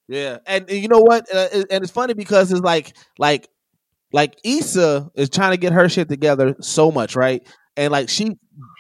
Yeah, 0.08 0.38
and, 0.46 0.70
and 0.70 0.80
you 0.80 0.88
know 0.88 1.00
what? 1.00 1.34
Uh, 1.34 1.48
and 1.70 1.84
it's 1.84 1.92
funny 1.92 2.14
because 2.14 2.52
it's 2.52 2.62
like, 2.62 2.94
like, 3.18 3.48
like 4.12 4.36
Issa 4.44 5.10
is 5.16 5.30
trying 5.30 5.52
to 5.52 5.58
get 5.58 5.74
her 5.74 5.88
shit 5.90 6.10
together 6.10 6.56
so 6.60 6.92
much, 6.92 7.16
right? 7.16 7.42
And 7.78 7.92
like 7.92 8.10
she 8.10 8.38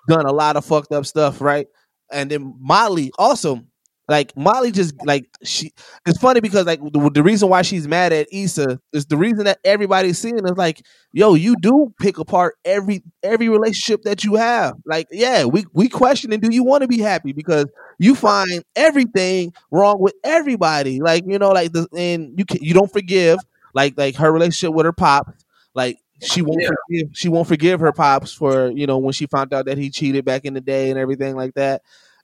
done 0.07 0.25
a 0.25 0.33
lot 0.33 0.57
of 0.57 0.65
fucked 0.65 0.91
up 0.91 1.05
stuff, 1.05 1.41
right? 1.41 1.67
And 2.11 2.29
then 2.29 2.55
Molly 2.59 3.11
also, 3.17 3.61
like 4.09 4.35
Molly 4.35 4.71
just 4.71 4.93
like 5.05 5.25
she. 5.43 5.71
It's 6.05 6.17
funny 6.19 6.41
because 6.41 6.65
like 6.65 6.81
the, 6.81 7.09
the 7.13 7.23
reason 7.23 7.49
why 7.49 7.61
she's 7.61 7.87
mad 7.87 8.11
at 8.11 8.27
Issa 8.31 8.79
is 8.91 9.05
the 9.05 9.17
reason 9.17 9.45
that 9.45 9.59
everybody's 9.63 10.17
seeing 10.17 10.39
is 10.43 10.57
like, 10.57 10.81
yo, 11.13 11.35
you 11.35 11.55
do 11.61 11.93
pick 11.99 12.17
apart 12.17 12.55
every 12.65 13.03
every 13.23 13.47
relationship 13.49 14.01
that 14.03 14.23
you 14.23 14.35
have. 14.35 14.75
Like, 14.85 15.07
yeah, 15.11 15.45
we 15.45 15.65
we 15.73 15.87
questioning, 15.87 16.39
do 16.41 16.49
you 16.53 16.63
want 16.63 16.81
to 16.81 16.87
be 16.87 16.99
happy 16.99 17.31
because 17.31 17.67
you 17.99 18.15
find 18.15 18.63
everything 18.75 19.53
wrong 19.71 19.99
with 19.99 20.13
everybody. 20.23 20.99
Like 20.99 21.23
you 21.25 21.39
know, 21.39 21.51
like 21.51 21.71
the 21.71 21.87
and 21.95 22.37
you 22.37 22.45
can, 22.45 22.57
you 22.61 22.73
don't 22.73 22.91
forgive 22.91 23.39
like 23.73 23.93
like 23.97 24.15
her 24.15 24.31
relationship 24.31 24.73
with 24.75 24.85
her 24.85 24.93
pops. 24.93 25.45
Like 25.73 25.97
she 26.21 26.41
won't 26.41 26.61
Yeah. 26.61 26.69
forgive 26.87 27.09
she 27.13 27.29
won't 27.29 27.47
forgive 27.47 27.79
her 27.79 27.91
pops 27.91 28.33
for 28.33 28.69
you 28.71 28.85
know 28.87 28.97
when 28.97 29.13
she 29.13 29.27
found 29.27 29.53
out 29.53 29.65
that 29.65 29.77
he 29.77 29.89
cheated 29.89 30.25
back 30.25 30.45
in 30.45 30.53
the 30.53 30.61
day 30.61 30.89
and 30.89 30.99
everything 30.99 31.35
like 31.35 31.53
that. 31.55 31.81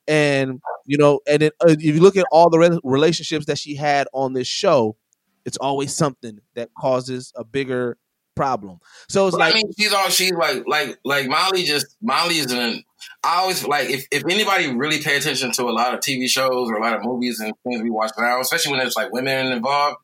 And 0.10 0.60
you 0.86 0.98
know, 0.98 1.22
and 1.28 1.44
then 1.44 1.52
uh, 1.62 1.70
if 1.70 1.84
you 1.84 2.02
look 2.02 2.18
at 2.18 2.26
all 2.32 2.50
the 2.50 2.58
re- 2.58 2.80
relationships 2.84 3.46
that 3.46 3.60
she 3.60 3.76
had 3.76 4.08
on 4.12 4.34
this 4.34 4.48
show, 4.48 4.98
it's 5.46 5.58
always 5.58 5.96
something 5.96 6.40
that 6.56 6.70
causes 6.78 7.32
a 7.36 7.44
bigger 7.44 7.98
problem. 8.36 8.80
So 9.08 9.28
it's 9.28 9.36
But 9.36 9.42
like 9.42 9.54
I 9.54 9.58
mean, 9.58 9.72
she's 9.78 9.94
all 9.94 10.10
she's 10.10 10.32
like, 10.32 10.64
like, 10.66 10.98
like 11.06 11.28
Molly. 11.28 11.64
Just 11.64 11.96
Molly 12.02 12.40
is 12.40 12.52
an. 12.52 12.84
I 13.24 13.42
always 13.42 13.66
like 13.66 13.90
if, 13.90 14.08
if 14.12 14.24
anybody 14.26 14.74
really 14.74 15.02
pay 15.02 15.16
attention 15.18 15.52
to 15.54 15.64
a 15.64 15.72
lot 15.72 15.94
of 15.94 16.00
TV 16.00 16.28
shows 16.28 16.70
or 16.70 16.76
a 16.76 16.82
lot 16.82 16.96
of 16.96 17.04
movies 17.04 17.40
and 17.40 17.54
things 17.64 17.82
we 17.84 17.92
watch 17.92 18.12
now, 18.18 18.42
especially 18.42 18.72
when 18.72 18.80
there's 18.80 18.96
like 18.96 19.12
women 19.12 19.52
involved. 19.52 19.98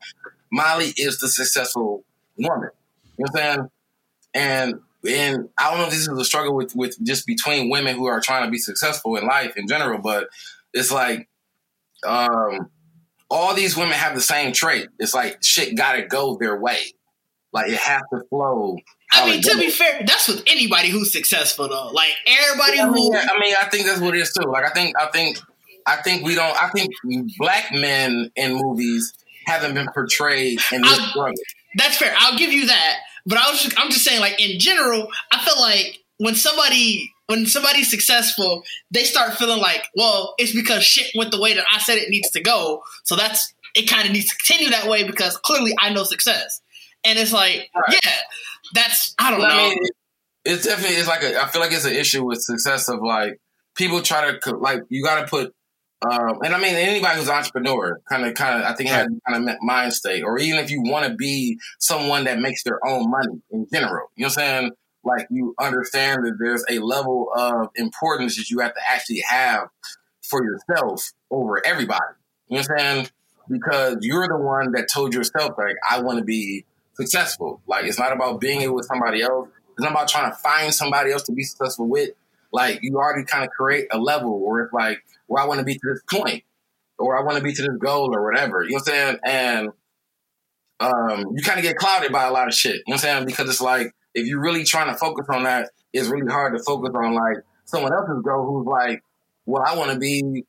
Molly 0.52 0.94
is 0.98 1.18
the 1.20 1.28
successful 1.28 2.06
woman. 2.38 2.70
You 3.18 3.26
know 3.26 3.32
what 3.32 3.42
I'm 3.42 3.56
saying? 3.56 3.70
And 4.36 4.74
and 5.08 5.50
I 5.58 5.70
don't 5.70 5.80
know 5.80 5.86
if 5.86 5.92
this 5.92 6.08
is 6.08 6.10
a 6.10 6.26
struggle 6.26 6.56
with 6.56 6.76
with 6.76 6.98
just 7.04 7.26
between 7.26 7.70
women 7.70 7.96
who 7.96 8.06
are 8.06 8.20
trying 8.20 8.46
to 8.46 8.52
be 8.52 8.58
successful 8.58 9.16
in 9.16 9.26
life 9.26 9.56
in 9.58 9.68
general, 9.68 10.00
but 10.00 10.28
it's 10.74 10.92
like 10.92 11.28
um 12.06 12.70
all 13.30 13.54
these 13.56 13.76
women 13.76 13.94
have 13.94 14.16
the 14.16 14.22
same 14.22 14.54
trait. 14.54 14.88
It's 15.00 15.14
like 15.14 15.44
shit 15.44 15.76
gotta 15.76 16.04
go 16.04 16.38
their 16.40 16.60
way. 16.60 16.80
Like 17.52 17.70
it 17.72 17.78
has 17.78 18.02
to 18.14 18.22
flow. 18.30 18.78
I 19.12 19.30
mean, 19.30 19.42
to 19.42 19.58
be 19.58 19.70
fair, 19.70 20.04
that's 20.06 20.28
with 20.28 20.44
anybody 20.48 20.90
who's 20.90 21.12
successful 21.12 21.70
though. 21.70 21.90
Like 21.94 22.12
everybody 22.28 22.80
I 22.80 22.88
who 22.88 22.94
mean, 22.94 23.16
I 23.16 23.40
mean, 23.40 23.56
I 23.60 23.66
think 23.70 23.86
that's 23.86 24.02
what 24.02 24.16
it 24.16 24.20
is 24.20 24.34
too. 24.34 24.50
Like 24.50 24.66
I 24.66 24.72
think, 24.72 24.94
I 25.00 25.06
think, 25.08 25.38
I 25.86 25.98
think 26.02 26.26
we 26.26 26.36
don't. 26.36 26.62
I 26.62 26.70
think 26.70 26.92
black 27.38 27.72
men 27.72 28.30
in 28.36 28.56
movies 28.56 29.14
haven't 29.46 29.74
been 29.74 29.88
portrayed 29.94 30.60
in 30.72 30.82
this 30.82 31.00
I- 31.00 31.10
struggle. 31.10 31.34
that's 31.76 31.98
fair. 31.98 32.14
I'll 32.18 32.38
give 32.38 32.52
you 32.52 32.68
that. 32.68 32.98
But 33.26 33.38
I 33.40 33.50
was 33.50 33.64
just, 33.64 33.80
I'm 33.80 33.90
just 33.92 34.04
saying, 34.06 34.20
like 34.20 34.40
in 34.42 34.60
general, 34.60 35.08
I 35.32 35.40
feel 35.44 35.60
like 35.60 36.00
when 36.18 36.36
somebody 36.36 37.12
when 37.28 37.46
somebody's 37.48 37.90
successful, 37.90 38.64
they 38.92 39.04
start 39.04 39.34
feeling 39.34 39.60
like, 39.60 39.84
well, 39.96 40.36
it's 40.38 40.54
because 40.54 40.84
shit 40.84 41.08
went 41.16 41.32
the 41.32 41.42
way 41.42 41.56
that 41.56 41.66
I 41.72 41.80
said 41.80 41.98
it 41.98 42.10
needs 42.10 42.30
to 42.32 42.42
go. 42.42 42.84
So 43.04 43.16
that's 43.16 43.52
it. 43.76 43.90
Kind 43.90 44.06
of 44.08 44.14
needs 44.14 44.30
to 44.30 44.36
continue 44.38 44.70
that 44.70 44.88
way 44.88 45.04
because 45.04 45.36
clearly 45.38 45.74
I 45.80 45.92
know 45.92 46.04
success. 46.04 46.62
And 47.04 47.18
it's 47.18 47.34
like, 47.34 47.70
Right. 47.76 47.98
yeah, 48.04 48.12
that's 48.74 49.16
I 49.18 49.32
don't 49.32 49.40
But 49.40 49.50
know. 49.50 49.56
I 49.56 49.70
mean, 49.70 49.80
it's 50.46 50.66
definitely 50.66 50.98
it's 50.98 51.08
like 51.08 51.24
a, 51.24 51.42
I 51.42 51.48
feel 51.48 51.62
like 51.62 51.72
it's 51.72 51.86
an 51.86 51.94
issue 51.96 52.24
with 52.24 52.42
success 52.42 52.88
of 52.90 53.02
like 53.02 53.40
people 53.76 54.02
try 54.04 54.38
to 54.38 54.52
like 54.58 54.82
you 54.90 55.04
got 55.04 55.22
to 55.22 55.28
put. 55.28 55.54
Um, 56.12 56.40
and 56.44 56.54
I 56.54 56.60
mean, 56.60 56.76
anybody 56.76 57.18
who's 57.18 57.30
an 57.30 57.36
entrepreneur, 57.36 58.00
kind 58.08 58.26
of, 58.26 58.34
kind 58.36 58.62
of, 58.62 58.68
I 58.70 58.76
think, 58.76 58.90
has 58.90 59.08
kind 59.28 59.50
of 59.50 59.56
mind 59.62 59.94
state, 59.94 60.24
or 60.24 60.38
even 60.38 60.60
if 60.60 60.70
you 60.70 60.84
want 60.84 61.08
to 61.08 61.16
be 61.16 61.58
someone 61.80 62.26
that 62.26 62.40
makes 62.40 62.64
their 62.64 62.86
own 62.86 63.10
money 63.10 63.42
in 63.52 63.66
general, 63.74 64.12
you 64.16 64.24
know 64.24 64.28
what 64.28 64.38
I'm 64.38 64.62
saying? 64.62 64.72
Like 65.04 65.28
you 65.30 65.56
understand 65.60 66.26
that 66.26 66.38
there's 66.40 66.64
a 66.70 66.80
level 66.80 67.30
of 67.36 67.70
importance 67.76 68.38
that 68.38 68.50
you 68.50 68.60
have 68.60 68.74
to 68.74 68.82
actually 68.88 69.24
have 69.28 69.70
for 70.22 70.44
yourself 70.44 71.12
over 71.32 71.66
everybody. 71.66 72.02
You 72.50 72.58
know 72.58 72.62
what 72.62 72.72
I'm 72.72 72.78
saying? 72.78 73.10
Because 73.48 73.98
you're 74.02 74.28
the 74.28 74.38
one 74.38 74.72
that 74.74 74.88
told 74.92 75.14
yourself, 75.14 75.54
like, 75.58 75.76
I 75.88 76.02
want 76.02 76.20
to 76.20 76.26
be 76.26 76.66
successful. 76.96 77.62
Like, 77.68 77.86
it's 77.86 78.00
not 78.00 78.12
about 78.12 78.42
being 78.42 78.62
it 78.62 78.74
with 78.74 78.86
somebody 78.86 79.22
else. 79.22 79.50
It's 79.74 79.82
not 79.82 79.92
about 79.92 80.08
trying 80.08 80.32
to 80.32 80.38
find 80.38 80.74
somebody 80.74 81.12
else 81.12 81.24
to 81.24 81.32
be 81.32 81.44
successful 81.44 81.88
with. 81.88 82.10
Like, 82.52 82.80
you 82.82 82.96
already 82.98 83.24
kind 83.24 83.44
of 83.44 83.52
create 83.52 83.88
a 83.92 84.00
level 84.00 84.40
where 84.40 84.64
it's 84.64 84.74
like, 84.74 85.04
where 85.28 85.44
I 85.44 85.48
want 85.48 85.60
to 85.60 85.66
be 85.66 85.76
to 85.76 85.80
this 85.84 86.02
point, 86.10 86.44
or 86.98 87.18
I 87.18 87.24
want 87.24 87.38
to 87.38 87.44
be 87.44 87.54
to 87.54 87.62
this 87.62 87.78
goal, 87.80 88.16
or 88.16 88.24
whatever. 88.24 88.64
You 88.64 88.72
know 88.72 88.76
what 88.76 88.90
I'm 88.90 88.94
saying? 88.94 89.18
And 89.24 89.70
um, 90.80 91.34
you 91.36 91.44
kind 91.44 91.60
of 91.60 91.64
get 91.64 91.78
clouded 91.78 92.12
by 92.12 92.26
a 92.26 92.32
lot 92.32 92.48
of 92.48 92.54
shit. 92.54 92.76
You 92.76 92.80
know 92.88 92.94
what 92.94 92.94
I'm 92.96 93.00
saying? 93.00 93.26
Because 93.26 93.50
it's 93.50 93.62
like, 93.62 93.92
if 94.14 94.28
you're 94.28 94.42
really 94.42 94.64
trying 94.64 94.92
to 94.92 94.98
focus 94.98 95.28
on 95.30 95.44
that, 95.44 95.70
it's 95.94 96.08
really 96.08 96.32
hard 96.32 96.58
to 96.58 96.64
focus 96.64 96.94
on 96.96 97.14
like 97.14 97.38
someone 97.66 97.94
else's 97.94 98.22
goal 98.24 98.46
who's 98.46 98.68
like, 98.68 99.04
well, 99.46 99.64
I 99.66 99.78
want 99.78 99.92
to 99.92 100.00
be 100.00 100.44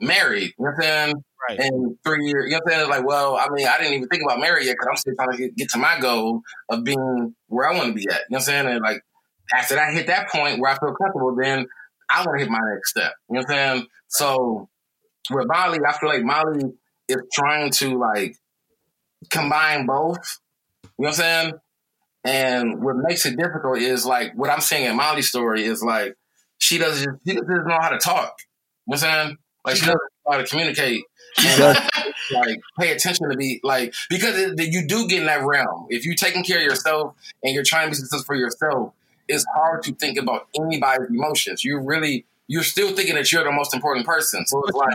married. 0.00 0.54
You 0.58 0.64
know 0.64 0.70
what 0.70 0.76
I'm 0.76 0.82
saying? 0.82 1.24
Right. 1.48 1.60
In 1.60 1.98
three 2.04 2.26
years, 2.26 2.46
you 2.46 2.52
know 2.52 2.60
what 2.64 2.72
I'm 2.72 2.78
saying? 2.80 2.90
Like, 2.90 3.06
well, 3.06 3.36
I 3.36 3.48
mean, 3.50 3.66
I 3.66 3.76
didn't 3.76 3.94
even 3.94 4.08
think 4.08 4.22
about 4.24 4.40
marriage 4.40 4.64
yet 4.64 4.72
because 4.72 4.88
I'm 4.90 4.96
still 4.96 5.14
trying 5.14 5.32
to 5.32 5.36
get, 5.36 5.56
get 5.56 5.68
to 5.70 5.78
my 5.78 6.00
goal 6.00 6.40
of 6.70 6.84
being 6.84 7.34
where 7.48 7.68
I 7.68 7.76
want 7.76 7.88
to 7.88 7.92
be 7.92 8.06
at. 8.08 8.14
You 8.14 8.14
know 8.14 8.24
what 8.28 8.38
I'm 8.38 8.44
saying? 8.44 8.66
And 8.66 8.80
like, 8.80 9.02
after 9.52 9.78
I 9.78 9.92
hit 9.92 10.06
that 10.06 10.30
point 10.30 10.58
where 10.58 10.70
I 10.70 10.78
feel 10.78 10.94
comfortable, 10.94 11.36
then 11.36 11.66
I 12.08 12.24
want 12.24 12.38
to 12.38 12.44
hit 12.44 12.50
my 12.50 12.60
next 12.72 12.90
step. 12.90 13.12
You 13.28 13.34
know 13.34 13.40
what 13.40 13.50
I'm 13.50 13.76
saying? 13.76 13.86
So 14.08 14.68
with 15.30 15.46
Molly, 15.46 15.78
I 15.86 15.92
feel 15.98 16.08
like 16.08 16.22
Molly 16.22 16.72
is 17.08 17.16
trying 17.32 17.70
to 17.70 17.98
like 17.98 18.36
combine 19.30 19.86
both. 19.86 20.40
You 20.82 20.88
know 21.04 21.08
what 21.08 21.08
I'm 21.08 21.14
saying? 21.14 21.52
And 22.24 22.82
what 22.82 22.96
makes 22.96 23.26
it 23.26 23.36
difficult 23.36 23.78
is 23.78 24.06
like 24.06 24.32
what 24.34 24.50
I'm 24.50 24.60
saying 24.60 24.86
in 24.88 24.96
Molly's 24.96 25.28
story 25.28 25.64
is 25.64 25.82
like 25.82 26.16
she 26.58 26.78
doesn't 26.78 27.20
she 27.26 27.34
doesn't 27.34 27.66
know 27.66 27.78
how 27.80 27.90
to 27.90 27.98
talk. 27.98 28.34
You 28.86 28.92
know 28.92 28.96
what 28.96 29.04
I'm 29.04 29.26
saying? 29.26 29.38
Like 29.64 29.76
she 29.76 29.82
doesn't 29.82 30.00
know 30.26 30.32
how 30.32 30.38
to 30.38 30.44
communicate 30.44 31.04
like 32.32 32.60
pay 32.78 32.92
attention 32.92 33.28
to 33.28 33.36
be 33.36 33.60
like 33.62 33.92
because 34.08 34.38
it, 34.38 34.72
you 34.72 34.86
do 34.86 35.08
get 35.08 35.20
in 35.20 35.26
that 35.26 35.44
realm. 35.44 35.86
If 35.90 36.06
you're 36.06 36.14
taking 36.14 36.44
care 36.44 36.58
of 36.58 36.62
yourself 36.62 37.14
and 37.42 37.54
you're 37.54 37.64
trying 37.64 37.86
to 37.86 37.90
be 37.90 37.96
successful 37.96 38.24
for 38.24 38.36
yourself, 38.36 38.92
it's 39.28 39.44
hard 39.54 39.82
to 39.84 39.94
think 39.94 40.18
about 40.18 40.48
anybody's 40.58 41.08
emotions. 41.10 41.64
You 41.64 41.80
really 41.80 42.26
you're 42.46 42.62
still 42.62 42.94
thinking 42.94 43.14
that 43.14 43.30
you're 43.32 43.44
the 43.44 43.52
most 43.52 43.74
important 43.74 44.06
person. 44.06 44.44
So 44.46 44.62
it's 44.66 44.76
like 44.76 44.94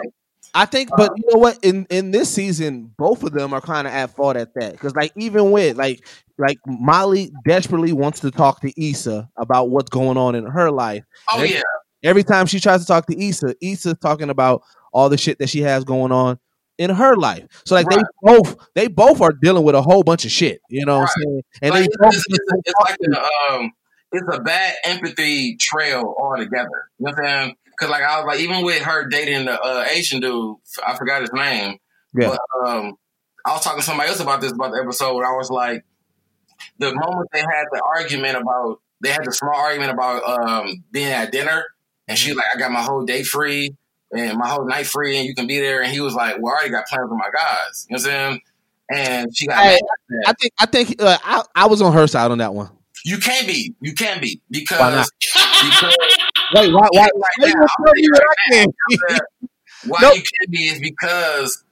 I 0.54 0.66
think, 0.66 0.90
but 0.98 1.12
you 1.16 1.24
know 1.32 1.40
what? 1.40 1.60
In 1.64 1.86
in 1.92 2.12
this 2.12 2.30
season, 2.34 2.92
both 2.98 3.24
of 3.24 3.34
them 3.34 3.54
are 3.54 3.62
kind 3.62 3.86
of 3.88 3.94
at 3.94 4.16
fault 4.16 4.36
at 4.36 4.54
that 4.56 4.72
because, 4.72 4.96
like, 4.96 5.12
even 5.16 5.52
with 5.52 5.78
like 5.78 6.06
like 6.40 6.58
Molly 6.66 7.32
desperately 7.46 7.92
wants 7.94 8.22
to 8.22 8.32
talk 8.32 8.62
to 8.62 8.74
Issa 8.82 9.30
about 9.38 9.70
what's 9.70 9.90
going 9.90 10.18
on 10.18 10.34
in 10.36 10.46
her 10.46 10.72
life. 10.72 11.04
oh 11.30 11.36
Every- 11.38 11.54
yeah, 11.54 11.62
Every 12.02 12.24
time 12.24 12.46
she 12.48 12.60
tries 12.60 12.80
to 12.82 12.88
talk 12.88 13.06
to 13.08 13.22
Issa, 13.22 13.56
Issa's 13.62 13.98
talking 14.02 14.30
about 14.30 14.64
all 14.94 15.10
the 15.10 15.18
shit 15.18 15.38
that 15.40 15.50
she 15.50 15.62
has 15.62 15.84
going 15.84 16.12
on 16.14 16.40
in 16.78 16.90
her 16.90 17.16
life. 17.16 17.46
So 17.66 17.76
like 17.76 17.86
Right. 17.88 17.98
they 18.00 18.04
both 18.34 18.56
they 18.74 18.88
both 18.88 19.22
are 19.22 19.34
dealing 19.34 19.64
with 19.64 19.76
a 19.76 19.82
whole 19.82 20.02
bunch 20.04 20.24
of 20.26 20.32
shit. 20.32 20.62
You 20.70 20.86
know 20.86 21.00
what 21.00 21.10
I'm 21.10 21.24
saying? 21.24 21.42
And 21.62 21.72
like, 21.72 21.84
they 21.84 21.96
both 22.00 22.14
it's, 22.16 22.26
it's, 22.30 22.40
it's 22.66 22.80
like 22.82 22.98
a, 23.14 23.54
um, 23.54 23.72
it's 24.12 24.36
a 24.36 24.42
bad 24.42 24.76
empathy 24.84 25.58
trail 25.58 26.16
altogether. 26.18 26.90
You 26.98 27.06
know 27.06 27.12
what 27.12 27.20
I'm 27.20 27.26
saying? 27.26 27.56
Because 27.66 27.92
like 27.92 28.04
I 28.04 28.20
was 28.20 28.26
like, 28.28 28.40
even 28.40 28.64
with 28.64 28.82
her 28.84 29.08
dating 29.08 29.46
the 29.46 29.60
uh, 29.60 29.86
Asian 29.90 30.20
dude, 30.20 30.58
I 30.86 30.98
forgot 30.98 31.22
his 31.22 31.32
name. 31.34 31.78
Yeah. 32.18 32.30
But 32.30 32.68
um, 32.68 32.94
I 33.46 33.54
was 33.54 33.64
talking 33.64 33.80
to 33.80 33.86
somebody 33.86 34.10
else 34.10 34.20
about 34.20 34.42
this 34.42 34.52
about 34.52 34.72
the 34.72 34.82
episode. 34.82 35.16
Where 35.16 35.26
I 35.26 35.36
was 35.36 35.50
like, 35.50 35.86
the 36.80 36.94
moment 36.94 37.30
they 37.32 37.40
had 37.40 37.66
the 37.72 37.82
argument 37.96 38.38
about, 38.38 38.80
they 39.02 39.10
had 39.10 39.24
the 39.24 39.32
small 39.32 39.56
argument 39.56 39.92
about 39.92 40.24
um, 40.24 40.84
being 40.92 41.08
at 41.08 41.32
dinner, 41.32 41.66
and 42.08 42.18
she 42.18 42.32
was 42.32 42.38
like, 42.38 42.48
I 42.54 42.60
got 42.60 42.72
my 42.72 42.82
whole 42.82 43.06
day 43.06 43.24
free 43.24 43.76
and 44.12 44.38
my 44.38 44.48
whole 44.48 44.66
night 44.66 44.88
free, 44.88 45.18
and 45.18 45.28
you 45.28 45.36
can 45.36 45.48
be 45.48 45.60
there. 45.60 45.82
And 45.82 45.92
he 45.92 46.02
was 46.02 46.16
like, 46.16 46.38
Well, 46.40 46.54
I 46.54 46.58
already 46.58 46.72
got 46.72 46.88
plans 46.88 47.10
with 47.10 47.20
my 47.20 47.30
guys. 47.34 47.88
You 47.90 47.96
know 47.96 48.02
what 48.02 48.12
I'm 48.12 48.32
saying? 48.32 48.42
And 48.92 49.38
she 49.38 49.48
got 49.48 49.58
Hey, 49.58 49.64
mad 49.66 49.76
at 49.76 49.80
that. 50.10 50.24
I 50.28 50.34
think 50.34 50.54
I 50.60 50.66
think 50.66 51.02
uh, 51.02 51.18
I 51.24 51.44
I 51.56 51.68
was 51.68 51.82
on 51.82 51.94
her 51.94 52.08
side 52.08 52.32
on 52.32 52.40
that 52.40 52.54
one. 52.54 52.70
You 53.06 53.18
can 53.18 53.46
be. 53.46 53.74
You 53.82 53.94
can 53.94 54.20
be 54.22 54.42
because 54.50 54.80
Why 54.80 54.92
not? 54.92 55.08
because 55.72 55.96
Wait, 56.54 56.74
why 56.74 56.88
why, 56.92 57.02
right 57.04 57.12
why 57.14 57.28
you 57.38 57.48
now, 57.48 57.54
gonna 57.54 57.68
tell 57.86 57.94
me 57.94 58.08
what 58.12 58.24
I 58.24 58.52
can? 58.52 58.68
that 59.08 59.22
why 59.84 60.00
Nope. 60.02 60.16
you 60.16 60.22
can 60.22 60.52
be 60.52 60.64
is 60.66 60.80
because 60.80 61.64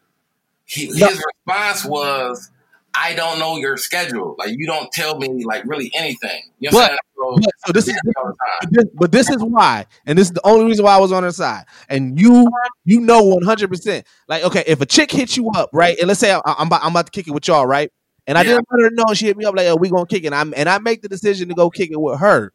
he, 0.66 0.88
No. 0.94 1.08
his 1.08 1.24
response 1.46 1.84
was, 1.86 2.52
"I 2.94 3.14
don't 3.16 3.40
know 3.40 3.58
your 3.58 3.78
schedule. 3.78 4.36
Like 4.38 4.52
you 4.58 4.66
don't 4.68 4.92
tell 4.92 5.18
me 5.18 5.44
like 5.46 5.64
really 5.66 5.92
anything." 5.96 6.42
You 6.60 6.72
know 6.72 6.78
what 6.78 6.84
I'm 6.84 6.88
saying? 6.90 6.98
But, 7.18 7.52
so 7.66 7.72
this 7.74 7.86
So, 7.86 7.92
is 7.92 8.00
yeah, 8.06 8.12
all 8.18 8.28
the 8.28 8.34
time. 8.34 8.58
But 8.62 8.72
this, 8.72 8.86
but 8.94 9.12
this 9.12 9.30
is 9.30 9.44
why, 9.44 9.86
and 10.06 10.18
this 10.18 10.28
is 10.28 10.34
the 10.34 10.46
only 10.46 10.66
reason 10.66 10.86
why 10.86 10.94
I 10.96 11.00
was 11.00 11.12
on 11.12 11.24
her 11.24 11.32
side. 11.32 11.66
And 11.90 12.20
you, 12.20 12.48
you 12.86 13.02
know, 13.02 13.24
one 13.24 13.44
hundred 13.44 13.70
percent. 13.70 14.06
Like, 14.28 14.44
okay, 14.44 14.64
if 14.68 14.82
a 14.82 14.86
chick 14.86 15.12
hits 15.12 15.36
you 15.36 15.50
up, 15.52 15.70
right, 15.74 15.98
and 15.98 16.08
let's 16.08 16.20
say 16.20 16.32
I, 16.32 16.40
I'm 16.46 16.68
about, 16.68 16.84
I'm 16.84 16.92
about 16.92 17.08
to 17.08 17.12
kick 17.12 17.28
it 17.28 17.32
with 17.32 17.48
y'all, 17.48 17.66
right, 17.66 17.92
and 18.28 18.38
I 18.38 18.42
Yeah. 18.42 18.50
didn't 18.56 18.68
let 18.72 18.84
her 18.84 18.92
know, 18.92 19.14
she 19.14 19.26
hit 19.26 19.38
me 19.38 19.46
up 19.46 19.56
like, 19.56 19.68
"Oh, 19.68 19.76
we 19.78 19.90
gonna 19.90 20.06
kick 20.06 20.24
it," 20.24 20.28
and 20.28 20.36
I'm 20.36 20.54
and 20.56 20.70
I 20.70 20.78
make 20.80 21.02
the 21.02 21.10
decision 21.10 21.50
to 21.50 21.56
go 21.56 21.70
kick 21.70 21.90
it 21.92 22.00
with 22.00 22.20
her. 22.20 22.54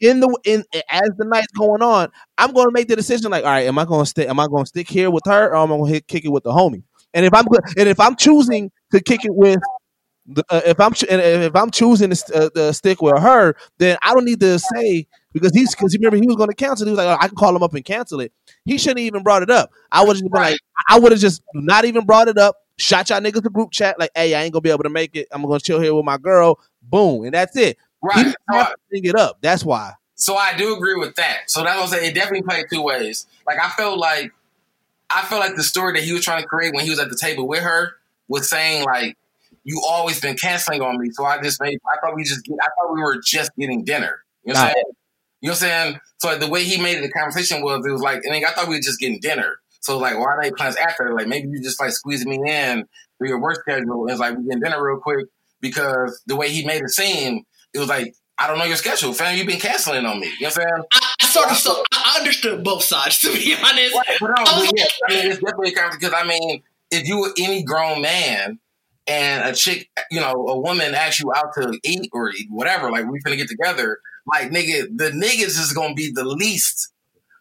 In 0.00 0.20
the 0.20 0.28
in 0.44 0.62
as 0.90 1.08
the 1.16 1.24
night's 1.24 1.46
going 1.58 1.82
on, 1.82 2.10
I'm 2.36 2.52
gonna 2.52 2.70
make 2.70 2.88
the 2.88 2.96
decision 2.96 3.30
like, 3.30 3.44
all 3.44 3.50
right, 3.50 3.66
am 3.66 3.78
I 3.78 3.84
gonna 3.86 4.04
stick? 4.06 4.28
Am 4.28 4.38
I 4.38 4.46
gonna 4.46 4.66
stick 4.66 4.88
here 4.88 5.10
with 5.10 5.24
her, 5.26 5.48
or 5.48 5.56
am 5.56 5.72
I 5.72 5.76
gonna 5.78 5.90
hit, 5.90 6.06
kick 6.06 6.24
it 6.24 6.28
with 6.28 6.44
the 6.44 6.50
homie? 6.52 6.82
And 7.14 7.24
if 7.24 7.32
I'm 7.32 7.46
good, 7.46 7.62
and 7.78 7.88
if 7.88 7.98
I'm 7.98 8.14
choosing 8.14 8.70
to 8.92 9.00
kick 9.00 9.24
it 9.24 9.34
with, 9.34 9.58
the, 10.26 10.44
uh, 10.50 10.60
if 10.66 10.78
I'm 10.80 10.92
and 11.08 11.22
if 11.22 11.56
I'm 11.56 11.70
choosing 11.70 12.10
to, 12.10 12.34
uh, 12.34 12.50
to 12.50 12.74
stick 12.74 13.00
with 13.00 13.18
her, 13.18 13.54
then 13.78 13.96
I 14.02 14.12
don't 14.12 14.26
need 14.26 14.40
to 14.40 14.58
say 14.58 15.06
because 15.32 15.52
he's 15.54 15.74
because 15.74 15.94
remember 15.96 16.16
he 16.16 16.26
was 16.26 16.36
going 16.36 16.50
to 16.50 16.54
cancel. 16.54 16.86
it. 16.86 16.90
He 16.90 16.92
was 16.92 16.98
like, 16.98 17.18
oh, 17.18 17.22
I 17.22 17.28
can 17.28 17.36
call 17.36 17.56
him 17.56 17.62
up 17.62 17.72
and 17.72 17.84
cancel 17.84 18.20
it. 18.20 18.32
He 18.66 18.76
shouldn't 18.76 19.00
even 19.00 19.22
brought 19.22 19.42
it 19.42 19.50
up. 19.50 19.70
I 19.92 20.00
would 20.02 20.08
have 20.16 20.16
just 20.16 20.30
been 20.30 20.42
like, 20.42 20.58
I 20.90 20.98
would 20.98 21.12
have 21.12 21.20
just 21.20 21.42
not 21.54 21.86
even 21.86 22.04
brought 22.04 22.28
it 22.28 22.36
up. 22.38 22.56
Shot 22.78 23.08
y'all 23.08 23.20
niggas 23.20 23.42
the 23.42 23.50
group 23.50 23.70
chat 23.72 23.98
like, 23.98 24.10
hey, 24.14 24.34
I 24.34 24.42
ain't 24.42 24.52
gonna 24.52 24.60
be 24.60 24.70
able 24.70 24.82
to 24.82 24.90
make 24.90 25.16
it. 25.16 25.28
I'm 25.30 25.42
gonna 25.42 25.60
chill 25.60 25.80
here 25.80 25.94
with 25.94 26.04
my 26.04 26.18
girl. 26.18 26.60
Boom, 26.82 27.24
and 27.24 27.34
that's 27.34 27.56
it. 27.56 27.78
Right. 28.02 28.34
I, 28.50 28.74
bring 28.90 29.04
it 29.04 29.16
up. 29.16 29.38
That's 29.40 29.64
why. 29.64 29.94
so 30.14 30.36
I 30.36 30.56
do 30.56 30.76
agree 30.76 30.94
with 30.94 31.16
that. 31.16 31.50
So 31.50 31.64
that's 31.64 31.76
what 31.76 31.84
I'm 31.84 31.88
saying. 31.88 32.10
It 32.10 32.14
definitely 32.14 32.42
played 32.42 32.66
two 32.70 32.82
ways. 32.82 33.26
Like 33.46 33.58
I 33.58 33.70
felt 33.70 33.98
like 33.98 34.32
I 35.10 35.22
felt 35.22 35.40
like 35.40 35.56
the 35.56 35.62
story 35.62 35.94
that 35.94 36.04
he 36.04 36.12
was 36.12 36.24
trying 36.24 36.42
to 36.42 36.48
create 36.48 36.74
when 36.74 36.84
he 36.84 36.90
was 36.90 36.98
at 36.98 37.10
the 37.10 37.16
table 37.16 37.48
with 37.48 37.62
her 37.62 37.92
was 38.28 38.48
saying 38.48 38.84
like, 38.84 39.16
"You 39.64 39.82
always 39.86 40.20
been 40.20 40.36
canceling 40.36 40.82
on 40.82 40.98
me." 40.98 41.10
So 41.12 41.24
I 41.24 41.40
just 41.42 41.60
made. 41.60 41.78
I 41.90 41.96
thought 42.00 42.14
we 42.14 42.24
just. 42.24 42.44
Get, 42.44 42.58
I 42.60 42.68
thought 42.78 42.92
we 42.92 43.00
were 43.00 43.20
just 43.20 43.52
getting 43.56 43.84
dinner. 43.84 44.22
You 44.44 44.52
know 44.52 44.60
what 44.60 44.66
I'm 44.66 44.72
saying? 44.72 44.84
You 45.40 45.48
know 45.48 45.52
what 45.52 45.62
I'm 45.62 45.68
saying? 45.68 46.00
So 46.18 46.38
the 46.38 46.48
way 46.48 46.64
he 46.64 46.80
made 46.80 46.98
it, 46.98 47.02
the 47.02 47.10
conversation 47.10 47.62
was, 47.62 47.84
it 47.86 47.90
was 47.90 48.00
like, 48.00 48.22
and 48.24 48.34
I 48.34 48.50
thought 48.50 48.68
we 48.68 48.76
were 48.76 48.80
just 48.80 48.98
getting 48.98 49.20
dinner. 49.20 49.58
So 49.80 49.98
like, 49.98 50.18
why 50.18 50.36
make 50.40 50.56
plans 50.56 50.76
after? 50.76 51.14
Like 51.14 51.26
maybe 51.26 51.48
you 51.48 51.62
just 51.62 51.80
like 51.80 51.92
squeezing 51.92 52.30
me 52.30 52.40
in 52.50 52.84
for 53.18 53.26
your 53.26 53.40
work 53.40 53.60
schedule. 53.60 54.02
And 54.02 54.10
it's 54.10 54.20
like 54.20 54.36
we 54.36 54.44
getting 54.44 54.60
dinner 54.60 54.82
real 54.84 54.98
quick 54.98 55.26
because 55.60 56.22
the 56.26 56.36
way 56.36 56.48
he 56.50 56.64
made 56.64 56.82
it 56.82 56.90
seem, 56.90 57.44
it 57.72 57.78
was 57.78 57.88
like, 57.88 58.14
I 58.38 58.46
don't 58.46 58.58
know 58.58 58.64
your 58.64 58.76
schedule, 58.76 59.12
fam. 59.14 59.36
You've 59.36 59.46
been 59.46 59.60
canceling 59.60 60.04
on 60.04 60.20
me. 60.20 60.26
You 60.26 60.32
know 60.32 60.48
what 60.48 60.58
I'm 60.58 60.62
saying? 60.62 60.84
I, 60.92 61.12
I 61.22 61.26
sort 61.26 61.50
of 61.50 61.56
so 61.56 61.82
I 61.92 62.18
understood 62.18 62.62
both 62.62 62.82
sides 62.82 63.18
to 63.20 63.32
be 63.32 63.54
honest. 63.54 63.94
Right, 63.94 64.16
but 64.20 64.28
no, 64.28 64.44
but 64.44 64.72
yeah, 64.76 64.84
I 65.08 65.14
mean, 65.14 65.26
it's 65.32 65.40
definitely 65.40 65.70
because 65.70 66.12
I 66.14 66.26
mean, 66.26 66.62
if 66.90 67.06
you 67.06 67.20
were 67.20 67.32
any 67.38 67.62
grown 67.62 68.02
man 68.02 68.58
and 69.06 69.48
a 69.48 69.54
chick, 69.54 69.88
you 70.10 70.20
know, 70.20 70.32
a 70.48 70.60
woman 70.60 70.94
asks 70.94 71.20
you 71.20 71.32
out 71.34 71.54
to 71.54 71.78
eat 71.82 72.10
or 72.12 72.30
eat 72.30 72.48
whatever, 72.50 72.90
like 72.90 73.06
we 73.06 73.20
finna 73.20 73.36
get 73.36 73.48
together, 73.48 73.98
like 74.26 74.50
nigga, 74.50 74.86
the 74.94 75.10
niggas 75.10 75.58
is 75.58 75.72
gonna 75.72 75.94
be 75.94 76.12
the 76.12 76.24
least 76.24 76.92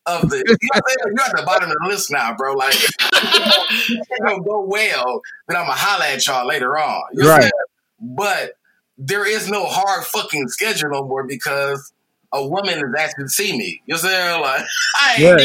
of 0.08 0.30
the. 0.30 0.38
You 0.38 0.44
know 0.46 0.56
what 0.74 0.76
I'm 0.76 0.82
saying? 0.88 1.16
You're 1.18 1.26
at 1.26 1.36
the 1.38 1.44
bottom 1.46 1.70
of 1.70 1.76
the 1.82 1.88
list 1.88 2.12
now, 2.12 2.36
bro. 2.36 2.54
Like, 2.54 2.76
it's 2.76 4.08
gonna 4.22 4.42
go 4.44 4.62
well, 4.62 5.22
then 5.48 5.58
I'm 5.58 5.64
gonna 5.66 5.74
holler 5.78 6.06
at 6.06 6.26
y'all 6.28 6.48
later 6.48 6.78
on. 6.78 7.02
You 7.14 7.24
know 7.24 7.28
what 7.30 7.36
I'm 7.36 7.42
Right. 7.44 7.52
But 8.00 8.52
there 8.98 9.26
is 9.28 9.50
no 9.50 9.66
hard 9.66 10.06
fucking 10.06 10.48
schedule 10.50 10.90
no 10.92 11.04
more 11.04 11.24
because 11.24 11.92
a 12.34 12.46
woman 12.46 12.78
is 12.80 12.94
asking 12.98 13.26
to 13.26 13.30
see 13.30 13.58
me. 13.58 13.82
You 13.86 13.96
know 13.96 14.02
what 14.02 14.06
I'm 14.06 14.12
saying? 14.12 14.42
Like, 14.42 14.66
I, 15.02 15.16
Yeah. 15.18 15.38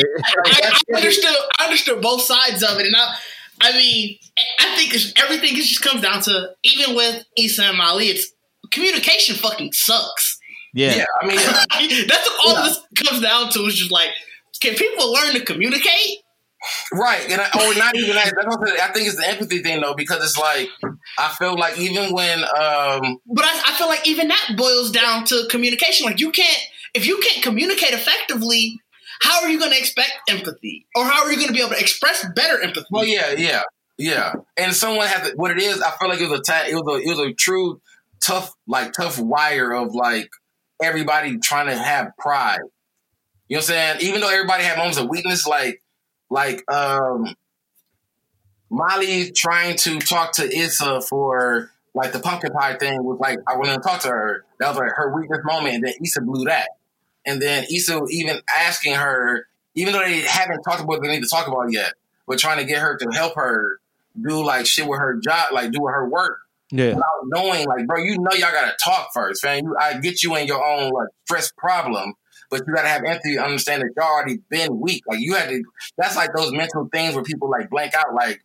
I, 0.45 0.73
I 0.93 0.97
understood. 0.97 1.35
I 1.59 1.65
understood 1.65 2.03
both 2.03 2.23
sides 2.23 2.63
of 2.63 2.79
it, 2.79 2.87
and 2.87 2.97
I, 2.97 3.15
I 3.63 3.73
mean, 3.73 4.19
I 4.59 4.77
think 4.77 4.95
it's, 4.95 5.13
everything 5.23 5.55
just 5.57 5.83
comes 5.83 6.03
down 6.03 6.23
to 6.23 6.55
even 6.65 6.95
with 6.97 7.25
Issa 7.39 7.63
and 7.65 7.79
Molly, 7.79 8.07
it's 8.07 8.33
communication. 8.71 9.37
Fucking 9.37 9.73
sucks. 9.73 10.39
Yeah. 10.73 10.95
yeah, 10.97 11.05
I 11.21 11.27
mean, 11.27 11.37
That's 12.09 12.29
what 12.29 12.47
all 12.49 12.55
Yeah. 12.55 12.69
this 12.95 13.09
comes 13.09 13.21
down 13.23 13.51
to. 13.51 13.61
Is 13.67 13.75
just 13.77 13.91
like, 13.91 14.11
can 14.61 14.75
people 14.75 15.13
learn 15.13 15.35
to 15.35 15.45
communicate? 15.45 16.19
right, 16.93 17.31
and 17.31 17.41
I, 17.41 17.47
or 17.47 17.75
not 17.79 17.97
even 17.97 18.17
that. 18.17 18.35
I 18.83 18.93
think 18.93 19.07
it's 19.09 19.17
the 19.17 19.29
empathy 19.29 19.63
thing 19.63 19.81
though, 19.81 19.95
because 19.95 20.23
it's 20.23 20.39
like 20.39 20.69
I 21.19 21.29
feel 21.39 21.59
like 21.59 21.79
even 21.79 22.13
when 22.13 22.41
um 22.41 23.19
But 23.27 23.45
I, 23.45 23.63
I 23.67 23.75
feel 23.79 23.89
like 23.89 24.07
even 24.07 24.29
that 24.29 24.55
boils 24.57 24.91
down 24.91 25.25
to 25.27 25.47
communication. 25.51 26.07
Like 26.07 26.21
you 26.21 26.31
can't, 26.31 26.63
if 26.95 27.07
you 27.07 27.19
can't 27.23 27.43
communicate 27.43 27.93
effectively, 27.93 28.79
how 29.23 29.43
are 29.43 29.49
you 29.49 29.59
going 29.59 29.73
to 29.73 29.79
expect 29.79 30.13
empathy, 30.29 30.87
or 30.95 31.05
how 31.05 31.25
are 31.25 31.31
you 31.31 31.37
going 31.37 31.49
to 31.49 31.55
be 31.55 31.61
able 31.61 31.71
to 31.71 31.81
express 31.81 32.27
better 32.35 32.61
empathy? 32.61 32.87
Well, 32.91 33.07
yeah, 33.07 33.33
yeah, 33.33 33.63
yeah. 33.99 34.35
And 34.57 34.75
someone 34.75 35.07
has 35.07 35.31
to, 35.31 35.37
what 35.37 35.51
it 35.51 35.59
is. 35.59 35.81
I 35.81 35.91
feel 35.93 36.09
like 36.09 36.21
it 36.21 36.29
was 36.29 36.41
a 36.49 36.69
it 36.69 36.75
was 36.75 37.01
a 37.01 37.09
it 37.09 37.17
was 37.17 37.19
a 37.19 37.33
true 37.35 37.81
tough 38.23 38.53
like 38.67 38.93
tough 38.93 39.19
wire 39.19 39.73
of 39.73 39.95
like 39.95 40.29
everybody 40.83 41.39
trying 41.39 41.67
to 41.67 41.77
have 41.77 42.11
pride. 42.19 42.61
You 43.51 43.57
know 43.57 43.59
what 43.59 43.63
I'm 43.65 43.67
saying? 43.67 43.97
Even 44.03 44.21
though 44.21 44.31
everybody 44.31 44.63
had 44.63 44.79
moments 44.79 44.97
of 44.99 45.09
weakness, 45.09 45.45
like 45.47 45.83
like 46.31 46.63
um 46.73 47.35
Molly 48.71 49.33
trying 49.33 49.77
to 49.79 49.99
talk 49.99 50.33
to 50.35 50.45
Issa 50.49 51.01
for 51.01 51.71
like 51.93 52.13
the 52.13 52.21
pumpkin 52.21 52.53
pie 52.53 52.77
thing 52.77 53.03
was 53.03 53.19
like 53.19 53.39
I 53.49 53.57
wanted 53.57 53.75
to 53.75 53.81
talk 53.81 54.01
to 54.03 54.09
her. 54.09 54.45
That 54.61 54.69
was 54.69 54.79
like 54.79 54.93
her 54.95 55.13
weakest 55.15 55.41
moment, 55.45 55.75
and 55.75 55.85
then 55.85 55.95
Issa 56.03 56.21
blew 56.23 56.45
that. 56.45 56.69
And 57.27 57.43
then 57.43 57.65
Issa 57.71 58.01
even 58.11 58.41
asking 58.57 58.95
her, 58.95 59.47
even 59.75 59.93
though 59.93 59.99
they 60.01 60.21
haven't 60.21 60.63
talked 60.63 60.79
about 60.79 60.89
what 60.89 61.03
they 61.03 61.09
need 61.09 61.23
to 61.25 61.29
talk 61.29 61.49
about 61.49 61.73
yet, 61.73 61.95
but 62.29 62.39
trying 62.39 62.59
to 62.59 62.65
get 62.65 62.79
her 62.79 62.97
to 62.97 63.07
help 63.13 63.35
her 63.35 63.81
do 64.21 64.45
like 64.45 64.65
shit 64.67 64.87
with 64.87 65.01
her 65.01 65.17
job, 65.17 65.53
like 65.53 65.73
do 65.73 65.85
her 65.87 66.09
work, 66.09 66.39
Yeah. 66.71 66.95
without 66.95 67.03
knowing, 67.27 67.67
like, 67.67 67.87
bro, 67.89 67.99
you 67.99 68.17
know 68.19 68.31
y'all 68.37 68.53
gotta 68.53 68.77
talk 68.83 69.11
first, 69.13 69.43
man. 69.45 69.65
You, 69.65 69.77
I 69.79 69.99
get 69.99 70.23
you 70.23 70.37
in 70.37 70.47
your 70.47 70.65
own 70.65 70.91
like 70.91 71.09
stress 71.25 71.53
problem, 71.59 72.15
but 72.51 72.63
you 72.67 72.75
gotta 72.75 72.89
have 72.89 73.03
empathy 73.05 73.37
to 73.37 73.43
understand 73.43 73.83
that 73.83 73.91
y'all 73.97 74.07
already 74.13 74.39
been 74.49 74.79
weak. 74.81 75.03
Like 75.07 75.21
you 75.21 75.35
had 75.35 75.49
to. 75.49 75.63
That's 75.97 76.17
like 76.17 76.31
those 76.35 76.53
mental 76.53 76.89
things 76.93 77.15
where 77.15 77.25
people 77.25 77.51
like 77.51 77.71
blank 77.71 77.95
out, 77.95 78.15
like, 78.15 78.43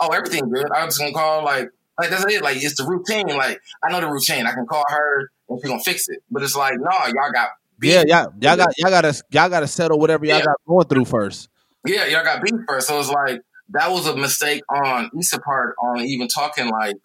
oh, 0.00 0.08
everything 0.08 0.48
good. 0.50 0.66
I'm 0.74 0.88
just 0.88 0.98
gonna 0.98 1.12
call 1.12 1.44
like. 1.44 1.68
Like 1.96 2.10
that's 2.10 2.24
it. 2.24 2.42
Like 2.42 2.56
it's 2.56 2.76
the 2.76 2.84
routine. 2.84 3.28
Like 3.36 3.60
I 3.80 3.92
know 3.92 4.00
the 4.00 4.08
routine. 4.10 4.46
I 4.46 4.52
can 4.52 4.66
call 4.66 4.82
her 4.88 5.30
and 5.48 5.60
she's 5.60 5.70
gonna 5.70 5.80
fix 5.80 6.08
it. 6.08 6.18
But 6.28 6.42
it's 6.42 6.56
like, 6.56 6.74
no, 6.76 6.90
y'all 6.90 7.30
got 7.32 7.50
beef. 7.78 7.92
Yeah, 7.92 8.02
y'all, 8.08 8.32
y'all 8.40 8.56
got 8.56 8.76
y'all 8.76 8.90
gotta 8.90 9.22
y'all 9.30 9.48
gotta 9.48 9.68
settle 9.68 10.00
whatever 10.00 10.26
y'all 10.26 10.38
Yeah. 10.38 10.44
got 10.44 10.56
going 10.66 10.86
through 10.88 11.04
first. 11.04 11.48
Yeah, 11.86 12.06
y'all 12.06 12.24
got 12.24 12.42
beef 12.42 12.54
first. 12.66 12.88
So 12.88 12.98
it's 12.98 13.10
like 13.10 13.42
that 13.68 13.92
was 13.92 14.08
a 14.08 14.16
mistake 14.16 14.62
on 14.68 15.08
Issa 15.16 15.38
part 15.38 15.76
on 15.80 16.00
even 16.00 16.26
talking 16.26 16.68
like, 16.68 16.96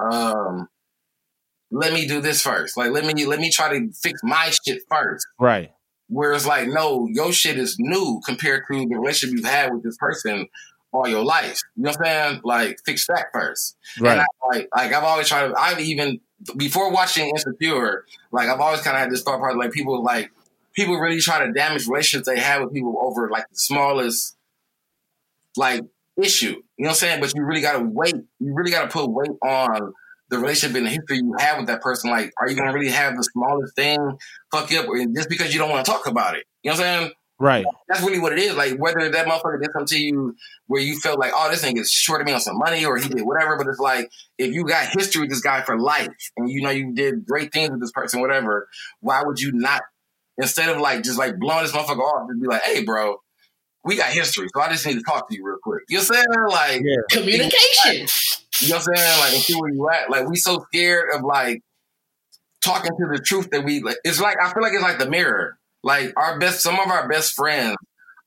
um, 0.00 0.68
let 1.72 1.92
me 1.92 2.06
do 2.06 2.20
this 2.20 2.40
first. 2.40 2.76
Like 2.76 2.92
let 2.92 3.04
me 3.04 3.24
let 3.24 3.40
me 3.40 3.50
try 3.50 3.76
to 3.76 3.90
fix 4.00 4.20
my 4.22 4.50
shit 4.64 4.82
first. 4.88 5.26
Right. 5.40 5.72
Whereas 6.08 6.46
like, 6.46 6.68
no, 6.68 7.08
your 7.10 7.32
shit 7.32 7.58
is 7.58 7.76
new 7.78 8.20
compared 8.24 8.64
to 8.70 8.86
the 8.86 8.96
relationship 8.96 9.36
you've 9.36 9.44
had 9.46 9.72
with 9.72 9.82
this 9.82 9.96
person 9.96 10.48
all 10.92 11.08
your 11.08 11.24
life. 11.24 11.60
You 11.74 11.84
know 11.84 11.90
what 11.90 12.06
I'm 12.06 12.30
saying? 12.30 12.40
Like 12.44 12.78
fix 12.84 13.06
that 13.08 13.26
first. 13.32 13.76
And 13.96 14.06
Right. 14.06 14.18
I, 14.20 14.46
like 14.56 14.68
like 14.74 14.92
I've 14.92 15.04
always 15.04 15.28
tried 15.28 15.48
to 15.48 15.54
I've 15.58 15.80
even 15.80 16.20
before 16.56 16.90
watching 16.92 17.28
Insecure, 17.28 18.04
like 18.30 18.48
I've 18.48 18.60
always 18.60 18.82
kinda 18.82 18.98
had 18.98 19.10
this 19.10 19.22
thought 19.22 19.40
process 19.40 19.58
like 19.58 19.72
people 19.72 20.02
like 20.02 20.30
people 20.74 20.96
really 20.98 21.20
try 21.20 21.44
to 21.44 21.52
damage 21.52 21.86
relationships 21.86 22.28
they 22.28 22.38
have 22.38 22.62
with 22.62 22.72
people 22.72 22.96
over 23.00 23.28
like 23.30 23.48
the 23.50 23.56
smallest 23.56 24.36
like 25.56 25.82
issue. 26.22 26.46
You 26.46 26.84
know 26.84 26.88
what 26.88 26.90
I'm 26.90 26.94
saying? 26.94 27.20
But 27.20 27.34
you 27.34 27.42
really 27.44 27.62
gotta 27.62 27.82
wait. 27.84 28.14
You 28.14 28.54
really 28.54 28.70
gotta 28.70 28.88
put 28.88 29.10
weight 29.10 29.30
on 29.42 29.92
the 30.28 30.38
relationship 30.38 30.76
and 30.76 30.86
the 30.86 30.90
history 30.90 31.18
you 31.18 31.34
have 31.38 31.58
with 31.58 31.66
that 31.68 31.80
person. 31.80 32.10
Like, 32.10 32.32
are 32.40 32.48
you 32.48 32.56
gonna 32.56 32.72
really 32.72 32.90
have 32.90 33.16
the 33.16 33.22
smallest 33.22 33.74
thing 33.76 33.98
fuck 34.52 34.70
you 34.70 34.80
up 34.80 34.88
or 34.88 34.98
just 35.14 35.28
because 35.28 35.52
you 35.52 35.58
don't 35.58 35.70
want 35.70 35.84
to 35.84 35.90
talk 35.90 36.06
about 36.06 36.36
it? 36.36 36.44
You 36.62 36.70
know 36.70 36.78
what 36.78 36.86
I'm 36.86 37.00
saying? 37.00 37.12
Right. 37.38 37.66
That's 37.86 38.00
really 38.00 38.18
what 38.18 38.32
it 38.32 38.38
is. 38.38 38.56
Like 38.56 38.78
whether 38.78 39.10
that 39.10 39.26
motherfucker 39.26 39.60
did 39.60 39.70
something 39.72 39.86
to 39.88 40.02
you 40.02 40.36
where 40.68 40.80
you 40.80 40.98
felt 40.98 41.18
like, 41.18 41.32
oh, 41.34 41.50
this 41.50 41.64
nigga 41.64 41.84
shorted 41.86 42.24
me 42.24 42.32
on 42.32 42.40
some 42.40 42.58
money 42.58 42.84
or 42.84 42.96
he 42.96 43.08
did 43.08 43.22
whatever. 43.22 43.56
But 43.58 43.66
it's 43.66 43.78
like 43.78 44.10
if 44.38 44.54
you 44.54 44.64
got 44.64 44.86
history 44.86 45.22
with 45.22 45.30
this 45.30 45.40
guy 45.40 45.62
for 45.62 45.78
life 45.78 46.08
and 46.36 46.48
you 46.48 46.62
know 46.62 46.70
you 46.70 46.94
did 46.94 47.26
great 47.26 47.52
things 47.52 47.70
with 47.70 47.80
this 47.80 47.92
person, 47.92 48.20
whatever, 48.20 48.68
why 49.00 49.22
would 49.22 49.38
you 49.38 49.52
not 49.52 49.82
instead 50.38 50.70
of 50.70 50.80
like 50.80 51.02
just 51.02 51.18
like 51.18 51.38
blowing 51.38 51.62
this 51.62 51.72
motherfucker 51.72 51.98
off, 51.98 52.28
just 52.28 52.40
be 52.40 52.48
like, 52.48 52.62
hey, 52.62 52.84
bro, 52.84 53.16
we 53.84 53.96
got 53.96 54.10
history, 54.10 54.48
so 54.52 54.60
I 54.60 54.70
just 54.70 54.86
need 54.86 54.94
to 54.94 55.02
talk 55.02 55.28
to 55.28 55.36
you 55.36 55.46
real 55.46 55.58
quick. 55.62 55.82
You 55.88 55.98
know 55.98 56.04
what 56.08 56.18
I'm 56.18 56.24
saying? 56.24 56.48
Like 56.48 56.82
Yeah. 56.84 56.96
Communication. 57.10 58.08
You 58.60 58.68
know 58.68 58.76
what 58.76 58.88
I'm 58.88 58.96
saying? 58.96 59.20
Like, 59.20 59.32
and 59.34 59.42
see 59.42 59.54
where 59.54 59.70
you 59.70 59.88
at. 59.90 60.10
Like, 60.10 60.28
we 60.28 60.36
so 60.36 60.64
scared 60.72 61.08
of 61.14 61.22
like 61.22 61.62
talking 62.64 62.90
to 62.90 63.06
the 63.12 63.20
truth 63.20 63.48
that 63.50 63.64
we. 63.64 63.80
Like, 63.80 63.98
it's 64.04 64.20
like 64.20 64.36
I 64.42 64.52
feel 64.52 64.62
like 64.62 64.72
it's 64.72 64.82
like 64.82 64.98
the 64.98 65.10
mirror. 65.10 65.58
Like 65.82 66.12
our 66.16 66.38
best, 66.38 66.62
some 66.62 66.78
of 66.78 66.88
our 66.88 67.08
best 67.08 67.34
friends 67.34 67.76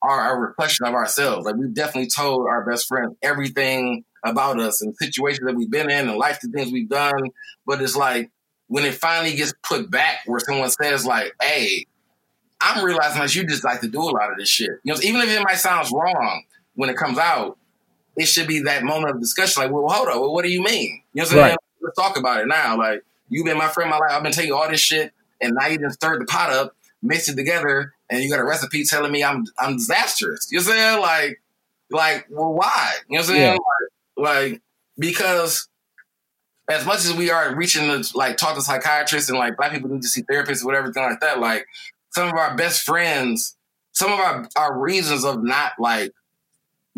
are 0.02 0.34
a 0.34 0.40
reflection 0.40 0.86
of 0.86 0.94
ourselves. 0.94 1.44
Like 1.44 1.56
we've 1.56 1.74
definitely 1.74 2.08
told 2.08 2.46
our 2.48 2.64
best 2.64 2.88
friends 2.88 3.14
everything 3.22 4.04
about 4.24 4.58
us 4.60 4.80
and 4.82 4.94
situations 4.96 5.46
that 5.46 5.54
we've 5.54 5.70
been 5.70 5.90
in 5.90 6.08
and 6.08 6.18
life 6.18 6.40
the 6.40 6.48
things 6.48 6.72
we've 6.72 6.88
done. 6.88 7.20
But 7.66 7.82
it's 7.82 7.96
like 7.96 8.30
when 8.68 8.84
it 8.84 8.94
finally 8.94 9.34
gets 9.36 9.52
put 9.62 9.90
back, 9.90 10.20
where 10.26 10.40
someone 10.40 10.70
says 10.70 11.06
like, 11.06 11.32
"Hey." 11.40 11.86
I'm 12.60 12.84
realizing 12.84 13.20
that 13.20 13.34
you 13.34 13.46
just 13.46 13.64
like 13.64 13.80
to 13.80 13.88
do 13.88 14.02
a 14.02 14.12
lot 14.12 14.30
of 14.30 14.36
this 14.36 14.48
shit. 14.48 14.68
You 14.84 14.92
know, 14.92 15.00
even 15.02 15.22
if 15.22 15.30
it 15.30 15.42
might 15.42 15.56
sound 15.56 15.88
wrong 15.92 16.44
when 16.74 16.90
it 16.90 16.96
comes 16.96 17.16
out, 17.16 17.56
it 18.20 18.26
should 18.26 18.46
be 18.46 18.60
that 18.60 18.82
moment 18.82 19.14
of 19.14 19.20
discussion. 19.20 19.62
Like, 19.62 19.72
well, 19.72 19.88
hold 19.88 20.08
on, 20.08 20.20
well, 20.20 20.32
what 20.32 20.44
do 20.44 20.50
you 20.50 20.62
mean? 20.62 21.02
You 21.14 21.22
know 21.22 21.22
what 21.22 21.22
I'm 21.22 21.26
saying? 21.26 21.42
Right. 21.42 21.56
Let's 21.80 21.96
talk 21.96 22.18
about 22.18 22.40
it 22.40 22.48
now. 22.48 22.76
Like, 22.76 23.02
you've 23.30 23.46
been 23.46 23.56
my 23.56 23.68
friend 23.68 23.88
my 23.88 23.96
life. 23.96 24.10
I've 24.10 24.22
been 24.22 24.32
taking 24.32 24.52
all 24.52 24.68
this 24.68 24.80
shit, 24.80 25.12
and 25.40 25.54
now 25.58 25.68
you 25.68 25.78
done 25.78 25.90
stirred 25.90 26.20
the 26.20 26.26
pot 26.26 26.50
up, 26.50 26.76
mixed 27.02 27.30
it 27.30 27.36
together, 27.36 27.94
and 28.10 28.22
you 28.22 28.30
got 28.30 28.38
a 28.38 28.44
recipe 28.44 28.84
telling 28.84 29.10
me 29.10 29.24
I'm 29.24 29.46
I'm 29.58 29.76
disastrous. 29.78 30.48
You 30.52 30.58
know 30.58 30.64
what 30.64 30.72
I'm 30.72 30.78
saying? 30.78 31.00
Like, 31.00 31.42
like, 31.90 32.26
well, 32.30 32.52
why? 32.52 32.92
You 33.08 33.16
know 33.16 33.22
what 33.22 33.30
I'm 33.30 33.36
saying? 33.36 33.58
Like, 34.16 34.50
like, 34.52 34.62
because 34.98 35.66
as 36.68 36.84
much 36.84 36.98
as 36.98 37.14
we 37.14 37.30
are 37.30 37.54
reaching 37.56 37.88
to 37.88 38.16
like 38.18 38.36
talk 38.36 38.54
to 38.54 38.60
psychiatrists 38.60 39.30
and 39.30 39.38
like 39.38 39.56
black 39.56 39.72
people 39.72 39.88
need 39.88 40.02
to 40.02 40.08
see 40.08 40.22
therapists 40.22 40.62
or 40.62 40.66
whatever, 40.66 40.92
thing 40.92 41.04
like 41.04 41.20
that, 41.20 41.40
like 41.40 41.66
some 42.10 42.28
of 42.28 42.34
our 42.34 42.54
best 42.54 42.82
friends, 42.82 43.56
some 43.92 44.12
of 44.12 44.20
our, 44.20 44.46
our 44.56 44.78
reasons 44.78 45.24
of 45.24 45.42
not 45.42 45.72
like 45.78 46.12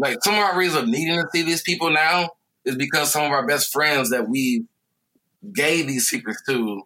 like 0.02 0.18
some 0.22 0.34
of 0.34 0.40
our 0.40 0.58
reasons 0.58 0.82
of 0.82 0.88
needing 0.88 1.14
to 1.14 1.28
see 1.32 1.42
these 1.42 1.62
people 1.62 1.90
now 1.90 2.30
is 2.64 2.74
because 2.74 3.12
some 3.12 3.24
of 3.24 3.30
our 3.30 3.46
best 3.46 3.72
friends 3.72 4.10
that 4.10 4.28
we 4.28 4.64
gave 5.54 5.86
these 5.86 6.08
secrets 6.08 6.42
to 6.48 6.82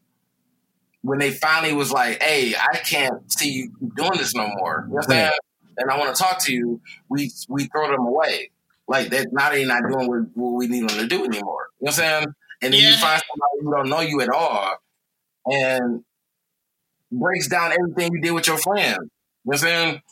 when 1.00 1.18
they 1.18 1.30
finally 1.30 1.72
was 1.72 1.90
like, 1.90 2.22
Hey, 2.22 2.54
I 2.54 2.76
can't 2.76 3.32
see 3.32 3.50
you 3.50 3.72
doing 3.96 4.18
this 4.18 4.34
no 4.34 4.46
more. 4.58 4.84
You 4.86 4.90
know 4.90 4.94
what 4.96 5.04
I'm 5.04 5.10
saying? 5.10 5.32
And 5.78 5.90
I 5.90 5.98
want 5.98 6.14
to 6.14 6.22
talk 6.22 6.40
to 6.44 6.52
you, 6.52 6.80
we 7.08 7.30
we 7.48 7.64
throw 7.64 7.90
them 7.90 8.04
away. 8.04 8.50
Like 8.86 9.08
that 9.10 9.28
now 9.32 9.50
they 9.50 9.64
not 9.64 9.82
doing 9.90 10.08
what, 10.08 10.20
what 10.34 10.50
we 10.50 10.68
need 10.68 10.86
them 10.86 10.98
to 10.98 11.06
do 11.06 11.24
anymore. 11.24 11.68
You 11.80 11.86
know 11.86 11.86
what 11.86 11.88
I'm 11.90 11.94
saying? 11.94 12.26
And 12.62 12.74
then 12.74 12.80
you 12.80 12.92
find 12.96 13.22
somebody 13.22 13.62
who 13.62 13.72
don't 13.72 13.88
know 13.88 14.00
you 14.00 14.20
at 14.20 14.28
all 14.28 14.76
and 15.46 16.04
breaks 17.10 17.48
down 17.48 17.72
everything 17.72 18.12
you 18.12 18.20
did 18.20 18.32
with 18.32 18.46
your 18.46 18.58
friends. 18.58 18.98
You 18.98 19.00
know 19.00 19.08
what 19.44 19.54
I'm 19.54 19.60
saying? 19.60 20.02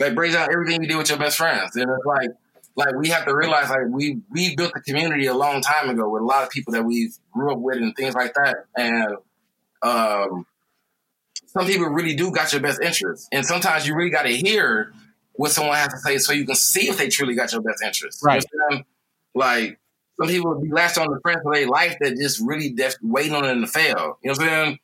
Like 0.00 0.14
brings 0.16 0.34
out 0.34 0.50
everything 0.52 0.82
you 0.82 0.88
did 0.88 0.96
with 0.96 1.10
your 1.10 1.18
best 1.18 1.36
friends. 1.36 1.76
And 1.76 1.90
it's 1.90 2.06
like 2.06 2.30
like 2.76 2.94
we 2.96 3.08
have 3.10 3.26
to 3.26 3.36
realize 3.36 3.70
like 3.70 3.86
we 3.90 4.20
we 4.30 4.56
built 4.56 4.72
a 4.74 4.80
community 4.80 5.26
a 5.26 5.34
long 5.34 5.60
time 5.60 5.90
ago 5.90 6.08
with 6.08 6.22
a 6.22 6.24
lot 6.24 6.42
of 6.42 6.50
people 6.50 6.72
that 6.72 6.84
we 6.84 7.12
grew 7.32 7.52
up 7.52 7.58
with 7.58 7.76
and 7.76 7.94
things 7.94 8.14
like 8.14 8.34
that. 8.34 8.64
And 8.76 9.16
um 9.82 10.46
some 11.46 11.66
people 11.66 11.86
really 11.88 12.14
do 12.14 12.30
got 12.30 12.52
your 12.52 12.62
best 12.62 12.80
interest. 12.80 13.28
And 13.32 13.44
sometimes 13.44 13.86
you 13.86 13.94
really 13.94 14.10
gotta 14.10 14.30
hear 14.30 14.92
what 15.34 15.50
someone 15.50 15.76
has 15.76 15.88
to 15.88 15.98
say 15.98 16.18
so 16.18 16.32
you 16.32 16.46
can 16.46 16.54
see 16.54 16.88
if 16.88 16.98
they 16.98 17.08
truly 17.08 17.34
got 17.34 17.52
your 17.52 17.60
best 17.62 17.82
interest. 17.82 18.20
You 18.22 18.28
know 18.28 18.34
Right. 18.34 18.44
what 18.72 18.84
Like 19.34 19.78
some 20.20 20.28
people 20.28 20.60
be 20.60 20.70
latched 20.70 20.98
on 20.98 21.08
the 21.08 21.18
friends 21.22 21.40
of 21.44 21.52
their 21.52 21.66
life 21.68 21.96
that 22.00 22.16
just 22.16 22.40
really 22.44 22.70
def- 22.72 22.96
waiting 23.02 23.34
on 23.34 23.42
them 23.42 23.62
to 23.62 23.66
fail. 23.66 24.18
You 24.22 24.30
know 24.30 24.32
what 24.38 24.40
I'm 24.42 24.48
saying? 24.48 24.78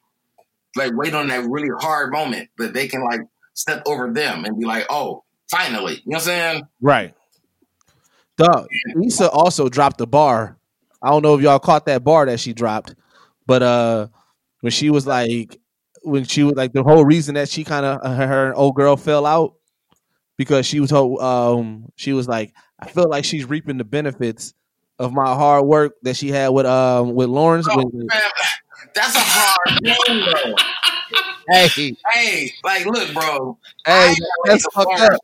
Like 0.76 0.92
wait 0.94 1.14
on 1.14 1.28
that 1.28 1.44
really 1.48 1.70
hard 1.80 2.12
moment 2.12 2.50
that 2.58 2.74
they 2.74 2.88
can 2.88 3.02
like 3.04 3.20
step 3.56 3.82
over 3.86 4.12
them 4.12 4.44
and 4.44 4.58
be 4.58 4.64
like, 4.64 4.86
oh, 4.90 5.24
finally. 5.50 5.94
You 5.94 6.02
know 6.06 6.16
what 6.16 6.16
I'm 6.18 6.24
saying? 6.24 6.62
Right. 6.80 7.14
Dog, 8.36 8.68
Lisa 8.94 9.30
also 9.30 9.68
dropped 9.68 9.98
the 9.98 10.06
bar. 10.06 10.58
I 11.02 11.08
don't 11.08 11.22
know 11.22 11.34
if 11.34 11.40
y'all 11.40 11.58
caught 11.58 11.86
that 11.86 12.04
bar 12.04 12.26
that 12.26 12.38
she 12.38 12.52
dropped, 12.52 12.94
but 13.46 13.62
uh 13.62 14.08
when 14.60 14.70
she 14.72 14.90
was 14.90 15.06
like 15.06 15.58
when 16.02 16.24
she 16.24 16.42
was 16.42 16.54
like 16.54 16.72
the 16.72 16.82
whole 16.82 17.04
reason 17.04 17.34
that 17.36 17.48
she 17.48 17.64
kind 17.64 17.86
of 17.86 18.02
her, 18.02 18.26
her 18.26 18.54
old 18.54 18.74
girl 18.74 18.96
fell 18.96 19.24
out 19.24 19.54
because 20.36 20.66
she 20.66 20.80
was 20.80 20.90
told 20.90 21.20
um 21.20 21.86
she 21.96 22.12
was 22.12 22.28
like 22.28 22.52
I 22.78 22.88
feel 22.88 23.08
like 23.08 23.24
she's 23.24 23.46
reaping 23.46 23.78
the 23.78 23.84
benefits 23.84 24.52
of 24.98 25.12
my 25.12 25.26
hard 25.26 25.64
work 25.64 25.94
that 26.02 26.16
she 26.16 26.28
had 26.28 26.48
with 26.48 26.66
um 26.66 27.14
with 27.14 27.28
Lawrence 27.28 27.66
Oh, 27.70 27.76
when, 27.76 28.08
That's 28.96 29.14
a 29.14 29.20
hard 29.20 29.82
game, 29.82 30.24
bro. 30.24 30.54
Hey, 31.48 31.96
Hey, 32.12 32.52
like, 32.64 32.86
look, 32.86 33.12
bro. 33.12 33.58
Hey, 33.86 34.14
that's 34.44 34.66
fucked 34.72 34.98
up. 35.00 35.20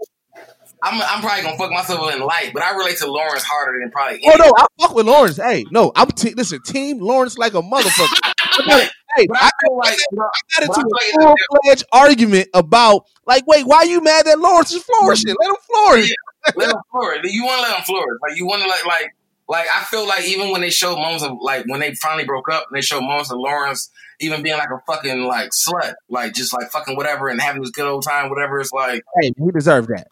I'm, 0.84 1.00
I'm 1.00 1.20
probably 1.20 1.42
gonna 1.42 1.56
fuck 1.56 1.70
myself 1.70 2.12
in 2.12 2.20
life, 2.20 2.50
but 2.52 2.62
I 2.62 2.76
relate 2.76 2.98
to 2.98 3.10
Lawrence 3.10 3.44
harder 3.44 3.78
than 3.80 3.90
probably. 3.92 4.20
Oh 4.26 4.34
no, 4.36 4.52
I 4.56 4.66
fuck 4.80 4.94
with 4.94 5.06
Lawrence. 5.06 5.36
Hey, 5.36 5.64
no, 5.70 5.92
I'm 5.94 6.08
te- 6.08 6.34
listen, 6.34 6.60
team 6.62 6.98
Lawrence 6.98 7.38
like 7.38 7.54
a 7.54 7.62
motherfucker. 7.62 8.18
But, 8.66 8.90
hey, 9.16 9.26
but 9.28 9.38
I 9.38 9.46
I 9.46 9.50
feel 9.66 9.78
like, 9.78 9.98
bro, 10.12 10.26
got 10.54 10.62
into 10.64 10.72
a 10.72 10.74
feel 10.74 10.90
like 10.92 11.22
full 11.22 11.34
fledged 11.64 11.84
argument 11.90 12.48
about 12.52 13.06
like, 13.26 13.46
wait, 13.46 13.66
why 13.66 13.78
are 13.78 13.86
you 13.86 14.02
mad 14.02 14.26
that 14.26 14.38
Lawrence 14.38 14.72
is 14.74 14.82
flourishing? 14.82 15.34
Let 15.40 15.48
him 15.48 15.56
flourish. 15.66 16.14
let 16.56 16.68
him 16.68 16.76
flourish. 16.90 17.32
You 17.32 17.44
want 17.44 17.56
to 17.56 17.62
let 17.62 17.78
him 17.78 17.84
flourish. 17.84 18.18
Like 18.20 18.36
you 18.36 18.46
want 18.46 18.62
to 18.62 18.68
like 18.68 18.84
like 18.84 19.14
like 19.52 19.68
I 19.72 19.84
feel 19.84 20.08
like 20.08 20.24
even 20.24 20.50
when 20.50 20.62
they 20.62 20.70
show 20.70 20.96
moments 20.96 21.22
of 21.22 21.32
like 21.42 21.66
when 21.66 21.78
they 21.78 21.94
finally 21.94 22.24
broke 22.24 22.50
up, 22.50 22.68
and 22.70 22.76
they 22.76 22.80
show 22.80 23.02
moments 23.02 23.30
of 23.30 23.38
Lawrence 23.38 23.90
even 24.18 24.42
being 24.42 24.56
like 24.56 24.70
a 24.70 24.80
fucking 24.86 25.24
like 25.24 25.50
slut, 25.50 25.92
like 26.08 26.32
just 26.32 26.54
like 26.54 26.70
fucking 26.70 26.96
whatever 26.96 27.28
and 27.28 27.38
having 27.38 27.60
this 27.60 27.70
good 27.70 27.86
old 27.86 28.02
time, 28.02 28.30
whatever. 28.30 28.60
It's 28.60 28.72
like 28.72 29.02
Hey, 29.20 29.32
he 29.36 29.50
deserved 29.50 29.88
that. 29.90 30.06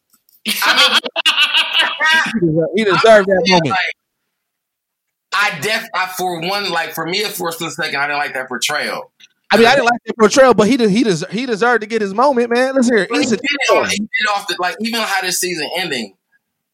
I 0.47 1.01
He 2.35 2.47
deserved, 2.47 2.69
he 2.77 2.85
deserved 2.85 3.29
that 3.29 3.45
moment. 3.49 3.69
like, 3.71 3.79
I 5.33 5.61
def 5.61 5.89
I 5.95 6.07
for 6.07 6.41
one 6.43 6.71
like 6.71 6.93
for 6.93 7.07
me 7.07 7.25
for 7.25 7.49
a 7.49 7.53
split 7.53 7.73
second 7.73 7.97
I 7.97 8.09
didn't 8.09 8.19
like 8.19 8.35
that 8.35 8.47
portrayal. 8.47 9.11
I 9.51 9.57
mean, 9.57 9.67
I 9.67 9.75
didn't 9.75 9.87
like 9.87 10.01
that 10.07 10.19
portrayal, 10.19 10.53
but 10.53 10.69
he 10.69 10.77
de- 10.77 10.89
he 10.91 11.03
des- 11.03 11.27
he 11.31 11.47
deserved 11.47 11.81
to 11.81 11.87
get 11.87 12.03
his 12.03 12.13
moment, 12.13 12.51
man. 12.51 12.75
Let's 12.75 12.89
hear 12.89 12.99
it. 12.99 13.11
He 13.11 13.19
He's 13.19 13.33
a 13.33 13.37
did 13.37 13.45
it, 13.45 13.89
he 13.91 13.99
did 13.99 14.31
off 14.35 14.47
the 14.49 14.57
like 14.59 14.77
even 14.81 15.01
how 15.01 15.23
this 15.23 15.41
season 15.41 15.69
ending 15.77 16.15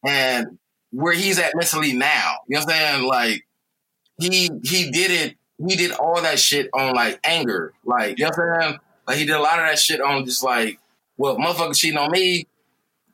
and 0.05 0.57
where 0.91 1.13
he's 1.13 1.39
at 1.39 1.53
mentally 1.55 1.93
now. 1.93 2.35
You 2.47 2.55
know 2.57 2.65
what 2.65 2.73
I'm 2.73 2.95
saying? 2.97 3.07
Like 3.07 3.47
he 4.19 4.49
he 4.63 4.91
did 4.91 5.11
it. 5.11 5.35
He 5.67 5.75
did 5.75 5.91
all 5.91 6.21
that 6.21 6.39
shit 6.39 6.69
on 6.73 6.93
like 6.93 7.19
anger. 7.23 7.73
Like 7.83 8.19
you 8.19 8.25
know 8.25 8.31
what 8.35 8.39
I'm 8.39 8.61
saying? 8.61 8.79
Like 9.07 9.17
he 9.17 9.25
did 9.25 9.35
a 9.35 9.41
lot 9.41 9.59
of 9.59 9.65
that 9.65 9.79
shit 9.79 10.01
on 10.01 10.25
just 10.25 10.43
like, 10.43 10.79
well, 11.17 11.37
motherfucker 11.37 11.75
cheating 11.75 11.97
on 11.97 12.11
me. 12.11 12.45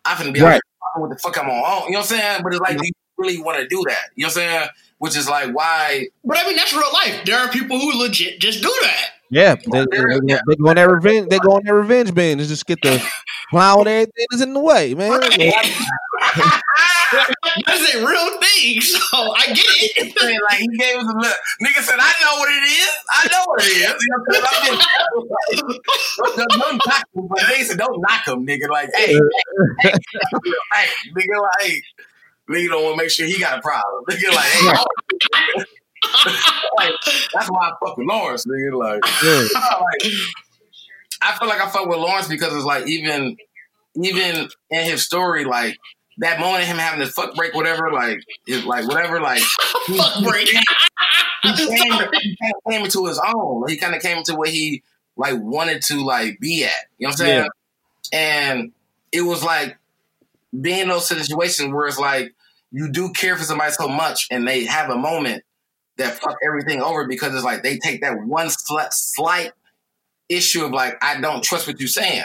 I 0.06 0.16
finna 0.16 0.34
be 0.34 0.42
Right. 0.42 0.56
out 0.56 0.62
here 0.96 1.02
what 1.02 1.10
the 1.10 1.16
fuck 1.18 1.38
I'm 1.38 1.50
on. 1.50 1.54
You 1.88 1.94
know 1.94 2.00
what 2.00 2.12
I'm 2.12 2.18
saying? 2.18 2.42
But 2.44 2.54
it's 2.54 2.62
like, 2.62 2.78
do 2.78 2.86
you 2.86 2.92
really 3.18 3.42
want 3.42 3.60
to 3.60 3.68
do 3.68 3.84
that? 3.88 4.10
You 4.16 4.24
know 4.24 4.28
what 4.28 4.38
I'm 4.38 4.50
saying? 4.50 4.68
Which 4.98 5.16
is 5.18 5.30
like 5.30 5.54
why 5.56 6.08
But 6.26 6.38
I 6.40 6.48
mean, 6.48 6.56
that's 6.58 6.74
real 6.74 6.84
life. 6.94 7.26
There 7.26 7.38
are 7.40 7.50
people 7.50 7.80
who 7.80 7.98
legit 8.00 8.40
just 8.40 8.62
do 8.62 8.74
that. 8.84 9.06
yeah. 9.30 9.56
They, 9.56 9.86
they, 9.92 9.98
they, 10.26 10.40
they 10.48 10.56
go 10.56 10.70
on 10.70 10.76
their 10.76 10.90
revenge. 10.90 11.30
They 11.30 11.40
go 11.40 11.52
on 11.54 11.62
their 11.64 11.76
revenge 11.76 12.14
binge 12.14 12.42
and 12.42 12.50
just 12.50 12.66
get 12.66 12.82
the 12.82 13.02
clown 13.50 13.80
and 13.82 13.88
everything 13.90 14.26
that's 14.32 14.44
in 14.44 14.54
the 14.54 14.60
way, 14.60 14.94
man. 14.94 15.12
That's 17.66 17.96
a 17.96 18.06
real 18.06 18.40
thing. 18.40 18.82
So 18.82 19.18
I 19.36 19.46
get 19.48 19.66
it. 19.66 20.42
like 20.50 20.60
he 20.60 20.68
gave 20.78 20.98
us 20.98 21.04
a 21.04 21.18
look. 21.18 21.38
Nigga 21.62 21.82
said, 21.82 21.98
"I 22.00 22.14
know 22.24 22.40
what 22.40 22.50
it 22.50 22.64
is. 22.64 22.90
I 23.12 23.28
know 23.32 23.44
what 23.46 23.62
it 23.62 23.68
is." 23.68 23.78
You 23.78 24.10
know 24.10 24.18
what 24.26 24.30
I'm 24.32 24.66
saying? 24.66 24.80
I've 25.04 25.68
been- 25.68 25.80
don't, 26.36 26.52
don't 26.60 26.82
knock 26.88 27.06
him, 27.16 27.28
but 27.28 27.42
they 27.50 27.64
said, 27.64 27.78
"Don't 27.78 28.02
knock 28.02 28.28
him, 28.28 28.46
nigga." 28.46 28.70
Like, 28.70 28.90
hey, 28.96 29.14
hey, 29.14 29.20
hey, 29.82 29.92
hey, 30.74 30.88
nigga, 31.16 31.42
like, 31.62 31.82
nigga 32.50 32.70
don't 32.70 32.84
want 32.84 32.98
to 32.98 33.04
make 33.04 33.12
sure 33.12 33.26
he 33.28 33.40
got 33.40 33.60
a 33.60 33.62
problem. 33.62 34.04
Nigga, 34.10 34.30
like, 34.34 34.46
hey, 34.46 35.64
like, 36.78 36.94
that's 37.34 37.50
why 37.50 37.70
I 37.70 37.72
fuck 37.86 37.98
with 37.98 38.08
Lawrence, 38.08 38.46
nigga. 38.46 38.78
Like, 38.78 39.02
Yeah. 39.24 39.48
like, 39.80 40.12
I 41.22 41.38
feel 41.38 41.48
like 41.48 41.62
I 41.62 41.70
fuck 41.70 41.88
with 41.88 42.00
Lawrence 42.00 42.28
because 42.28 42.54
it's 42.56 42.66
like 42.66 42.88
even, 42.88 43.38
even 43.96 44.50
in 44.70 44.86
his 44.86 45.04
story, 45.06 45.46
like. 45.46 45.78
That 46.20 46.40
moment 46.40 46.62
of 46.64 46.68
him 46.68 46.78
having 46.78 47.00
his 47.00 47.12
fuck 47.12 47.34
break, 47.36 47.54
whatever, 47.56 47.92
like, 47.92 48.20
is 48.48 48.66
like 48.66 48.88
whatever, 48.88 49.20
like 49.20 49.42
he- 49.88 49.98
Fuck 49.98 50.24
break. 50.24 50.48
he 50.48 51.56
came, 51.56 51.68
he 51.68 51.90
kind 51.92 52.54
of 52.56 52.72
came 52.72 52.86
into 52.86 53.06
his 53.08 53.20
own. 53.36 53.68
He 53.68 53.78
kind 53.78 53.96
of 53.96 54.02
came 54.02 54.18
into 54.20 54.36
what 54.36 54.50
he 54.50 54.84
like 55.18 55.36
wanted 55.40 55.82
to 55.84 56.04
like 56.04 56.40
be 56.40 56.64
at. 56.66 56.72
You 56.98 57.08
know 57.08 57.10
what 57.10 57.22
I'm 57.22 57.26
saying? 57.26 57.50
And 58.12 58.72
it 59.12 59.22
was 59.22 59.44
like 59.44 59.78
being 60.60 60.82
in 60.82 60.88
those 60.90 61.08
situations 61.08 61.74
where 61.74 61.88
it's 61.88 62.00
like 62.00 62.34
you 62.72 62.90
do 62.92 63.12
care 63.12 63.36
for 63.36 63.44
somebody 63.44 63.72
so 63.72 63.88
much, 63.88 64.28
and 64.32 64.48
they 64.48 64.66
have 64.66 64.90
a 64.90 64.98
moment 64.98 65.44
that 65.98 66.20
fuck 66.20 66.36
everything 66.46 66.82
over 66.82 67.08
because 67.08 67.34
it's 67.36 67.44
like 67.44 67.64
they 67.64 67.78
take 67.78 68.02
that 68.02 68.20
one 68.26 68.50
slight, 68.50 68.94
slight 68.94 69.52
issue 70.30 70.66
of 70.66 70.72
like 70.72 70.98
I 71.04 71.20
don't 71.20 71.44
trust 71.44 71.68
what 71.68 71.80
you're 71.80 71.88
saying, 71.88 72.24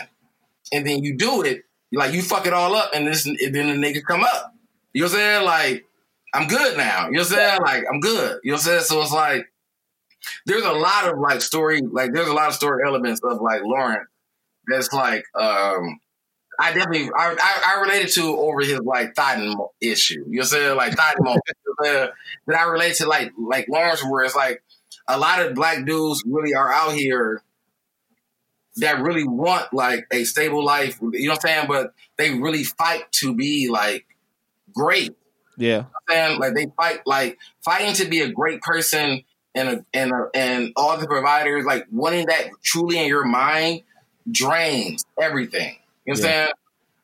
and 0.73 0.87
then 0.87 1.03
you 1.05 1.17
do 1.17 1.43
it. 1.43 1.65
Like 1.93 2.13
you 2.13 2.23
fuck 2.23 2.47
it 2.47 2.53
all 2.53 2.75
up, 2.75 2.91
and 2.95 3.07
this 3.07 3.27
and 3.27 3.37
then 3.55 3.81
the 3.81 3.87
nigga 3.87 4.03
come 4.07 4.23
up. 4.23 4.55
You 4.93 5.03
know 5.03 5.07
what 5.07 5.15
I'm 5.15 5.19
saying? 5.19 5.45
Like 5.45 5.85
I'm 6.35 6.49
good 6.49 6.77
now. 6.77 7.07
You 7.07 7.13
know 7.13 7.21
what 7.21 7.33
I'm 7.33 7.37
saying? 7.37 7.61
Like 7.63 7.85
I'm 7.91 8.01
good. 8.01 8.41
You 8.43 8.53
know 8.53 8.55
what 8.57 8.61
I'm 8.61 8.65
saying? 8.65 8.81
So 8.83 9.03
it's 9.03 9.13
like 9.13 9.47
there's 10.47 10.65
a 10.65 10.73
lot 10.73 11.09
of 11.09 11.19
like 11.19 11.41
story, 11.41 11.81
like 11.81 12.13
there's 12.13 12.29
a 12.29 12.35
lot 12.35 12.49
of 12.49 12.55
story 12.55 12.83
elements 12.87 13.21
of 13.25 13.41
like 13.41 13.63
Lawrence 13.65 14.09
that's 14.67 14.93
like 14.93 15.25
um 15.35 15.99
I 16.61 16.73
definitely 16.73 17.11
I, 17.17 17.37
I, 17.41 17.75
I 17.77 17.81
related 17.81 18.11
to 18.15 18.37
over 18.37 18.61
his 18.61 18.81
like 18.81 19.15
Titan 19.15 19.57
issue. 19.81 20.25
You 20.29 20.39
know 20.39 20.39
what 20.39 20.41
I'm 20.41 20.47
saying? 20.47 20.77
Like 20.77 20.97
Titan 20.97 21.25
moment. 21.25 21.43
That 21.81 22.13
I 22.49 22.65
relate 22.65 22.97
to 22.97 23.07
like 23.07 23.33
like 23.39 23.69
Lawrence 23.69 24.05
where 24.05 24.25
it's 24.25 24.35
like 24.35 24.63
a 25.07 25.17
lot 25.17 25.41
of 25.41 25.55
black 25.55 25.87
dudes 25.87 26.23
really 26.27 26.55
are 26.55 26.73
out 26.73 26.93
here 26.93 27.43
that 28.79 29.01
really 29.01 29.25
want 29.25 29.73
like 29.73 30.07
a 30.13 30.25
stable 30.25 30.65
life, 30.65 30.99
you 31.01 31.27
know 31.29 31.35
what 31.35 31.45
I'm 31.45 31.49
saying? 31.49 31.67
But 31.69 31.95
they 32.17 32.35
really 32.35 32.65
fight 32.65 33.11
to 33.13 33.35
be 33.35 33.69
like 33.69 34.07
great 34.75 35.17
Yeah. 35.57 35.85
saying? 36.09 36.39
Like 36.41 36.55
they 36.55 36.67
fight, 36.77 37.01
like 37.07 37.39
fighting 37.65 37.95
to 37.95 38.07
be 38.07 38.21
a 38.21 38.31
great 38.31 38.61
person 38.61 39.23
and 39.55 39.69
a, 39.69 39.85
and 39.93 40.13
a, 40.13 40.29
and 40.35 40.73
all 40.77 40.97
the 40.99 41.07
providers, 41.07 41.65
like 41.65 41.87
wanting 41.91 42.27
that 42.27 42.49
truly 42.63 42.99
in 42.99 43.07
your 43.07 43.25
mind 43.25 43.83
drains 44.31 45.05
everything. 45.21 45.77
You 46.07 46.15
know 46.15 46.19
what 46.21 46.25
I'm 46.29 46.33
saying? 46.33 46.49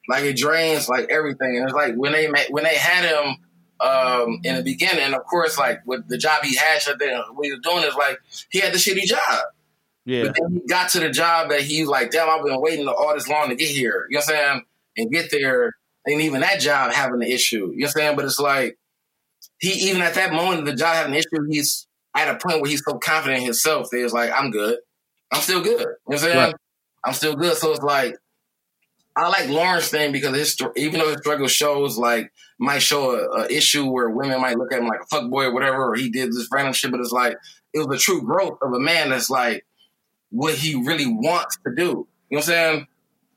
Like 0.09 0.25
it 0.25 0.37
drains 0.37 0.89
like 0.89 1.09
everything. 1.11 1.57
And 1.57 1.64
it's 1.64 1.75
like 1.75 1.95
when 1.95 2.12
they 2.12 2.29
met, 2.29 2.49
when 2.51 2.64
they 2.64 2.77
had 2.77 3.05
him 3.05 3.37
um, 3.81 4.41
in 4.45 4.57
the 4.57 4.62
beginning, 4.62 5.14
of 5.14 5.25
course, 5.25 5.59
like 5.59 5.81
with 5.87 6.07
the 6.09 6.18
job 6.18 6.45
he 6.45 6.55
had, 6.57 6.81
shut 6.81 7.01
down, 7.01 7.25
what 7.35 7.47
he 7.47 7.51
was 7.53 7.61
doing 7.62 7.85
is 7.85 7.95
like 7.95 8.20
he 8.51 8.61
had 8.61 8.72
the 8.72 8.79
shitty 8.79 9.05
job. 9.05 9.41
Yeah. 10.05 10.24
But 10.24 10.36
then 10.38 10.52
he 10.52 10.68
got 10.68 10.90
to 10.90 11.00
the 11.00 11.11
job 11.11 11.50
that 11.50 11.62
he's 11.62 11.86
like, 11.86 12.11
damn, 12.11 12.28
I've 12.28 12.44
been 12.44 12.61
waiting 12.61 12.86
all 12.86 13.14
this 13.14 13.28
long 13.28 13.48
to 13.48 13.57
get 13.57 13.68
here. 13.68 14.07
You 14.11 14.16
know 14.16 14.22
what 14.26 14.36
I'm 14.36 14.46
saying? 14.46 14.62
And 14.96 15.11
get 15.11 15.30
there. 15.30 15.72
And 16.07 16.20
even 16.20 16.42
that 16.42 16.61
job 16.61 16.92
having 16.92 17.22
an 17.22 17.28
issue. 17.28 17.57
You 17.57 17.78
know 17.78 17.86
what 17.86 17.86
I'm 17.86 17.92
saying? 17.92 18.16
But 18.16 18.24
it's 18.26 18.38
like, 18.38 18.78
he, 19.59 19.88
even 19.88 20.02
at 20.02 20.14
that 20.14 20.32
moment 20.32 20.61
of 20.61 20.66
the 20.66 20.74
job 20.74 20.94
having 20.94 21.14
an 21.14 21.18
issue, 21.18 21.48
he's 21.48 21.86
at 22.14 22.28
a 22.28 22.38
point 22.38 22.61
where 22.61 22.70
he's 22.70 22.84
so 22.84 22.98
confident 22.98 23.38
in 23.38 23.44
himself 23.44 23.88
that 23.90 24.05
it's 24.05 24.12
like, 24.12 24.30
I'm 24.30 24.50
good. 24.50 24.78
I'm 25.32 25.40
still 25.40 25.62
good. 25.62 25.80
You 25.80 25.86
know 25.86 25.94
what 26.05 26.14
I'm 26.16 26.20
saying? 26.20 26.36
Right. 26.36 26.55
I'm 27.05 27.14
still 27.14 27.34
good. 27.34 27.57
So 27.57 27.72
it's 27.72 27.82
like, 27.82 28.16
I 29.16 29.28
like 29.28 29.48
Lawrence 29.48 29.88
thing 29.88 30.12
because 30.12 30.36
his, 30.36 30.57
even 30.76 31.00
though 31.00 31.09
his 31.09 31.18
struggle 31.18 31.48
shows 31.48 31.96
like, 31.96 32.30
might 32.59 32.80
show 32.80 33.12
a, 33.12 33.42
a 33.42 33.52
issue 33.52 33.90
where 33.90 34.11
women 34.11 34.40
might 34.40 34.59
look 34.59 34.72
at 34.72 34.80
him 34.80 34.86
like 34.86 35.00
a 35.02 35.07
fuck 35.07 35.30
boy 35.30 35.44
or 35.44 35.55
whatever, 35.55 35.90
or 35.90 35.94
he 35.94 36.11
did 36.11 36.28
this 36.28 36.48
random 36.52 36.72
shit, 36.72 36.90
but 36.90 37.00
it's 37.00 37.12
like, 37.12 37.36
it 37.72 37.78
was 37.78 37.86
the 37.86 37.98
true 37.98 38.22
growth 38.22 38.59
of 38.61 38.72
a 38.72 38.78
man 38.78 39.11
that's 39.11 39.30
like, 39.30 39.64
what 40.31 40.55
he 40.55 40.75
really 40.75 41.07
wants 41.07 41.59
to 41.66 41.75
do. 41.75 41.83
You 41.83 41.87
know 41.91 42.07
what 42.29 42.39
I'm 42.39 42.43
saying? 42.43 42.87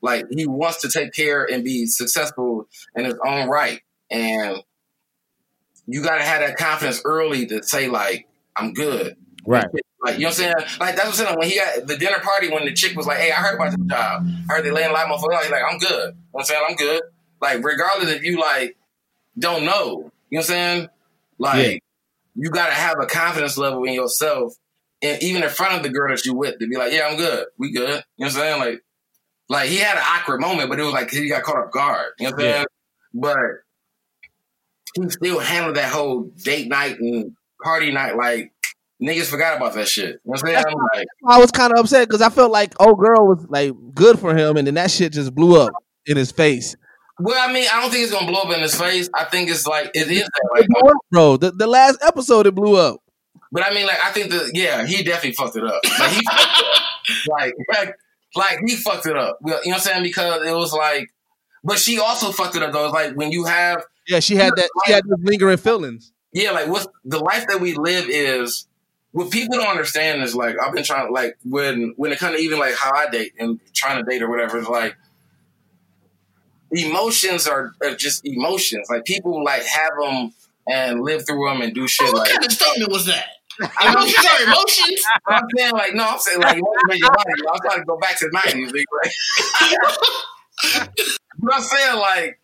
Like 0.00 0.26
he 0.30 0.46
wants 0.46 0.82
to 0.82 0.88
take 0.90 1.12
care 1.12 1.44
and 1.44 1.64
be 1.64 1.86
successful 1.86 2.68
in 2.96 3.04
his 3.04 3.16
own 3.24 3.48
right. 3.48 3.80
And 4.10 4.62
you 5.86 6.02
gotta 6.02 6.22
have 6.22 6.40
that 6.40 6.56
confidence 6.56 7.02
early 7.04 7.46
to 7.46 7.62
say, 7.62 7.88
like, 7.88 8.28
I'm 8.56 8.72
good. 8.74 9.16
Right. 9.46 9.66
Like, 10.04 10.14
you 10.14 10.20
know 10.20 10.28
what 10.28 10.28
I'm 10.28 10.32
saying? 10.32 10.54
Like 10.78 10.96
that's 10.96 11.06
what 11.06 11.06
I'm 11.06 11.12
saying. 11.12 11.38
When 11.38 11.48
he 11.48 11.56
got 11.56 11.86
the 11.86 11.96
dinner 11.96 12.18
party 12.20 12.50
when 12.50 12.64
the 12.64 12.72
chick 12.72 12.96
was 12.96 13.06
like, 13.06 13.18
Hey, 13.18 13.32
I 13.32 13.36
heard 13.36 13.56
about 13.56 13.76
your 13.76 13.86
job. 13.86 14.26
I 14.50 14.54
heard 14.54 14.64
they 14.64 14.70
laying 14.70 14.90
a 14.90 14.92
lot 14.92 15.10
of 15.10 15.18
motherfuckers 15.18 15.34
out. 15.34 15.42
He's 15.42 15.50
like, 15.50 15.62
I'm 15.68 15.78
good. 15.78 15.90
You 15.90 15.96
know 16.06 16.14
what 16.30 16.40
I'm 16.42 16.46
saying? 16.46 16.62
I'm 16.68 16.76
good. 16.76 17.02
Like, 17.40 17.64
regardless 17.64 18.10
if 18.10 18.22
you 18.22 18.38
like 18.40 18.76
don't 19.38 19.64
know. 19.64 19.72
You 20.30 20.38
know 20.38 20.38
what 20.38 20.38
I'm 20.38 20.42
saying? 20.42 20.88
Like 21.38 21.66
Yeah. 21.72 21.78
you 22.36 22.50
gotta 22.50 22.74
have 22.74 23.00
a 23.00 23.06
confidence 23.06 23.56
level 23.58 23.84
in 23.84 23.94
yourself 23.94 24.54
and 25.02 25.22
even 25.22 25.42
in 25.42 25.48
front 25.50 25.74
of 25.76 25.82
the 25.82 25.88
girl 25.90 26.10
that 26.14 26.24
you 26.24 26.34
with 26.34 26.58
to 26.58 26.66
be 26.66 26.76
like, 26.76 26.92
yeah, 26.92 27.06
I'm 27.08 27.16
good. 27.16 27.46
We 27.58 27.72
good. 27.72 27.88
You 27.88 27.94
know 27.94 28.02
what 28.16 28.26
I'm 28.26 28.30
saying? 28.32 28.60
Like, 28.60 28.82
like 29.48 29.68
he 29.68 29.76
had 29.78 29.96
an 29.96 30.02
awkward 30.04 30.40
moment, 30.40 30.68
but 30.70 30.78
it 30.80 30.82
was 30.82 30.92
like 30.92 31.10
he 31.10 31.28
got 31.28 31.42
caught 31.42 31.56
off 31.56 31.72
guard. 31.72 32.12
You 32.18 32.26
know 32.26 32.30
what 32.32 32.40
I'm 32.40 32.46
Yeah. 32.46 32.52
saying? 32.54 32.66
But 33.14 33.36
he 34.94 35.08
still 35.10 35.38
handled 35.38 35.76
that 35.76 35.92
whole 35.92 36.24
date 36.42 36.68
night 36.68 36.98
and 36.98 37.32
party 37.62 37.90
night 37.90 38.16
like 38.16 38.52
niggas 39.02 39.26
forgot 39.26 39.56
about 39.56 39.74
that 39.74 39.88
shit. 39.88 40.06
You 40.06 40.12
know 40.12 40.18
what 40.24 40.40
I'm 40.40 40.46
saying? 40.46 40.64
I'm 40.66 40.98
like, 40.98 41.06
I 41.28 41.38
was 41.38 41.50
kind 41.50 41.72
of 41.72 41.78
upset 41.80 42.08
because 42.08 42.22
I 42.22 42.30
felt 42.30 42.50
like 42.50 42.74
old 42.80 42.98
girl 42.98 43.26
was 43.28 43.46
like 43.48 43.72
good 43.94 44.18
for 44.18 44.36
him, 44.36 44.56
and 44.56 44.66
then 44.66 44.74
that 44.74 44.90
shit 44.90 45.12
just 45.12 45.34
blew 45.34 45.60
up 45.60 45.72
in 46.06 46.16
his 46.16 46.32
face. 46.32 46.74
well, 47.20 47.48
I 47.48 47.52
mean, 47.52 47.66
I 47.72 47.80
don't 47.80 47.90
think 47.90 48.02
it's 48.04 48.12
gonna 48.12 48.26
blow 48.26 48.42
up 48.42 48.54
in 48.54 48.60
his 48.60 48.74
face. 48.74 49.08
I 49.14 49.24
think 49.24 49.50
it's 49.50 49.66
like 49.66 49.90
it 49.94 50.10
is 50.10 50.22
that 50.22 50.48
way. 50.52 50.66
Bro, 51.10 51.38
the, 51.38 51.50
the 51.52 51.66
last 51.66 51.98
episode 52.02 52.46
it 52.46 52.54
blew 52.54 52.76
up. 52.76 53.00
But 53.50 53.64
I 53.66 53.74
mean, 53.74 53.86
like, 53.86 53.98
I 54.04 54.10
think 54.10 54.30
that 54.30 54.50
yeah, 54.54 54.84
he 54.86 55.02
definitely 55.02 55.32
fucked 55.32 55.56
it 55.56 55.64
up. 55.64 55.80
Like, 55.98 56.10
he 56.10 56.20
like, 57.28 57.54
like, 57.72 57.94
like 58.36 58.58
he 58.66 58.76
fucked 58.76 59.06
it 59.06 59.16
up. 59.16 59.38
Well, 59.40 59.60
You 59.64 59.70
know 59.70 59.76
what 59.76 59.86
I'm 59.86 59.92
saying? 59.92 60.02
Because 60.02 60.46
it 60.46 60.54
was 60.54 60.72
like, 60.72 61.10
but 61.64 61.78
she 61.78 61.98
also 61.98 62.30
fucked 62.30 62.56
it 62.56 62.62
up 62.62 62.72
though. 62.72 62.84
It's 62.86 62.94
like 62.94 63.14
when 63.14 63.32
you 63.32 63.44
have 63.44 63.84
Yeah, 64.06 64.20
she 64.20 64.36
had 64.36 64.54
that. 64.56 64.68
She 64.86 64.92
had 64.92 65.04
those 65.04 65.18
lingering 65.22 65.56
feelings. 65.58 66.12
yeah, 66.32 66.50
like 66.50 66.68
what's 66.68 66.86
the 67.04 67.18
life 67.18 67.46
that 67.48 67.60
we 67.60 67.74
live 67.74 68.06
is 68.08 68.66
what 69.12 69.30
people 69.30 69.56
don't 69.58 69.66
understand 69.68 70.22
is 70.22 70.34
like 70.34 70.56
I've 70.62 70.74
been 70.74 70.84
trying 70.84 71.06
to, 71.06 71.12
like 71.12 71.38
when 71.44 71.94
when 71.96 72.12
it 72.12 72.18
comes 72.18 72.36
to 72.36 72.42
even 72.42 72.58
like 72.58 72.74
how 72.74 72.92
I 72.94 73.08
date 73.08 73.32
and 73.38 73.58
trying 73.74 74.04
to 74.04 74.08
date 74.08 74.22
or 74.22 74.28
whatever. 74.28 74.58
It's 74.58 74.68
like 74.68 74.96
emotions 76.70 77.46
are, 77.48 77.72
are 77.82 77.94
just 77.94 78.26
emotions. 78.26 78.88
Like 78.90 79.04
people 79.04 79.42
like 79.42 79.62
have 79.64 79.92
them 80.00 80.32
and 80.68 81.00
live 81.00 81.26
through 81.26 81.48
them 81.48 81.62
and 81.62 81.74
do 81.74 81.88
shit. 81.88 82.12
What 82.12 82.18
like 82.18 82.30
kind 82.30 82.44
of 82.44 82.52
statement 82.52 82.92
was 82.92 83.06
that? 83.06 83.26
Emotions 83.60 84.26
are 84.26 84.42
emotions. 84.46 85.04
I'm 85.26 85.44
saying 85.56 85.72
like 85.72 85.94
no, 85.94 86.04
I'm 86.08 86.18
saying 86.18 86.40
like 86.40 86.58
motivate 86.60 87.00
your 87.00 87.10
body. 87.10 87.32
I'm 87.52 87.60
trying 87.60 87.80
to 87.80 87.84
go 87.86 87.98
back 87.98 88.18
to 88.18 88.28
the 88.28 88.40
nineties. 88.44 88.72
Like, 90.72 90.90
but 91.38 91.54
I'm 91.54 91.62
saying 91.62 91.96
like, 91.98 92.40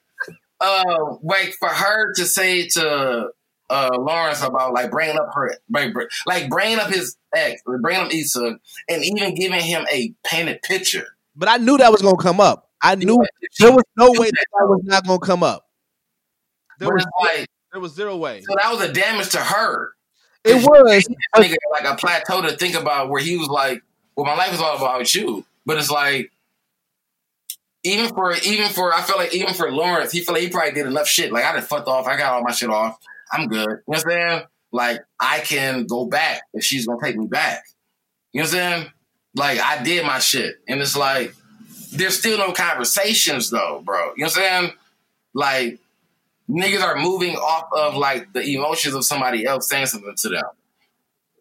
uh, 0.60 1.16
like 1.22 1.54
for 1.58 1.68
her 1.68 2.12
to 2.14 2.24
say 2.24 2.68
to 2.68 3.28
uh 3.70 3.90
Lawrence 3.98 4.42
about 4.42 4.74
like 4.74 4.90
bringing 4.90 5.16
up 5.16 5.30
her 5.34 5.56
like, 5.70 5.94
like 6.26 6.48
bringing 6.50 6.78
up 6.78 6.90
his 6.90 7.16
ex, 7.34 7.62
bringing 7.64 8.06
up 8.06 8.12
Issa, 8.12 8.58
and 8.88 9.04
even 9.04 9.34
giving 9.34 9.60
him 9.60 9.86
a 9.92 10.12
painted 10.24 10.62
picture. 10.62 11.06
But 11.36 11.48
I 11.48 11.56
knew 11.58 11.78
that 11.78 11.92
was 11.92 12.02
gonna 12.02 12.16
come 12.16 12.40
up. 12.40 12.70
I 12.82 12.96
knew 12.96 13.24
there 13.58 13.72
was 13.72 13.84
no 13.96 14.10
way 14.12 14.30
that, 14.30 14.46
that 14.52 14.66
was 14.66 14.82
not 14.84 15.06
gonna 15.06 15.18
come 15.20 15.42
up. 15.42 15.66
There 16.78 16.88
was 16.92 17.06
like 17.20 17.48
there 17.72 17.80
was 17.80 17.94
zero 17.94 18.16
way. 18.16 18.42
so 18.42 18.54
that 18.60 18.70
was 18.72 18.82
a 18.82 18.92
damage 18.92 19.30
to 19.30 19.38
her. 19.38 19.92
It 20.44 20.56
was. 20.56 21.08
nigga 21.36 21.56
like 21.70 21.84
a 21.84 21.96
plateau 21.96 22.42
to 22.42 22.56
think 22.56 22.74
about 22.74 23.08
where 23.08 23.22
he 23.22 23.36
was 23.36 23.48
like, 23.48 23.82
"Well, 24.14 24.26
my 24.26 24.36
life 24.36 24.52
is 24.52 24.60
all 24.60 24.76
about 24.76 25.14
you." 25.14 25.44
But 25.64 25.78
it's 25.78 25.90
like, 25.90 26.30
even 27.82 28.08
for 28.08 28.32
even 28.32 28.68
for 28.68 28.92
I 28.92 29.02
feel 29.02 29.16
like 29.16 29.34
even 29.34 29.54
for 29.54 29.70
Lawrence, 29.70 30.12
he 30.12 30.20
feel 30.20 30.34
like 30.34 30.42
he 30.42 30.50
probably 30.50 30.72
did 30.72 30.86
enough 30.86 31.06
shit. 31.08 31.32
Like 31.32 31.44
I 31.44 31.52
done 31.52 31.62
fucked 31.62 31.88
off. 31.88 32.06
I 32.06 32.16
got 32.16 32.34
all 32.34 32.42
my 32.42 32.52
shit 32.52 32.70
off. 32.70 32.98
I'm 33.32 33.48
good. 33.48 33.58
You 33.58 33.66
know 33.66 33.78
what 33.86 33.96
I'm 33.98 34.10
saying? 34.10 34.42
Like 34.72 35.00
I 35.20 35.40
can 35.40 35.86
go 35.86 36.06
back 36.06 36.42
if 36.52 36.64
she's 36.64 36.86
gonna 36.86 37.00
take 37.02 37.16
me 37.16 37.26
back. 37.26 37.64
You 38.32 38.40
know 38.40 38.44
what 38.44 38.54
I'm 38.54 38.72
saying? 38.80 38.92
Like 39.36 39.60
I 39.60 39.82
did 39.82 40.04
my 40.04 40.18
shit, 40.18 40.56
and 40.68 40.80
it's 40.80 40.96
like 40.96 41.34
there's 41.92 42.18
still 42.18 42.38
no 42.38 42.52
conversations 42.52 43.50
though, 43.50 43.82
bro. 43.84 44.12
You 44.16 44.24
know 44.24 44.26
what 44.26 44.38
I'm 44.38 44.62
saying? 44.62 44.72
Like 45.34 45.78
niggas 46.48 46.82
are 46.82 46.96
moving 46.96 47.36
off 47.36 47.68
of 47.72 47.96
like 47.96 48.32
the 48.32 48.54
emotions 48.54 48.94
of 48.94 49.04
somebody 49.04 49.46
else 49.46 49.68
saying 49.68 49.86
something 49.86 50.14
to 50.18 50.28
them. 50.28 50.44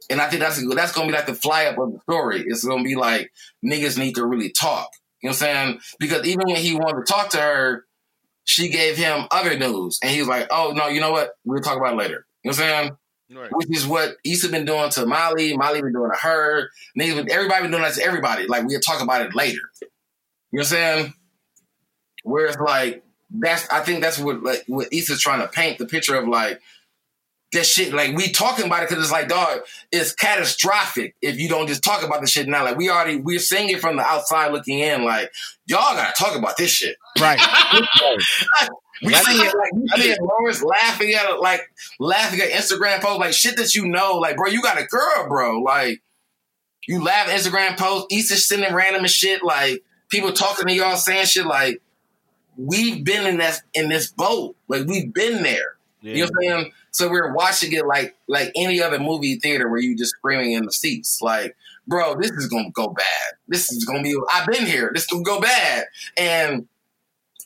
And 0.10 0.22
I 0.22 0.30
think 0.30 0.42
that's 0.42 0.64
that's 0.76 0.92
gonna 0.92 1.08
be 1.08 1.14
like 1.14 1.26
the 1.26 1.34
fly 1.34 1.66
up 1.66 1.78
of 1.78 1.94
the 1.94 2.00
story. 2.02 2.44
It's 2.46 2.64
gonna 2.64 2.84
be 2.84 2.96
like 2.96 3.32
niggas 3.66 3.98
need 3.98 4.16
to 4.16 4.26
really 4.26 4.52
talk. 4.52 4.90
You 5.22 5.30
know 5.30 5.32
what 5.32 5.44
I'm 5.44 5.56
saying? 5.56 5.80
Because 6.00 6.28
even 6.28 6.48
when 6.48 6.58
he 6.58 6.76
wanted 6.76 7.06
to 7.06 7.12
talk 7.12 7.30
to 7.30 7.38
her, 7.38 7.86
she 8.44 8.70
gave 8.70 8.98
him 8.98 9.26
other 9.32 9.58
news, 9.58 10.00
and 10.04 10.12
he 10.12 10.20
was 10.20 10.28
like, 10.28 10.48
"Oh 10.52 10.74
no, 10.76 10.88
you 10.88 11.00
know 11.00 11.12
what? 11.12 11.32
We'll 11.46 11.62
talk 11.62 11.78
about 11.78 11.94
it 11.94 11.98
later." 11.98 12.26
You 12.44 12.52
know 12.52 12.58
what 12.58 12.60
I'm 12.60 12.86
saying? 12.86 12.98
Right. 13.36 13.50
Which 13.52 13.76
is 13.76 13.88
what 13.88 14.18
Issa 14.26 14.50
been 14.50 14.66
doing 14.66 14.90
to 14.92 15.06
Molly, 15.06 15.56
Molly 15.56 15.82
been 15.82 15.94
doing 15.94 16.12
to 16.12 16.20
her, 16.20 16.70
niggas, 17.00 17.30
everybody 17.30 17.64
been 17.64 17.72
doing 17.72 17.84
that 17.84 17.94
to 17.96 18.04
everybody. 18.04 18.48
Like 18.48 18.66
we'll 18.66 18.82
talk 18.82 19.02
about 19.02 19.26
it 19.26 19.34
later. 19.34 19.62
You 19.82 19.88
know 20.52 20.60
what 20.60 20.60
I'm 20.60 20.66
saying? 20.66 21.14
Where 22.24 22.46
it's 22.48 22.58
like 22.58 23.04
that's 23.34 23.68
I 23.70 23.82
think 23.82 24.02
that's 24.02 24.20
what 24.20 24.44
like 24.44 24.64
what 24.68 24.92
Issa's 24.92 25.22
trying 25.22 25.42
to 25.42 25.48
paint 25.48 25.80
the 25.80 25.86
picture 25.86 26.16
of 26.16 26.28
like 26.28 26.62
this 27.52 27.72
shit. 27.72 27.94
Like 27.94 28.16
we 28.16 28.32
talking 28.32 28.66
about 28.66 28.84
it 28.84 28.90
because 28.90 29.04
it's 29.04 29.12
like 29.12 29.28
dog, 29.28 29.62
it's 29.92 30.14
catastrophic 30.14 31.16
if 31.22 31.40
you 31.40 31.50
don't 31.50 31.68
just 31.68 31.84
talk 31.84 32.04
about 32.04 32.22
the 32.22 32.28
shit 32.28 32.48
now. 32.48 32.64
Like 32.64 32.78
we 32.78 32.90
already 32.90 33.18
we're 33.18 33.40
seeing 33.40 33.70
it 33.70 33.82
from 33.82 33.98
the 33.98 34.04
outside 34.04 34.52
looking 34.52 34.80
in. 34.80 35.04
Like 35.04 35.32
y'all 35.66 35.96
gotta 35.96 36.14
talk 36.18 36.38
about 36.38 36.58
this 36.58 36.72
shit. 36.72 36.98
Right. 37.20 37.40
We 39.02 39.14
see 39.14 39.34
it 39.34 39.54
like 39.58 39.72
you 39.74 40.02
see 40.02 40.16
Lawrence 40.22 40.64
laughing 40.64 41.14
at 41.14 41.30
it, 41.30 41.40
like 41.42 41.62
laughing 42.00 42.40
at 42.40 42.52
Instagram 42.52 43.02
posts, 43.02 43.20
like 43.20 43.34
shit 43.34 43.58
that 43.58 43.76
you 43.76 43.86
know, 43.86 44.14
like 44.14 44.38
bro, 44.38 44.48
you 44.48 44.62
got 44.62 44.80
a 44.80 44.86
girl, 44.86 45.28
bro. 45.28 45.60
Like 45.60 46.02
you 46.88 47.04
laugh 47.04 47.28
at 47.28 47.38
Instagram 47.38 47.78
posts, 47.78 48.08
Issa 48.12 48.38
sending 48.38 48.74
random 48.74 49.02
and 49.02 49.12
shit, 49.12 49.44
like 49.44 49.84
people 50.10 50.32
talking 50.32 50.68
to 50.68 50.74
y'all 50.74 50.96
saying 50.96 51.26
shit 51.26 51.46
like 51.46 51.82
we've 52.58 53.04
been 53.04 53.28
in 53.28 53.38
that 53.38 53.62
in 53.74 53.90
this 53.90 54.12
boat. 54.12 54.56
Like 54.68 54.86
we've 54.88 55.14
been 55.14 55.44
there. 55.44 55.76
You 56.02 56.26
know 56.26 56.32
what 56.34 56.54
I'm 56.54 56.62
saying? 56.62 56.74
So 56.92 57.10
we're 57.10 57.34
watching 57.34 57.72
it 57.72 57.88
like 57.88 58.16
like 58.28 58.52
any 58.56 58.82
other 58.82 59.00
movie 59.00 59.38
theater 59.38 59.70
where 59.70 59.80
you 59.80 59.98
just 59.98 60.12
screaming 60.12 60.52
in 60.52 60.66
the 60.66 60.72
seats. 60.72 61.22
Like, 61.22 61.56
bro, 61.88 62.16
this 62.20 62.32
is 62.32 62.48
gonna 62.48 62.72
go 62.72 62.88
bad. 62.90 63.34
This 63.48 63.72
is 63.72 63.86
gonna 63.86 64.04
be 64.04 64.16
I've 64.32 64.48
been 64.48 64.66
here. 64.66 64.92
This 64.94 65.04
is 65.04 65.10
gonna 65.10 65.24
go 65.24 65.40
bad. 65.40 65.86
And 66.18 66.68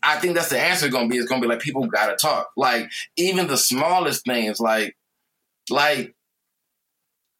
I 0.04 0.18
think 0.18 0.36
that's 0.36 0.50
the 0.50 0.60
answer 0.60 0.90
gonna 0.90 1.08
be. 1.08 1.18
It's 1.18 1.30
gonna 1.30 1.42
be 1.42 1.48
like 1.48 1.60
people 1.60 1.86
gotta 1.86 2.16
talk. 2.16 2.50
Like 2.58 2.90
even 3.16 3.48
the 3.48 3.58
smallest 3.58 4.26
things, 4.26 4.60
like 4.60 4.98
like 5.70 6.16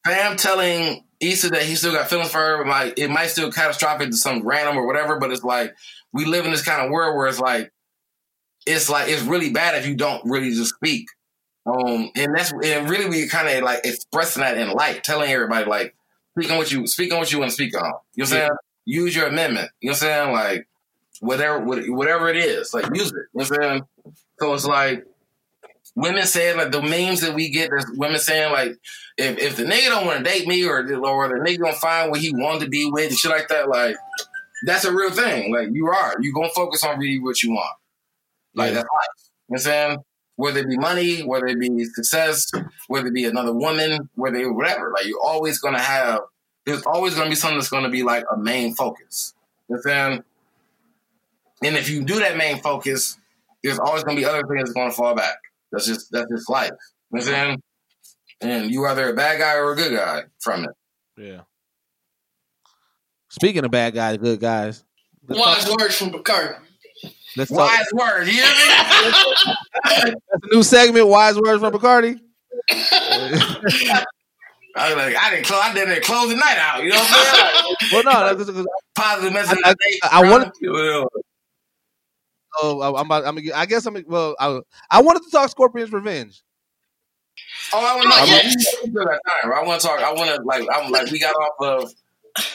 Fam 0.06 0.38
telling 0.38 1.04
Issa 1.20 1.50
that 1.50 1.64
he 1.64 1.76
still 1.76 1.94
got 1.94 2.10
feelings 2.10 2.30
for 2.30 2.38
her, 2.38 2.68
like 2.68 2.98
it 2.98 3.10
might 3.10 3.28
still 3.28 3.52
catastrophic 3.52 4.12
to 4.12 4.18
some 4.18 4.48
random 4.48 4.78
or 4.78 4.86
whatever, 4.86 5.20
but 5.20 5.32
it's 5.32 5.44
like 5.44 5.76
we 6.18 6.26
live 6.26 6.46
in 6.46 6.52
this 6.52 6.64
kind 6.64 6.84
of 6.84 6.90
world 6.90 7.16
where 7.16 7.28
it's 7.28 7.40
like 7.40 7.72
it's 8.66 8.90
like 8.90 9.08
it's 9.08 9.22
really 9.22 9.52
bad 9.52 9.76
if 9.76 9.86
you 9.88 9.96
don't 9.96 10.22
really 10.26 10.50
just 10.50 10.74
speak. 10.74 11.06
Um, 11.68 12.10
and 12.16 12.36
that's 12.36 12.52
and 12.52 12.90
really 12.90 13.08
we 13.08 13.28
kind 13.28 13.48
of 13.48 13.64
like 13.64 13.82
expressing 13.86 14.42
that 14.42 14.58
in 14.58 14.72
light, 14.72 15.04
telling 15.04 15.32
everybody 15.32 15.70
like 15.70 15.96
speak 16.38 16.52
on 16.52 16.58
what 16.58 16.72
you 16.72 16.88
speak 16.88 17.14
on 17.14 17.20
what 17.20 17.32
you 17.32 17.38
want 17.38 17.52
to 17.52 17.56
speak 17.56 17.76
on. 17.78 17.84
You 17.84 17.90
know 17.90 17.94
what 17.94 18.22
I'm 18.22 18.26
saying? 18.26 18.50
Use 18.86 19.16
your 19.16 19.28
amendment. 19.28 19.70
You 19.80 19.90
know 19.90 19.92
what 19.92 20.04
I'm 20.04 20.10
saying? 20.10 20.32
Like 20.34 20.68
whatever 21.20 21.60
whatever 21.94 22.30
it 22.30 22.38
is, 22.38 22.74
like 22.74 22.86
use 22.96 23.12
it. 23.12 23.14
You 23.14 23.20
know 23.36 23.46
what 23.46 23.52
I'm 23.52 23.62
saying? 23.62 24.14
So 24.40 24.54
it's 24.56 24.66
like 24.66 25.06
women 25.96 26.26
saying 26.26 26.58
like 26.58 26.72
the 26.72 26.82
memes 26.82 27.22
that 27.22 27.36
we 27.36 27.50
get, 27.50 27.70
there's 27.70 27.86
women 27.96 28.20
saying 28.20 28.52
like 28.52 28.78
if, 29.18 29.38
if 29.38 29.56
the 29.56 29.66
nigga 29.66 29.90
don't 29.90 30.06
want 30.06 30.18
to 30.20 30.24
date 30.24 30.48
me 30.48 30.66
or 30.66 30.80
or 30.80 30.84
the 31.28 31.44
nigga 31.46 31.60
gonna 31.60 31.74
find 31.74 32.10
what 32.10 32.22
he 32.22 32.34
wanted 32.34 32.62
to 32.62 32.70
be 32.70 32.90
with 32.90 33.10
and 33.10 33.18
shit 33.18 33.30
like 33.30 33.50
that, 33.50 33.70
like 33.70 33.96
that's 34.64 34.86
a 34.86 34.94
real 34.94 35.12
thing. 35.12 35.54
Like 35.54 35.70
you 35.72 35.88
are, 35.88 36.16
you 36.22 36.34
gonna 36.34 36.50
focus 36.50 36.84
on 36.84 37.00
really 37.00 37.20
what 37.20 37.42
you 37.44 37.52
want. 37.52 37.76
Like 38.56 38.70
Yeah. 38.70 38.76
that's 38.76 38.88
life. 38.92 39.10
You 39.18 39.24
know 39.24 39.30
what 39.48 39.56
I'm 39.58 39.64
saying? 39.64 39.98
Whether 40.36 40.60
it 40.60 40.70
be 40.70 40.78
money, 40.78 41.22
whether 41.22 41.48
it 41.48 41.60
be 41.60 41.86
success, 41.86 42.52
whether 42.88 43.08
it 43.08 43.14
be 43.14 43.26
another 43.26 43.54
woman, 43.54 44.10
whether 44.16 44.38
it, 44.38 44.52
whatever. 44.52 44.92
Like 44.96 45.06
you're 45.08 45.22
always 45.24 45.60
gonna 45.60 45.82
have 45.82 46.22
there's 46.66 46.84
always 46.84 47.16
gonna 47.16 47.30
be 47.30 47.36
something 47.36 47.58
that's 47.58 47.70
gonna 47.70 47.90
be 47.90 48.04
like 48.04 48.26
a 48.32 48.38
main 48.38 48.76
focus. 48.76 49.34
You 49.70 49.76
know 49.76 49.82
what 49.84 49.92
I'm 49.94 50.12
saying? 50.12 50.24
And 51.64 51.76
if 51.76 51.90
you 51.90 52.04
do 52.04 52.20
that 52.20 52.38
main 52.38 52.60
focus, 52.60 53.18
there's 53.64 53.80
always 53.80 54.04
gonna 54.04 54.18
be 54.18 54.26
other 54.26 54.44
things 54.44 54.60
that's 54.62 54.74
gonna 54.74 54.92
fall 54.92 55.16
back. 55.16 55.38
That's 55.72 55.86
just 55.86 56.12
that's 56.12 56.30
just 56.30 56.50
life. 56.50 56.72
You 57.12 57.20
know 57.20 57.26
what 57.26 57.28
I'm 57.28 57.34
saying? 57.34 57.62
And 58.42 58.72
you 58.72 58.86
either 58.86 59.10
a 59.10 59.14
bad 59.16 59.40
guy 59.40 59.56
or 59.56 59.72
a 59.72 59.76
good 59.76 59.96
guy 59.96 60.24
from 60.40 60.66
it. 60.66 60.70
Yeah. 61.18 61.42
Speaking 63.38 63.64
of 63.64 63.70
bad 63.70 63.94
guys, 63.94 64.18
good 64.18 64.40
guys. 64.40 64.84
Wise 65.30 65.66
talk, 65.66 65.80
words 65.80 65.96
from 65.96 66.10
Bacardi. 66.10 66.58
let's 67.36 67.52
talk. 67.52 67.60
Wise 67.70 67.86
word, 67.94 68.26
you 68.26 68.34
hear 68.34 68.46
me? 68.46 69.54
That's 69.84 70.06
a 70.12 70.16
new 70.52 70.64
segment. 70.64 71.08
Wise 71.08 71.38
words 71.38 71.62
from 71.62 71.72
Bacardi. 71.72 72.20
I 74.76 74.90
was 74.90 74.96
like, 74.96 75.16
I 75.16 75.30
didn't 75.30 75.46
close. 75.46 75.60
I 75.62 75.72
didn't 75.72 76.04
close 76.04 76.30
the 76.30 76.36
night 76.36 76.58
out. 76.58 76.82
You 76.82 76.90
know 76.90 76.96
what 76.96 77.10
I'm 77.12 77.36
saying? 77.36 77.76
Like, 77.92 77.92
well, 78.06 78.14
no, 78.28 78.36
that's 78.36 78.50
because 78.50 78.68
positive 78.96 79.34
message. 79.34 79.60
I- 79.64 79.70
of 79.70 79.76
the. 79.78 80.10
I 80.12 80.32
wanted- 80.32 80.52
Well, 80.64 81.08
oh, 82.64 82.96
I'm 82.96 83.06
about. 83.06 83.28
I'm. 83.28 83.38
I 83.54 83.68
guess 83.68 83.86
I'm. 83.86 84.04
Well, 84.08 84.36
I, 84.40 84.60
I 84.90 85.00
wanted 85.04 85.22
to 85.26 85.30
talk 85.30 85.52
Scorpion's 85.52 85.92
Revenge. 85.92 86.42
Oh, 87.72 87.86
I 87.86 87.96
want 87.98 88.08
to. 88.08 88.14
Oh, 88.14 88.26
yeah. 88.26 88.94
want 88.94 89.10
that 89.12 89.20
time. 89.44 89.54
I 89.54 89.64
want 89.64 89.82
to 89.82 89.88
talk. 89.88 90.00
I 90.00 90.12
want 90.14 90.36
to 90.36 90.42
like. 90.42 90.68
I'm 90.74 90.92
like 90.92 91.12
we 91.12 91.20
got 91.20 91.36
off 91.36 91.84
of 91.84 91.92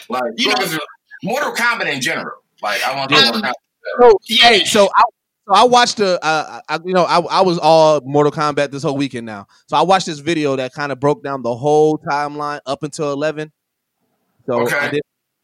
like 0.09 0.23
You 0.37 0.49
know- 0.49 0.79
Mortal 1.25 1.53
Kombat 1.53 1.93
in 1.93 2.01
general. 2.01 2.33
Like 2.63 2.83
I 2.83 2.97
want 2.97 3.11
to 3.11 3.17
Yeah. 3.17 3.23
talk 3.23 3.35
Mortal 3.35 3.51
Kombat. 3.51 3.53
So, 4.01 4.19
Yeah. 4.29 4.49
hey, 4.49 4.65
so 4.65 4.89
I, 4.97 5.03
so 5.49 5.55
I 5.55 5.65
watched 5.65 5.97
the, 5.97 6.25
uh, 6.25 6.61
I, 6.69 6.79
you 6.85 6.93
know, 6.95 7.05
I, 7.05 7.19
I 7.21 7.41
was 7.43 7.59
all 7.59 8.01
Mortal 8.05 8.33
Kombat 8.33 8.71
this 8.71 8.83
whole 8.85 8.97
weekend 8.97 9.27
now. 9.27 9.47
So 9.67 9.77
I 9.77 9.83
watched 9.83 10.07
this 10.07 10.21
video 10.21 10.55
that 10.57 10.73
kind 10.73 10.93
of 10.93 11.01
broke 11.01 11.23
down 11.23 11.43
the 11.43 11.55
whole 11.55 11.99
timeline 11.99 12.61
up 12.67 12.83
until 12.83 13.13
eleven. 13.13 13.51
So 14.47 14.67
I 14.69 14.89
did. 14.89 15.03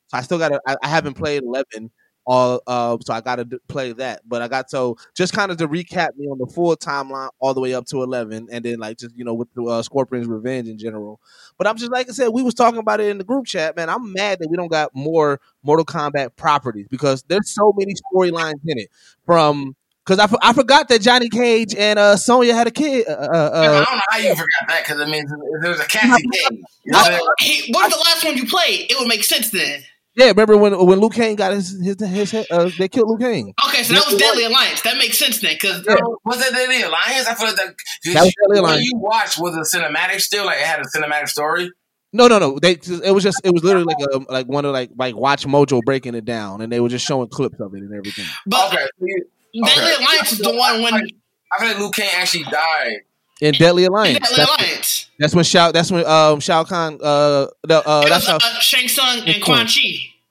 So 0.09 0.19
I 0.19 0.23
still 0.23 0.39
got 0.39 0.49
to. 0.49 0.61
I, 0.67 0.77
I 0.83 0.89
haven't 0.89 1.15
played 1.15 1.43
eleven. 1.43 1.91
All, 2.31 2.61
uh, 2.67 2.99
so 3.01 3.15
I 3.15 3.23
got 3.23 3.37
to 3.37 3.59
play 3.69 3.93
that, 3.93 4.21
but 4.29 4.43
I 4.43 4.49
got 4.49 4.69
so 4.69 4.99
just 5.15 5.33
kind 5.33 5.51
of 5.51 5.57
to 5.57 5.67
recap 5.67 6.09
me 6.19 6.27
on 6.27 6.37
the 6.37 6.47
full 6.47 6.77
timeline 6.77 7.31
all 7.41 7.55
the 7.55 7.61
way 7.63 7.73
up 7.73 7.87
to 7.87 8.03
eleven, 8.03 8.49
and 8.53 8.63
then 8.63 8.79
like 8.79 8.99
just 8.99 9.17
you 9.17 9.25
know 9.25 9.33
with 9.33 9.49
the 9.55 9.65
uh, 9.65 9.83
Scorpion's 9.83 10.27
Revenge 10.27 10.69
in 10.69 10.77
general. 10.77 11.21
But 11.57 11.67
I'm 11.67 11.79
just 11.79 11.91
like 11.91 12.07
I 12.07 12.13
said, 12.13 12.29
we 12.29 12.43
was 12.43 12.53
talking 12.53 12.81
about 12.81 13.01
it 13.01 13.07
in 13.09 13.17
the 13.17 13.25
group 13.25 13.47
chat, 13.47 13.77
man. 13.77 13.89
I'm 13.89 14.13
mad 14.13 14.41
that 14.41 14.49
we 14.51 14.59
don't 14.59 14.71
got 14.71 14.95
more 14.95 15.41
Mortal 15.63 15.87
Kombat 15.87 16.37
properties 16.37 16.87
because 16.91 17.23
there's 17.29 17.49
so 17.49 17.73
many 17.79 17.95
storylines 17.95 18.61
in 18.67 18.79
it. 18.79 18.91
From 19.25 19.75
because 20.05 20.19
I, 20.19 20.51
I 20.51 20.53
forgot 20.53 20.89
that 20.89 21.01
Johnny 21.01 21.31
Cage 21.31 21.75
and 21.75 21.99
uh 21.99 22.17
Sonya 22.17 22.55
had 22.55 22.67
a 22.67 22.71
kid. 22.71 23.09
Uh, 23.09 23.13
uh, 23.13 23.51
I 23.55 23.67
uh, 23.69 23.85
don't 23.85 23.97
know 23.97 24.03
how 24.11 24.19
you 24.19 24.31
forgot 24.35 24.69
that 24.69 24.85
because 24.85 25.01
it 25.01 25.09
means 25.09 25.33
was 25.63 25.81
a 25.81 25.85
Cassie 25.89 26.23
game. 26.25 26.63
You 26.85 26.93
know 26.93 26.99
what 26.99 27.07
I'm 27.07 27.13
saying? 27.13 27.29
Hey, 27.39 27.73
what's 27.73 27.97
the 27.97 28.01
last 28.01 28.25
one 28.25 28.37
you 28.37 28.47
played? 28.47 28.91
It 28.91 28.99
would 28.99 29.09
make 29.09 29.25
sense 29.25 29.51
then. 29.51 29.83
Yeah, 30.19 30.27
remember 30.31 30.57
when 30.57 30.77
when 30.85 30.99
Liu 31.01 31.11
Kang 31.11 31.37
got 31.37 31.53
his 31.53 31.71
his, 31.81 31.97
his 32.01 32.31
head, 32.33 32.47
uh, 32.51 32.69
they 32.77 32.89
killed 32.89 33.09
Liu 33.09 33.19
Kang. 33.19 33.55
Okay, 33.69 33.85
so 33.85 33.95
that 33.95 34.05
was 34.11 34.17
Deadly 34.21 34.45
Alliance. 34.45 34.81
That 34.83 34.97
makes 34.99 35.17
sense 35.17 35.41
then, 35.41 35.55
because 35.55 35.85
Yeah. 35.87 35.95
Was 36.25 36.41
it 36.45 36.53
the 36.53 36.89
Alliance? 36.89 37.29
I 37.29 37.35
feel 37.35 37.47
like 37.47 37.57
that. 37.57 37.75
That 38.05 38.25
was 38.25 38.35
Deadly 38.35 38.35
when 38.49 38.59
Alliance. 38.65 38.85
you 38.85 38.93
watched 38.99 39.39
was 39.39 39.57
it 39.57 39.77
cinematic 39.77 40.21
still? 40.21 40.45
Like 40.45 40.59
it 40.59 40.67
had 40.67 40.81
a 40.81 40.85
cinematic 40.85 41.29
story. 41.29 41.71
No, 42.13 42.27
no, 42.27 42.41
no. 42.41 42.59
They 42.59 42.73
it 42.73 43.15
was 43.15 43.23
just 43.23 43.41
it 43.45 43.53
was 43.53 43.63
literally 43.63 43.85
like 43.85 44.09
a 44.13 44.33
like 44.33 44.47
one 44.49 44.65
of 44.65 44.73
like 44.73 44.91
like 44.99 45.15
Watch 45.15 45.47
Mojo 45.47 45.83
breaking 45.85 46.17
it 46.17 46.25
down, 46.25 46.63
and 46.63 46.73
they 46.73 46.81
were 46.81 46.89
just 46.89 47.07
showing 47.07 47.29
clips 47.29 47.61
of 47.61 47.73
it 47.75 47.79
and 47.83 47.95
everything. 47.95 48.25
But 48.45 48.73
Okay. 48.75 48.87
so 48.99 49.67
Deadly 49.67 49.93
okay. 49.93 50.05
Alliance 50.05 50.33
is 50.33 50.39
the 50.39 50.53
one 50.53 50.83
when 50.83 50.95
I 50.95 51.59
feel 51.61 51.69
like 51.69 51.79
Liu 51.79 51.91
Kang 51.93 52.11
actually 52.17 52.43
died. 52.45 52.97
In 53.41 53.55
Deadly 53.55 53.85
Alliance, 53.85 54.29
Deadly 54.31 54.45
Alliance. 54.45 54.98
That's 55.19 55.35
when 55.35 55.45
Shao 55.45 55.73
that's 55.73 55.91
when 55.91 56.05
um 56.07 56.41
Shao 56.41 56.65
Kahn 56.65 56.95
uh 57.03 57.47
the 57.63 57.83
uh 57.87 58.09
that's 58.09 58.27
was 58.27 58.27
how 58.27 58.37
uh, 58.37 58.61
Shang 58.61 58.89
Tsung 58.89 59.21
and 59.27 59.43
Quan. 59.43 59.67
Chi. 59.67 59.81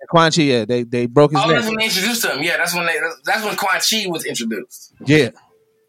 Quan 0.10 0.32
Chi 0.32 0.42
yeah 0.44 0.66
they 0.66 0.84
they 0.84 1.06
broke 1.06 1.32
his 1.32 1.42
Oh, 1.44 1.48
neck 1.48 1.56
that's 1.56 1.68
when 1.68 1.78
they 1.78 1.86
introduced 1.86 2.26
him. 2.26 2.42
Yeah, 2.44 2.58
that's 2.58 2.74
when 2.74 2.86
they. 2.86 2.98
That's 3.26 3.44
when 3.44 3.56
Quan 3.56 3.80
Chi 3.82 4.06
was 4.08 4.26
introduced. 4.26 4.94
yeah 5.06 5.30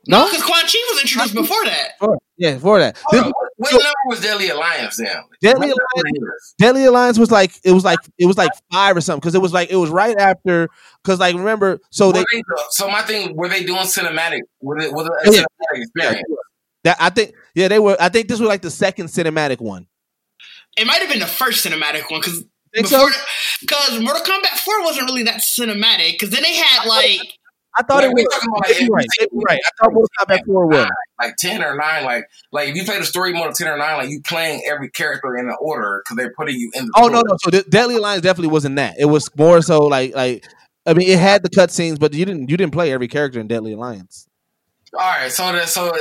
No, 0.07 0.23
no 0.23 0.31
because 0.31 0.43
Quan 0.45 0.63
Chi 0.63 0.79
was 0.91 1.01
introduced 1.03 1.35
before 1.35 1.65
that. 1.67 1.91
for, 2.01 2.19
yeah 2.37 2.59
for 2.59 2.79
that 2.81 2.95
this, 2.95 3.21
Hold 3.21 3.25
on, 3.27 3.33
what 3.57 3.73
what 3.73 3.73
number 3.73 3.95
was 4.07 4.21
Deadly 4.21 4.49
Alliance 4.51 4.97
then? 4.97 5.09
Deadly 5.43 5.67
Alliance- 5.71 6.55
Deadly 6.59 6.85
Alliance 6.85 7.19
was 7.19 7.31
like 7.31 7.53
it 7.65 7.73
was 7.73 7.85
like 7.85 7.99
it 8.19 8.27
was 8.27 8.37
like 8.39 8.51
five 8.73 8.97
or 8.97 9.01
something 9.01 9.21
because 9.21 9.35
it 9.35 9.43
was 9.43 9.53
like 9.53 9.71
it 9.71 9.77
was 9.77 9.91
right 9.91 10.17
after 10.19 10.69
because 11.05 11.21
like 11.21 11.37
remember 11.37 11.79
so 11.91 12.11
they 12.13 12.25
they- 12.33 12.43
so 12.71 12.89
my 12.89 13.03
thing, 13.03 13.37
were 13.37 13.49
they 13.49 13.63
doing 13.65 13.83
cinematic? 13.83 14.41
Was 14.61 14.85
it 14.85 14.93
was 14.93 15.07
it 15.07 15.29
a 15.29 15.33
Yeah. 15.37 15.41
cinematic 15.43 15.83
experience? 15.83 16.23
That 16.85 16.97
I 17.01 17.11
think 17.11 17.35
yeah 17.55 17.69
they 17.69 17.79
were 17.79 17.97
I 18.01 18.09
think 18.09 18.29
this 18.29 18.41
was 18.41 18.49
like 18.49 18.63
the 18.63 18.71
second 18.71 19.07
cinematic 19.07 19.61
one 19.61 19.87
It 20.77 20.87
might 20.87 21.01
have 21.01 21.09
been 21.11 21.19
the 21.21 21.27
first 21.27 21.65
cinematic 21.65 22.11
one 22.11 22.21
because 22.21 22.45
Think 22.75 22.87
so? 22.87 23.07
before 23.07 23.23
because 23.61 24.01
Mortal 24.01 24.23
Kombat 24.23 24.59
Four 24.59 24.83
wasn't 24.85 25.07
really 25.09 25.23
that 25.25 25.37
cinematic. 25.41 26.13
Because 26.13 26.29
then 26.31 26.43
they 26.43 26.55
had 26.55 26.87
like 26.87 27.21
I 27.79 27.83
thought 27.83 28.05
it 28.05 28.09
Like, 28.09 28.17
we 28.17 28.23
was 28.25 28.35
talking 28.35 28.51
like, 28.51 28.91
right 28.91 29.07
you 29.07 29.09
say- 29.19 29.27
right 29.33 29.61
I 29.65 29.71
thought 29.85 29.93
Mortal 29.95 30.09
Kombat 30.21 30.45
Four 30.45 30.67
was 30.67 30.89
like 31.19 31.37
ten 31.37 31.63
or 31.65 31.77
nine, 31.77 32.05
like 32.05 32.29
like 32.53 32.69
if 32.69 32.77
you 32.77 32.85
play 32.85 32.99
the 32.99 33.07
story 33.07 33.33
mode 33.33 33.49
of 33.49 33.55
ten 33.55 33.69
or 33.69 33.79
nine, 33.79 33.97
like 33.97 34.11
you 34.11 34.21
playing 34.23 34.63
every 34.71 34.91
character 34.91 35.35
in 35.37 35.47
the 35.49 35.55
order 35.57 36.03
because 36.05 36.19
they're 36.19 36.33
putting 36.37 36.57
you 36.57 36.71
in 36.75 36.85
the. 36.87 36.93
Oh 36.97 37.09
no, 37.09 37.23
no. 37.23 37.37
So 37.43 37.51
the 37.51 37.63
Deadly 37.63 37.97
Alliance 37.97 38.21
definitely 38.23 38.53
wasn't 38.53 38.77
that. 38.77 38.97
It 38.99 39.07
was 39.07 39.31
more 39.37 39.63
so 39.63 39.87
like 39.87 40.15
like 40.15 40.45
I 40.87 40.93
mean, 40.95 41.09
it 41.09 41.19
had 41.19 41.43
the 41.43 41.49
cutscenes, 41.51 41.99
but 41.99 42.13
you 42.13 42.27
didn't 42.27 42.51
you 42.51 42.57
didn't 42.59 42.73
play 42.75 42.93
every 42.93 43.09
character 43.09 43.41
in 43.41 43.49
Deadly 43.49 43.73
Alliance. 43.73 44.28
All 44.95 45.01
right, 45.01 45.31
so 45.31 45.53
that 45.53 45.69
so 45.69 45.95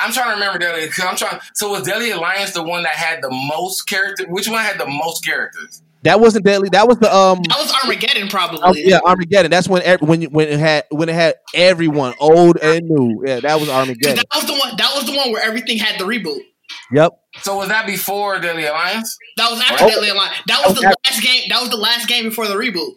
I'm 0.00 0.12
trying 0.12 0.28
to 0.28 0.34
remember 0.34 0.58
Deadly. 0.58 0.86
Cause 0.88 1.04
I'm 1.08 1.16
trying. 1.16 1.40
So 1.54 1.70
was 1.70 1.84
Deadly 1.84 2.10
Alliance 2.10 2.52
the 2.52 2.62
one 2.62 2.82
that 2.82 2.92
had 2.92 3.22
the 3.22 3.30
most 3.30 3.82
characters? 3.88 4.26
Which 4.28 4.48
one 4.48 4.62
had 4.62 4.78
the 4.78 4.86
most 4.86 5.24
characters? 5.24 5.82
That 6.02 6.20
wasn't 6.20 6.44
Deadly. 6.44 6.68
That 6.70 6.86
was 6.86 6.98
the 6.98 7.14
um. 7.14 7.40
that 7.48 7.56
was 7.58 7.72
Armageddon 7.82 8.28
probably. 8.28 8.60
oh, 8.62 8.74
yeah, 8.76 9.00
Armageddon. 9.06 9.50
That's 9.50 9.66
when 9.68 9.80
ev- 9.82 10.02
when 10.02 10.22
when 10.24 10.48
it 10.48 10.58
had 10.58 10.84
when 10.90 11.08
it 11.08 11.14
had 11.14 11.36
everyone 11.54 12.12
old 12.20 12.58
and 12.58 12.86
new. 12.86 13.22
Yeah, 13.26 13.40
that 13.40 13.58
was 13.58 13.70
Armageddon. 13.70 14.16
that 14.16 14.26
was 14.34 14.44
the 14.46 14.52
one. 14.52 14.76
That 14.76 14.92
was 14.94 15.06
the 15.06 15.16
one 15.16 15.32
where 15.32 15.42
everything 15.42 15.78
had 15.78 15.98
the 15.98 16.04
reboot. 16.04 16.40
Yep. 16.92 17.12
So 17.40 17.56
was 17.56 17.68
that 17.68 17.86
before 17.86 18.38
Deadly 18.40 18.66
Alliance? 18.66 19.16
That 19.38 19.50
was 19.50 19.60
after 19.60 19.84
Oh. 19.84 19.88
Deadly 19.88 20.10
Alliance. 20.10 20.36
That 20.46 20.62
was 20.66 20.74
the 20.74 20.82
last 20.82 21.22
game. 21.22 21.44
That 21.48 21.60
was 21.62 21.70
the 21.70 21.76
last 21.78 22.06
game 22.08 22.24
before 22.24 22.46
the 22.48 22.54
reboot. 22.54 22.92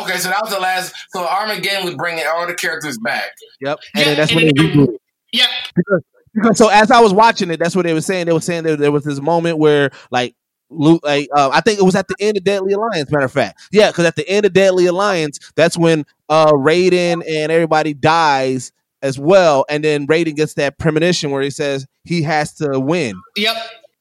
Okay, 0.00 0.16
so 0.18 0.28
that 0.30 0.40
was 0.42 0.50
the 0.52 0.60
last. 0.60 0.94
So 1.10 1.26
Armageddon 1.26 1.84
was 1.84 1.94
bringing 1.96 2.24
all 2.26 2.46
the 2.46 2.54
characters 2.54 2.98
back. 2.98 3.30
Yep. 3.60 3.78
And 3.94 4.06
Yeah, 4.06 4.14
that's 4.14 4.30
and 4.32 4.36
when 4.40 4.46
they 4.46 4.52
then- 4.62 4.76
rebooted. 4.76 4.96
Yep. 5.32 5.48
because, 5.74 6.02
because 6.34 6.58
so 6.58 6.68
as 6.68 6.90
I 6.90 7.00
was 7.00 7.12
watching 7.14 7.50
it, 7.50 7.58
that's 7.58 7.74
what 7.76 7.84
they 7.86 7.94
were 7.94 8.00
saying. 8.02 8.26
They 8.26 8.32
were 8.32 8.40
saying 8.40 8.64
that 8.64 8.78
there 8.78 8.92
was 8.92 9.04
this 9.04 9.20
moment 9.20 9.58
where 9.58 9.90
like 10.10 10.34
Luke, 10.70 11.00
like 11.04 11.28
uh, 11.34 11.50
I 11.52 11.60
think 11.62 11.78
it 11.78 11.82
was 11.82 11.94
at 11.94 12.08
the 12.08 12.16
end 12.20 12.36
of 12.36 12.44
Deadly 12.44 12.72
Alliance. 12.72 13.10
Matter 13.10 13.24
of 13.26 13.32
fact, 13.32 13.60
yeah, 13.72 13.90
because 13.90 14.04
at 14.06 14.16
the 14.16 14.28
end 14.28 14.46
of 14.46 14.52
Deadly 14.52 14.86
Alliance, 14.86 15.38
that's 15.56 15.76
when 15.78 16.04
uh 16.28 16.52
Raiden 16.52 17.22
and 17.28 17.52
everybody 17.52 17.92
dies 17.94 18.72
as 19.02 19.18
well, 19.18 19.64
and 19.68 19.82
then 19.84 20.06
Raiden 20.06 20.36
gets 20.36 20.54
that 20.54 20.78
premonition 20.78 21.30
where 21.30 21.42
he 21.42 21.50
says 21.50 21.86
he 22.04 22.22
has 22.22 22.54
to 22.54 22.78
win. 22.78 23.14
Yep. 23.36 23.56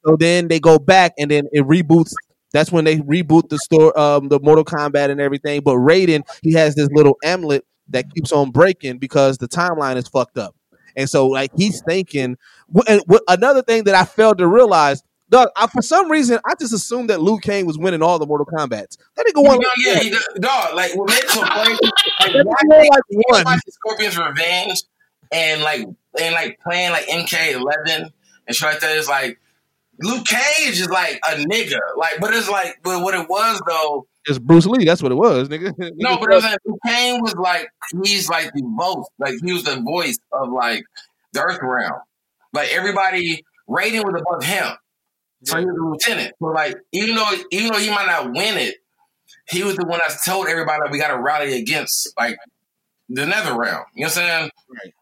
So 0.05 0.15
then 0.17 0.47
they 0.47 0.59
go 0.59 0.79
back 0.79 1.13
and 1.17 1.29
then 1.31 1.47
it 1.51 1.65
reboots. 1.65 2.13
That's 2.53 2.71
when 2.71 2.83
they 2.83 2.97
reboot 2.97 3.49
the 3.49 3.57
store, 3.57 3.97
um, 3.97 4.27
the 4.27 4.39
Mortal 4.39 4.65
Kombat 4.65 5.09
and 5.09 5.21
everything. 5.21 5.61
But 5.61 5.75
Raiden, 5.75 6.23
he 6.41 6.53
has 6.53 6.75
this 6.75 6.89
little 6.91 7.17
amulet 7.23 7.65
that 7.89 8.13
keeps 8.13 8.31
on 8.31 8.51
breaking 8.51 8.97
because 8.97 9.37
the 9.37 9.47
timeline 9.47 9.95
is 9.95 10.07
fucked 10.07 10.37
up. 10.37 10.55
And 10.95 11.09
so, 11.09 11.27
like, 11.27 11.51
he's 11.55 11.81
thinking. 11.81 12.37
And 12.87 13.01
another 13.27 13.61
thing 13.61 13.85
that 13.85 13.95
I 13.95 14.03
failed 14.03 14.39
to 14.39 14.47
realize, 14.47 15.03
dog, 15.29 15.49
I, 15.55 15.67
for 15.67 15.81
some 15.81 16.11
reason, 16.11 16.39
I 16.45 16.53
just 16.59 16.73
assumed 16.73 17.09
that 17.09 17.21
Liu 17.21 17.39
Kang 17.39 17.65
was 17.65 17.77
winning 17.77 18.01
all 18.01 18.19
the 18.19 18.25
Mortal 18.25 18.45
Kombat's. 18.45 18.97
That 19.15 19.25
nigga 19.25 19.43
won. 19.43 19.57
Like, 19.57 19.67
yeah, 19.77 19.99
he, 19.99 20.09
dog. 20.39 20.75
Like 20.75 20.91
it 20.93 21.29
so 21.29 21.43
crazy? 21.43 21.79
Like 22.19 22.31
nigga 22.33 22.89
like 22.89 23.03
one. 23.09 23.43
watching 23.45 23.71
Scorpion's 23.71 24.17
Revenge 24.17 24.83
and 25.31 25.61
like 25.63 25.87
and 26.19 26.35
like 26.35 26.59
playing 26.59 26.91
like 26.91 27.07
MK11 27.07 28.11
and 28.47 28.55
shit 28.55 28.67
like 28.67 28.79
that 28.81 28.95
is 28.95 29.07
like 29.07 29.39
Luke 30.01 30.25
Cage 30.25 30.79
is 30.79 30.89
like 30.89 31.19
a 31.29 31.35
nigga. 31.35 31.79
Like, 31.97 32.19
but 32.19 32.33
it's 32.33 32.49
like, 32.49 32.79
but 32.83 33.03
what 33.03 33.13
it 33.13 33.27
was 33.29 33.61
though. 33.67 34.07
It's 34.25 34.37
Bruce 34.37 34.65
Lee. 34.65 34.85
That's 34.85 35.01
what 35.01 35.11
it 35.11 35.15
was, 35.15 35.49
nigga. 35.49 35.73
No, 35.95 36.17
but 36.17 36.31
it 36.31 36.35
was 36.35 36.43
like 36.43 36.59
Liu 36.65 36.77
Kang 36.85 37.21
was 37.21 37.35
like 37.35 37.67
he's 38.03 38.29
like 38.29 38.51
the 38.53 38.63
most 38.63 39.09
like 39.19 39.35
he 39.43 39.51
was 39.51 39.63
the 39.63 39.81
voice 39.81 40.19
of 40.31 40.49
like 40.49 40.83
the 41.33 41.41
Earth 41.41 41.59
realm. 41.61 42.01
Like 42.53 42.69
everybody, 42.71 43.43
Raiden 43.69 44.03
was 44.03 44.21
above 44.21 44.43
him, 44.43 44.75
so 45.43 45.57
he 45.57 45.65
was 45.65 45.75
the 45.75 45.83
lieutenant. 45.83 46.35
So 46.39 46.47
like 46.47 46.75
even 46.91 47.15
though 47.15 47.31
even 47.51 47.71
though 47.71 47.79
he 47.79 47.89
might 47.89 48.05
not 48.07 48.31
win 48.31 48.57
it, 48.57 48.75
he 49.49 49.63
was 49.63 49.75
the 49.75 49.85
one 49.85 49.99
that 50.05 50.15
told 50.25 50.47
everybody 50.47 50.79
that 50.83 50.91
we 50.91 50.99
got 50.99 51.09
to 51.15 51.19
rally 51.19 51.57
against 51.57 52.13
like 52.17 52.37
the 53.09 53.25
Nether 53.25 53.57
realm. 53.57 53.83
You 53.95 54.05
know 54.05 54.05
what 54.05 54.05
I'm 54.05 54.09
saying? 54.09 54.51
Right. 54.69 54.93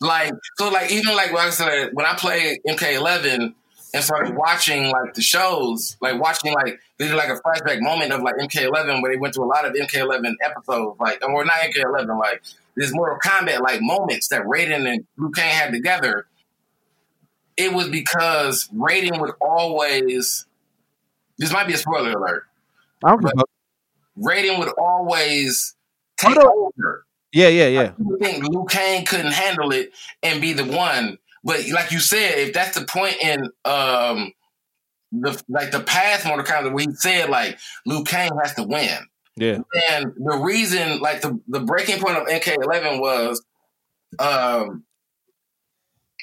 Like 0.00 0.32
so, 0.58 0.68
like 0.70 0.92
even 0.92 1.14
like 1.16 1.32
like 1.32 1.48
I 1.48 1.50
said, 1.50 1.90
when 1.92 2.06
I 2.06 2.14
played 2.14 2.60
MK11 2.68 3.54
and 3.94 4.04
started 4.04 4.36
watching 4.36 4.90
like 4.90 5.14
the 5.14 5.22
shows, 5.22 5.96
like 6.00 6.20
watching 6.20 6.52
like 6.52 6.78
they 6.98 7.08
did 7.08 7.16
like 7.16 7.30
a 7.30 7.40
flashback 7.40 7.80
moment 7.80 8.12
of 8.12 8.22
like 8.22 8.34
MK11 8.36 9.02
where 9.02 9.12
they 9.12 9.18
went 9.18 9.34
through 9.34 9.44
a 9.44 9.46
lot 9.46 9.64
of 9.64 9.72
MK11 9.74 10.34
episodes, 10.42 10.98
like 11.00 11.22
or 11.26 11.44
not 11.44 11.54
MK11, 11.56 12.18
like 12.18 12.42
this 12.76 12.92
Mortal 12.92 13.18
Kombat 13.24 13.60
like 13.60 13.80
moments 13.80 14.28
that 14.28 14.42
Raiden 14.42 14.90
and 14.90 15.06
Liu 15.16 15.30
Kang 15.30 15.50
had 15.50 15.72
together. 15.72 16.26
It 17.56 17.72
was 17.72 17.88
because 17.88 18.68
Raiden 18.68 19.20
would 19.20 19.32
always. 19.40 20.46
This 21.38 21.52
might 21.52 21.66
be 21.66 21.74
a 21.74 21.78
spoiler 21.78 22.12
alert. 22.12 22.44
I 23.04 23.10
don't. 23.10 23.24
Raiden 24.18 24.58
would 24.58 24.72
always 24.76 25.74
take 26.16 26.36
over. 26.36 27.04
Yeah, 27.32 27.48
yeah, 27.48 27.66
yeah. 27.66 27.88
People 27.90 28.16
think 28.20 28.44
Liu 28.44 28.64
Kang 28.68 29.04
couldn't 29.04 29.32
handle 29.32 29.72
it 29.72 29.92
and 30.22 30.40
be 30.40 30.52
the 30.52 30.64
one. 30.64 31.18
But 31.48 31.66
like 31.70 31.90
you 31.92 31.98
said, 31.98 32.38
if 32.38 32.52
that's 32.52 32.78
the 32.78 32.84
point 32.84 33.16
in 33.22 33.40
um 33.64 34.32
the 35.12 35.42
like 35.48 35.70
the 35.70 35.80
past 35.80 36.26
Mortal 36.26 36.44
Kombat 36.44 36.72
where 36.74 36.84
he 36.86 36.92
said 36.94 37.30
like 37.30 37.58
Liu 37.86 38.04
Kang 38.04 38.30
has 38.42 38.52
to 38.56 38.62
win. 38.64 38.98
Yeah. 39.36 39.60
And 39.90 40.12
the 40.16 40.36
reason, 40.44 41.00
like 41.00 41.22
the, 41.22 41.40
the 41.48 41.60
breaking 41.60 42.00
point 42.02 42.18
of 42.18 42.26
MK11 42.26 43.00
was 43.00 43.42
um 44.18 44.84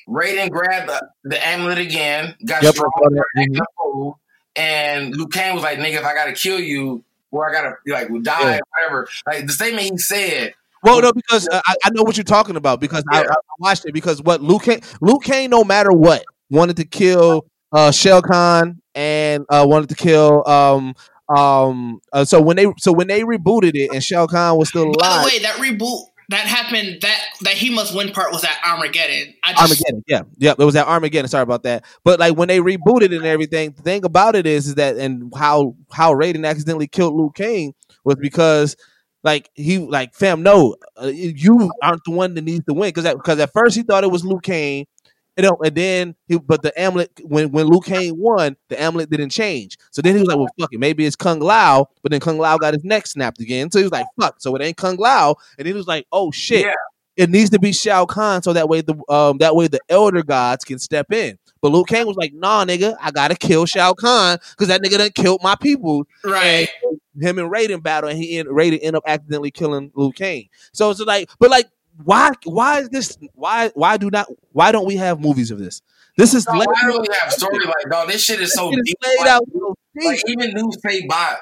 Raiden 0.08 0.52
grabbed 0.52 0.90
the, 0.90 1.08
the 1.24 1.48
amulet 1.48 1.80
again, 1.80 2.36
got 2.46 2.62
Yep, 2.62 2.70
I 2.70 2.76
strong, 2.76 2.92
saw 3.02 3.10
that. 3.10 3.24
acted 3.38 3.58
a 3.60 3.66
fool, 3.78 4.20
and 4.56 5.16
Liu 5.16 5.28
Kang 5.28 5.56
was 5.56 5.64
like, 5.64 5.80
nigga, 5.80 5.96
if 5.96 6.06
I 6.06 6.14
gotta 6.14 6.34
kill 6.34 6.60
you, 6.60 7.04
or 7.32 7.50
I 7.50 7.52
gotta 7.52 7.74
like 7.88 8.10
die, 8.22 8.54
Yeah. 8.56 8.60
whatever. 8.78 9.08
Like 9.26 9.48
the 9.48 9.54
statement 9.54 9.90
he 9.90 9.98
said, 9.98 10.54
Well, 10.86 11.02
no, 11.02 11.12
because 11.14 11.48
uh, 11.50 11.62
I, 11.66 11.76
I 11.86 11.90
know 11.92 12.04
what 12.04 12.18
you're 12.18 12.24
talking 12.24 12.56
about 12.56 12.80
because 12.80 13.04
I, 13.12 13.22
Yeah. 13.22 13.30
I 13.32 13.36
watched 13.60 13.86
it 13.86 13.94
because 13.94 14.22
what 14.22 14.42
Liu 14.42 14.60
Kang, 14.60 14.82
Liu 15.02 15.20
Kang, 15.20 15.50
no 15.50 15.64
matter 15.64 15.92
what, 15.92 16.24
wanted 16.50 16.78
to 16.78 16.86
kill 16.86 17.46
uh 17.72 17.92
Shao 17.92 18.22
Kahn 18.22 18.82
and 18.94 19.46
uh 19.50 19.66
wanted 19.68 19.90
to 19.90 19.96
kill 19.96 20.48
um 20.48 20.94
um 21.36 22.00
uh, 22.14 22.24
so 22.24 22.40
when 22.42 22.56
they 22.56 22.68
so 22.78 22.94
when 22.94 23.08
they 23.08 23.22
rebooted 23.22 23.72
it 23.74 23.92
and 23.92 24.04
Shao 24.04 24.28
Kahn 24.28 24.58
was 24.58 24.70
still 24.70 24.84
alive. 24.84 24.96
By 25.00 25.08
the 25.08 25.14
alive. 25.16 25.26
way, 25.26 25.40
that 25.40 25.56
reboot 25.56 26.02
that 26.30 26.46
happened 26.48 27.02
that 27.02 27.20
that 27.42 27.54
he 27.54 27.70
must 27.70 27.96
win 27.96 28.12
part 28.12 28.32
was 28.32 28.44
at 28.44 28.58
Armageddon. 28.66 29.34
I 29.44 29.54
just 29.54 29.62
Armageddon, 29.62 30.04
yeah, 30.08 30.22
yeah, 30.38 30.54
it 30.58 30.64
was 30.64 30.76
at 30.76 30.88
Armageddon. 30.88 31.28
Sorry 31.28 31.44
about 31.44 31.64
that, 31.64 31.84
but 32.04 32.20
like 32.20 32.36
when 32.38 32.48
they 32.48 32.60
rebooted 32.60 33.06
it 33.06 33.14
and 33.14 33.26
everything, 33.26 33.72
the 33.72 33.82
thing 33.82 34.06
about 34.06 34.36
it 34.36 34.46
is, 34.46 34.68
is 34.68 34.76
that 34.76 34.98
and 34.98 35.32
how 35.36 35.76
how 35.92 36.14
Raiden 36.14 36.48
accidentally 36.48 36.88
killed 36.88 37.16
Liu 37.16 37.32
Kang 37.36 37.74
was 38.04 38.16
because 38.16 38.76
like 39.26 39.50
he 39.56 39.80
like 39.80 40.14
fam, 40.14 40.44
no, 40.44 40.76
uh, 41.02 41.08
you 41.08 41.70
aren't 41.84 42.04
the 42.06 42.12
one 42.12 42.34
that 42.36 42.44
needs 42.44 42.64
to 42.66 42.74
win 42.74 42.90
because 42.94 43.12
because 43.14 43.40
at 43.40 43.52
first 43.52 43.76
he 43.76 43.84
thought 43.84 44.06
it 44.06 44.12
was 44.12 44.24
Liu 44.24 44.40
Kang, 44.40 44.86
you 45.36 45.44
know, 45.44 45.58
and 45.66 45.76
then 45.76 46.16
he 46.28 46.38
but 46.38 46.62
the 46.62 46.72
amulet 46.80 47.12
when 47.24 47.52
when 47.52 47.68
Liu 47.68 47.82
Kang 47.82 48.18
won, 48.18 48.56
the 48.70 48.82
amulet 48.82 49.10
didn't 49.10 49.32
change. 49.32 49.78
So 49.92 50.02
then 50.02 50.14
he 50.16 50.20
was 50.22 50.28
like, 50.30 50.38
well, 50.38 50.48
fuck 50.60 50.72
it, 50.74 50.80
maybe 50.80 51.06
it's 51.06 51.16
Kung 51.18 51.40
Lao, 51.42 51.88
but 52.04 52.12
then 52.12 52.22
Kung 52.22 52.38
Lao 52.38 52.58
got 52.58 52.74
his 52.76 52.84
neck 52.86 53.08
snapped 53.08 53.42
again. 53.42 53.72
So 53.72 53.80
he 53.80 53.84
was 53.84 53.92
like, 53.92 54.06
fuck, 54.22 54.36
so 54.40 54.56
it 54.56 54.62
ain't 54.62 54.78
Kung 54.78 54.96
Lao, 54.98 55.36
and 55.58 55.68
he 55.68 55.74
was 55.74 55.88
like, 55.88 56.06
oh 56.12 56.32
shit, 56.32 56.66
Yeah. 56.66 56.74
it 57.18 57.30
needs 57.32 57.50
to 57.50 57.60
be 57.60 57.74
Shao 57.74 58.06
Kahn 58.06 58.44
so 58.44 58.54
that 58.54 58.70
way 58.70 58.82
the 58.82 58.96
um 59.10 59.40
that 59.40 59.56
way 59.56 59.68
the 59.68 59.80
elder 59.90 60.24
gods 60.24 60.64
can 60.64 60.80
step 60.80 61.12
in. 61.12 61.38
But 61.62 61.72
Liu 61.72 61.84
Kang 61.84 62.06
was 62.06 62.16
like, 62.16 62.32
nah, 62.34 62.64
nigga, 62.64 62.96
I 63.02 63.10
gotta 63.12 63.34
kill 63.36 63.66
Shao 63.66 63.94
Kahn 63.94 64.38
because 64.52 64.68
that 64.68 64.82
nigga 64.84 65.00
done 65.00 65.10
killed 65.16 65.42
my 65.42 65.56
people. 65.56 66.06
right. 66.24 66.70
Him 67.20 67.40
and 67.40 67.52
Raiden 67.52 67.82
battle, 67.82 68.10
and 68.10 68.18
he 68.20 68.38
and 68.40 68.50
Raiden 68.50 68.80
end 68.82 68.96
up 68.96 69.04
accidentally 69.08 69.52
killing 69.52 69.92
Liu 69.96 70.12
Kang. 70.12 70.50
So 70.74 70.90
it's 70.92 71.00
like, 71.00 71.30
but 71.40 71.50
like, 71.50 71.68
why 72.04 72.32
why 72.44 72.80
is 72.82 72.90
this 72.90 73.18
why 73.34 73.72
why 73.74 73.98
do 73.98 74.10
not 74.12 74.28
why 74.52 74.72
don't 74.72 74.86
we 74.86 74.96
have 74.98 75.20
movies 75.20 75.52
of 75.52 75.60
this? 75.60 75.82
This 76.18 76.34
is 76.34 76.46
Dog, 76.46 76.58
laid 76.58 76.68
why 76.68 76.82
do 76.92 76.96
out- 76.98 77.02
we 77.02 77.16
have 77.22 77.32
story 77.32 77.66
like 77.66 77.76
dog? 77.90 78.08
This 78.10 78.24
shit 78.24 78.42
is 78.42 78.54
so 78.54 78.70
this 78.70 78.76
shit 78.76 78.86
deep. 78.86 78.96
is 79.02 79.08
laid 79.10 79.20
Like, 79.20 79.28
out 79.30 79.42
real 79.54 79.76
deep. 79.98 80.06
like 80.06 80.22
even 80.28 80.54
new 80.54 80.72
say 80.86 81.06
bot 81.08 81.38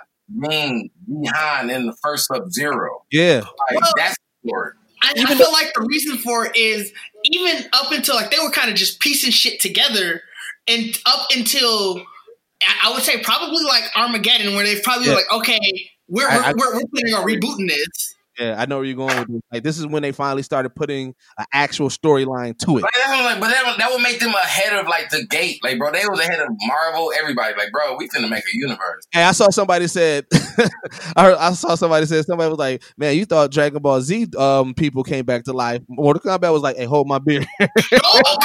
being 0.48 0.90
behind 1.22 1.70
in 1.72 1.86
the 1.86 1.96
first 2.02 2.28
Sub 2.28 2.52
Zero. 2.52 3.04
yeah, 3.12 3.42
Like 3.72 3.82
Well- 3.82 3.94
that's 3.98 4.16
the 4.44 4.50
story. 4.50 4.72
I, 5.02 5.14
I 5.18 5.20
Even 5.22 5.38
feel 5.38 5.52
like 5.52 5.74
the 5.76 5.82
reason 5.88 6.18
for 6.18 6.46
it 6.46 6.56
is 6.56 6.92
even 7.26 7.66
up 7.74 7.92
until 7.92 8.16
like 8.16 8.32
they 8.32 8.38
were 8.42 8.50
kind 8.52 8.70
of 8.70 8.76
just 8.76 9.00
piecing 9.02 9.32
shit 9.32 9.60
together, 9.60 10.22
and 10.68 10.98
up 11.06 11.28
until 11.36 12.02
I 12.84 12.92
would 12.92 13.04
say 13.04 13.20
probably 13.22 13.64
like 13.64 13.84
Armageddon, 13.96 14.56
where 14.56 14.66
they 14.66 14.80
probably 14.82 15.08
Yeah. 15.08 15.16
like, 15.16 15.32
okay, 15.32 15.60
we're 16.08 16.28
I- 16.28 16.38
we're, 16.38 16.44
I- 16.44 16.54
we're, 16.54 16.82
we're 16.92 17.18
on 17.18 17.28
rebooting 17.28 17.68
this. 17.68 18.16
Yeah. 18.40 18.56
I 18.60 18.66
know 18.66 18.78
where 18.78 18.86
you're 18.86 18.96
going 18.96 19.18
with 19.20 19.28
this. 19.28 19.42
Like 19.52 19.64
this 19.64 19.78
is 19.78 19.86
when 19.88 20.02
they 20.02 20.12
finally 20.12 20.44
started 20.44 20.72
putting 20.76 21.14
an 21.38 21.46
actual 21.54 21.90
storyline 21.90 22.58
to 22.60 22.78
it. 22.78 22.82
That's 22.96 23.10
like, 23.24 23.40
but 23.40 23.50
that, 23.50 23.64
would- 23.66 23.80
that 23.80 23.92
would 23.92 24.02
make 24.02 24.20
them 24.20 24.34
ahead 24.34 24.74
of 24.74 24.88
like 24.88 25.10
the 25.10 25.26
gate. 25.28 25.60
Like, 25.64 25.78
bro, 25.78 25.92
they 25.92 26.06
was 26.08 26.20
ahead 26.20 26.40
of 26.40 26.48
Marvel, 26.62 27.12
everybody. 27.20 27.54
Like, 27.58 27.72
bro, 27.72 27.96
we 27.98 28.08
finna 28.10 28.30
make 28.30 28.44
a 28.44 28.54
universe. 28.58 29.06
Hey, 29.12 29.24
I 29.24 29.32
saw 29.32 29.50
somebody 29.50 29.88
said, 29.88 30.26
I, 31.16 31.24
heard, 31.24 31.38
I 31.38 31.54
saw 31.54 31.76
somebody 31.76 32.06
said 32.06 32.26
somebody 32.26 32.50
was 32.50 32.60
like, 32.60 32.84
"Man, 32.98 33.16
you 33.16 33.26
thought 33.26 33.52
Dragon 33.52 33.82
Ball 33.82 34.02
Z 34.02 34.28
um 34.38 34.74
people 34.74 35.04
came 35.04 35.26
back 35.26 35.44
to 35.46 35.54
life." 35.54 35.82
Mortal 35.90 36.22
Kombat 36.22 36.52
was 36.54 36.62
like, 36.62 36.78
"Hey, 36.78 36.86
hold 36.86 37.08
my 37.08 37.20
beer." 37.20 37.44
Oh, 38.06 38.38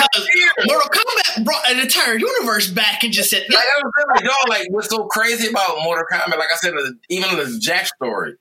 Mortal 0.66 0.88
Kombat 0.88 1.44
brought 1.44 1.70
an 1.70 1.80
entire 1.80 2.18
universe 2.18 2.70
back 2.70 3.02
and 3.04 3.12
just 3.12 3.30
said, 3.30 3.44
Like, 3.50 3.58
I 3.64 3.82
was 3.82 3.92
like, 4.14 4.24
dog, 4.24 4.48
like, 4.48 4.66
what's 4.70 4.88
so 4.88 5.04
crazy 5.06 5.48
about 5.48 5.78
Mortal 5.82 6.04
Kombat? 6.10 6.30
Like 6.38 6.48
I 6.52 6.56
said, 6.56 6.72
even 7.10 7.36
the 7.36 7.58
Jax 7.60 7.90
story, 7.96 8.34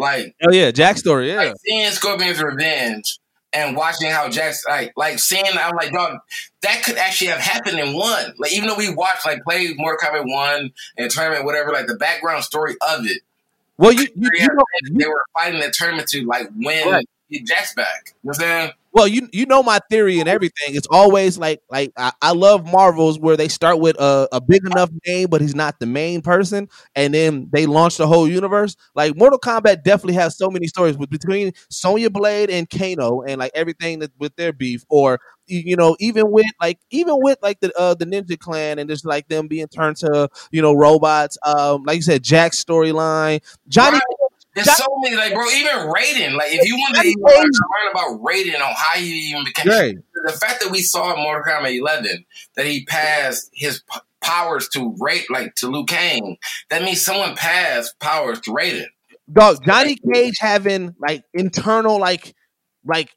like, 0.00 0.34
Oh 0.42 0.52
yeah, 0.52 0.70
Jax 0.70 1.00
story. 1.00 1.28
Yeah, 1.30 1.36
like 1.36 1.54
seeing 1.64 1.90
Scorpion's 1.90 2.42
revenge 2.42 3.18
and 3.52 3.76
watching 3.76 4.10
how 4.10 4.28
Jax 4.28 4.64
like, 4.66 4.92
like 4.96 5.18
seeing, 5.18 5.44
I'm 5.46 5.76
like, 5.76 5.92
dog, 5.92 6.18
that 6.62 6.82
could 6.84 6.96
actually 6.96 7.28
have 7.28 7.40
happened 7.40 7.78
in 7.78 7.94
one. 7.94 8.34
Like, 8.38 8.52
even 8.52 8.68
though 8.68 8.76
we 8.76 8.94
watched, 8.94 9.26
like, 9.26 9.42
play 9.42 9.74
Mortal 9.76 10.08
Kombat 10.08 10.24
one 10.26 10.70
and 10.96 11.10
tournament, 11.10 11.44
whatever, 11.44 11.72
like 11.72 11.86
the 11.86 11.96
background 11.96 12.44
story 12.44 12.76
of 12.88 13.04
it, 13.06 13.22
well, 13.76 13.92
you 13.92 14.06
you, 14.14 14.28
you 14.34 14.46
know, 14.46 14.64
they 14.92 15.06
were 15.06 15.24
fighting 15.32 15.60
the 15.60 15.70
tournament 15.70 16.08
to 16.08 16.24
like 16.26 16.48
win 16.54 16.86
Right. 16.86 17.08
Jax 17.44 17.74
back. 17.74 17.86
You 18.06 18.12
know 18.12 18.28
what 18.28 18.36
I'm 18.36 18.40
saying? 18.40 18.72
Well, 18.92 19.06
you 19.06 19.28
you 19.32 19.46
know 19.46 19.62
my 19.62 19.78
theory 19.88 20.18
and 20.18 20.28
everything. 20.28 20.74
It's 20.74 20.88
always 20.90 21.38
like 21.38 21.60
like 21.70 21.92
I, 21.96 22.10
I 22.20 22.32
love 22.32 22.66
Marvels 22.66 23.20
where 23.20 23.36
they 23.36 23.46
start 23.46 23.78
with 23.78 23.96
a, 24.00 24.28
a 24.32 24.40
big 24.40 24.66
enough 24.66 24.90
name, 25.06 25.28
but 25.30 25.40
he's 25.40 25.54
not 25.54 25.78
the 25.78 25.86
main 25.86 26.22
person, 26.22 26.68
and 26.96 27.14
then 27.14 27.48
they 27.52 27.66
launch 27.66 27.98
the 27.98 28.08
whole 28.08 28.26
universe. 28.28 28.74
Like 28.96 29.16
Mortal 29.16 29.38
Kombat 29.38 29.84
definitely 29.84 30.14
has 30.14 30.36
so 30.36 30.50
many 30.50 30.66
stories 30.66 30.98
with 30.98 31.08
between 31.08 31.52
Sonya 31.70 32.10
Blade 32.10 32.50
and 32.50 32.68
Kano, 32.68 33.22
and 33.22 33.38
like 33.38 33.52
everything 33.54 34.00
that 34.00 34.10
with 34.18 34.34
their 34.34 34.52
beef, 34.52 34.84
or 34.88 35.20
you 35.46 35.76
know 35.76 35.96
even 36.00 36.28
with 36.32 36.46
like 36.60 36.80
even 36.90 37.14
with 37.18 37.38
like 37.42 37.60
the 37.60 37.72
uh, 37.78 37.94
the 37.94 38.06
Ninja 38.06 38.36
Clan 38.36 38.80
and 38.80 38.90
just 38.90 39.04
like 39.06 39.28
them 39.28 39.46
being 39.46 39.68
turned 39.68 39.98
to 39.98 40.28
you 40.50 40.62
know 40.62 40.72
robots. 40.72 41.38
Um, 41.46 41.84
like 41.84 41.94
you 41.96 42.02
said, 42.02 42.24
Jax 42.24 42.62
storyline, 42.64 43.40
Johnny. 43.68 43.98
Right. 43.98 44.29
There's 44.54 44.74
so 44.76 44.86
many, 45.02 45.16
like, 45.16 45.32
bro, 45.32 45.46
even 45.48 45.72
Raiden. 45.92 46.36
Like, 46.36 46.52
if 46.52 46.66
you 46.66 46.76
want 46.76 46.96
to 46.96 47.02
even 47.02 47.22
learn, 47.22 47.36
learn 47.44 47.90
about 47.92 48.20
Raiden 48.22 48.56
on 48.56 48.74
how 48.76 48.98
he 48.98 49.30
even 49.30 49.44
became 49.44 49.68
Right. 49.68 49.96
the 50.26 50.32
fact 50.32 50.60
that 50.62 50.70
we 50.70 50.80
saw 50.82 51.14
in 51.14 51.20
Mortal 51.22 51.44
Kombat 51.52 51.78
11 51.78 52.24
that 52.56 52.66
he 52.66 52.84
passed 52.84 53.48
his 53.52 53.82
p- 53.92 54.00
powers 54.20 54.68
to 54.70 54.94
Ray, 54.98 55.24
like 55.30 55.54
to 55.56 55.68
Liu 55.68 55.84
Kang, 55.84 56.36
that 56.68 56.82
means 56.82 57.00
someone 57.00 57.36
passed 57.36 57.98
powers 58.00 58.40
to 58.40 58.50
Raiden. 58.50 58.86
dog 59.32 59.64
Johnny 59.64 59.96
Cage 60.12 60.38
having 60.40 60.94
like 60.98 61.22
internal 61.32 61.98
like 62.00 62.34
like 62.84 63.10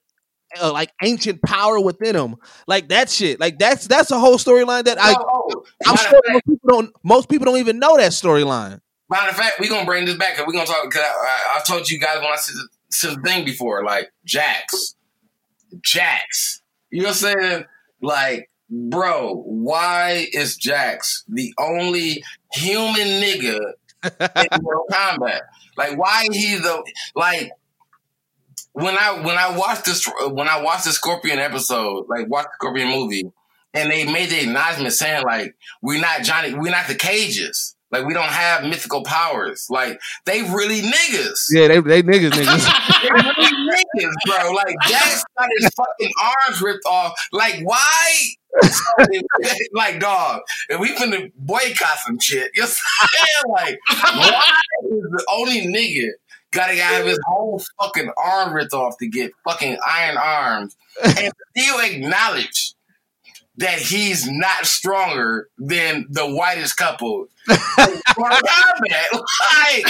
uh, 0.62 0.72
like 0.72 0.92
ancient 1.04 1.42
power 1.42 1.80
within 1.80 2.16
him 2.16 2.36
like 2.68 2.90
that 2.90 3.10
shit 3.10 3.40
like 3.40 3.58
that's 3.58 3.88
that's 3.88 4.12
a 4.12 4.20
whole 4.20 4.38
storyline 4.38 4.84
that 4.84 5.02
I 5.02 5.16
oh, 5.18 5.48
oh. 5.56 5.66
I'm 5.88 5.96
sure 5.98 6.22
most 6.30 6.46
people 6.46 6.70
don't 6.70 6.96
most 7.04 7.28
people 7.30 7.46
don't 7.46 7.58
even 7.58 7.80
know 7.80 7.98
that 7.98 8.12
storyline 8.12 8.80
matter 9.14 9.30
of 9.30 9.38
fact, 9.38 9.60
we're 9.60 9.70
gonna 9.70 9.86
bring 9.86 10.06
this 10.06 10.16
back 10.16 10.32
because 10.32 10.46
we're 10.48 10.54
gonna 10.54 10.66
talk. 10.66 10.84
Because 10.84 11.02
I, 11.02 11.56
I, 11.56 11.60
I 11.60 11.62
told 11.64 11.90
you 11.90 12.00
guys 12.00 12.18
when 12.18 12.32
I 12.32 12.36
said 12.36 12.56
the, 12.56 12.68
said 12.90 13.18
the 13.18 13.22
thing 13.22 13.46
before, 13.46 13.84
like 13.84 14.12
Jax, 14.26 14.96
Jax. 15.82 16.62
You 16.90 17.02
know 17.02 17.10
what 17.10 17.24
I'm 17.24 17.42
saying? 17.42 17.66
Like, 18.02 18.50
bro, 18.70 19.44
why 19.46 20.28
is 20.34 20.58
Jax 20.58 21.24
the 21.28 21.54
only 21.58 22.24
human 22.54 23.22
nigga 23.22 23.60
in 24.04 24.62
Mortal 24.62 24.86
Kombat? 24.92 25.42
Like, 25.78 25.98
why 25.98 26.28
he 26.32 26.56
the 26.56 26.84
like? 27.16 27.52
When 28.76 28.98
I 28.98 29.22
when 29.24 29.38
I 29.38 29.56
watched 29.56 29.86
this 29.86 30.08
when 30.32 30.48
I 30.48 30.62
watched 30.62 30.86
the 30.86 30.92
Scorpion 30.92 31.38
episode, 31.38 32.08
like 32.10 32.28
watched 32.28 32.48
the 32.48 32.56
Scorpion 32.56 32.90
movie, 32.90 33.32
and 33.74 33.92
they 33.92 34.12
made 34.12 34.30
the 34.30 34.42
acknowledgement 34.42 34.94
saying 34.94 35.24
like 35.24 35.56
we're 35.84 36.02
not 36.02 36.24
Johnny, 36.24 36.56
we're 36.56 36.72
not 36.72 36.88
the 36.88 36.96
cages. 36.96 37.76
Like 37.94 38.06
we 38.06 38.14
don't 38.16 38.26
have 38.26 38.64
mythical 38.64 39.04
powers. 39.04 39.68
Like 39.70 40.02
they 40.26 40.42
really 40.42 40.82
niggas. 40.82 41.46
yeah 41.52 41.68
they 41.68 41.80
they 41.80 42.02
niggas 42.02 42.32
niggas 42.32 43.02
They 43.04 43.10
really 43.10 43.84
niggas, 43.96 44.14
bro. 44.26 44.52
Like 44.52 44.76
Jax 44.88 45.24
got 45.38 45.48
his 45.60 45.70
fucking 45.76 46.12
arms 46.48 46.62
ripped 46.62 46.86
off. 46.88 47.14
Like 47.32 47.60
why? 47.64 48.28
like 49.74 50.00
dog, 50.00 50.42
if 50.70 50.80
we 50.80 50.96
finna 50.96 51.32
boycott 51.38 51.98
some 52.06 52.20
shit, 52.20 52.52
you 52.56 52.64
know 52.64 52.68
what 52.68 52.82
I'm 53.02 53.08
saying? 53.10 53.78
Like 53.78 53.80
why 54.16 54.54
is 54.86 55.12
the 55.12 55.26
only 55.32 55.62
nigga 55.68 56.10
gotta 56.52 56.74
have 56.76 57.06
his 57.06 57.20
whole 57.28 57.62
fucking 57.80 58.12
arm 58.18 58.54
ripped 58.54 58.74
off 58.74 58.98
to 59.00 59.08
get 59.08 59.32
fucking 59.44 59.78
iron 59.88 60.18
arms 60.18 60.76
and 61.04 61.32
still 61.56 61.80
acknowledge 61.80 62.76
that 63.58 63.80
he's 63.80 64.28
not 64.30 64.66
stronger 64.66 65.50
than 65.58 66.08
the 66.10 66.26
whitest 66.26 66.78
couple. 66.78 67.28
Like, 68.16 69.86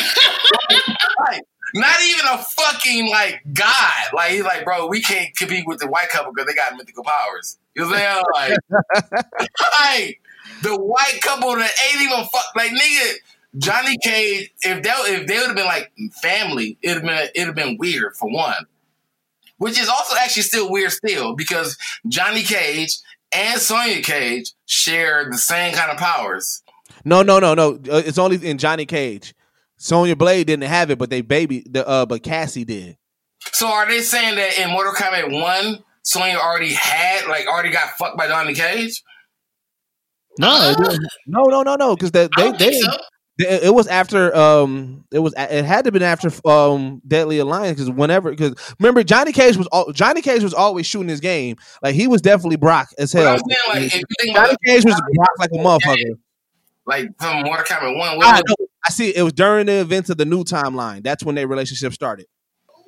like, 1.20 1.44
not 1.74 2.02
even 2.02 2.26
a 2.32 2.38
fucking 2.38 3.10
like 3.10 3.42
god. 3.54 3.92
Like 4.14 4.32
he's 4.32 4.44
like, 4.44 4.64
bro, 4.64 4.88
we 4.88 5.02
can't 5.02 5.36
compete 5.36 5.66
with 5.68 5.80
the 5.80 5.88
white 5.88 6.10
couple 6.10 6.32
because 6.34 6.48
they 6.48 6.56
got 6.56 6.76
mythical 6.78 7.04
powers. 7.04 7.58
You 7.76 7.84
know 7.84 7.90
what 7.90 8.00
I'm 8.00 8.24
saying? 8.38 8.58
Like, 8.72 9.20
like 9.80 10.22
the 10.62 10.78
white 10.78 11.20
couple 11.22 11.56
that 11.56 11.72
ain't 11.92 12.02
even 12.02 12.26
fuck 12.26 12.46
like 12.56 12.72
nigga. 12.72 13.14
Johnny 13.58 13.98
Cage, 14.04 14.52
if 14.62 14.82
they 14.82 14.90
if 14.90 15.28
they 15.28 15.38
would 15.38 15.48
have 15.48 15.56
been 15.56 15.66
like 15.66 15.92
family, 16.22 16.78
it'd 16.82 16.98
have 16.98 17.04
been 17.04 17.30
it'd 17.36 17.48
have 17.48 17.56
been 17.56 17.78
weird 17.78 18.16
for 18.16 18.32
one. 18.32 18.66
Which 19.58 19.80
is 19.80 19.88
also 19.88 20.16
actually 20.20 20.44
still 20.44 20.72
weird 20.72 20.92
still 20.92 21.36
because 21.36 21.78
Johnny 22.08 22.44
Cage 22.44 22.98
and 23.36 23.60
Sonya 23.60 24.02
Cage 24.02 24.52
share 24.66 25.28
the 25.30 25.38
same 25.38 25.74
kind 25.74 25.92
of 25.92 25.98
powers. 25.98 26.62
no 27.06 27.22
no 27.22 27.40
no 27.40 27.54
no 27.54 27.74
uh, 27.92 28.02
it's 28.06 28.18
only 28.18 28.38
in 28.48 28.58
Johnny 28.58 28.86
Cage 28.86 29.34
Sonya 29.78 30.16
Blade 30.16 30.48
didn't 30.48 30.64
have 30.70 30.90
it 30.92 30.98
but 30.98 31.10
they 31.10 31.22
baby 31.22 31.64
the 31.70 31.88
uh 31.88 32.06
but 32.06 32.24
Cassie 32.24 32.64
did 32.66 32.98
So 33.52 33.68
are 33.68 33.88
they 33.88 34.02
saying 34.02 34.36
that 34.36 34.58
in 34.60 34.70
Mortal 34.72 34.94
Kombat 34.94 35.30
One, 35.42 35.84
Sonya 36.04 36.38
already 36.38 36.74
had 36.74 37.28
like 37.28 37.46
already 37.48 37.72
got 37.72 37.90
fucked 37.98 38.18
by 38.18 38.28
Johnny 38.28 38.54
Cage? 38.54 39.02
no 40.40 40.70
it 40.72 40.78
didn't- 40.78 41.08
no 41.28 41.44
no 41.44 41.62
no 41.64 41.76
no 41.76 41.96
because 41.96 42.12
they 42.12 42.28
they, 42.38 42.52
they 42.54 42.72
so. 42.80 42.92
It 43.40 43.64
it 43.64 43.74
was 43.74 43.88
after 43.88 44.36
um 44.36 45.06
it 45.12 45.18
was 45.20 45.34
it 45.38 45.66
had 45.66 45.86
to 45.86 45.88
have 45.88 45.94
been 45.94 46.04
after 46.04 46.30
um 46.48 47.02
Deadly 47.08 47.40
Alliance 47.40 47.80
because 47.80 47.90
whenever 47.90 48.30
because 48.30 48.54
remember 48.80 49.04
Johnny 49.04 49.32
Cage 49.32 49.58
was 49.58 49.68
al- 49.74 49.92
Johnny 49.92 50.22
Cage 50.22 50.44
was 50.44 50.54
always 50.54 50.86
shooting 50.86 51.10
his 51.10 51.20
game 51.20 51.56
like 51.82 51.96
he 51.96 52.08
was 52.08 52.22
definitely 52.22 52.58
Brock 52.58 52.90
as 53.00 53.12
hell. 53.12 53.38
Saying 53.38 53.60
like 53.70 53.84
if 53.86 53.96
you 53.96 54.02
think 54.22 54.36
Johnny 54.36 54.56
Cage 54.68 54.86
was 54.86 55.02
Brock 55.16 55.30
like 55.40 55.50
a 55.52 55.56
motherfucker. 55.58 56.18
like 56.86 57.10
from 57.20 57.44
Mortal 57.44 57.66
Kombat 57.66 57.98
One, 57.98 58.20
I, 58.22 58.42
know. 58.48 58.68
I 58.86 58.90
see. 58.92 59.16
It 59.16 59.24
was 59.24 59.34
during 59.34 59.66
the 59.66 59.80
events 59.82 60.12
of 60.12 60.18
the 60.18 60.26
new 60.26 60.44
timeline. 60.44 61.02
That's 61.04 61.24
when 61.24 61.34
their 61.34 61.48
relationship 61.48 61.94
started. 61.94 62.28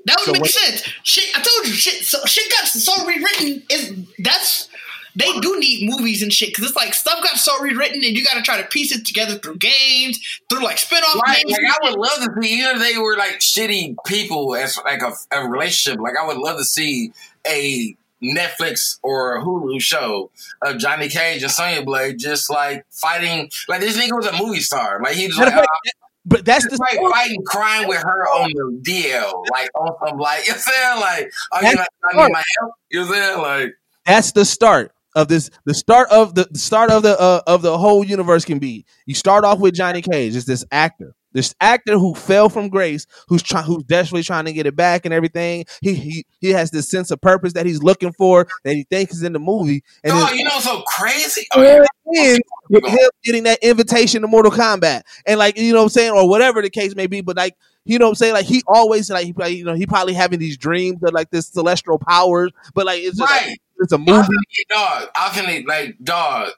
That 0.06 0.18
would 0.20 0.26
So 0.28 0.32
make 0.34 0.42
what- 0.42 0.52
sense. 0.52 0.84
Shit, 1.02 1.36
I 1.36 1.42
told 1.42 1.68
you, 1.68 1.74
shit. 1.74 2.04
So 2.06 2.20
shit 2.26 2.52
got 2.52 2.68
so 2.68 3.06
rewritten. 3.08 3.64
Is 3.72 3.94
that's 4.20 4.70
they 5.16 5.32
do 5.40 5.60
need 5.60 5.90
movies 5.90 6.22
and 6.22 6.32
shit 6.32 6.50
because 6.50 6.66
it's 6.66 6.76
like 6.76 6.94
stuff 6.94 7.24
got 7.24 7.38
so 7.38 7.60
rewritten 7.62 8.04
and 8.04 8.18
you 8.18 8.24
got 8.24 8.36
to 8.36 8.42
try 8.42 8.62
to 8.62 8.68
piece 8.68 8.96
it 8.96 9.06
together 9.06 9.36
through 9.36 9.58
games, 9.58 10.20
through 10.50 10.64
like 10.64 10.78
spinoff 10.78 11.22
Right, 11.22 11.44
games. 11.46 11.52
like 11.52 11.72
I 11.72 11.90
would 11.90 12.00
love 12.00 12.18
to 12.20 12.42
see, 12.42 12.60
even 12.60 12.76
if 12.76 12.82
they 12.82 12.98
were 12.98 13.16
like 13.18 13.40
shitty 13.40 13.96
people 14.06 14.56
as 14.56 14.78
like 14.84 15.02
a, 15.02 15.14
a 15.32 15.48
relationship. 15.48 16.00
Like 16.00 16.16
I 16.22 16.28
would 16.28 16.38
love 16.38 16.58
to 16.58 16.66
see 16.66 17.14
a 17.48 17.96
Netflix 18.22 19.00
or 19.04 19.38
a 19.38 19.44
Hulu 19.44 19.80
show 19.82 20.32
of 20.62 20.78
Johnny 20.78 21.10
Cage 21.10 21.44
and 21.44 21.52
Sonya 21.52 21.84
Blade 21.84 22.18
just 22.20 22.50
like 22.50 22.86
fighting. 22.90 23.50
Like 23.68 23.82
this 23.82 23.98
nigga 23.98 24.16
was 24.16 24.26
a 24.28 24.38
movie 24.42 24.60
star. 24.60 25.02
Like 25.02 25.16
he 25.16 25.28
was 25.28 25.38
like, 25.38 25.48
Matter 25.48 25.62
of 25.62 25.64
uh, 25.64 25.92
But 26.26 26.46
that's 26.46 26.64
the 26.66 26.72
just 26.72 26.82
like 26.82 27.00
fighting 27.14 27.44
crime 27.46 27.88
with 27.88 28.02
her 28.02 28.26
on 28.28 28.52
the 28.52 28.82
DL, 28.90 29.46
like 29.52 29.70
on 29.76 29.96
some 30.06 30.18
like 30.18 30.46
you 30.48 30.54
know 30.54 30.58
saying, 30.60 31.00
like 31.00 31.32
oh 31.54 31.62
you 31.62 31.76
That's 31.76 31.88
I 32.04 32.18
need 32.18 32.32
my 32.34 32.44
help. 32.60 32.74
You 32.90 33.00
know 33.02 33.12
saying, 33.12 33.42
like 33.42 33.74
that's 34.06 34.32
the 34.32 34.46
start 34.46 34.92
of 35.16 35.28
this. 35.30 35.50
The 35.66 35.74
start 35.74 36.10
of 36.12 36.36
the, 36.36 36.48
the 36.52 36.60
start 36.60 36.92
of 36.92 37.04
the 37.04 37.20
uh, 37.20 37.42
of 37.48 37.62
the 37.62 37.78
whole 37.78 38.04
universe 38.04 38.46
can 38.46 38.60
be. 38.60 38.86
You 39.06 39.16
start 39.16 39.44
off 39.46 39.60
with 39.60 39.74
Johnny 39.76 40.02
Cage, 40.02 40.36
is 40.36 40.46
this 40.46 40.66
actor. 40.72 41.16
this 41.34 41.54
actor 41.60 41.98
who 41.98 42.14
fell 42.16 42.50
from 42.50 42.70
grace, 42.70 43.06
who's 43.28 43.44
trying, 43.44 43.66
who's 43.66 43.84
desperately 43.84 44.24
trying 44.24 44.46
to 44.46 44.54
get 44.54 44.68
it 44.68 44.76
back 44.76 45.06
and 45.06 45.14
everything. 45.14 45.66
He 45.82 45.96
he 45.96 46.26
he 46.40 46.50
has 46.52 46.72
this 46.72 46.90
sense 46.90 47.12
of 47.12 47.20
purpose 47.22 47.54
that 47.54 47.66
he's 47.66 47.82
looking 47.84 48.14
for 48.14 48.48
that 48.64 48.74
he 48.74 48.86
thinks 48.90 49.16
is 49.16 49.24
in 49.24 49.34
the 49.34 49.40
movie. 49.40 49.84
And 50.04 50.14
Oh, 50.16 50.32
you 50.34 50.44
know 50.44 50.60
so 50.60 50.82
crazy? 50.84 51.46
Oh, 51.56 51.62
yeah. 51.62 52.38
with 52.70 52.86
him 52.86 53.10
getting 53.24 53.44
that 53.44 53.60
invitation 53.64 54.22
to 54.22 54.28
Mortal 54.28 54.52
Kombat, 54.52 55.02
and 55.26 55.38
like 55.40 55.58
you 55.58 55.72
know 55.74 55.80
what 55.80 55.84
I'm 55.84 55.90
saying, 55.90 56.12
or 56.12 56.28
whatever 56.30 56.62
the 56.62 56.70
case 56.70 56.96
may 56.96 57.08
be, 57.08 57.22
but 57.22 57.38
like 57.38 57.56
you 57.86 58.00
know 58.00 58.06
what 58.06 58.10
I'm 58.12 58.16
saying, 58.16 58.34
like 58.34 58.46
he 58.46 58.64
always 58.68 59.10
like 59.10 59.26
he 59.26 59.56
you 59.56 59.64
know 59.66 59.74
he 59.76 59.86
probably 59.86 60.14
having 60.14 60.40
these 60.40 60.58
dreams 60.58 61.02
of 61.04 61.14
like 61.14 61.30
this 61.32 61.48
celestial 61.48 62.00
powers, 62.00 62.52
but 62.74 62.86
like 62.86 63.02
it's 63.02 63.18
just 63.18 63.30
like, 63.32 63.42
Right. 63.46 63.58
It's 63.80 63.92
a 63.92 63.98
movie. 63.98 64.12
finna, 64.12 64.70
dog. 64.70 65.10
I 65.16 65.30
finna 65.30 65.66
like 65.68 65.98
dog. 66.04 66.50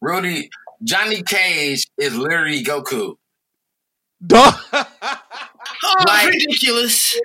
Rudy 0.00 0.50
Johnny 0.84 1.22
Cage 1.22 1.86
is 1.98 2.16
literally 2.16 2.62
Goku. 2.64 3.16
Dog. 4.26 4.54
Oh, 5.84 6.04
Like- 6.06 6.28
ridiculous. 6.28 7.18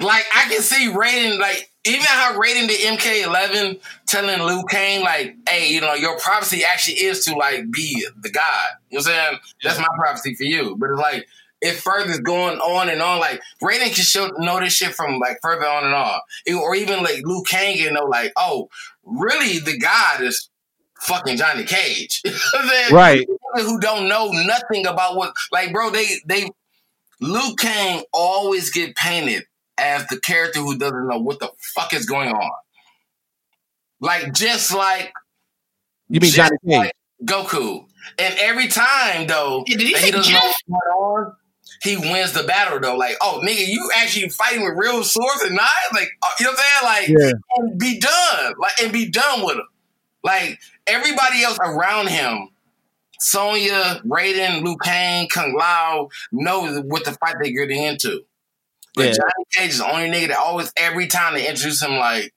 Like 0.00 0.24
I 0.34 0.50
can 0.50 0.60
see 0.60 0.88
Raiden, 0.90 1.38
like 1.38 1.70
even 1.86 2.02
how 2.02 2.38
Raiden 2.38 2.66
the 2.68 2.74
MK11 2.74 3.80
telling 4.06 4.42
Liu 4.46 4.62
Kang, 4.68 5.02
like, 5.02 5.36
hey, 5.48 5.70
you 5.72 5.80
know, 5.80 5.94
your 5.94 6.18
prophecy 6.18 6.62
actually 6.64 6.96
is 6.96 7.24
to 7.24 7.34
like 7.34 7.70
be 7.70 8.06
the 8.20 8.30
god. 8.30 8.44
You 8.90 8.98
know 8.98 9.02
what 9.04 9.08
I'm 9.08 9.14
saying? 9.30 9.38
That's 9.62 9.78
my 9.78 9.88
prophecy 9.96 10.34
for 10.34 10.42
you. 10.44 10.76
But 10.78 10.90
it's 10.90 10.98
like 11.00 11.26
it 11.66 11.76
further 11.76 12.20
going 12.20 12.58
on 12.58 12.88
and 12.88 13.02
on. 13.02 13.18
Like 13.20 13.40
Raiden 13.62 13.86
can 13.94 14.04
show 14.04 14.28
know 14.38 14.60
this 14.60 14.72
shit 14.74 14.94
from 14.94 15.18
like 15.18 15.38
further 15.42 15.66
on 15.66 15.84
and 15.84 15.94
on. 15.94 16.20
It- 16.46 16.54
or 16.54 16.74
even 16.74 17.02
like 17.02 17.22
Liu 17.24 17.42
Kang 17.48 17.76
can 17.76 17.94
know, 17.94 18.04
like, 18.04 18.32
oh, 18.36 18.68
really 19.04 19.58
the 19.58 19.78
god 19.78 20.22
is 20.22 20.48
fucking 21.00 21.36
Johnny 21.36 21.64
Cage. 21.64 22.22
You 22.24 22.30
know 22.32 22.38
what 22.52 22.62
I'm 22.62 22.68
saying? 22.68 22.94
right. 22.94 23.26
who 23.54 23.80
don't 23.80 24.08
know 24.08 24.30
nothing 24.32 24.86
about 24.86 25.16
what 25.16 25.32
like 25.52 25.72
bro 25.72 25.90
they 25.90 26.06
they 26.26 26.50
Liu 27.20 27.54
Kang 27.56 28.02
always 28.12 28.70
get 28.70 28.94
painted 28.96 29.44
as 29.78 30.06
the 30.08 30.18
character 30.20 30.60
who 30.60 30.76
doesn't 30.78 31.08
know 31.08 31.18
what 31.18 31.38
the 31.38 31.50
fuck 31.74 31.92
is 31.94 32.06
going 32.06 32.30
on. 32.30 32.50
Like 34.00 34.32
just 34.34 34.74
like 34.74 35.12
You 36.08 36.20
mean 36.20 36.30
Johnny 36.32 36.56
Cage? 36.66 36.76
like 36.78 36.92
Goku. 37.24 37.84
And 38.18 38.34
every 38.38 38.68
time 38.68 39.26
though 39.26 39.64
Yeah, 39.66 39.76
did 39.78 39.86
he 39.88 39.94
say 39.94 40.06
he 40.06 40.10
doesn't 40.12 40.32
know 40.32 40.40
what's 40.42 40.62
going 40.68 40.80
on, 41.02 41.36
he 41.82 41.96
wins 41.96 42.32
the 42.32 42.42
battle 42.44 42.80
though. 42.80 42.96
Like, 42.96 43.16
oh 43.20 43.40
nigga, 43.44 43.66
you 43.66 43.90
actually 43.96 44.28
fighting 44.30 44.62
with 44.64 44.74
real 44.76 45.02
swords 45.04 45.42
and 45.42 45.54
knives? 45.56 45.70
Like 45.92 46.08
uh, 46.22 46.28
you 46.40 46.46
know 46.46 46.52
what 46.52 46.60
I'm 46.82 47.06
saying? 47.08 47.16
Like 47.16 47.22
Yeah. 47.22 47.32
and 47.56 47.78
be 47.78 47.98
done. 48.00 48.54
Like 48.58 48.80
and 48.82 48.92
be 48.92 49.10
done 49.10 49.44
with 49.44 49.56
him. 49.56 49.68
Like 50.22 50.58
everybody 50.86 51.42
else 51.44 51.58
around 51.60 52.08
him, 52.08 52.48
Sonya, 53.20 54.02
Raiden, 54.06 54.62
Liu 54.62 54.76
Kang, 54.76 55.28
Kung 55.28 55.54
Lao, 55.58 56.08
knows 56.32 56.82
what 56.86 57.04
the 57.04 57.12
fight 57.12 57.36
they're 57.42 57.52
getting 57.52 57.82
into. 57.82 58.22
But 58.94 59.06
Yeah. 59.06 59.12
Johnny 59.12 59.44
Cage 59.52 59.70
is 59.70 59.78
the 59.78 59.90
only 59.90 60.08
nigga 60.08 60.28
that 60.28 60.38
always 60.38 60.72
every 60.76 61.06
time 61.06 61.34
they 61.34 61.48
introduce 61.48 61.82
him 61.82 61.96
like 61.96 62.32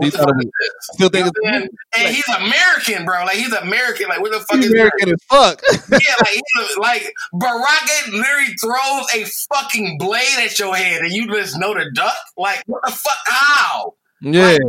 what 0.00 0.12
the 0.12 0.18
fuck 0.18 0.34
is 0.38 0.44
this? 0.44 0.72
Still 0.92 1.06
You 1.06 1.10
think 1.10 1.24
know 1.24 1.30
it's 1.34 1.40
what 1.40 1.54
I'm 1.54 2.04
and 2.06 2.14
he's 2.14 2.28
American, 2.28 3.04
bro. 3.04 3.24
Like 3.24 3.36
he's 3.36 3.52
American. 3.52 4.08
Like 4.08 4.20
what 4.20 4.32
the 4.32 4.40
fuck 4.40 4.56
He's 4.56 4.66
is 4.66 4.72
American 4.72 5.08
as 5.12 5.22
fuck. 5.28 5.62
Yeah, 5.90 5.98
like 6.20 6.32
he's 6.32 6.76
a, 6.76 6.80
like 6.80 7.12
Baraka 7.32 8.10
literally 8.10 8.54
throws 8.54 9.06
a 9.14 9.24
fucking 9.54 9.98
blade 9.98 10.38
at 10.38 10.58
your 10.58 10.74
head 10.74 11.02
and 11.02 11.12
you 11.12 11.26
just 11.28 11.58
know 11.58 11.74
the 11.74 11.90
duck. 11.94 12.14
Like 12.36 12.62
what 12.66 12.82
the 12.84 12.92
fuck? 12.92 13.18
How? 13.26 13.94
yeah. 14.20 14.52
Like, 14.52 14.60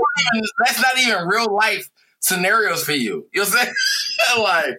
that's 0.65 0.81
not 0.81 0.97
even 0.97 1.27
real 1.27 1.53
life 1.53 1.89
scenarios 2.19 2.83
for 2.83 2.93
you. 2.93 3.27
You 3.33 3.41
know 3.43 3.49
what 3.49 3.59
I'm 3.59 3.65
saying? 3.65 3.73
like, 4.43 4.77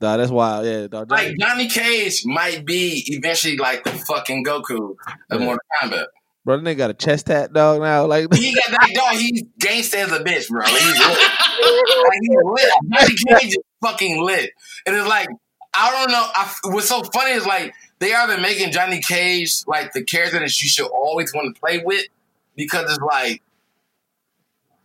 Nah, 0.00 0.16
that's 0.18 0.30
wild. 0.30 0.66
Yeah, 0.66 0.86
dog. 0.86 1.10
Like 1.10 1.34
Johnny 1.40 1.68
Cage 1.68 2.22
might 2.26 2.66
be 2.66 3.04
eventually 3.06 3.56
like 3.56 3.84
the 3.84 3.90
fucking 3.92 4.44
Goku 4.44 4.96
of 5.30 5.40
Yeah. 5.40 5.46
Mortal 5.46 5.60
Kombat. 5.82 6.06
Bro, 6.44 6.56
that 6.58 6.64
nigga 6.64 6.78
got 6.78 6.90
a 6.90 6.94
chest 6.94 7.26
tat 7.26 7.52
dog 7.52 7.80
now. 7.80 8.06
Like 8.06 8.32
He 8.34 8.54
got 8.54 8.70
that 8.70 8.90
dog. 8.94 9.12
He's 9.18 9.42
gangsta 9.58 9.94
as 9.96 10.12
a 10.12 10.20
bitch, 10.20 10.48
bro. 10.48 10.64
He's 10.64 10.98
lit. 10.98 11.18
like, 12.08 12.18
he's 12.20 12.36
lit. 12.44 12.72
Johnny 12.92 13.40
Cage 13.40 13.48
is 13.50 13.58
fucking 13.82 14.22
lit. 14.22 14.50
And 14.86 14.96
it's 14.96 15.08
like 15.08 15.28
I 15.74 15.90
don't 15.90 16.10
know. 16.10 16.26
I, 16.34 16.54
what's 16.72 16.88
so 16.88 17.02
funny 17.02 17.32
is 17.32 17.46
like 17.46 17.74
they 17.98 18.12
are 18.12 18.28
been 18.28 18.42
making 18.42 18.70
Johnny 18.70 19.00
Cage 19.00 19.62
like 19.66 19.92
the 19.92 20.04
character 20.04 20.38
that 20.38 20.62
you 20.62 20.68
should 20.68 20.86
always 20.86 21.32
want 21.34 21.54
to 21.54 21.60
play 21.60 21.82
with 21.84 22.06
because 22.56 22.90
it's 22.90 23.00
like 23.00 23.42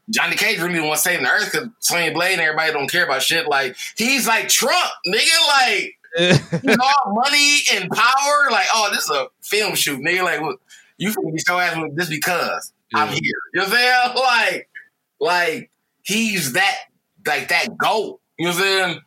Johnny 0.10 0.36
Cage 0.36 0.60
really 0.60 0.80
want 0.80 0.96
to 0.96 1.02
save 1.02 1.22
the 1.22 1.28
earth 1.28 1.52
because 1.52 1.70
Sonya 1.80 2.12
Blade 2.14 2.34
and 2.34 2.42
everybody 2.42 2.74
don't 2.74 2.90
care 2.90 3.06
about 3.06 3.22
shit. 3.22 3.48
Like 3.48 3.76
he's 3.96 4.28
like 4.28 4.48
Trump, 4.48 4.90
nigga. 5.08 5.48
Like 5.48 5.96
he's 6.64 6.78
all 6.78 7.14
money 7.14 7.60
and 7.74 7.90
power. 7.92 8.48
Like 8.52 8.66
oh, 8.74 8.90
this 8.92 9.04
is 9.04 9.12
a 9.12 9.28
film 9.42 9.76
shoot, 9.76 10.00
nigga. 10.00 10.24
Like 10.24 10.42
look, 10.42 10.60
you 11.00 11.12
finna 11.12 11.34
be 11.34 11.40
so 11.40 11.58
ass 11.58 11.78
with 11.78 11.96
this 11.96 12.10
because 12.10 12.74
I'm 12.94 13.08
here. 13.08 13.22
You 13.54 13.62
know 13.62 13.64
what 13.64 13.74
I'm 13.74 14.16
saying? 14.16 14.16
Like, 14.16 14.70
like 15.20 15.72
he's 16.04 16.54
that 16.54 16.76
like 17.26 17.50
that 17.50 17.78
goat. 17.78 18.20
You 18.38 18.46
know 18.46 18.52
what 18.52 18.62
I'm 18.62 18.64
saying? 18.64 19.02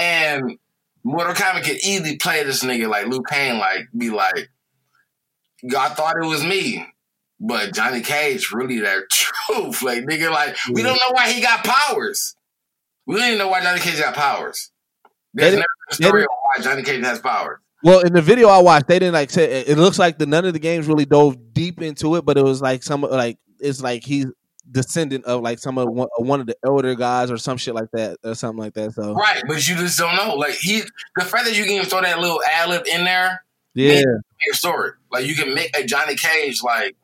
And 0.00 0.58
Mortal 1.02 1.34
Kombat 1.34 1.64
could 1.64 1.78
easily 1.82 2.16
play 2.16 2.44
this 2.44 2.62
nigga 2.62 2.88
like 2.88 3.06
Liu 3.06 3.22
Kang, 3.22 3.58
like 3.58 3.88
be 3.96 4.10
like, 4.10 4.50
y'all 5.62 5.90
thought 5.90 6.16
it 6.22 6.26
was 6.26 6.44
me. 6.44 6.86
But 7.40 7.72
Johnny 7.74 8.00
Cage 8.00 8.50
really 8.52 8.80
that 8.80 9.04
truth. 9.10 9.82
Like 9.82 10.04
nigga, 10.04 10.30
like 10.30 10.56
we 10.72 10.82
don't 10.82 10.96
know 10.96 11.12
why 11.12 11.30
he 11.32 11.40
got 11.40 11.64
powers. 11.64 12.36
We 13.06 13.16
don't 13.16 13.26
even 13.26 13.38
know 13.38 13.48
why 13.48 13.62
Johnny 13.62 13.80
Cage 13.80 13.98
got 13.98 14.14
powers. 14.14 14.70
There's 15.32 15.54
never 15.54 15.66
a 15.90 15.94
story 15.94 16.22
of 16.22 16.28
why 16.42 16.62
Johnny 16.62 16.82
Cage 16.82 17.04
has 17.04 17.20
powers. 17.20 17.58
Well, 17.82 18.00
in 18.00 18.12
the 18.12 18.22
video 18.22 18.48
I 18.48 18.60
watched, 18.60 18.88
they 18.88 18.98
didn't 18.98 19.14
like 19.14 19.30
say 19.30 19.60
it 19.60 19.68
it 19.68 19.78
looks 19.78 19.98
like 19.98 20.18
the 20.18 20.26
none 20.26 20.44
of 20.44 20.52
the 20.52 20.58
games 20.58 20.86
really 20.86 21.04
dove 21.04 21.52
deep 21.52 21.80
into 21.80 22.16
it, 22.16 22.24
but 22.24 22.36
it 22.36 22.44
was 22.44 22.60
like 22.60 22.82
some 22.82 23.02
like 23.02 23.38
it's 23.60 23.80
like 23.80 24.04
he's 24.04 24.26
descendant 24.70 25.24
of 25.24 25.42
like 25.42 25.58
some 25.58 25.78
of 25.78 25.88
one, 25.88 26.08
uh, 26.18 26.22
one 26.22 26.40
of 26.40 26.46
the 26.46 26.56
elder 26.64 26.94
guys 26.94 27.30
or 27.30 27.38
some 27.38 27.56
shit 27.56 27.74
like 27.74 27.90
that 27.92 28.18
or 28.22 28.34
something 28.34 28.58
like 28.58 28.74
that. 28.74 28.92
So 28.92 29.14
Right, 29.14 29.42
but 29.46 29.66
you 29.66 29.76
just 29.76 29.98
don't 29.98 30.16
know. 30.16 30.34
Like 30.34 30.54
he 30.54 30.82
the 31.16 31.24
fact 31.24 31.44
that 31.46 31.56
you 31.56 31.64
can 31.64 31.84
throw 31.84 32.02
that 32.02 32.18
little 32.18 32.40
ad 32.50 32.68
lib 32.68 32.86
in 32.86 33.04
there, 33.04 33.42
yeah, 33.74 34.02
your 34.44 34.54
story. 34.54 34.90
Like 35.10 35.26
you 35.26 35.34
can 35.34 35.54
make 35.54 35.76
a 35.76 35.84
Johnny 35.84 36.16
Cage 36.16 36.62
like 36.62 36.96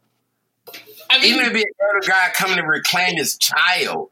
I 1.10 1.18
mean, 1.20 1.34
even 1.34 1.40
if 1.40 1.50
it 1.50 1.54
be 1.54 1.60
an 1.60 1.66
elder 1.94 2.06
guy 2.06 2.30
coming 2.34 2.56
to 2.56 2.62
reclaim 2.64 3.16
his 3.16 3.38
child. 3.38 4.10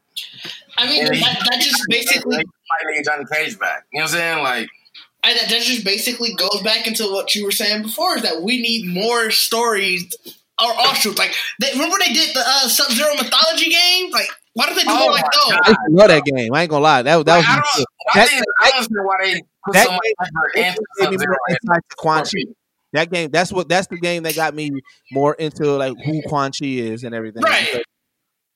I 0.77 0.87
mean 0.87 1.05
and 1.05 1.15
he- 1.15 1.21
that, 1.21 1.47
that 1.49 1.61
just 1.61 1.83
basically 1.89 2.37
like, 2.37 2.45
Johnny 3.03 3.25
Cage 3.31 3.59
back. 3.59 3.85
You 3.91 3.99
know 3.99 4.05
what 4.05 4.13
I'm 4.13 4.17
saying? 4.17 4.43
Like 4.43 4.69
I, 5.23 5.33
that 5.35 5.49
that 5.49 5.61
just 5.61 5.85
basically 5.85 6.33
goes 6.35 6.61
back 6.63 6.85
into 6.87 7.03
what 7.05 7.33
you 7.35 7.45
were 7.45 7.51
saying 7.51 7.83
before 7.83 8.15
is 8.17 8.23
that 8.23 8.41
we 8.41 8.61
need 8.61 8.85
more 8.93 9.31
stories 9.31 10.13
or 10.61 10.67
offshoots. 10.67 11.17
Like, 11.17 11.33
they, 11.59 11.71
remember 11.71 11.95
they 12.05 12.13
did 12.13 12.35
the 12.35 12.41
uh, 12.45 12.67
Sub 12.67 12.91
Zero 12.91 13.09
mythology 13.15 13.69
game? 13.69 14.11
Like, 14.11 14.27
why 14.53 14.65
don't 14.65 14.75
they 14.75 14.83
do 14.83 14.89
Oh 14.91 15.07
like 15.07 15.23
those? 15.23 15.51
God. 15.51 15.59
I 15.63 15.69
used 15.69 15.79
to 15.87 15.95
love 15.95 16.07
that 16.09 16.23
game. 16.25 16.53
I 16.53 16.61
ain't 16.61 16.69
gonna 16.69 16.83
lie, 16.83 17.01
that 17.03 17.25
that 17.25 17.37
like, 17.37 17.45
I 17.47 17.55
was 17.57 17.65
don't 17.77 17.85
I 18.13 18.19
That- 18.19 18.29
think 18.29 18.43
I 18.59 18.69
don't 18.69 18.75
understand 18.75 19.05
why 19.05 19.15
they 19.23 19.41
put 19.65 19.73
that 19.73 19.85
so 19.85 19.91
much 19.93 20.01
effort 20.21 20.55
into 20.55 20.81
Sub-Zero 20.99 21.31
more 21.31 21.37
and 21.47 21.57
insight 21.63 21.83
to 21.89 21.95
Quan 21.95 22.23
Chi. 22.25 22.53
That 22.93 23.11
game, 23.11 23.31
that's 23.31 23.51
what 23.51 23.67
that's 23.69 23.87
the 23.87 23.97
game 23.97 24.23
that 24.23 24.35
got 24.35 24.53
me 24.53 24.69
more 25.11 25.33
into 25.33 25.71
like 25.77 25.95
who 26.05 26.21
Quan 26.27 26.51
Chi 26.51 26.65
is 26.65 27.03
and 27.03 27.15
everything. 27.15 27.41
Right. 27.41 27.67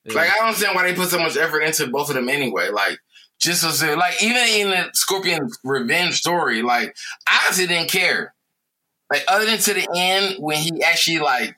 Yeah. 0.04 0.14
Like 0.14 0.30
I 0.30 0.34
don't 0.36 0.46
understand 0.46 0.74
why 0.76 0.86
they 0.88 0.94
put 0.94 1.08
so 1.08 1.18
much 1.18 1.36
effort 1.36 1.60
into 1.60 1.88
both 1.88 2.08
of 2.08 2.14
them 2.14 2.28
anyway. 2.28 2.68
Like 2.70 2.98
just 3.38 3.64
as 3.64 3.82
like 3.82 4.22
even 4.22 4.36
in 4.36 4.70
the 4.70 4.90
Scorpion 4.94 5.48
revenge 5.64 6.14
story, 6.16 6.62
like 6.62 6.96
I 7.26 7.42
honestly 7.46 7.66
didn't 7.66 7.90
care. 7.90 8.34
Like 9.10 9.24
other 9.28 9.46
than 9.46 9.58
to 9.58 9.74
the 9.74 9.88
end 9.94 10.36
when 10.38 10.58
he 10.58 10.82
actually 10.82 11.18
like 11.20 11.56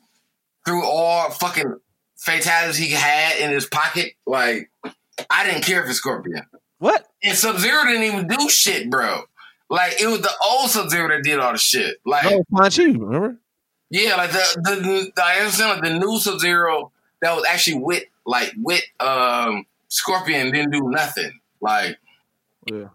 threw 0.64 0.84
all 0.84 1.30
fucking 1.30 1.76
fatalities 2.16 2.76
he 2.76 2.90
had 2.90 3.38
in 3.40 3.50
his 3.50 3.66
pocket, 3.66 4.12
like 4.26 4.70
I 5.30 5.44
didn't 5.44 5.62
care 5.64 5.84
for 5.86 5.92
Scorpion. 5.92 6.42
what? 6.78 7.06
And 7.22 7.36
Sub 7.36 7.58
Zero 7.58 7.84
didn't 7.84 8.02
even 8.04 8.26
do 8.28 8.48
shit, 8.48 8.90
bro. 8.90 9.22
Like 9.68 10.00
it 10.00 10.06
was 10.06 10.20
the 10.20 10.32
old 10.44 10.70
Sub 10.70 10.90
Zero 10.90 11.08
that 11.08 11.22
did 11.24 11.38
all 11.38 11.52
the 11.52 11.58
shit. 11.58 11.96
Like 12.04 12.24
No, 12.24 12.44
Quan 12.52 12.70
Chi, 12.70 12.84
remember? 12.84 13.36
yeah, 13.90 14.16
like 14.16 14.30
the 14.32 14.60
the, 14.62 15.12
the 15.16 15.24
I 15.24 15.38
understand 15.40 15.80
like 15.80 15.82
the 15.92 15.98
new 15.98 16.18
Sub 16.20 16.38
Zero 16.40 16.92
that 17.22 17.34
was 17.34 17.44
actually 17.48 17.78
with 17.82 18.04
like 18.26 18.52
with 18.58 18.82
um 19.00 19.64
Scorpion 19.88 20.52
didn't 20.52 20.70
do 20.72 20.82
nothing. 20.90 21.32
Like 21.60 21.98
Yeah. 22.66 22.88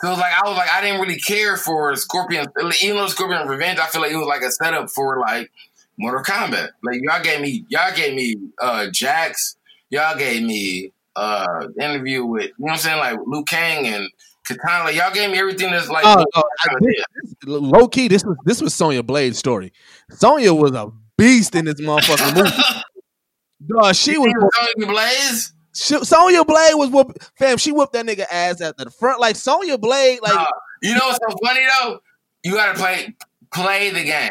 so 0.00 0.08
it 0.08 0.10
was 0.10 0.18
like 0.18 0.32
I 0.32 0.48
was 0.48 0.56
like 0.56 0.70
I 0.72 0.80
didn't 0.80 1.00
really 1.00 1.18
care 1.18 1.56
for 1.56 1.94
Scorpion 1.96 2.46
even 2.82 2.96
though 2.96 3.06
Scorpion 3.08 3.46
Revenge, 3.48 3.78
I 3.78 3.86
feel 3.86 4.00
like 4.00 4.12
it 4.12 4.16
was 4.16 4.26
like 4.26 4.42
a 4.42 4.50
setup 4.50 4.90
for 4.90 5.20
like 5.20 5.50
Mortal 5.98 6.22
Kombat. 6.22 6.70
Like 6.82 7.00
y'all 7.02 7.22
gave 7.22 7.40
me 7.40 7.64
y'all 7.68 7.94
gave 7.94 8.14
me 8.14 8.34
uh 8.60 8.86
Jax, 8.92 9.56
y'all 9.90 10.16
gave 10.18 10.42
me 10.42 10.92
uh 11.16 11.68
interview 11.80 12.24
with 12.24 12.46
you 12.46 12.50
know 12.58 12.64
what 12.66 12.72
I'm 12.72 12.78
saying, 12.78 12.98
like 12.98 13.18
Liu 13.26 13.44
Kang 13.44 13.86
and 13.86 14.08
Katana. 14.46 14.84
Like, 14.84 14.96
y'all 14.96 15.12
gave 15.12 15.30
me 15.30 15.38
everything 15.38 15.70
that's 15.70 15.88
like 15.88 16.04
oh, 16.06 16.24
I- 16.34 16.74
this, 16.80 17.04
low 17.46 17.88
key, 17.88 18.08
this 18.08 18.24
was 18.24 18.36
this 18.44 18.60
was 18.60 18.74
Sonya 18.74 19.02
Blade's 19.02 19.38
story. 19.38 19.72
Sonya 20.10 20.52
was 20.52 20.72
a 20.72 20.90
beast 21.16 21.54
in 21.54 21.64
this 21.64 21.80
motherfucking 21.80 22.36
movie. 22.36 22.50
Dog, 23.66 23.94
she 23.94 24.18
was 24.18 24.30
Sonya 24.54 24.86
Blaze. 24.86 25.53
She, 25.74 26.02
Sonya 26.04 26.44
Blade 26.44 26.74
was 26.74 26.90
whoop 26.90 27.16
fam. 27.36 27.56
She 27.58 27.72
whooped 27.72 27.92
that 27.94 28.06
nigga 28.06 28.24
ass 28.30 28.60
at 28.60 28.76
the 28.76 28.90
front. 28.90 29.20
Like 29.20 29.36
Sonya 29.36 29.78
Blade, 29.78 30.20
like 30.22 30.34
Nah, 30.34 30.46
You 30.82 30.94
know 30.94 31.06
what's 31.06 31.18
so 31.28 31.36
funny 31.44 31.60
though? 31.82 32.00
You 32.44 32.54
gotta 32.54 32.78
play 32.78 33.14
play 33.52 33.90
the 33.90 34.04
game. 34.04 34.30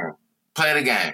Play 0.56 0.74
the 0.74 0.84
game. 0.84 1.14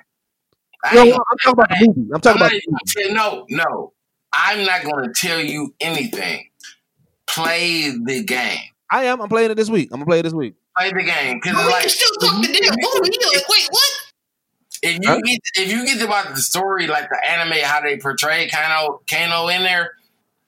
I 0.83 0.95
No, 0.95 1.03
ain't- 1.03 1.15
I'm 1.15 1.37
talking 1.43 1.53
about 1.53 1.69
the 1.69 1.85
movie. 1.87 2.09
I'm 2.13 2.21
talking 2.21 2.41
I'm 2.41 2.47
about. 2.47 2.61
not 2.69 2.97
even 2.97 3.13
no, 3.15 3.45
no. 3.49 3.93
I'm 4.31 4.65
not 4.65 4.83
gonna 4.83 5.11
tell 5.15 5.39
you 5.39 5.73
anything. 5.79 6.45
Play 7.27 7.91
the 7.91 8.23
game. 8.23 8.59
I 8.91 9.05
am. 9.05 9.21
I'm 9.21 9.29
playing 9.29 9.51
it 9.51 9.55
this 9.55 9.69
week. 9.69 9.89
I'm 9.91 9.97
gonna 9.99 10.05
play 10.05 10.19
it 10.19 10.23
this 10.23 10.33
week. 10.33 10.55
Play 10.77 10.91
the 10.91 11.03
game. 11.03 11.39
Cause 11.41 11.53
But 11.53 11.65
we 11.65 11.71
like 11.71 11.81
can 11.81 11.89
still 11.89 12.09
talk 12.21 12.41
the 12.41 12.47
damn 12.47 12.75
movie. 12.75 13.17
You 13.21 13.27
like, 13.33 13.49
Wait, 13.49 13.67
what? 13.69 13.91
if 14.81 14.93
you 15.03 15.09
Huh? 15.09 15.19
get 15.23 15.39
if 15.57 15.71
you 15.71 15.85
get 15.85 16.01
about 16.01 16.33
the 16.35 16.41
story 16.41 16.87
like 16.87 17.09
the 17.09 17.29
anime 17.29 17.57
how 17.63 17.81
they 17.81 17.97
portray 17.97 18.47
Kano 18.49 19.01
Kano 19.09 19.47
in 19.49 19.61
there 19.63 19.91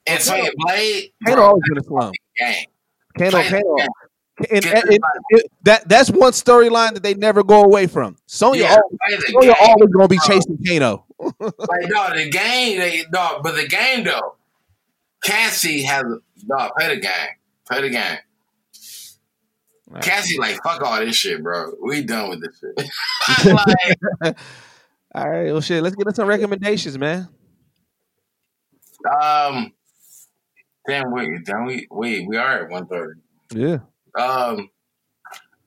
and 0.08 0.22
Sonya 0.22 0.52
Blade 0.58 1.12
Kano 1.26 1.36
bro, 1.38 1.46
always 1.46 1.64
been 1.70 1.78
a 1.78 1.84
slum. 1.84 2.12
Kano, 3.18 3.44
Kano. 3.44 3.76
And, 4.50 4.66
and- 4.66 4.90
and- 4.90 5.00
that 5.64 5.88
that's 5.88 6.10
one 6.10 6.32
storyline 6.32 6.94
that 6.96 7.04
they 7.04 7.14
never 7.14 7.44
go 7.44 7.64
away 7.64 7.86
from. 7.88 8.18
Sonya, 8.26 8.64
Yeah, 8.64 8.72
al- 8.76 8.90
play 8.90 9.16
the 9.18 9.32
Sonya 9.32 9.54
always 9.62 9.90
gonna 9.94 10.08
be 10.08 10.18
chasing 10.26 10.58
Kano. 10.66 11.06
Like 11.20 11.88
no, 11.90 12.16
the 12.16 12.30
game, 12.32 12.80
they, 12.80 13.04
no, 13.14 13.40
but 13.44 13.56
the 13.56 13.68
game 13.68 14.04
though, 14.04 14.36
Cassie 15.24 15.84
has 15.84 16.04
no. 16.04 16.72
Play 16.78 16.96
the 16.96 17.02
game, 17.02 17.12
play 17.70 17.82
the 17.82 17.90
game. 17.92 18.18
Right. 19.88 20.02
Cassie 20.04 20.40
like 20.40 20.58
fuck 20.64 20.82
all 20.82 21.00
this 21.06 21.16
shit, 21.18 21.44
bro. 21.44 21.74
We 21.86 22.02
done 22.04 22.30
with 22.30 22.42
this 22.42 22.60
shit. 22.60 22.90
like, 24.22 24.38
All 25.14 25.30
right, 25.30 25.52
well, 25.52 25.62
shit. 25.62 25.84
Let's 25.84 25.96
get 25.96 26.08
into 26.08 26.16
some 26.16 26.28
recommendations, 26.28 26.98
man. 26.98 27.28
um, 29.22 29.74
damn, 30.88 31.12
wait, 31.12 31.46
damn, 31.46 31.66
we 31.66 31.88
wait, 31.90 32.28
we 32.28 32.38
are 32.38 32.64
at 32.64 32.70
one 32.70 32.88
thirty. 32.88 33.22
Yeah. 33.54 33.80
Um, 34.18 34.70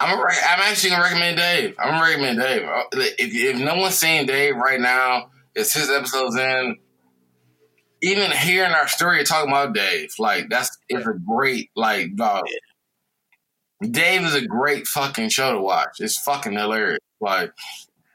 I'm 0.00 0.18
a, 0.18 0.22
I'm 0.22 0.60
actually 0.60 0.90
gonna 0.90 1.02
recommend 1.02 1.36
Dave. 1.36 1.76
I'm 1.78 1.90
gonna 1.90 2.04
recommend 2.04 2.38
Dave. 2.38 2.62
Uh, 2.62 2.82
If 2.92 3.34
if 3.34 3.58
no 3.58 3.76
one's 3.76 3.94
seen 3.94 4.26
Dave 4.26 4.56
right 4.56 4.80
now, 4.80 5.30
it's 5.54 5.72
his 5.72 5.90
episodes 5.90 6.36
in. 6.36 6.78
Even 8.02 8.30
hearing 8.32 8.72
our 8.72 8.86
story 8.86 9.24
talking 9.24 9.50
about 9.50 9.74
Dave, 9.74 10.10
like 10.18 10.50
that's 10.50 10.76
it's 10.88 11.06
a 11.06 11.14
great 11.14 11.70
like 11.74 12.14
dog. 12.16 12.44
Dave 13.80 14.22
is 14.22 14.34
a 14.34 14.46
great 14.46 14.86
fucking 14.86 15.30
show 15.30 15.54
to 15.54 15.60
watch. 15.60 16.00
It's 16.00 16.18
fucking 16.18 16.52
hilarious. 16.52 16.98
Like 17.20 17.52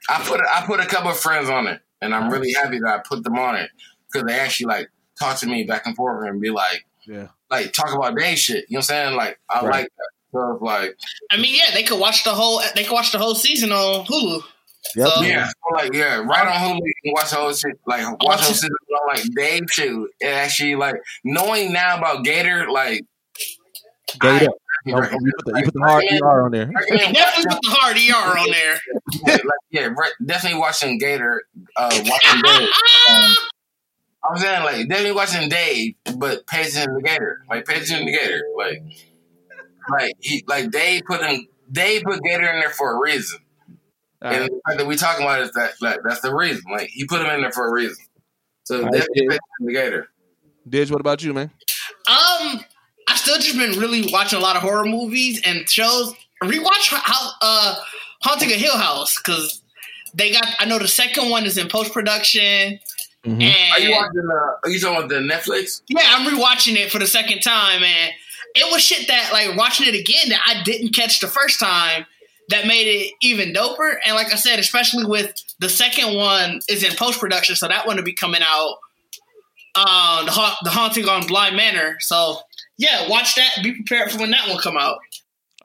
I 0.08 0.22
put 0.24 0.42
I 0.42 0.64
put 0.68 0.80
a 0.80 0.86
couple 0.86 1.10
of 1.10 1.18
friends 1.18 1.50
on 1.50 1.66
it, 1.66 1.82
and 2.02 2.14
I'm 2.14 2.30
really 2.30 2.54
happy 2.54 2.78
that 2.80 2.88
I 2.88 3.00
put 3.00 3.24
them 3.24 3.40
on 3.40 3.56
it 3.56 3.72
because 4.12 4.28
they 4.28 4.40
actually 4.40 4.68
like 4.68 4.92
talk 5.20 5.38
to 5.40 5.48
me 5.48 5.64
back 5.64 5.88
and 5.88 5.96
forth 5.96 6.28
and 6.28 6.40
be 6.40 6.52
like, 6.52 6.86
Yeah. 7.10 7.28
like 7.50 7.74
talk 7.74 7.94
about 7.94 8.16
Dave 8.18 8.38
shit. 8.38 8.66
You 8.70 8.76
know 8.76 8.78
what 8.78 8.80
I'm 8.80 8.84
saying? 8.84 9.16
Like 9.16 9.40
I 9.50 9.62
Right. 9.62 9.72
like 9.72 9.84
that. 9.98 10.10
So 10.32 10.52
it's 10.54 10.62
like 10.62 10.96
I 11.32 11.38
mean, 11.38 11.56
yeah, 11.56 11.74
they 11.74 11.84
could 11.84 12.00
watch 12.00 12.24
the 12.24 12.32
whole. 12.32 12.62
They 12.76 12.84
could 12.84 12.94
watch 12.94 13.12
the 13.12 13.18
whole 13.18 13.34
season 13.36 13.72
on 13.72 14.06
Hulu. 14.06 14.44
Yep. 14.96 15.08
So- 15.08 15.22
yeah, 15.24 15.50
like 15.74 15.92
yeah, 15.94 16.18
right 16.20 16.48
on 16.48 16.54
Hulu 16.54 16.80
you 16.84 16.94
can 17.04 17.14
watch 17.14 17.32
the 17.32 17.36
whole 17.38 17.54
shit. 17.54 17.80
Like 17.88 18.04
watch 18.24 18.40
the 18.40 18.44
whole 18.46 18.54
season 18.54 18.70
on 18.94 19.16
like 19.18 19.26
Dave 19.36 19.64
shit. 19.72 19.92
It 20.22 20.28
actually 20.28 20.76
like 20.76 20.96
knowing 21.24 21.74
now 21.74 21.98
about 21.98 22.24
GaTa, 22.24 22.68
like 22.70 23.02
GaTa. 24.20 24.48
I- 24.48 24.48
Oh, 24.88 24.96
you, 24.96 24.96
put 24.96 25.46
the, 25.54 25.60
you 25.60 25.66
put 25.66 25.74
the 25.74 25.80
hard 25.82 26.04
recommend- 26.04 26.24
ER 26.24 26.42
on 26.46 26.52
there. 26.52 26.72
recommend 26.74 27.14
Definitely 27.14 27.52
put 27.52 27.62
the 27.64 27.70
hard 27.78 27.98
ER 27.98 28.38
on 28.40 28.50
there. 28.50 28.80
like, 29.28 29.42
yeah, 29.72 29.88
re- 29.88 30.14
definitely 30.26 30.58
watching 30.58 30.98
GaTa. 31.00 31.38
Uh, 31.76 31.90
watching 32.06 32.42
GaTa. 32.42 32.68
Um, 33.10 33.36
I'm 34.24 34.38
saying 34.38 34.64
like 34.64 34.88
definitely 34.88 35.14
watching 35.14 35.50
Dave, 35.50 35.96
but 36.18 36.46
pay 36.48 36.62
attention 36.62 36.94
to 36.94 37.02
GaTa. 37.02 37.36
Like 37.50 37.66
pay 37.66 37.76
attention 37.76 38.06
to 38.06 38.12
GaTa. 38.12 38.40
Like, 38.58 38.84
like 39.92 40.14
he 40.20 40.44
like 40.48 40.72
Dave 40.72 41.04
put 41.08 41.22
him. 41.22 41.48
Dave 41.72 42.04
put 42.04 42.20
GaTa 42.22 42.54
in 42.54 42.60
there 42.60 42.72
for 42.72 42.96
a 42.96 43.00
reason, 43.00 43.40
All 44.22 44.32
and 44.32 44.42
right. 44.42 44.52
the 44.52 44.62
fact 44.68 44.80
that 44.80 44.88
we 44.88 44.96
talking 44.96 45.26
about 45.26 45.42
is 45.42 45.52
that 45.54 45.72
like, 45.82 46.00
that's 46.04 46.22
the 46.22 46.34
reason. 46.34 46.64
Like 46.72 46.90
he 46.90 47.06
put 47.06 47.22
him 47.22 47.30
in 47.30 47.42
there 47.42 47.52
for 47.52 47.68
a 47.68 47.72
reason. 47.72 47.98
So 48.64 48.78
All 48.78 48.84
right, 48.84 48.94
definitely 48.94 49.24
yeah. 49.24 49.30
pay 49.30 49.40
attention 49.68 49.92
to 49.92 49.98
GaTa. 49.98 50.06
Didge, 50.70 50.92
what 50.92 51.00
about 51.00 51.24
you, 51.24 51.34
man? 51.34 51.52
Um, 52.08 52.60
I 53.08 53.16
still 53.16 53.38
just 53.38 53.58
been 53.58 53.80
really 53.80 54.12
watching 54.12 54.38
a 54.38 54.42
lot 54.42 54.56
of 54.56 54.62
horror 54.62 54.86
movies 54.86 55.42
and 55.46 55.68
shows. 55.70 56.14
Rewatch 56.44 56.90
how 56.92 57.32
uh 57.42 57.76
Haunting 58.24 58.52
a 58.52 58.56
Hill 58.56 58.78
House 58.78 59.18
because 59.18 59.62
they 60.14 60.32
got. 60.32 60.46
I 60.60 60.66
know 60.66 60.80
the 60.80 60.88
second 60.88 61.30
one 61.30 61.46
is 61.46 61.58
in 61.58 61.68
post 61.68 61.94
production, 61.94 62.80
Mhm. 63.26 63.42
and 63.44 63.74
Are 63.74 63.80
you 63.80 63.92
watching 63.92 64.14
the? 64.28 64.58
Are 64.64 64.70
you 64.70 64.80
talking 64.80 64.98
about 64.98 65.10
the 65.10 65.16
Netflix? 65.16 65.82
yeah, 65.90 66.02
I'm 66.06 66.26
rewatching 66.28 66.76
it 66.78 66.92
for 66.92 67.00
the 67.00 67.08
second 67.08 67.42
time, 67.42 67.84
and 67.84 68.14
it 68.56 68.72
was 68.72 68.82
shit 68.84 69.08
that 69.08 69.32
like 69.34 69.56
watching 69.58 69.88
it 69.88 69.96
again 70.00 70.30
that 70.30 70.42
I 70.46 70.64
didn't 70.64 70.94
catch 70.96 71.20
the 71.20 71.28
first 71.28 71.60
time 71.60 72.06
that 72.50 72.66
made 72.66 72.88
it 72.88 73.14
even 73.22 73.54
doper. 73.54 73.96
And 74.06 74.16
like 74.16 74.32
I 74.34 74.36
said, 74.38 74.58
especially 74.60 75.06
with 75.06 75.34
the 75.60 75.70
second 75.70 76.16
one 76.16 76.62
is 76.70 76.84
in 76.84 76.96
post 76.96 77.20
production, 77.20 77.56
so 77.56 77.68
that 77.68 77.86
one 77.86 77.98
will 77.98 78.04
be 78.04 78.14
coming 78.14 78.42
out. 78.44 78.78
Um, 79.76 80.26
the, 80.26 80.32
Ha- 80.32 80.58
the 80.64 80.72
haunting 80.72 81.08
on 81.08 81.28
Bly 81.28 81.52
Manor. 81.52 81.98
So 82.00 82.40
yeah, 82.78 83.08
watch 83.10 83.36
that. 83.36 83.60
Be 83.62 83.74
prepared 83.74 84.12
for 84.12 84.18
when 84.20 84.32
that 84.32 84.48
one 84.50 84.58
come 84.60 84.78
out. 84.78 84.98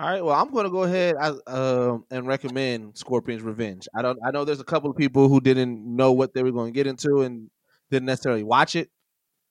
All 0.01 0.09
right. 0.09 0.25
Well, 0.25 0.35
I'm 0.35 0.51
going 0.51 0.65
to 0.65 0.71
go 0.71 0.83
ahead 0.83 1.15
um, 1.47 2.05
and 2.11 2.27
recommend 2.27 2.97
Scorpion's 2.99 3.43
Revenge. 3.43 3.87
I 3.95 4.03
don't. 4.03 4.19
I 4.27 4.33
know 4.33 4.45
there's 4.45 4.61
a 4.61 4.65
couple 4.65 4.91
of 4.91 4.97
people 4.97 5.29
who 5.29 5.41
didn't 5.41 5.85
know 5.85 6.13
what 6.13 6.35
they 6.35 6.43
were 6.43 6.51
going 6.51 6.73
to 6.73 6.77
get 6.77 6.89
into 6.89 7.23
and 7.23 7.49
didn't 7.91 8.07
necessarily 8.07 8.43
watch 8.43 8.75
it. 8.75 8.91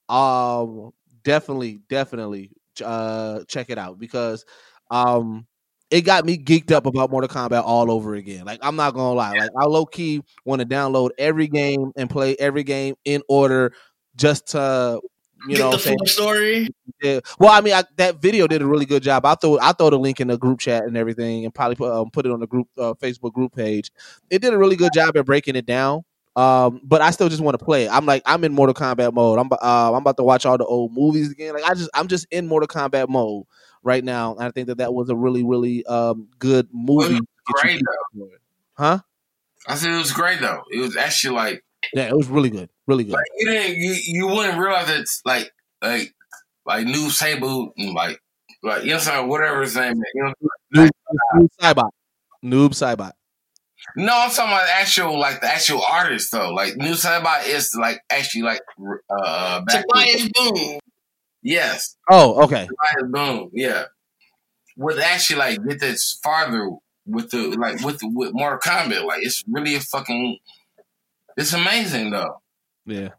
Um, 0.10 0.92
definitely, 1.24 1.82
definitely, 1.90 2.52
uh, 2.84 3.42
check 3.48 3.70
it 3.70 3.78
out 3.78 4.00
because 4.00 4.46
um, 4.92 5.48
it 5.92 6.02
got 6.02 6.26
me 6.26 6.38
geeked 6.38 6.72
up 6.72 6.86
about 6.88 7.12
Mortal 7.12 7.30
Kombat 7.30 7.64
all 7.66 7.92
over 7.92 8.16
again. 8.16 8.46
Like 8.46 8.60
I'm 8.64 8.76
not 8.76 8.94
gonna 8.96 9.14
lie. 9.14 9.34
Like 9.34 9.52
I 9.60 9.66
low 9.66 9.86
key 9.86 10.22
want 10.46 10.62
to 10.62 10.68
download 10.68 11.12
every 11.18 11.48
game 11.48 11.92
and 11.98 12.10
play 12.10 12.36
every 12.40 12.64
game 12.64 12.96
in 13.06 13.22
order 13.30 13.74
just 14.16 14.48
to 14.50 15.02
you 15.48 15.58
Get 15.58 15.60
know 15.60 15.70
the 15.70 15.70
what 15.70 15.74
I'm 15.76 15.80
saying? 15.80 15.98
full 16.00 16.08
story. 16.08 16.70
Yeah. 17.02 17.20
Well, 17.40 17.52
I 17.52 17.62
mean, 17.62 17.74
I, 17.74 17.84
that 17.98 18.22
video 18.22 18.48
did 18.48 18.62
a 18.62 18.66
really 18.66 18.86
good 18.86 19.04
job. 19.04 19.26
I 19.26 19.36
throw 19.36 19.60
I 19.60 19.74
throw 19.74 19.90
the 19.90 20.00
link 20.00 20.20
in 20.22 20.28
the 20.28 20.38
group 20.38 20.60
chat 20.60 20.84
and 20.84 20.96
everything, 20.98 21.46
and 21.46 21.54
probably 21.54 21.76
put 21.76 21.92
um, 21.92 22.10
put 22.12 22.26
it 22.26 22.32
on 22.32 22.40
the 22.40 22.48
group 22.48 22.68
uh, 22.78 22.94
Facebook 22.94 23.34
group 23.34 23.56
page. 23.56 23.92
It 24.30 24.42
did 24.42 24.54
a 24.54 24.58
really 24.58 24.76
good 24.76 24.94
job 24.94 25.18
at 25.18 25.26
breaking 25.26 25.56
it 25.56 25.66
down. 25.66 26.04
Um, 26.36 26.82
but 26.84 27.02
I 27.02 27.12
still 27.12 27.30
just 27.30 27.42
want 27.44 27.60
to 27.60 27.64
play. 27.64 27.88
I'm 27.88 28.06
like 28.06 28.24
I'm 28.26 28.44
in 28.44 28.54
Mortal 28.54 28.74
Kombat 28.74 29.14
mode. 29.14 29.38
I'm 29.38 29.52
uh, 29.52 29.92
I'm 29.92 30.02
about 30.02 30.18
to 30.18 30.24
watch 30.24 30.46
all 30.46 30.58
the 30.58 30.66
old 30.66 30.92
movies 30.94 31.32
again. 31.32 31.54
Like 31.54 31.64
I 31.64 31.74
just 31.76 31.90
I'm 31.94 32.08
just 32.08 32.26
in 32.32 32.48
Mortal 32.48 32.68
Kombat 32.68 33.10
mode 33.10 33.46
right 33.84 34.04
now. 34.04 34.34
And 34.36 34.44
I 34.44 34.52
think 34.52 34.68
that 34.68 34.78
that 34.80 34.94
was 34.94 35.10
a 35.10 35.16
really 35.16 35.44
really 35.44 35.86
um 35.86 36.30
good 36.40 36.70
movie. 36.72 37.10
to 37.10 37.14
get 37.14 37.20
you 37.20 37.54
Great 37.54 37.82
though. 38.16 38.30
Huh? 38.76 39.00
I 39.68 39.76
said 39.76 39.92
it 39.94 39.98
was 39.98 40.12
great 40.12 40.40
though. 40.40 40.64
It 40.72 40.80
was 40.80 40.98
actually 40.98 41.36
like 41.36 41.64
Yeah, 41.94 42.04
it 42.04 42.16
was 42.16 42.28
really 42.28 42.50
good. 42.50 42.70
Really 42.88 43.04
good. 43.04 43.14
like 43.14 43.26
you 43.38 43.46
didn't 43.48 43.78
you, 43.78 43.94
you 44.06 44.28
wouldn't 44.28 44.58
realize 44.60 44.90
it's 44.90 45.22
like 45.26 45.52
like 45.82 46.14
like 46.66 46.86
new 46.86 47.10
Sabu 47.10 47.72
and 47.78 47.94
like 47.94 48.20
like 48.64 48.84
you 48.84 48.90
know 48.90 48.96
what 48.96 49.08
I'm 49.08 49.14
saying 49.14 49.28
whatever 49.30 49.62
his 49.62 49.76
name 49.76 49.94
is. 49.94 50.04
You 50.14 50.24
know 50.24 50.34
Noob, 50.76 50.90
Noob 51.36 51.48
Saibot. 51.62 51.90
Noob 52.44 52.70
Saibot. 52.72 53.12
No, 53.98 54.14
I'm 54.16 54.30
talking 54.32 54.52
about 54.52 54.66
the 54.66 54.74
actual 54.74 55.20
like 55.20 55.42
the 55.42 55.48
actual 55.48 55.82
artist 55.84 56.32
though. 56.32 56.52
Like 56.54 56.78
New 56.78 56.94
Sabah 56.94 57.46
is 57.48 57.76
like 57.80 58.00
actually 58.10 58.44
like 58.44 58.62
uh 59.10 59.62
back 59.62 59.86
Tobias 59.88 60.30
Boon. 60.34 60.80
yes, 61.42 61.98
Oh, 62.10 62.44
okay. 62.46 62.68
Tobias 62.68 63.12
Boon, 63.12 63.50
yeah. 63.54 63.84
Would 64.78 65.00
actually 65.00 65.40
like 65.40 65.60
get 65.68 65.80
this 65.82 66.18
farther 66.24 66.70
with 67.06 67.32
the 67.32 67.50
like 67.60 67.82
with 67.82 68.00
the, 68.00 68.08
with 68.08 68.32
Mortal 68.34 68.60
Kombat. 68.60 69.06
Like 69.06 69.22
it's 69.24 69.44
really 69.48 69.76
a 69.76 69.80
fucking 69.82 70.38
it's 71.38 71.54
amazing 71.54 72.12
though. 72.12 72.42
Yeah. 72.86 73.10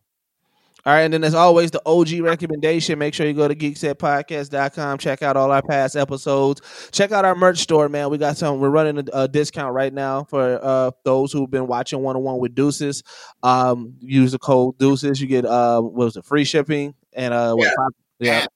All 0.86 0.92
right, 0.92 1.00
and 1.00 1.14
then 1.14 1.24
as 1.24 1.34
always, 1.34 1.70
the 1.70 1.80
OG 1.86 2.20
recommendation. 2.20 2.98
Make 2.98 3.14
sure 3.14 3.26
you 3.26 3.32
go 3.32 3.48
to 3.48 3.54
geeksetpodcast.com. 3.54 4.98
Check 4.98 5.22
out 5.22 5.34
all 5.34 5.50
our 5.50 5.62
past 5.62 5.96
episodes. 5.96 6.60
Check 6.92 7.10
out 7.10 7.24
our 7.24 7.34
merch 7.34 7.56
store, 7.60 7.88
man. 7.88 8.10
We 8.10 8.18
got 8.18 8.36
some. 8.36 8.60
We're 8.60 8.68
running 8.68 8.98
a, 8.98 9.22
a 9.22 9.28
discount 9.28 9.72
right 9.72 9.92
now 9.94 10.24
for 10.24 10.60
uh, 10.62 10.90
those 11.04 11.32
who've 11.32 11.50
been 11.50 11.66
watching 11.66 12.00
one 12.00 12.16
on 12.16 12.22
one 12.22 12.38
with 12.38 12.54
Deuces. 12.54 13.02
Um, 13.42 13.94
use 14.00 14.32
the 14.32 14.38
code 14.38 14.76
Deuces. 14.76 15.18
You 15.22 15.26
get 15.26 15.46
uh, 15.46 15.80
what 15.80 15.94
was 15.94 16.16
it? 16.18 16.26
Free 16.26 16.44
shipping 16.44 16.94
and 17.14 17.32
uh, 17.32 17.54
what, 17.54 17.64
Yeah. 17.64 17.70
five- 17.78 17.90
yeah, 18.20 18.46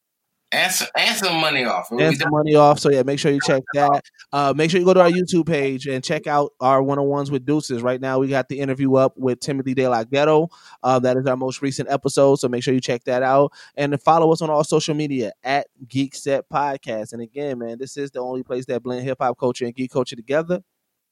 And, 0.50 0.62
and, 0.62 0.72
some, 0.72 0.88
and 0.96 1.16
some 1.16 1.40
money 1.40 1.64
off. 1.64 1.90
and 1.90 2.16
some 2.16 2.30
money 2.30 2.54
off. 2.54 2.78
So 2.78 2.90
yeah, 2.90 3.02
make 3.02 3.18
sure 3.18 3.30
you 3.30 3.40
check 3.44 3.62
that. 3.74 4.02
Uh, 4.32 4.54
make 4.56 4.70
sure 4.70 4.80
you 4.80 4.86
go 4.86 4.94
to 4.94 5.00
our 5.00 5.10
YouTube 5.10 5.46
page 5.46 5.86
and 5.86 6.02
check 6.02 6.26
out 6.26 6.52
our 6.60 6.82
one 6.82 6.98
on 6.98 7.06
ones 7.06 7.30
with 7.30 7.44
Deuces. 7.44 7.82
Right 7.82 8.00
now, 8.00 8.18
we 8.18 8.28
got 8.28 8.48
the 8.48 8.58
interview 8.58 8.94
up 8.94 9.12
with 9.16 9.40
Timothy 9.40 9.74
De 9.74 9.86
La 9.86 10.04
Ghetto. 10.04 10.48
Uh, 10.82 10.98
that 11.00 11.16
is 11.16 11.26
our 11.26 11.36
most 11.36 11.60
recent 11.60 11.90
episode. 11.90 12.36
So 12.36 12.48
make 12.48 12.62
sure 12.62 12.72
you 12.72 12.80
check 12.80 13.04
that 13.04 13.22
out 13.22 13.52
and 13.76 13.92
then 13.92 13.98
follow 13.98 14.32
us 14.32 14.40
on 14.40 14.48
all 14.48 14.64
social 14.64 14.94
media 14.94 15.32
at 15.44 15.66
Geekset 15.86 16.42
Podcast. 16.50 17.12
And 17.12 17.20
again, 17.20 17.58
man, 17.58 17.78
this 17.78 17.96
is 17.96 18.10
the 18.10 18.20
only 18.20 18.42
place 18.42 18.64
that 18.66 18.82
blend 18.82 19.04
hip 19.04 19.18
hop 19.20 19.38
culture 19.38 19.66
and 19.66 19.74
geek 19.74 19.90
culture 19.90 20.16
together. 20.16 20.62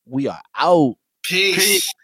We 0.07 0.29
are 0.29 0.41
out. 0.57 0.95
Peace. 1.23 1.57
Peace. 1.57 1.95